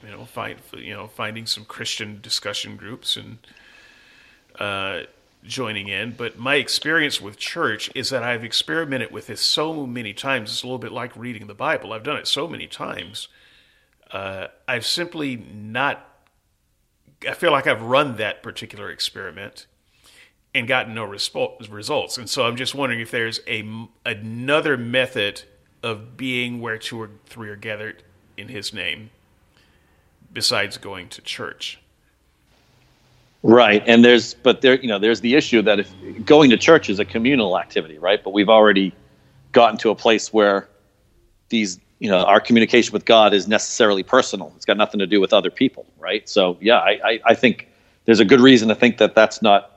You 0.07 0.13
know, 0.13 0.23
find 0.23 0.57
you 0.73 0.93
know 0.93 1.07
finding 1.07 1.45
some 1.45 1.65
Christian 1.65 2.19
discussion 2.21 2.77
groups 2.77 3.17
and 3.17 3.39
uh, 4.57 5.01
joining 5.43 5.89
in. 5.89 6.13
But 6.17 6.39
my 6.39 6.55
experience 6.55 7.19
with 7.19 7.38
church 7.38 7.91
is 7.93 8.09
that 8.11 8.23
I've 8.23 8.45
experimented 8.45 9.11
with 9.11 9.27
this 9.27 9.41
so 9.41 9.85
many 9.85 10.13
times. 10.13 10.49
It's 10.49 10.63
a 10.63 10.65
little 10.65 10.79
bit 10.79 10.93
like 10.93 11.13
reading 11.17 11.47
the 11.47 11.53
Bible. 11.53 11.91
I've 11.91 12.03
done 12.03 12.15
it 12.15 12.25
so 12.25 12.47
many 12.47 12.67
times. 12.67 13.27
Uh, 14.09 14.47
I've 14.65 14.85
simply 14.85 15.35
not. 15.35 16.05
I 17.27 17.34
feel 17.34 17.51
like 17.51 17.67
I've 17.67 17.81
run 17.81 18.15
that 18.15 18.41
particular 18.41 18.89
experiment 18.89 19.65
and 20.55 20.69
gotten 20.69 20.93
no 20.93 21.05
respo- 21.05 21.69
results. 21.69 22.17
And 22.17 22.29
so 22.29 22.45
I'm 22.45 22.55
just 22.55 22.73
wondering 22.73 23.01
if 23.01 23.11
there's 23.11 23.41
a 23.45 23.88
another 24.05 24.77
method 24.77 25.43
of 25.84 26.15
being 26.15 26.61
where 26.61 26.77
two 26.77 27.01
or 27.01 27.09
three 27.25 27.49
are 27.49 27.57
gathered 27.57 28.03
in 28.38 28.47
His 28.47 28.73
name 28.73 29.09
besides 30.38 30.77
going 30.77 31.09
to 31.09 31.19
church. 31.23 31.80
Right, 33.41 33.84
and 33.88 34.05
there's 34.05 34.35
but 34.35 34.61
there 34.61 34.76
you 34.76 34.88
know 34.88 34.99
there's 34.99 35.22
the 35.22 35.34
issue 35.34 35.64
that 35.64 35.80
if 35.80 35.91
going 36.26 36.51
to 36.51 36.57
church 36.57 36.91
is 36.91 36.99
a 36.99 37.05
communal 37.05 37.57
activity, 37.57 37.97
right? 37.97 38.23
But 38.23 38.34
we've 38.34 38.47
already 38.47 38.93
gotten 39.51 39.80
to 39.80 39.89
a 39.89 39.95
place 39.95 40.31
where 40.31 40.69
these 41.49 41.80
you 41.97 42.11
know 42.11 42.19
our 42.19 42.39
communication 42.39 42.93
with 42.93 43.05
God 43.05 43.34
is 43.34 43.47
necessarily 43.47 44.03
personal. 44.03 44.53
It's 44.55 44.65
got 44.65 44.77
nothing 44.77 44.99
to 44.99 45.07
do 45.07 45.19
with 45.19 45.34
other 45.34 45.49
people, 45.49 45.88
right? 45.97 46.30
So 46.30 46.55
yeah, 46.61 46.77
I 46.77 46.91
I, 47.03 47.19
I 47.26 47.34
think 47.34 47.68
there's 48.05 48.19
a 48.19 48.26
good 48.26 48.39
reason 48.39 48.68
to 48.68 48.76
think 48.76 48.99
that 48.99 49.15
that's 49.15 49.41
not 49.41 49.72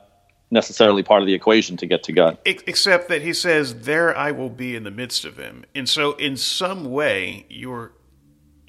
necessarily 0.51 1.03
part 1.03 1.23
of 1.23 1.27
the 1.27 1.32
equation 1.32 1.78
to 1.78 1.87
get 1.87 2.03
to 2.03 2.12
God. 2.12 2.37
Except 2.45 3.09
that 3.09 3.23
he 3.23 3.32
says, 3.32 3.77
"There 3.87 4.15
I 4.15 4.31
will 4.31 4.51
be 4.51 4.77
in 4.77 4.85
the 4.85 4.91
midst 4.91 5.24
of 5.24 5.37
them," 5.37 5.65
and 5.74 5.89
so 5.89 6.12
in 6.16 6.37
some 6.37 6.85
way 6.91 7.47
you're 7.49 7.93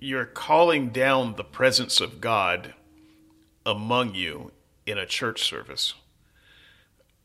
you're 0.01 0.25
calling 0.25 0.89
down 0.89 1.35
the 1.35 1.43
presence 1.43 2.01
of 2.01 2.19
God 2.19 2.73
among 3.65 4.15
you 4.15 4.51
in 4.85 4.97
a 4.97 5.05
church 5.05 5.43
service. 5.43 5.93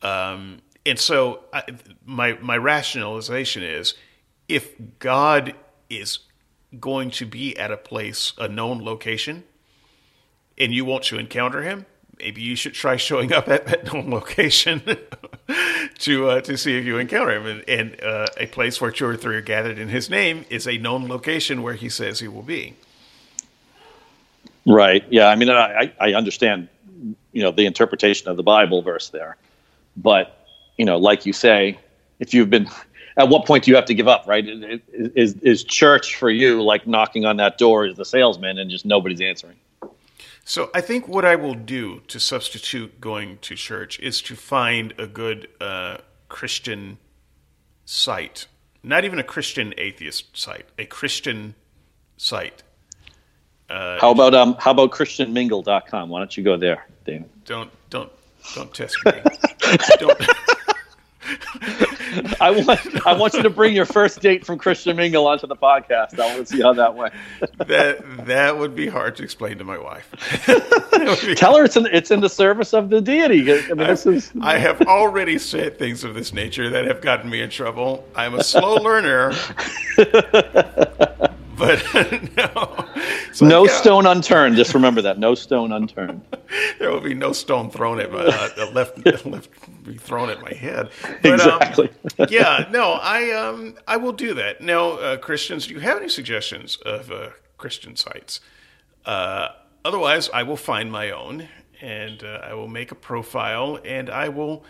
Um, 0.03 0.61
and 0.85 0.99
so 0.99 1.43
I, 1.51 1.63
my 2.05 2.37
my 2.39 2.55
rationalization 2.55 3.63
is, 3.63 3.95
if 4.47 4.75
God 4.99 5.55
is 5.89 6.19
going 6.79 7.09
to 7.11 7.25
be 7.25 7.57
at 7.57 7.71
a 7.71 7.77
place, 7.77 8.33
a 8.37 8.47
known 8.47 8.83
location, 8.83 9.43
and 10.57 10.71
you 10.71 10.85
want 10.85 11.03
to 11.05 11.17
encounter 11.17 11.63
Him, 11.63 11.87
maybe 12.19 12.41
you 12.41 12.55
should 12.55 12.73
try 12.73 12.95
showing 12.95 13.33
up 13.33 13.47
at 13.47 13.65
that 13.67 13.91
known 13.91 14.09
location 14.09 14.81
to 15.99 16.29
uh, 16.29 16.41
to 16.41 16.57
see 16.57 16.77
if 16.77 16.85
you 16.85 16.97
encounter 16.97 17.31
him. 17.31 17.45
And, 17.45 17.69
and 17.69 18.03
uh, 18.03 18.27
a 18.37 18.47
place 18.47 18.81
where 18.81 18.91
two 18.91 19.05
or 19.05 19.15
three 19.15 19.35
are 19.35 19.41
gathered 19.41 19.77
in 19.77 19.89
His 19.89 20.09
name 20.09 20.45
is 20.49 20.67
a 20.67 20.77
known 20.77 21.07
location 21.07 21.61
where 21.63 21.73
He 21.73 21.89
says 21.89 22.19
He 22.19 22.27
will 22.27 22.43
be. 22.43 22.75
Right. 24.65 25.03
Yeah. 25.09 25.27
I 25.27 25.35
mean, 25.35 25.49
I, 25.49 25.93
I 25.99 26.13
understand, 26.13 26.67
you 27.31 27.41
know, 27.41 27.51
the 27.51 27.65
interpretation 27.65 28.27
of 28.27 28.35
the 28.35 28.43
Bible 28.43 28.81
verse 28.81 29.09
there, 29.09 29.37
but 29.95 30.45
you 30.77 30.85
know, 30.85 30.97
like 30.97 31.25
you 31.25 31.33
say, 31.33 31.79
if 32.19 32.33
you've 32.33 32.49
been, 32.49 32.67
at 33.15 33.29
what 33.29 33.45
point 33.45 33.63
do 33.63 33.71
you 33.71 33.75
have 33.75 33.85
to 33.85 33.95
give 33.95 34.07
up? 34.07 34.27
Right? 34.27 34.45
Is 34.93 35.33
is 35.35 35.63
church 35.63 36.15
for 36.15 36.29
you 36.29 36.61
like 36.61 36.85
knocking 36.85 37.25
on 37.25 37.37
that 37.37 37.57
door 37.57 37.85
as 37.85 37.95
the 37.97 38.05
salesman 38.05 38.57
and 38.57 38.69
just 38.69 38.85
nobody's 38.85 39.21
answering? 39.21 39.55
So 40.47 40.69
I 40.73 40.79
think 40.79 41.09
what 41.09 41.25
I 41.25 41.35
will 41.35 41.55
do 41.55 41.99
to 42.07 42.21
substitute 42.21 43.01
going 43.01 43.39
to 43.39 43.55
church 43.55 43.99
is 43.99 44.21
to 44.21 44.35
find 44.37 44.93
a 44.97 45.05
good 45.05 45.49
uh, 45.59 45.97
Christian 46.29 46.99
site, 47.83 48.47
not 48.81 49.03
even 49.03 49.19
a 49.19 49.23
Christian 49.23 49.73
atheist 49.77 50.37
site, 50.37 50.65
a 50.79 50.85
Christian 50.85 51.53
site. 52.15 52.63
Uh, 53.69 53.99
how 53.99 54.11
about 54.11 54.33
um 54.33 54.55
how 54.57 54.71
about 54.71 54.91
christianmingle.com? 54.91 56.07
Why 56.07 56.19
don't 56.19 56.37
you 56.37 56.45
go 56.45 56.55
there, 56.55 56.87
Dan? 57.05 57.25
Don't 57.43 57.69
don't 57.89 58.11
don't 58.55 58.73
test 58.73 58.95
me. 59.05 59.11
don't 59.99 60.21
I 62.41 62.51
want 62.51 63.07
I 63.07 63.13
want 63.13 63.33
you 63.33 63.43
to 63.43 63.49
bring 63.49 63.75
your 63.75 63.85
first 63.85 64.21
date 64.21 64.45
from 64.45 64.57
Christian 64.57 64.95
Mingle 64.95 65.27
onto 65.27 65.47
the 65.47 65.55
podcast. 65.55 66.19
I 66.19 66.35
want 66.35 66.47
to 66.47 66.55
see 66.55 66.61
how 66.61 66.73
that 66.73 66.95
went. 66.95 67.13
that 67.57 68.25
that 68.25 68.57
would 68.57 68.75
be 68.75 68.87
hard 68.87 69.15
to 69.17 69.23
explain 69.23 69.57
to 69.57 69.63
my 69.63 69.77
wife. 69.77 70.09
Tell 71.35 71.57
her 71.57 71.65
it's 71.65 71.75
in 71.75 71.87
it's 71.87 72.11
in 72.11 72.21
the 72.21 72.29
service 72.29 72.73
of 72.73 72.89
the 72.89 73.01
deity. 73.01 73.51
I 73.51 73.73
mean, 73.73 73.87
this 73.87 74.05
is. 74.05 74.31
I 74.41 74.57
have 74.57 74.81
already 74.83 75.37
said 75.37 75.77
things 75.77 76.03
of 76.03 76.13
this 76.13 76.33
nature 76.33 76.69
that 76.69 76.85
have 76.85 77.01
gotten 77.01 77.29
me 77.29 77.41
in 77.41 77.49
trouble. 77.49 78.07
I'm 78.15 78.33
a 78.35 78.43
slow 78.43 78.75
learner. 78.75 79.33
but 81.57 81.83
no. 82.37 82.85
no 83.41 83.67
stone 83.67 84.05
unturned. 84.05 84.55
Just 84.55 84.73
remember 84.73 85.01
that. 85.01 85.17
No 85.17 85.35
stone 85.35 85.71
unturned. 85.71 86.21
there 86.79 86.91
will 86.91 87.01
be 87.01 87.13
no 87.13 87.33
stone 87.33 87.69
thrown 87.69 87.99
at 87.99 88.11
my 88.11 88.19
uh, 88.19 88.71
left, 88.71 89.05
left 89.25 89.83
be 89.83 89.97
thrown 89.97 90.29
at 90.29 90.41
my 90.41 90.53
head. 90.53 90.89
But, 91.21 91.25
um, 91.25 91.33
exactly. 91.33 91.89
Um, 92.19 92.27
yeah. 92.29 92.67
No. 92.71 92.93
I 92.93 93.31
um 93.31 93.75
I 93.87 93.97
will 93.97 94.13
do 94.13 94.33
that. 94.35 94.61
Now, 94.61 94.91
uh, 94.91 95.17
Christians, 95.17 95.67
do 95.67 95.73
you 95.73 95.79
have 95.79 95.97
any 95.97 96.09
suggestions 96.09 96.77
of 96.85 97.11
uh, 97.11 97.29
Christian 97.57 97.95
sites? 97.95 98.39
Uh, 99.05 99.49
otherwise, 99.83 100.29
I 100.33 100.43
will 100.43 100.57
find 100.57 100.91
my 100.91 101.11
own, 101.11 101.47
and 101.81 102.23
uh, 102.23 102.41
I 102.43 102.53
will 102.53 102.67
make 102.67 102.91
a 102.91 102.95
profile, 102.95 103.79
and 103.83 104.09
I 104.09 104.29
will 104.29 104.63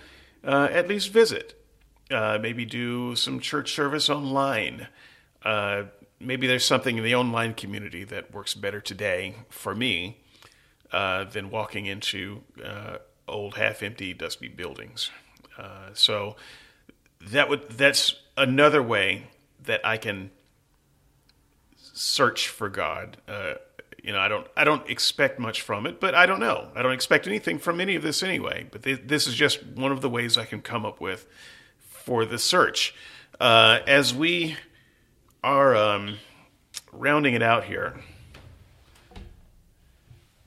uh, 0.44 0.70
at 0.72 0.88
least 0.88 1.12
visit. 1.12 1.54
maybe 2.10 2.66
do 2.66 3.16
some 3.16 3.40
church 3.40 3.74
service 3.74 4.10
online 4.10 4.88
maybe 6.20 6.48
there's 6.48 6.66
something 6.66 6.98
in 6.98 7.04
the 7.04 7.16
online 7.16 7.54
community 7.54 8.04
that 8.06 8.34
works 8.34 8.54
better 8.54 8.82
today 8.82 9.36
for 9.50 9.76
me 9.76 10.18
uh, 10.92 11.24
than 11.26 11.50
walking 11.50 11.86
into 11.86 12.42
uh, 12.64 12.98
old, 13.28 13.56
half-empty, 13.56 14.14
dusty 14.14 14.48
buildings. 14.48 15.12
Uh, 15.58 15.90
so 15.94 16.36
that 17.20 17.50
would 17.50 17.70
that's 17.70 18.16
another 18.36 18.82
way 18.82 19.28
that 19.64 19.82
I 19.86 19.98
can 19.98 20.32
search 21.76 22.48
for 22.48 22.70
God. 22.70 23.18
Uh, 23.28 23.56
you 24.04 24.14
know, 24.14 24.20
I 24.20 24.28
don't 24.28 24.48
I 24.56 24.64
don't 24.64 24.88
expect 24.90 25.40
much 25.40 25.62
from 25.62 25.86
it, 25.86 26.00
but 26.00 26.16
I 26.16 26.26
don't 26.26 26.40
know. 26.40 26.70
I 26.76 26.82
don't 26.82 26.94
expect 26.94 27.28
anything 27.28 27.60
from 27.60 27.82
any 27.82 27.96
of 27.96 28.04
this 28.04 28.24
anyway. 28.24 28.68
But 28.72 28.84
th- 28.84 29.02
this 29.06 29.28
is 29.28 29.36
just 29.36 29.66
one 29.66 29.92
of 29.92 30.02
the 30.02 30.10
ways 30.10 30.38
I 30.38 30.46
can 30.46 30.62
come 30.62 30.86
up 30.86 31.02
with 31.02 31.28
for 31.80 32.24
the 32.24 32.40
search. 32.40 32.96
Uh, 33.40 33.80
as 33.86 34.14
we 34.14 34.56
are 35.44 35.76
um, 35.76 36.18
rounding 36.92 37.34
it 37.34 37.42
out 37.42 37.64
here. 37.64 38.00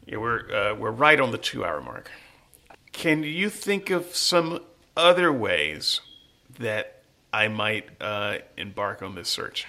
Yeah, 0.07 0.17
we're 0.17 0.53
uh, 0.53 0.75
we're 0.75 0.91
right 0.91 1.21
on 1.21 1.31
the 1.31 1.39
two-hour 1.39 1.81
mark. 1.81 2.11
Can 2.93 3.23
you 3.23 3.49
think 3.49 3.91
of 3.91 4.15
some 4.15 4.61
other 4.97 5.33
ways 5.33 6.01
that 6.59 7.03
I 7.33 7.49
might 7.49 7.89
uh, 8.01 8.39
embark 8.57 9.03
on 9.03 9.15
this 9.15 9.29
search? 9.29 9.67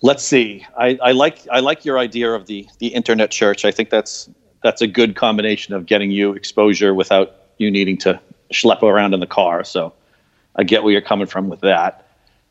Let's 0.00 0.22
see. 0.22 0.64
I, 0.78 0.96
I, 1.02 1.10
like 1.10 1.40
I 1.50 1.58
like 1.58 1.84
your 1.84 1.98
idea 1.98 2.32
of 2.32 2.46
the 2.46 2.68
the 2.78 2.88
internet 2.88 3.32
church. 3.32 3.64
I 3.64 3.72
think 3.72 3.90
that's 3.90 4.30
that's 4.62 4.80
a 4.80 4.86
good 4.86 5.16
combination 5.16 5.74
of 5.74 5.86
getting 5.86 6.10
you 6.10 6.34
exposure 6.34 6.94
without 6.94 7.34
you 7.58 7.70
needing 7.70 7.98
to 7.98 8.20
schlep 8.52 8.82
around 8.82 9.12
in 9.12 9.20
the 9.20 9.26
car. 9.26 9.64
So 9.64 9.92
I 10.58 10.64
get 10.64 10.82
where 10.82 10.92
you're 10.92 11.00
coming 11.00 11.28
from 11.28 11.48
with 11.48 11.60
that. 11.60 12.06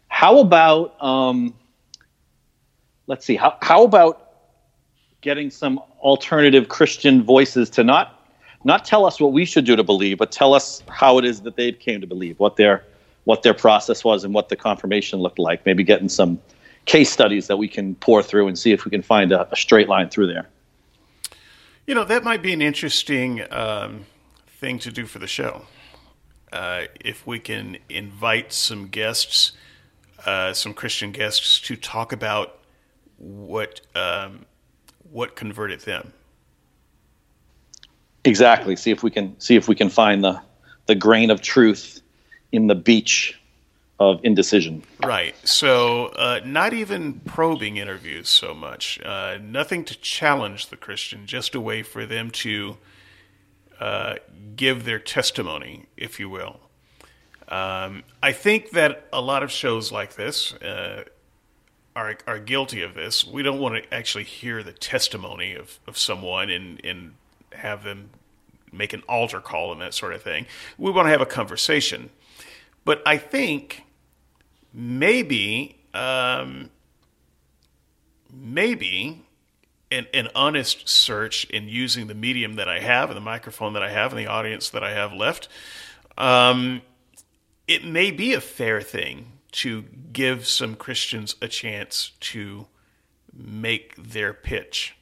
How 0.08 0.40
about 0.40 0.96
um, 1.04 1.54
let's 3.08 3.26
see, 3.26 3.36
how 3.36 3.58
how 3.62 3.84
about 3.84 4.24
getting 5.22 5.50
some 5.50 5.80
alternative 6.00 6.70
Christian 6.70 7.22
voices 7.22 7.70
to 7.72 7.84
not 7.84 8.14
not 8.64 8.86
tell 8.86 9.06
us 9.06 9.20
what 9.20 9.34
we 9.34 9.46
should 9.46 9.66
do 9.66 9.76
to 9.76 9.84
believe, 9.84 10.18
but 10.18 10.32
tell 10.32 10.54
us 10.54 10.82
how 10.88 11.18
it 11.18 11.26
is 11.26 11.42
that 11.42 11.56
they 11.56 11.72
came 11.72 12.02
to 12.02 12.08
believe, 12.08 12.40
what 12.40 12.56
their 12.56 12.84
what 13.26 13.44
their 13.44 13.54
process 13.54 14.04
was 14.06 14.24
and 14.24 14.34
what 14.34 14.48
the 14.48 14.56
confirmation 14.56 15.20
looked 15.20 15.40
like. 15.40 15.66
Maybe 15.66 15.84
getting 15.84 16.10
some 16.10 16.40
case 16.86 17.12
studies 17.12 17.48
that 17.48 17.58
we 17.58 17.68
can 17.68 17.96
pour 17.96 18.24
through 18.24 18.48
and 18.48 18.58
see 18.58 18.72
if 18.72 18.86
we 18.86 18.92
can 18.92 19.02
find 19.02 19.34
a, 19.34 19.52
a 19.52 19.56
straight 19.58 19.90
line 19.90 20.10
through 20.10 20.28
there. 20.28 20.48
You 21.86 21.96
know, 21.96 22.06
that 22.06 22.24
might 22.24 22.42
be 22.42 22.54
an 22.54 22.62
interesting 22.62 23.44
um, 23.52 24.06
thing 24.48 24.80
to 24.80 24.92
do 24.92 25.06
for 25.06 25.20
the 25.20 25.28
show. 25.28 25.66
Uh, 26.52 26.84
if 27.00 27.28
we 27.28 27.40
can 27.40 27.78
invite 27.90 28.54
some 28.54 28.88
guests, 28.88 29.52
uh, 30.26 30.54
some 30.54 30.74
Christian 30.74 31.12
guests, 31.12 31.60
to 31.62 31.76
talk 31.76 32.12
about 32.12 32.60
what 33.18 33.82
um, 33.96 34.46
what 35.12 35.36
converted 35.36 35.82
them. 35.82 36.14
Exactly. 38.24 38.76
See 38.76 38.92
if 38.92 39.04
we 39.04 39.12
can 39.12 39.40
see 39.40 39.56
if 39.56 39.68
we 39.68 39.76
can 39.76 39.90
find 39.90 40.24
the 40.24 40.42
the 40.86 40.96
grain 40.96 41.32
of 41.32 41.42
truth 41.42 42.02
in 42.52 42.68
the 42.68 42.76
beach 42.76 43.38
of 44.00 44.20
indecision. 44.24 44.84
Right. 45.04 45.36
So, 45.46 46.08
uh, 46.08 46.40
not 46.46 46.74
even 46.74 47.20
probing 47.22 47.78
interviews 47.78 48.30
so 48.30 48.54
much. 48.54 49.00
Uh, 49.04 49.40
nothing 49.42 49.84
to 49.86 49.98
challenge 50.00 50.68
the 50.68 50.78
Christian, 50.78 51.26
just 51.26 51.56
a 51.56 51.62
way 51.62 51.82
for 51.82 52.06
them 52.06 52.30
to 52.32 52.78
uh, 53.80 54.16
give 54.56 54.86
their 54.86 55.00
testimony, 55.00 55.86
if 55.96 56.20
you 56.20 56.30
will. 56.30 56.60
Um, 57.48 58.04
I 58.22 58.34
think 58.34 58.72
that 58.72 59.08
a 59.14 59.22
lot 59.22 59.44
of 59.44 59.52
shows 59.52 59.92
like 59.92 60.16
this 60.16 60.54
uh, 60.56 61.04
are 61.96 62.18
are 62.28 62.40
guilty 62.40 62.82
of 62.82 62.94
this. 62.94 63.26
We 63.26 63.42
don't 63.42 63.60
want 63.60 63.84
to 63.84 63.94
actually 63.94 64.26
hear 64.26 64.64
the 64.64 64.74
testimony 64.74 65.56
of, 65.56 65.80
of 65.88 65.98
someone 65.98 66.50
and 66.50 66.84
and 66.84 67.14
have 67.54 67.84
them 67.84 68.10
make 68.72 68.94
an 68.94 69.02
altar 69.08 69.40
call 69.40 69.72
and 69.72 69.82
that 69.82 69.94
sort 69.94 70.14
of 70.14 70.22
thing. 70.22 70.46
We 70.78 70.92
want 70.92 71.06
to 71.06 71.12
have 71.12 71.22
a 71.22 71.26
conversation. 71.26 72.10
But 72.84 73.02
I 73.06 73.18
think 73.18 73.84
maybe 74.74 75.78
um, 75.94 76.70
maybe 78.34 79.26
an, 79.92 80.08
an 80.14 80.28
honest 80.36 80.88
search 80.88 81.46
in 81.46 81.68
using 81.68 82.08
the 82.08 82.16
medium 82.16 82.56
that 82.56 82.68
I 82.68 82.80
have 82.80 83.10
and 83.10 83.18
the 83.18 83.22
microphone 83.22 83.74
that 83.74 83.84
I 83.84 83.92
have 83.92 84.12
and 84.12 84.20
the 84.20 84.28
audience 84.28 84.70
that 84.70 84.84
I 84.84 84.92
have 84.92 85.14
left. 85.14 85.48
Um, 86.18 86.82
it 87.68 87.86
may 87.86 88.12
be 88.12 88.34
a 88.34 88.42
fair 88.42 88.82
thing 88.82 89.34
to 89.54 89.84
give 90.12 90.48
some 90.48 90.76
Christians 90.76 91.36
a 91.42 91.48
chance 91.48 92.12
to 92.20 92.68
make 93.34 93.96
their 93.96 94.34
pitch 94.34 94.96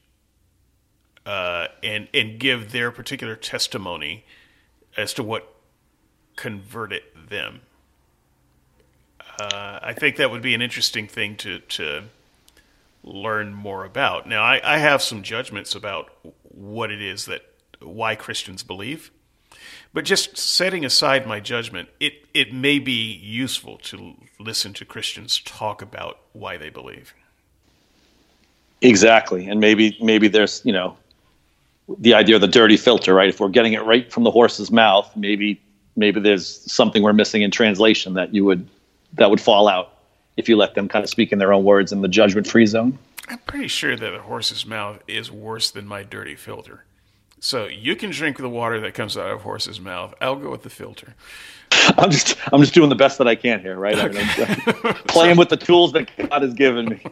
uh, 1.25 1.67
and 1.83 2.07
and 2.13 2.39
give 2.39 2.71
their 2.71 2.91
particular 2.91 3.35
testimony 3.35 4.25
as 4.97 5.13
to 5.13 5.23
what 5.23 5.55
converted 6.35 7.03
them. 7.29 7.61
Uh, 9.39 9.79
I 9.81 9.93
think 9.93 10.17
that 10.17 10.31
would 10.31 10.41
be 10.41 10.53
an 10.53 10.61
interesting 10.61 11.07
thing 11.07 11.35
to 11.37 11.59
to 11.59 12.03
learn 13.05 13.53
more 13.53 13.85
about. 13.85 14.27
Now, 14.27 14.43
I, 14.43 14.59
I 14.63 14.77
have 14.79 15.01
some 15.01 15.21
judgments 15.21 15.75
about 15.75 16.09
what 16.43 16.91
it 16.91 17.01
is 17.01 17.25
that 17.25 17.41
why 17.79 18.15
Christians 18.15 18.63
believe. 18.63 19.11
But 19.93 20.03
just 20.03 20.37
setting 20.37 20.83
aside 20.83 21.25
my 21.25 21.39
judgment, 21.39 21.89
it, 21.99 22.25
it 22.33 22.53
may 22.53 22.79
be 22.79 23.13
useful 23.13 23.77
to 23.83 24.15
listen 24.39 24.73
to 24.73 24.85
Christians 24.85 25.39
talk 25.45 25.81
about 25.81 26.19
why 26.33 26.57
they 26.57 26.69
believe. 26.69 27.13
Exactly. 28.81 29.47
And 29.47 29.61
maybe 29.61 29.97
maybe 30.01 30.27
there's, 30.27 30.61
you 30.65 30.73
know, 30.73 30.97
the 31.97 32.13
idea 32.13 32.35
of 32.35 32.41
the 32.41 32.47
dirty 32.47 32.77
filter, 32.77 33.13
right? 33.13 33.29
If 33.29 33.39
we're 33.39 33.49
getting 33.49 33.73
it 33.73 33.83
right 33.85 34.11
from 34.11 34.23
the 34.23 34.31
horse's 34.31 34.69
mouth, 34.69 35.09
maybe 35.15 35.61
maybe 35.95 36.19
there's 36.19 36.71
something 36.71 37.01
we're 37.01 37.13
missing 37.13 37.41
in 37.41 37.51
translation 37.51 38.15
that 38.15 38.33
you 38.33 38.43
would 38.43 38.67
that 39.13 39.29
would 39.29 39.39
fall 39.39 39.67
out 39.67 39.94
if 40.37 40.49
you 40.49 40.57
let 40.57 40.75
them 40.75 40.87
kind 40.87 41.03
of 41.03 41.09
speak 41.09 41.31
in 41.31 41.39
their 41.39 41.53
own 41.53 41.63
words 41.63 41.91
in 41.91 42.01
the 42.01 42.07
judgment 42.07 42.47
free 42.47 42.65
zone. 42.65 42.97
I'm 43.27 43.39
pretty 43.39 43.67
sure 43.67 43.95
that 43.95 44.13
a 44.13 44.21
horse's 44.21 44.65
mouth 44.65 45.01
is 45.07 45.31
worse 45.31 45.71
than 45.71 45.87
my 45.87 46.03
dirty 46.03 46.35
filter. 46.35 46.83
So 47.39 47.67
you 47.67 47.95
can 47.95 48.11
drink 48.11 48.37
the 48.37 48.49
water 48.49 48.79
that 48.81 48.93
comes 48.93 49.17
out 49.17 49.29
of 49.29 49.39
a 49.39 49.43
horse's 49.43 49.79
mouth. 49.79 50.13
I'll 50.21 50.35
go 50.35 50.49
with 50.49 50.63
the 50.63 50.69
filter. 50.69 51.15
I'm 51.71 52.09
just 52.09 52.37
I'm 52.51 52.61
just 52.61 52.73
doing 52.73 52.89
the 52.89 52.95
best 52.95 53.17
that 53.17 53.27
I 53.27 53.35
can 53.35 53.59
here, 53.61 53.77
right? 53.77 53.97
I 53.97 54.07
mean, 54.07 54.95
playing 55.07 55.37
with 55.37 55.49
the 55.49 55.57
tools 55.57 55.91
that 55.93 56.09
God 56.17 56.41
has 56.41 56.53
given 56.53 56.85
me. 56.85 57.05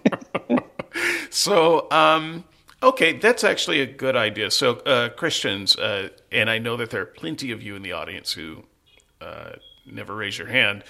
so, 1.30 1.90
um, 1.92 2.44
okay, 2.82 3.14
that's 3.14 3.44
actually 3.44 3.82
a 3.82 3.86
good 3.86 4.16
idea. 4.16 4.52
So, 4.52 4.78
uh, 4.78 5.10
Christians, 5.10 5.76
uh, 5.78 6.10
and 6.32 6.50
I 6.50 6.58
know 6.60 6.78
that 6.78 6.90
there 6.90 7.02
are 7.02 7.06
plenty 7.06 7.52
of 7.52 7.62
you 7.62 7.76
in 7.76 7.82
the 7.82 7.92
audience 7.92 8.34
who 8.34 8.64
uh, 9.22 9.54
never 9.86 10.16
raise 10.16 10.38
your 10.38 10.48
hand. 10.48 10.84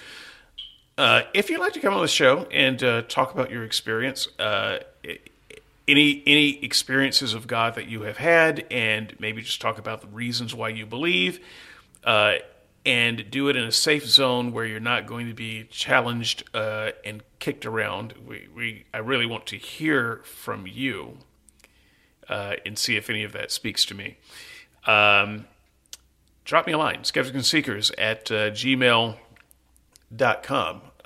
Uh, 0.98 1.24
if 1.34 1.50
you'd 1.50 1.60
like 1.60 1.74
to 1.74 1.80
come 1.80 1.94
on 1.94 2.02
the 2.02 2.08
show 2.08 2.46
and 2.52 2.84
uh, 2.84 3.02
talk 3.04 3.34
about 3.34 3.50
your 3.50 3.64
experience, 3.64 4.28
uh, 4.38 4.78
any 5.88 6.24
any 6.28 6.64
experiences 6.64 7.34
of 7.34 7.48
God 7.48 7.76
that 7.76 7.88
you 7.88 8.04
have 8.04 8.18
had, 8.18 8.66
and 8.70 9.16
maybe 9.20 9.42
just 9.42 9.60
talk 9.60 9.80
about 9.80 10.02
the 10.02 10.08
reasons 10.08 10.54
why 10.54 10.70
you 10.70 10.86
believe, 10.86 11.40
uh, 12.04 12.36
and 12.86 13.30
do 13.32 13.50
it 13.50 13.56
in 13.56 13.64
a 13.64 13.72
safe 13.72 14.06
zone 14.06 14.52
where 14.52 14.66
you're 14.66 14.80
not 14.80 15.08
going 15.08 15.28
to 15.28 15.34
be 15.34 15.64
challenged 15.72 16.44
uh, 16.54 16.92
and 17.04 17.24
kicked 17.40 17.66
around. 17.66 18.14
We, 18.28 18.48
we 18.56 18.86
I 18.94 19.00
really 19.00 19.26
want 19.26 19.48
to 19.48 19.58
hear 19.58 20.22
from 20.24 20.68
you 20.68 21.18
and 22.30 22.78
see 22.78 22.96
if 22.96 23.10
any 23.10 23.24
of 23.24 23.32
that 23.32 23.52
speaks 23.52 23.86
to 23.86 23.94
me. 23.94 24.18
Um, 24.88 25.46
drop 26.46 26.66
me 26.66 26.74
a 26.74 26.78
line, 26.78 27.04
skeptics 27.04 27.36
and 27.36 27.46
seekers 27.46 27.92
at 27.98 28.32
uh, 28.32 28.52
gmail.com. 28.52 29.18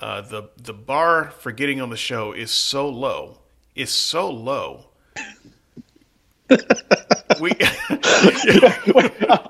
Uh, 0.00 0.20
the 0.20 0.50
the 0.56 0.72
bar 0.72 1.30
for 1.30 1.50
getting 1.50 1.80
on 1.80 1.90
the 1.90 1.96
show 1.96 2.32
is 2.32 2.50
so 2.50 2.88
low, 2.88 3.38
is 3.74 3.90
so 3.90 4.30
low. 4.30 4.86
we, 7.40 7.50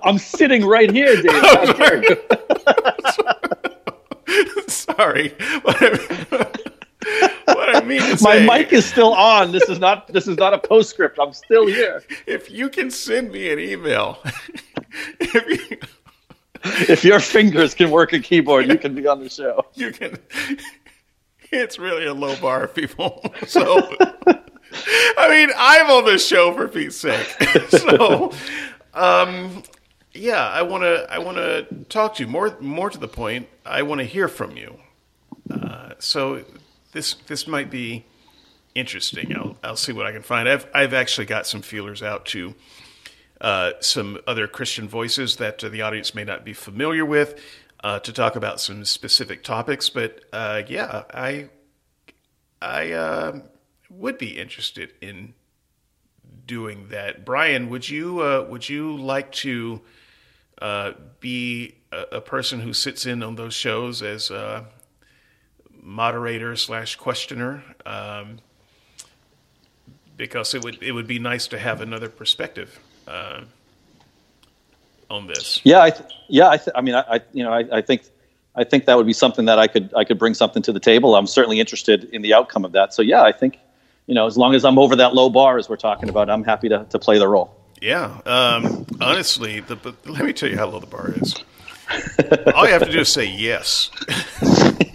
I'm 0.03 0.19
sitting 0.19 0.65
right 0.65 0.91
here, 0.91 1.21
Dave. 1.21 1.33
Sorry, 4.69 5.29
what 5.63 5.77
I, 5.81 5.89
what 7.47 7.77
I 7.77 7.81
mean 7.85 8.01
to 8.01 8.19
My 8.23 8.41
mic 8.41 8.73
is 8.73 8.87
still 8.87 9.15
on. 9.15 9.53
This 9.53 9.69
is 9.69 9.79
not 9.79 10.09
this 10.09 10.27
is 10.27 10.39
not 10.39 10.55
a 10.55 10.59
postscript. 10.59 11.19
I'm 11.21 11.33
still 11.33 11.67
here. 11.67 12.03
if 12.27 12.51
you 12.51 12.69
can 12.69 12.91
send 12.91 13.33
me 13.33 13.51
an 13.53 13.59
email, 13.59 14.19
if 15.21 15.71
you, 15.71 15.79
If 16.89 17.05
your 17.05 17.21
fingers 17.21 17.75
can 17.75 17.91
work 17.91 18.13
a 18.13 18.21
keyboard, 18.21 18.67
you 18.69 18.79
can 18.79 18.95
be 18.95 19.07
on 19.07 19.21
the 19.23 19.29
show. 19.29 19.67
you 19.75 19.93
can. 19.93 20.19
It's 21.51 21.79
really 21.79 22.07
a 22.07 22.15
low 22.15 22.37
bar, 22.37 22.69
people. 22.69 23.25
So, 23.47 23.81
I 25.17 25.29
mean, 25.31 25.51
I'm 25.57 25.91
on 25.91 26.05
this 26.05 26.27
show 26.27 26.53
for 26.53 26.69
Pete's 26.69 26.97
sake. 26.97 27.27
So, 27.71 28.33
um, 28.93 29.63
yeah, 30.13 30.47
I 30.47 30.63
want 30.63 30.83
to. 30.83 31.07
I 31.11 31.19
want 31.19 31.39
to 31.39 31.67
talk 31.89 32.17
to 32.17 32.25
you 32.25 32.29
more. 32.29 32.57
More 32.61 32.91
to 32.91 32.99
the 32.99 33.09
point, 33.09 33.49
I 33.65 33.83
want 33.83 34.01
to 34.01 34.05
hear 34.05 34.29
from 34.29 34.57
you. 34.57 34.79
Uh, 35.51 35.93
so, 35.99 36.45
this 36.93 37.15
this 37.27 37.47
might 37.47 37.71
be 37.71 38.05
interesting. 38.75 39.35
I'll 39.35 39.57
I'll 39.63 39.77
see 39.77 39.93
what 39.93 40.07
I 40.07 40.13
can 40.13 40.23
find. 40.23 40.49
I've 40.49 40.67
I've 40.75 40.93
actually 40.93 41.27
got 41.27 41.47
some 41.47 41.63
feelers 41.63 42.03
out 42.03 42.27
to 42.27 42.55
uh, 43.41 43.73
some 43.81 44.19
other 44.27 44.47
Christian 44.47 44.89
voices 44.89 45.37
that 45.37 45.63
uh, 45.63 45.69
the 45.69 45.83
audience 45.83 46.15
may 46.15 46.25
not 46.25 46.45
be 46.45 46.53
familiar 46.53 47.05
with 47.05 47.41
uh, 47.85 48.01
to 48.01 48.13
talk 48.13 48.37
about 48.37 48.61
some 48.61 48.85
specific 48.85 49.45
topics. 49.45 49.89
But 49.89 50.25
uh, 50.33 50.63
yeah, 50.67 51.05
I 51.13 51.49
I 52.61 52.93
uh, 52.93 53.41
would 53.91 54.19
be 54.19 54.39
interested 54.39 54.93
in 55.01 55.35
doing 56.47 56.89
that. 56.89 57.25
Brian, 57.25 57.69
would 57.71 57.89
you 57.89 58.21
uh, 58.21 58.47
would 58.49 58.69
you 58.69 58.97
like 58.97 59.31
to 59.33 59.81
be 61.21 61.77
a, 61.93 62.17
a 62.17 62.21
person 62.21 62.61
who 62.61 62.73
sits 62.73 63.07
in 63.07 63.23
on 63.23 63.37
those 63.37 63.55
shows 63.55 64.03
as 64.03 64.33
moderator 65.81 66.57
slash 66.57 66.97
questioner? 66.97 67.63
Um, 67.87 68.41
because 70.17 70.53
it 70.53 70.65
would 70.65 70.83
it 70.83 70.91
would 70.91 71.07
be 71.07 71.21
nice 71.21 71.47
to 71.47 71.59
have 71.61 71.81
another 71.81 72.09
perspective 72.09 72.81
uh, 73.09 73.41
on 75.11 75.27
this. 75.27 75.61
Yeah, 75.65 75.83
I 75.83 75.91
th- 75.91 76.11
yeah, 76.29 76.49
I, 76.49 76.57
th- 76.59 76.71
I 76.75 76.81
mean, 76.81 76.95
I, 76.95 77.05
I 77.09 77.21
you 77.33 77.43
know, 77.43 77.53
I, 77.53 77.79
I 77.79 77.81
think 77.81 78.03
I 78.55 78.65
think 78.65 78.87
that 78.87 78.97
would 78.97 79.07
be 79.07 79.13
something 79.13 79.47
that 79.47 79.59
I 79.59 79.67
could 79.67 79.93
I 79.97 80.05
could 80.05 80.19
bring 80.19 80.35
something 80.35 80.63
to 80.63 80.73
the 80.73 80.81
table. 80.81 81.17
I'm 81.17 81.27
certainly 81.27 81.61
interested 81.61 82.05
in 82.05 82.23
the 82.23 82.35
outcome 82.35 82.65
of 82.65 82.73
that. 82.73 82.95
So 82.95 83.03
yeah, 83.03 83.23
I 83.23 83.33
think 83.33 83.59
you 84.07 84.15
know, 84.15 84.27
as 84.27 84.37
long 84.37 84.55
as 84.55 84.65
I'm 84.65 84.79
over 84.79 84.97
that 84.97 85.15
low 85.15 85.31
bar 85.31 85.59
as 85.59 85.69
we're 85.69 85.77
talking 85.77 86.09
about, 86.09 86.31
I'm 86.31 86.43
happy 86.43 86.69
to, 86.71 86.87
to 86.91 86.99
play 86.99 87.19
the 87.19 87.29
role. 87.29 87.55
Yeah, 87.81 88.21
um, 88.27 88.87
honestly, 89.01 89.61
the, 89.61 89.77
but 89.77 90.07
let 90.07 90.25
me 90.25 90.33
tell 90.33 90.49
you 90.49 90.57
how 90.57 90.67
low 90.67 90.81
the 90.81 90.87
bar 90.87 91.13
is. 91.13 91.35
All 92.55 92.67
you 92.67 92.73
have 92.73 92.85
to 92.85 92.91
do 92.91 93.01
is 93.01 93.09
say 93.09 93.27
yes. 93.27 93.91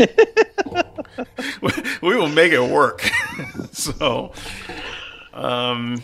we 2.02 2.16
will 2.16 2.30
make 2.30 2.52
it 2.52 2.62
work. 2.62 3.10
so, 3.72 4.34
um, 5.34 6.02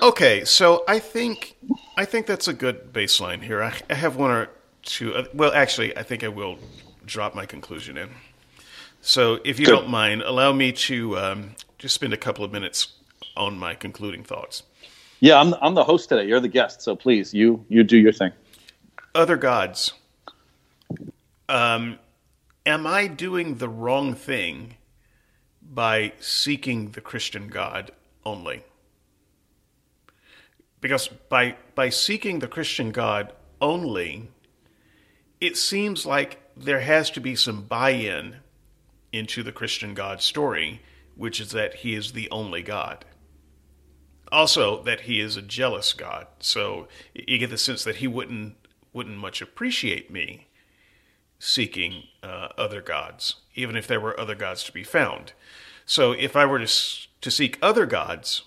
okay, 0.00 0.44
so 0.44 0.84
I 0.88 0.98
think 0.98 1.56
I 1.96 2.04
think 2.04 2.26
that's 2.26 2.48
a 2.48 2.52
good 2.54 2.92
baseline 2.92 3.42
here. 3.42 3.62
I, 3.62 3.74
I 3.90 3.94
have 3.94 4.16
one 4.16 4.30
or 4.30 4.50
two. 4.82 5.14
Uh, 5.14 5.24
well, 5.34 5.52
actually, 5.52 5.96
I 5.96 6.02
think 6.02 6.24
I 6.24 6.28
will 6.28 6.58
drop 7.06 7.34
my 7.34 7.46
conclusion 7.46 7.96
in. 7.98 8.10
So, 9.00 9.40
if 9.44 9.60
you 9.60 9.66
Good. 9.66 9.72
don't 9.72 9.88
mind, 9.90 10.22
allow 10.22 10.52
me 10.52 10.72
to 10.72 11.18
um, 11.18 11.56
just 11.78 11.94
spend 11.94 12.12
a 12.12 12.18
couple 12.18 12.44
of 12.44 12.52
minutes 12.52 12.94
on 13.36 13.58
my 13.58 13.74
concluding 13.74 14.24
thoughts. 14.24 14.62
Yeah, 15.20 15.40
I'm 15.40 15.54
I'm 15.62 15.74
the 15.74 15.84
host 15.84 16.08
today. 16.10 16.26
You're 16.26 16.40
the 16.40 16.48
guest, 16.48 16.82
so 16.82 16.96
please 16.96 17.34
you 17.34 17.64
you 17.68 17.84
do 17.84 17.98
your 17.98 18.12
thing. 18.12 18.32
other 19.14 19.36
gods. 19.36 19.92
Um, 21.48 21.98
am 22.66 22.86
I 22.86 23.08
doing 23.08 23.56
the 23.56 23.68
wrong 23.68 24.14
thing 24.14 24.76
by 25.62 26.14
seeking 26.20 26.92
the 26.92 27.00
Christian 27.00 27.48
God 27.48 27.92
only? 28.24 28.64
Because 30.82 31.08
by 31.08 31.56
by 31.74 31.88
seeking 31.88 32.40
the 32.40 32.48
Christian 32.48 32.90
God 32.90 33.32
only, 33.62 34.28
it 35.40 35.56
seems 35.56 36.04
like 36.04 36.42
there 36.54 36.80
has 36.80 37.08
to 37.12 37.20
be 37.20 37.34
some 37.34 37.62
buy-in 37.62 38.36
into 39.12 39.42
the 39.42 39.52
Christian 39.52 39.94
God 39.94 40.20
story, 40.20 40.82
which 41.16 41.40
is 41.40 41.52
that 41.52 41.76
he 41.76 41.94
is 41.94 42.12
the 42.12 42.28
only 42.30 42.62
God. 42.62 43.04
Also, 44.30 44.82
that 44.82 45.02
he 45.02 45.20
is 45.20 45.36
a 45.36 45.42
jealous 45.42 45.92
God. 45.92 46.26
So 46.40 46.88
you 47.14 47.38
get 47.38 47.50
the 47.50 47.58
sense 47.58 47.84
that 47.84 47.96
he 47.96 48.08
wouldn't 48.08 48.56
wouldn't 48.92 49.16
much 49.16 49.40
appreciate 49.40 50.10
me 50.10 50.48
seeking 51.38 52.04
uh, 52.22 52.48
other 52.58 52.82
gods, 52.82 53.36
even 53.54 53.76
if 53.76 53.86
there 53.86 54.00
were 54.00 54.18
other 54.18 54.34
gods 54.34 54.64
to 54.64 54.72
be 54.72 54.84
found. 54.84 55.32
So 55.86 56.12
if 56.12 56.34
I 56.34 56.44
were 56.44 56.58
to 56.58 57.08
to 57.20 57.30
seek 57.30 57.56
other 57.62 57.86
gods 57.86 58.42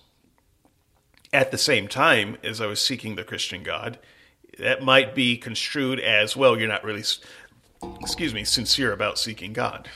at 1.36 1.52
the 1.52 1.58
same 1.58 1.90
time 1.90 2.38
as 2.44 2.62
I 2.62 2.66
was 2.66 2.82
seeking 2.82 3.16
the 3.16 3.26
Christian 3.26 3.62
God, 3.62 4.00
that 4.58 4.82
might 4.82 5.14
be 5.14 5.36
construed 5.36 6.00
as 6.00 6.38
well. 6.38 6.58
You're 6.58 6.70
not 6.70 6.86
really, 6.86 7.04
excuse 8.00 8.34
me, 8.34 8.46
sincere 8.46 8.94
about 8.94 9.20
seeking 9.20 9.52
God. 9.52 9.90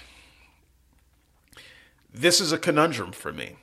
This 2.13 2.41
is 2.41 2.51
a 2.51 2.57
conundrum 2.57 3.13
for 3.13 3.31
me 3.31 3.55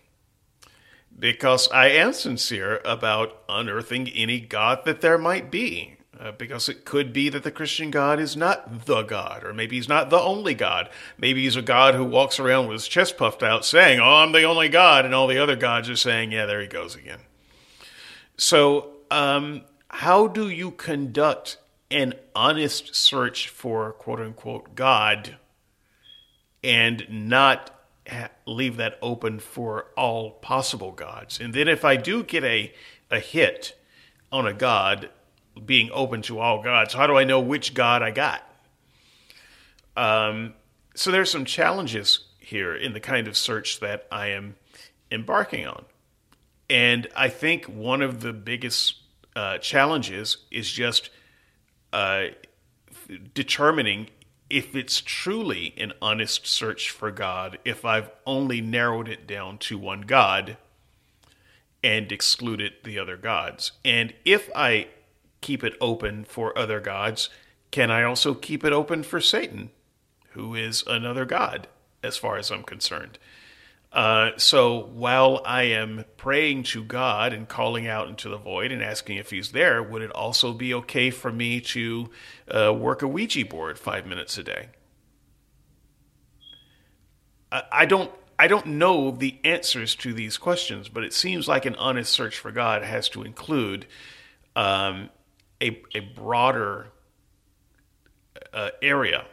because 1.18 1.68
I 1.70 1.88
am 1.88 2.14
sincere 2.14 2.80
about 2.82 3.42
unearthing 3.46 4.08
any 4.08 4.40
God 4.40 4.86
that 4.86 5.02
there 5.02 5.18
might 5.18 5.50
be. 5.50 5.92
Uh, 6.18 6.32
because 6.32 6.66
it 6.70 6.86
could 6.86 7.12
be 7.12 7.28
that 7.28 7.42
the 7.42 7.50
Christian 7.50 7.90
God 7.90 8.18
is 8.18 8.38
not 8.38 8.86
the 8.86 9.02
God, 9.02 9.44
or 9.44 9.52
maybe 9.52 9.76
he's 9.76 9.86
not 9.86 10.08
the 10.08 10.18
only 10.18 10.54
God. 10.54 10.88
Maybe 11.18 11.42
he's 11.42 11.56
a 11.56 11.62
God 11.62 11.94
who 11.94 12.06
walks 12.06 12.40
around 12.40 12.68
with 12.68 12.76
his 12.76 12.88
chest 12.88 13.18
puffed 13.18 13.42
out 13.42 13.66
saying, 13.66 14.00
Oh, 14.00 14.14
I'm 14.14 14.32
the 14.32 14.44
only 14.44 14.70
God, 14.70 15.04
and 15.04 15.14
all 15.14 15.26
the 15.26 15.36
other 15.36 15.56
gods 15.56 15.90
are 15.90 15.96
saying, 15.96 16.32
Yeah, 16.32 16.46
there 16.46 16.62
he 16.62 16.68
goes 16.68 16.94
again. 16.94 17.18
So, 18.36 18.90
um, 19.10 19.62
how 19.88 20.26
do 20.26 20.48
you 20.48 20.70
conduct 20.70 21.58
an 21.90 22.14
honest 22.34 22.94
search 22.94 23.48
for 23.48 23.92
quote 23.92 24.20
unquote 24.20 24.74
God 24.74 25.36
and 26.64 27.06
not 27.08 27.70
ha- 28.08 28.30
leave 28.44 28.76
that 28.76 28.98
open 29.00 29.38
for 29.38 29.86
all 29.96 30.32
possible 30.32 30.92
gods. 30.92 31.40
And 31.40 31.54
then 31.54 31.68
if 31.68 31.84
I 31.84 31.96
do 31.96 32.22
get 32.24 32.44
a, 32.44 32.72
a 33.10 33.20
hit 33.20 33.78
on 34.32 34.46
a 34.46 34.52
god 34.52 35.10
being 35.64 35.90
open 35.92 36.22
to 36.22 36.38
all 36.38 36.62
gods, 36.62 36.94
how 36.94 37.06
do 37.06 37.16
I 37.16 37.24
know 37.24 37.40
which 37.40 37.72
god 37.72 38.02
I 38.02 38.10
got? 38.10 38.42
Um, 39.96 40.54
so 40.94 41.10
there's 41.10 41.30
some 41.30 41.44
challenges 41.44 42.26
here 42.38 42.74
in 42.74 42.92
the 42.92 43.00
kind 43.00 43.28
of 43.28 43.36
search 43.36 43.80
that 43.80 44.06
I 44.10 44.28
am 44.28 44.56
embarking 45.10 45.66
on. 45.66 45.84
And 46.68 47.08
I 47.14 47.28
think 47.28 47.66
one 47.66 48.02
of 48.02 48.20
the 48.20 48.32
biggest 48.32 48.96
uh, 49.34 49.58
challenges 49.58 50.38
is 50.50 50.70
just 50.70 51.10
uh, 51.92 52.26
determining 53.34 54.08
if 54.48 54.74
it's 54.74 55.00
truly 55.00 55.74
an 55.76 55.92
honest 56.00 56.46
search 56.46 56.90
for 56.90 57.10
God, 57.10 57.58
if 57.64 57.84
I've 57.84 58.10
only 58.26 58.60
narrowed 58.60 59.08
it 59.08 59.26
down 59.26 59.58
to 59.58 59.78
one 59.78 60.02
God, 60.02 60.56
and 61.86 62.10
excluded 62.10 62.72
the 62.82 62.98
other 62.98 63.16
gods? 63.16 63.72
And 63.84 64.12
if 64.24 64.50
I 64.56 64.88
keep 65.40 65.62
it 65.62 65.76
open 65.80 66.24
for 66.24 66.56
other 66.58 66.80
gods, 66.80 67.28
can 67.70 67.90
I 67.90 68.02
also 68.02 68.34
keep 68.34 68.64
it 68.64 68.72
open 68.72 69.04
for 69.04 69.20
Satan, 69.20 69.70
who 70.30 70.54
is 70.54 70.82
another 70.86 71.24
god, 71.24 71.68
as 72.02 72.16
far 72.16 72.38
as 72.38 72.50
I'm 72.50 72.64
concerned? 72.64 73.18
Uh, 73.96 74.36
so 74.36 74.90
while 74.92 75.40
I 75.46 75.62
am 75.62 76.04
praying 76.18 76.64
to 76.64 76.84
God 76.84 77.32
and 77.32 77.48
calling 77.48 77.86
out 77.86 78.08
into 78.08 78.28
the 78.28 78.36
void 78.36 78.70
and 78.70 78.82
asking 78.82 79.16
if 79.16 79.30
He's 79.30 79.52
there, 79.52 79.82
would 79.82 80.02
it 80.02 80.10
also 80.10 80.52
be 80.52 80.74
okay 80.74 81.08
for 81.08 81.32
me 81.32 81.62
to 81.62 82.10
uh, 82.54 82.74
work 82.74 83.00
a 83.00 83.08
Ouija 83.08 83.46
board 83.46 83.78
five 83.78 84.06
minutes 84.06 84.36
a 84.36 84.42
day? 84.42 84.68
I, 87.50 87.62
I 87.72 87.86
don't. 87.86 88.12
I 88.38 88.48
don't 88.48 88.66
know 88.66 89.12
the 89.12 89.38
answers 89.44 89.94
to 89.94 90.12
these 90.12 90.36
questions, 90.36 90.90
but 90.90 91.02
it 91.02 91.14
seems 91.14 91.48
like 91.48 91.64
an 91.64 91.74
honest 91.76 92.12
search 92.12 92.38
for 92.38 92.52
God 92.52 92.82
has 92.82 93.08
to 93.08 93.22
include 93.22 93.86
um, 94.54 95.08
a, 95.62 95.82
a 95.94 96.00
broader 96.00 96.88
uh, 98.52 98.72
area 98.82 99.24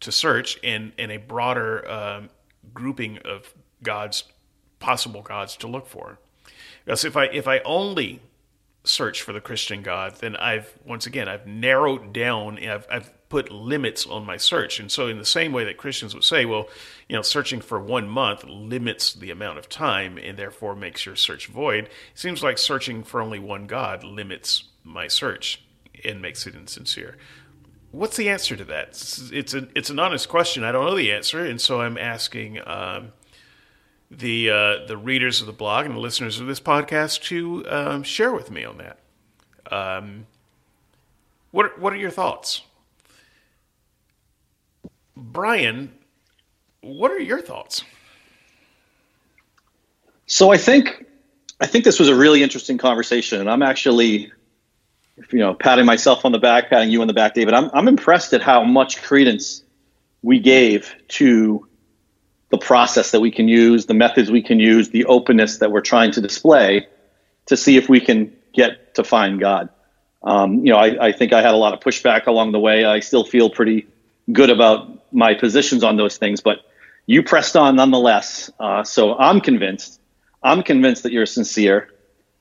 to 0.00 0.10
search 0.10 0.58
and, 0.64 0.92
and 0.98 1.12
a 1.12 1.18
broader 1.18 1.86
um, 1.90 2.30
grouping 2.72 3.18
of 3.26 3.52
gods, 3.82 4.24
possible 4.78 5.22
gods 5.22 5.56
to 5.58 5.66
look 5.66 5.86
for. 5.86 6.18
Because 6.84 7.04
if 7.04 7.16
I 7.16 7.24
if 7.26 7.46
I 7.46 7.58
only 7.60 8.20
search 8.84 9.22
for 9.22 9.32
the 9.32 9.40
Christian 9.40 9.82
God, 9.82 10.16
then 10.16 10.36
I've 10.36 10.72
once 10.84 11.06
again 11.06 11.28
I've 11.28 11.46
narrowed 11.46 12.12
down. 12.12 12.58
I've 12.66 12.86
I've 12.90 13.12
put 13.28 13.52
limits 13.52 14.06
on 14.06 14.24
my 14.24 14.38
search, 14.38 14.80
and 14.80 14.90
so 14.90 15.06
in 15.06 15.18
the 15.18 15.24
same 15.24 15.52
way 15.52 15.64
that 15.64 15.76
Christians 15.76 16.14
would 16.14 16.24
say, 16.24 16.46
well, 16.46 16.68
you 17.08 17.16
know, 17.16 17.22
searching 17.22 17.60
for 17.60 17.78
one 17.78 18.08
month 18.08 18.44
limits 18.44 19.12
the 19.12 19.30
amount 19.30 19.58
of 19.58 19.68
time 19.68 20.16
and 20.16 20.38
therefore 20.38 20.74
makes 20.74 21.04
your 21.04 21.16
search 21.16 21.46
void. 21.46 21.84
It 21.84 21.90
seems 22.14 22.42
like 22.42 22.56
searching 22.56 23.02
for 23.02 23.20
only 23.20 23.38
one 23.38 23.66
God 23.66 24.02
limits 24.02 24.64
my 24.82 25.08
search 25.08 25.62
and 26.04 26.22
makes 26.22 26.46
it 26.46 26.54
insincere. 26.54 27.18
What's 27.90 28.16
the 28.16 28.28
answer 28.30 28.56
to 28.56 28.64
that? 28.64 28.88
It's, 29.32 29.54
a 29.54 29.68
it's 29.74 29.90
an 29.90 29.98
honest 29.98 30.28
question. 30.28 30.64
I 30.64 30.72
don't 30.72 30.86
know 30.86 30.96
the 30.96 31.12
answer, 31.12 31.44
and 31.44 31.60
so 31.60 31.80
I'm 31.80 31.98
asking. 31.98 32.66
Um, 32.66 33.12
the 34.10 34.50
uh, 34.50 34.86
the 34.86 34.96
readers 34.96 35.40
of 35.40 35.46
the 35.46 35.52
blog 35.52 35.86
and 35.86 35.94
the 35.94 36.00
listeners 36.00 36.40
of 36.40 36.46
this 36.46 36.60
podcast 36.60 37.22
to 37.24 37.64
um, 37.68 38.02
share 38.02 38.32
with 38.32 38.50
me 38.50 38.64
on 38.64 38.78
that. 38.78 38.98
Um, 39.70 40.26
what 41.50 41.78
what 41.78 41.92
are 41.92 41.96
your 41.96 42.10
thoughts, 42.10 42.62
Brian? 45.16 45.92
What 46.80 47.10
are 47.10 47.20
your 47.20 47.40
thoughts? 47.40 47.82
So 50.26 50.50
I 50.52 50.56
think 50.56 51.06
I 51.60 51.66
think 51.66 51.84
this 51.84 51.98
was 51.98 52.08
a 52.08 52.14
really 52.14 52.42
interesting 52.42 52.78
conversation, 52.78 53.40
and 53.40 53.50
I'm 53.50 53.62
actually, 53.62 54.32
you 55.30 55.38
know, 55.38 55.54
patting 55.54 55.84
myself 55.84 56.24
on 56.24 56.32
the 56.32 56.38
back, 56.38 56.70
patting 56.70 56.90
you 56.90 57.00
on 57.02 57.08
the 57.08 57.14
back, 57.14 57.34
David. 57.34 57.52
I'm 57.52 57.70
I'm 57.74 57.88
impressed 57.88 58.32
at 58.32 58.40
how 58.40 58.64
much 58.64 59.02
credence 59.02 59.62
we 60.22 60.38
gave 60.38 60.94
to 61.08 61.67
the 62.50 62.58
process 62.58 63.10
that 63.10 63.20
we 63.20 63.30
can 63.30 63.48
use, 63.48 63.86
the 63.86 63.94
methods 63.94 64.30
we 64.30 64.42
can 64.42 64.58
use, 64.58 64.90
the 64.90 65.04
openness 65.04 65.58
that 65.58 65.70
we're 65.70 65.80
trying 65.80 66.12
to 66.12 66.20
display 66.20 66.86
to 67.46 67.56
see 67.56 67.76
if 67.76 67.88
we 67.88 68.00
can 68.00 68.34
get 68.54 68.94
to 68.94 69.04
find 69.04 69.38
God. 69.40 69.68
Um, 70.22 70.66
you 70.66 70.72
know, 70.72 70.78
I, 70.78 71.08
I, 71.08 71.12
think 71.12 71.32
I 71.32 71.42
had 71.42 71.54
a 71.54 71.56
lot 71.56 71.74
of 71.74 71.80
pushback 71.80 72.26
along 72.26 72.52
the 72.52 72.58
way. 72.58 72.84
I 72.84 73.00
still 73.00 73.24
feel 73.24 73.50
pretty 73.50 73.86
good 74.32 74.50
about 74.50 75.12
my 75.12 75.34
positions 75.34 75.84
on 75.84 75.96
those 75.96 76.16
things, 76.16 76.40
but 76.40 76.58
you 77.06 77.22
pressed 77.22 77.56
on 77.56 77.76
nonetheless. 77.76 78.50
Uh, 78.58 78.82
so 78.82 79.16
I'm 79.16 79.40
convinced. 79.40 80.00
I'm 80.42 80.62
convinced 80.62 81.04
that 81.04 81.12
you're 81.12 81.26
sincere. 81.26 81.88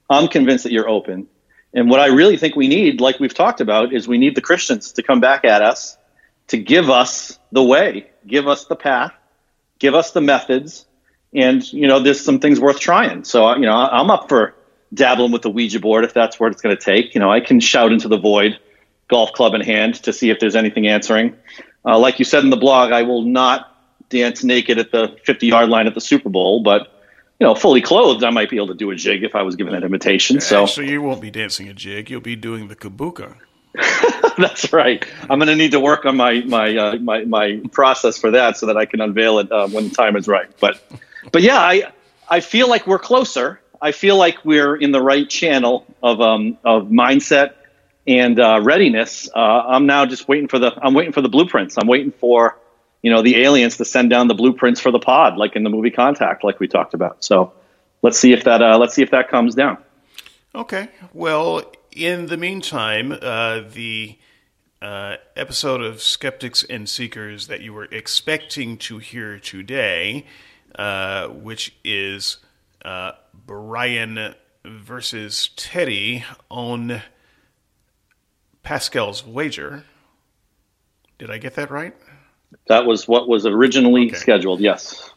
I'm 0.10 0.28
convinced 0.28 0.64
that 0.64 0.72
you're 0.72 0.90
open. 0.90 1.28
And 1.74 1.90
what 1.90 2.00
I 2.00 2.08
really 2.08 2.38
think 2.38 2.56
we 2.56 2.68
need, 2.68 3.02
like 3.02 3.20
we've 3.20 3.34
talked 3.34 3.62
about, 3.62 3.94
is 3.94 4.08
we 4.08 4.18
need 4.18 4.36
the 4.36 4.42
Christians 4.42 4.94
to 4.94 5.04
come 5.04 5.20
back 5.20 5.46
at 5.46 5.62
us, 5.62 5.98
to 6.48 6.58
give 6.58 6.90
us 6.90 7.38
the 7.52 7.64
way, 7.64 8.10
give 8.26 8.48
us 8.48 8.66
the 8.66 8.76
path, 8.76 9.14
give 9.80 9.96
us 9.96 10.12
the 10.12 10.22
methods, 10.22 10.86
and 11.34 11.62
you 11.72 11.88
know, 11.88 12.00
there's 12.00 12.24
some 12.24 12.40
things 12.40 12.60
worth 12.60 12.80
trying. 12.80 13.24
So 13.24 13.54
you 13.56 13.62
know, 13.62 13.76
I'm 13.76 14.10
up 14.10 14.30
for 14.30 14.56
dabbling 14.94 15.32
with 15.32 15.42
the 15.42 15.50
Ouija 15.50 15.80
board 15.80 16.04
if 16.04 16.14
that's 16.14 16.40
what 16.40 16.52
it's 16.52 16.62
going 16.62 16.76
to 16.76 16.82
take. 16.82 17.14
You 17.14 17.20
know, 17.20 17.32
I 17.32 17.40
can 17.40 17.60
shout 17.60 17.92
into 17.92 18.08
the 18.08 18.18
void, 18.18 18.60
golf 19.08 19.34
club 19.34 19.54
in 19.54 19.62
hand, 19.62 19.96
to 20.04 20.14
see 20.14 20.30
if 20.30 20.40
there's 20.40 20.56
anything 20.56 20.88
answering. 20.88 21.36
Uh, 21.86 21.98
like 21.98 22.20
you 22.20 22.26
said 22.26 22.44
in 22.44 22.50
the 22.50 22.58
blog, 22.58 22.92
I 22.92 23.04
will 23.04 23.24
not 23.24 23.74
dance 24.10 24.44
naked 24.44 24.78
at 24.78 24.92
the 24.92 25.18
50 25.26 25.48
yard 25.48 25.70
line 25.70 25.88
at 25.88 25.94
the 25.94 26.02
Super 26.02 26.30
Bowl, 26.30 26.64
but 26.64 26.94
you 27.40 27.46
know, 27.46 27.54
fully 27.54 27.82
clothed, 27.82 28.24
I 28.24 28.32
might 28.32 28.50
be 28.50 28.56
able 28.56 28.70
to 28.70 28.74
do 28.74 28.90
a 28.90 28.96
jig 28.96 29.24
if 29.24 29.36
I 29.36 29.44
was 29.44 29.56
given 29.56 29.74
that 29.74 29.84
invitation. 29.84 30.42
So, 30.42 30.64
actually, 30.64 30.90
you 30.90 31.04
won't 31.04 31.22
be 31.22 31.30
dancing 31.30 31.70
a 31.70 31.74
jig; 31.74 32.10
you'll 32.10 32.20
be 32.20 32.36
doing 32.36 32.68
the 32.68 32.76
kabuka. 32.76 33.36
That's 34.38 34.72
right. 34.74 35.06
I'm 35.30 35.40
going 35.40 35.48
to 35.48 35.56
need 35.56 35.72
to 35.72 35.80
work 35.80 36.06
on 36.06 36.18
my 36.18 36.42
my 36.42 36.76
uh, 36.76 36.96
my 36.98 37.26
my 37.26 37.62
process 37.72 38.18
for 38.18 38.32
that 38.32 38.58
so 38.58 38.68
that 38.68 38.78
I 38.78 38.86
can 38.86 39.02
unveil 39.02 39.40
it 39.40 39.52
uh, 39.52 39.68
when 39.68 39.90
the 39.90 39.96
time 39.96 40.16
is 40.16 40.28
right. 40.28 40.48
But 40.60 40.82
but 41.32 41.42
yeah, 41.42 41.60
I 41.60 41.92
I 42.28 42.40
feel 42.40 42.70
like 42.70 42.88
we're 42.88 43.00
closer. 43.00 43.60
I 43.82 43.92
feel 43.92 44.18
like 44.18 44.44
we're 44.44 44.76
in 44.76 44.92
the 44.92 45.02
right 45.02 45.30
channel 45.30 45.86
of 46.02 46.22
um 46.22 46.58
of 46.64 46.88
mindset 46.88 47.54
and 48.08 48.40
uh, 48.40 48.62
readiness. 48.64 49.30
Uh, 49.36 49.40
I'm 49.40 49.86
now 49.86 50.06
just 50.06 50.28
waiting 50.28 50.48
for 50.48 50.60
the 50.60 50.74
I'm 50.82 50.94
waiting 50.94 51.14
for 51.14 51.22
the 51.22 51.30
blueprints. 51.30 51.78
I'm 51.78 51.88
waiting 51.88 52.12
for 52.12 52.58
you 53.02 53.12
know 53.12 53.22
the 53.22 53.44
aliens 53.44 53.78
to 53.78 53.86
send 53.86 54.10
down 54.10 54.28
the 54.28 54.36
blueprints 54.36 54.80
for 54.80 54.92
the 54.92 55.00
pod, 55.00 55.38
like 55.38 55.56
in 55.56 55.64
the 55.64 55.70
movie 55.70 55.92
Contact, 55.92 56.44
like 56.44 56.60
we 56.60 56.68
talked 56.68 56.94
about. 56.94 57.24
So 57.24 57.54
let's 58.02 58.18
see 58.18 58.34
if 58.34 58.46
that 58.46 58.62
uh, 58.62 58.78
let's 58.78 58.96
see 58.96 59.04
if 59.04 59.12
that 59.12 59.30
comes 59.30 59.56
down. 59.56 59.78
Okay. 60.56 60.90
Well, 61.14 61.72
in 61.98 62.28
the 62.28 62.38
meantime, 62.38 63.12
uh, 63.12 63.62
the 63.74 64.18
uh, 64.82 65.16
episode 65.36 65.82
of 65.82 66.02
Skeptics 66.02 66.64
and 66.64 66.88
Seekers 66.88 67.48
that 67.48 67.62
you 67.62 67.74
were 67.74 67.86
expecting 67.86 68.78
to 68.78 69.00
hear 69.00 69.40
today, 69.40 70.26
uh, 70.76 71.28
which 71.28 71.76
is 71.84 72.38
uh, 72.86 73.14
Brian 73.34 74.36
versus 74.64 75.50
Teddy 75.56 76.24
on 76.50 77.02
Pascal's 78.62 79.26
wager. 79.26 79.84
Did 81.18 81.32
I 81.32 81.40
get 81.40 81.56
that 81.56 81.72
right? 81.72 81.96
That 82.68 82.86
was 82.86 83.08
what 83.08 83.28
was 83.28 83.46
originally 83.46 84.08
okay. 84.08 84.18
scheduled. 84.18 84.60
Yes. 84.60 85.10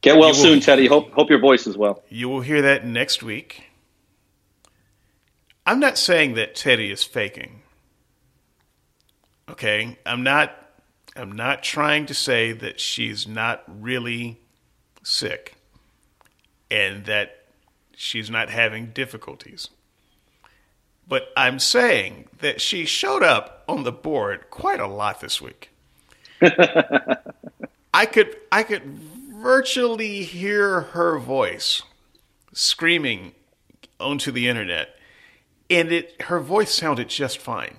Get 0.00 0.16
well 0.16 0.30
will, 0.30 0.34
soon, 0.34 0.60
Teddy. 0.60 0.86
Hope 0.86 1.12
hope 1.12 1.28
your 1.28 1.40
voice 1.40 1.66
is 1.66 1.76
well. 1.76 2.02
You 2.08 2.30
will 2.30 2.40
hear 2.40 2.62
that 2.62 2.86
next 2.86 3.22
week. 3.22 3.69
I'm 5.66 5.80
not 5.80 5.98
saying 5.98 6.34
that 6.34 6.54
Teddy 6.54 6.90
is 6.90 7.04
faking. 7.04 7.62
Okay, 9.48 9.98
I'm 10.06 10.22
not 10.22 10.56
I'm 11.16 11.32
not 11.32 11.62
trying 11.62 12.06
to 12.06 12.14
say 12.14 12.52
that 12.52 12.78
she's 12.78 13.26
not 13.26 13.64
really 13.66 14.40
sick 15.02 15.56
and 16.70 17.04
that 17.06 17.44
she's 17.96 18.30
not 18.30 18.48
having 18.48 18.86
difficulties. 18.86 19.68
But 21.06 21.32
I'm 21.36 21.58
saying 21.58 22.28
that 22.38 22.60
she 22.60 22.84
showed 22.84 23.24
up 23.24 23.64
on 23.68 23.82
the 23.82 23.92
board 23.92 24.48
quite 24.50 24.78
a 24.78 24.86
lot 24.86 25.20
this 25.20 25.40
week. 25.40 25.70
I 27.92 28.06
could 28.06 28.36
I 28.52 28.62
could 28.62 28.84
virtually 28.84 30.22
hear 30.22 30.80
her 30.80 31.18
voice 31.18 31.82
screaming 32.52 33.32
onto 33.98 34.30
the 34.30 34.48
internet 34.48 34.96
and 35.70 35.92
it 35.92 36.20
her 36.22 36.40
voice 36.40 36.74
sounded 36.74 37.08
just 37.08 37.38
fine. 37.38 37.76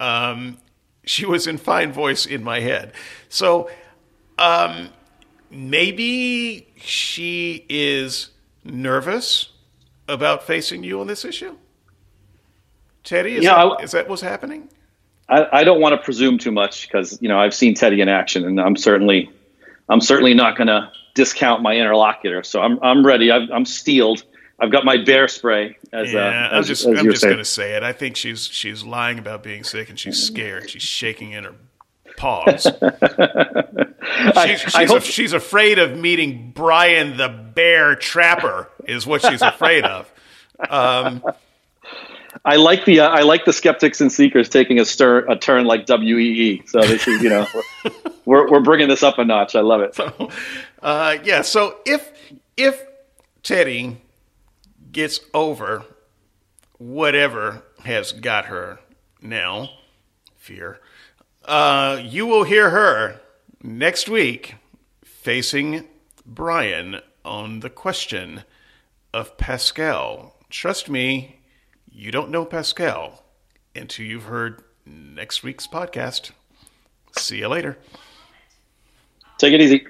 Um, 0.00 0.58
she 1.04 1.24
was 1.24 1.46
in 1.46 1.58
fine 1.58 1.92
voice 1.92 2.26
in 2.26 2.42
my 2.42 2.60
head. 2.60 2.92
So 3.28 3.70
um, 4.38 4.90
maybe 5.50 6.68
she 6.76 7.64
is 7.68 8.30
nervous 8.64 9.50
about 10.08 10.42
facing 10.42 10.82
you 10.82 11.00
on 11.00 11.06
this 11.06 11.24
issue. 11.24 11.56
Teddy, 13.04 13.36
is, 13.36 13.44
yeah, 13.44 13.54
that, 13.54 13.80
I, 13.80 13.82
is 13.82 13.90
that 13.92 14.08
what's 14.08 14.22
happening? 14.22 14.68
I, 15.28 15.46
I 15.60 15.64
don't 15.64 15.80
want 15.80 15.94
to 15.94 15.98
presume 15.98 16.38
too 16.38 16.52
much 16.52 16.88
because 16.88 17.20
you 17.20 17.28
know 17.28 17.38
I've 17.38 17.54
seen 17.54 17.74
Teddy 17.74 18.00
in 18.00 18.08
action, 18.08 18.44
and 18.44 18.60
I'm 18.60 18.76
certainly 18.76 19.30
I'm 19.88 20.00
certainly 20.00 20.34
not 20.34 20.56
going 20.56 20.68
to 20.68 20.90
discount 21.14 21.62
my 21.62 21.76
interlocutor. 21.76 22.42
So 22.42 22.60
I'm 22.60 22.78
I'm 22.82 23.04
ready. 23.04 23.30
i 23.30 23.38
am 23.38 23.64
steeled 23.64 24.24
I've 24.62 24.70
got 24.70 24.84
my 24.84 25.02
bear 25.02 25.26
spray. 25.26 25.76
As, 25.92 26.12
yeah, 26.12 26.20
uh, 26.52 26.58
as, 26.58 26.64
I'm 26.64 26.64
just, 26.64 26.86
I'm 26.86 27.10
just 27.10 27.24
going 27.24 27.38
to 27.38 27.44
say 27.44 27.74
it. 27.74 27.82
I 27.82 27.92
think 27.92 28.14
she's 28.14 28.46
she's 28.46 28.84
lying 28.84 29.18
about 29.18 29.42
being 29.42 29.64
sick 29.64 29.90
and 29.90 29.98
she's 29.98 30.22
scared. 30.22 30.70
She's 30.70 30.82
shaking 30.82 31.32
in 31.32 31.42
her 31.42 31.54
paws. 32.16 32.62
she's, 34.44 34.60
she's, 34.60 34.74
I 34.76 34.86
hope- 34.86 35.02
she's 35.02 35.32
afraid 35.32 35.80
of 35.80 35.98
meeting 35.98 36.52
Brian 36.54 37.16
the 37.16 37.28
Bear 37.28 37.96
Trapper. 37.96 38.68
Is 38.86 39.04
what 39.04 39.22
she's 39.22 39.42
afraid 39.42 39.82
of. 39.82 40.08
Um, 40.70 41.24
I 42.44 42.54
like 42.54 42.84
the 42.84 43.00
uh, 43.00 43.08
I 43.08 43.22
like 43.22 43.44
the 43.44 43.52
skeptics 43.52 44.00
and 44.00 44.12
seekers 44.12 44.48
taking 44.48 44.78
a 44.78 44.84
stir 44.84 45.26
a 45.28 45.34
turn 45.34 45.64
like 45.64 45.88
WEE. 45.88 46.62
So 46.66 46.82
this 46.82 47.08
is 47.08 47.20
you 47.20 47.30
know 47.30 47.48
we're 48.24 48.48
we're 48.48 48.60
bringing 48.60 48.88
this 48.88 49.02
up 49.02 49.18
a 49.18 49.24
notch. 49.24 49.56
I 49.56 49.60
love 49.60 49.80
it. 49.80 49.96
So, 49.96 50.30
uh, 50.82 51.16
yeah. 51.24 51.42
So 51.42 51.78
if 51.84 52.12
if 52.56 52.80
Teddy 53.42 53.96
gets 54.92 55.20
over 55.34 55.84
whatever 56.78 57.62
has 57.84 58.12
got 58.12 58.46
her 58.46 58.78
now, 59.20 59.70
fear, 60.36 60.80
uh, 61.44 62.00
you 62.02 62.26
will 62.26 62.44
hear 62.44 62.70
her 62.70 63.20
next 63.62 64.08
week 64.08 64.56
facing 65.04 65.86
Brian 66.26 67.00
on 67.24 67.60
the 67.60 67.70
question 67.70 68.42
of 69.12 69.36
Pascal. 69.36 70.36
Trust 70.50 70.88
me, 70.88 71.40
you 71.90 72.10
don't 72.10 72.30
know 72.30 72.44
Pascal 72.44 73.24
until 73.74 74.06
you've 74.06 74.24
heard 74.24 74.62
next 74.84 75.42
week's 75.42 75.66
podcast. 75.66 76.32
See 77.16 77.38
you 77.38 77.48
later. 77.48 77.78
Take 79.38 79.54
it 79.54 79.60
easy. 79.60 79.86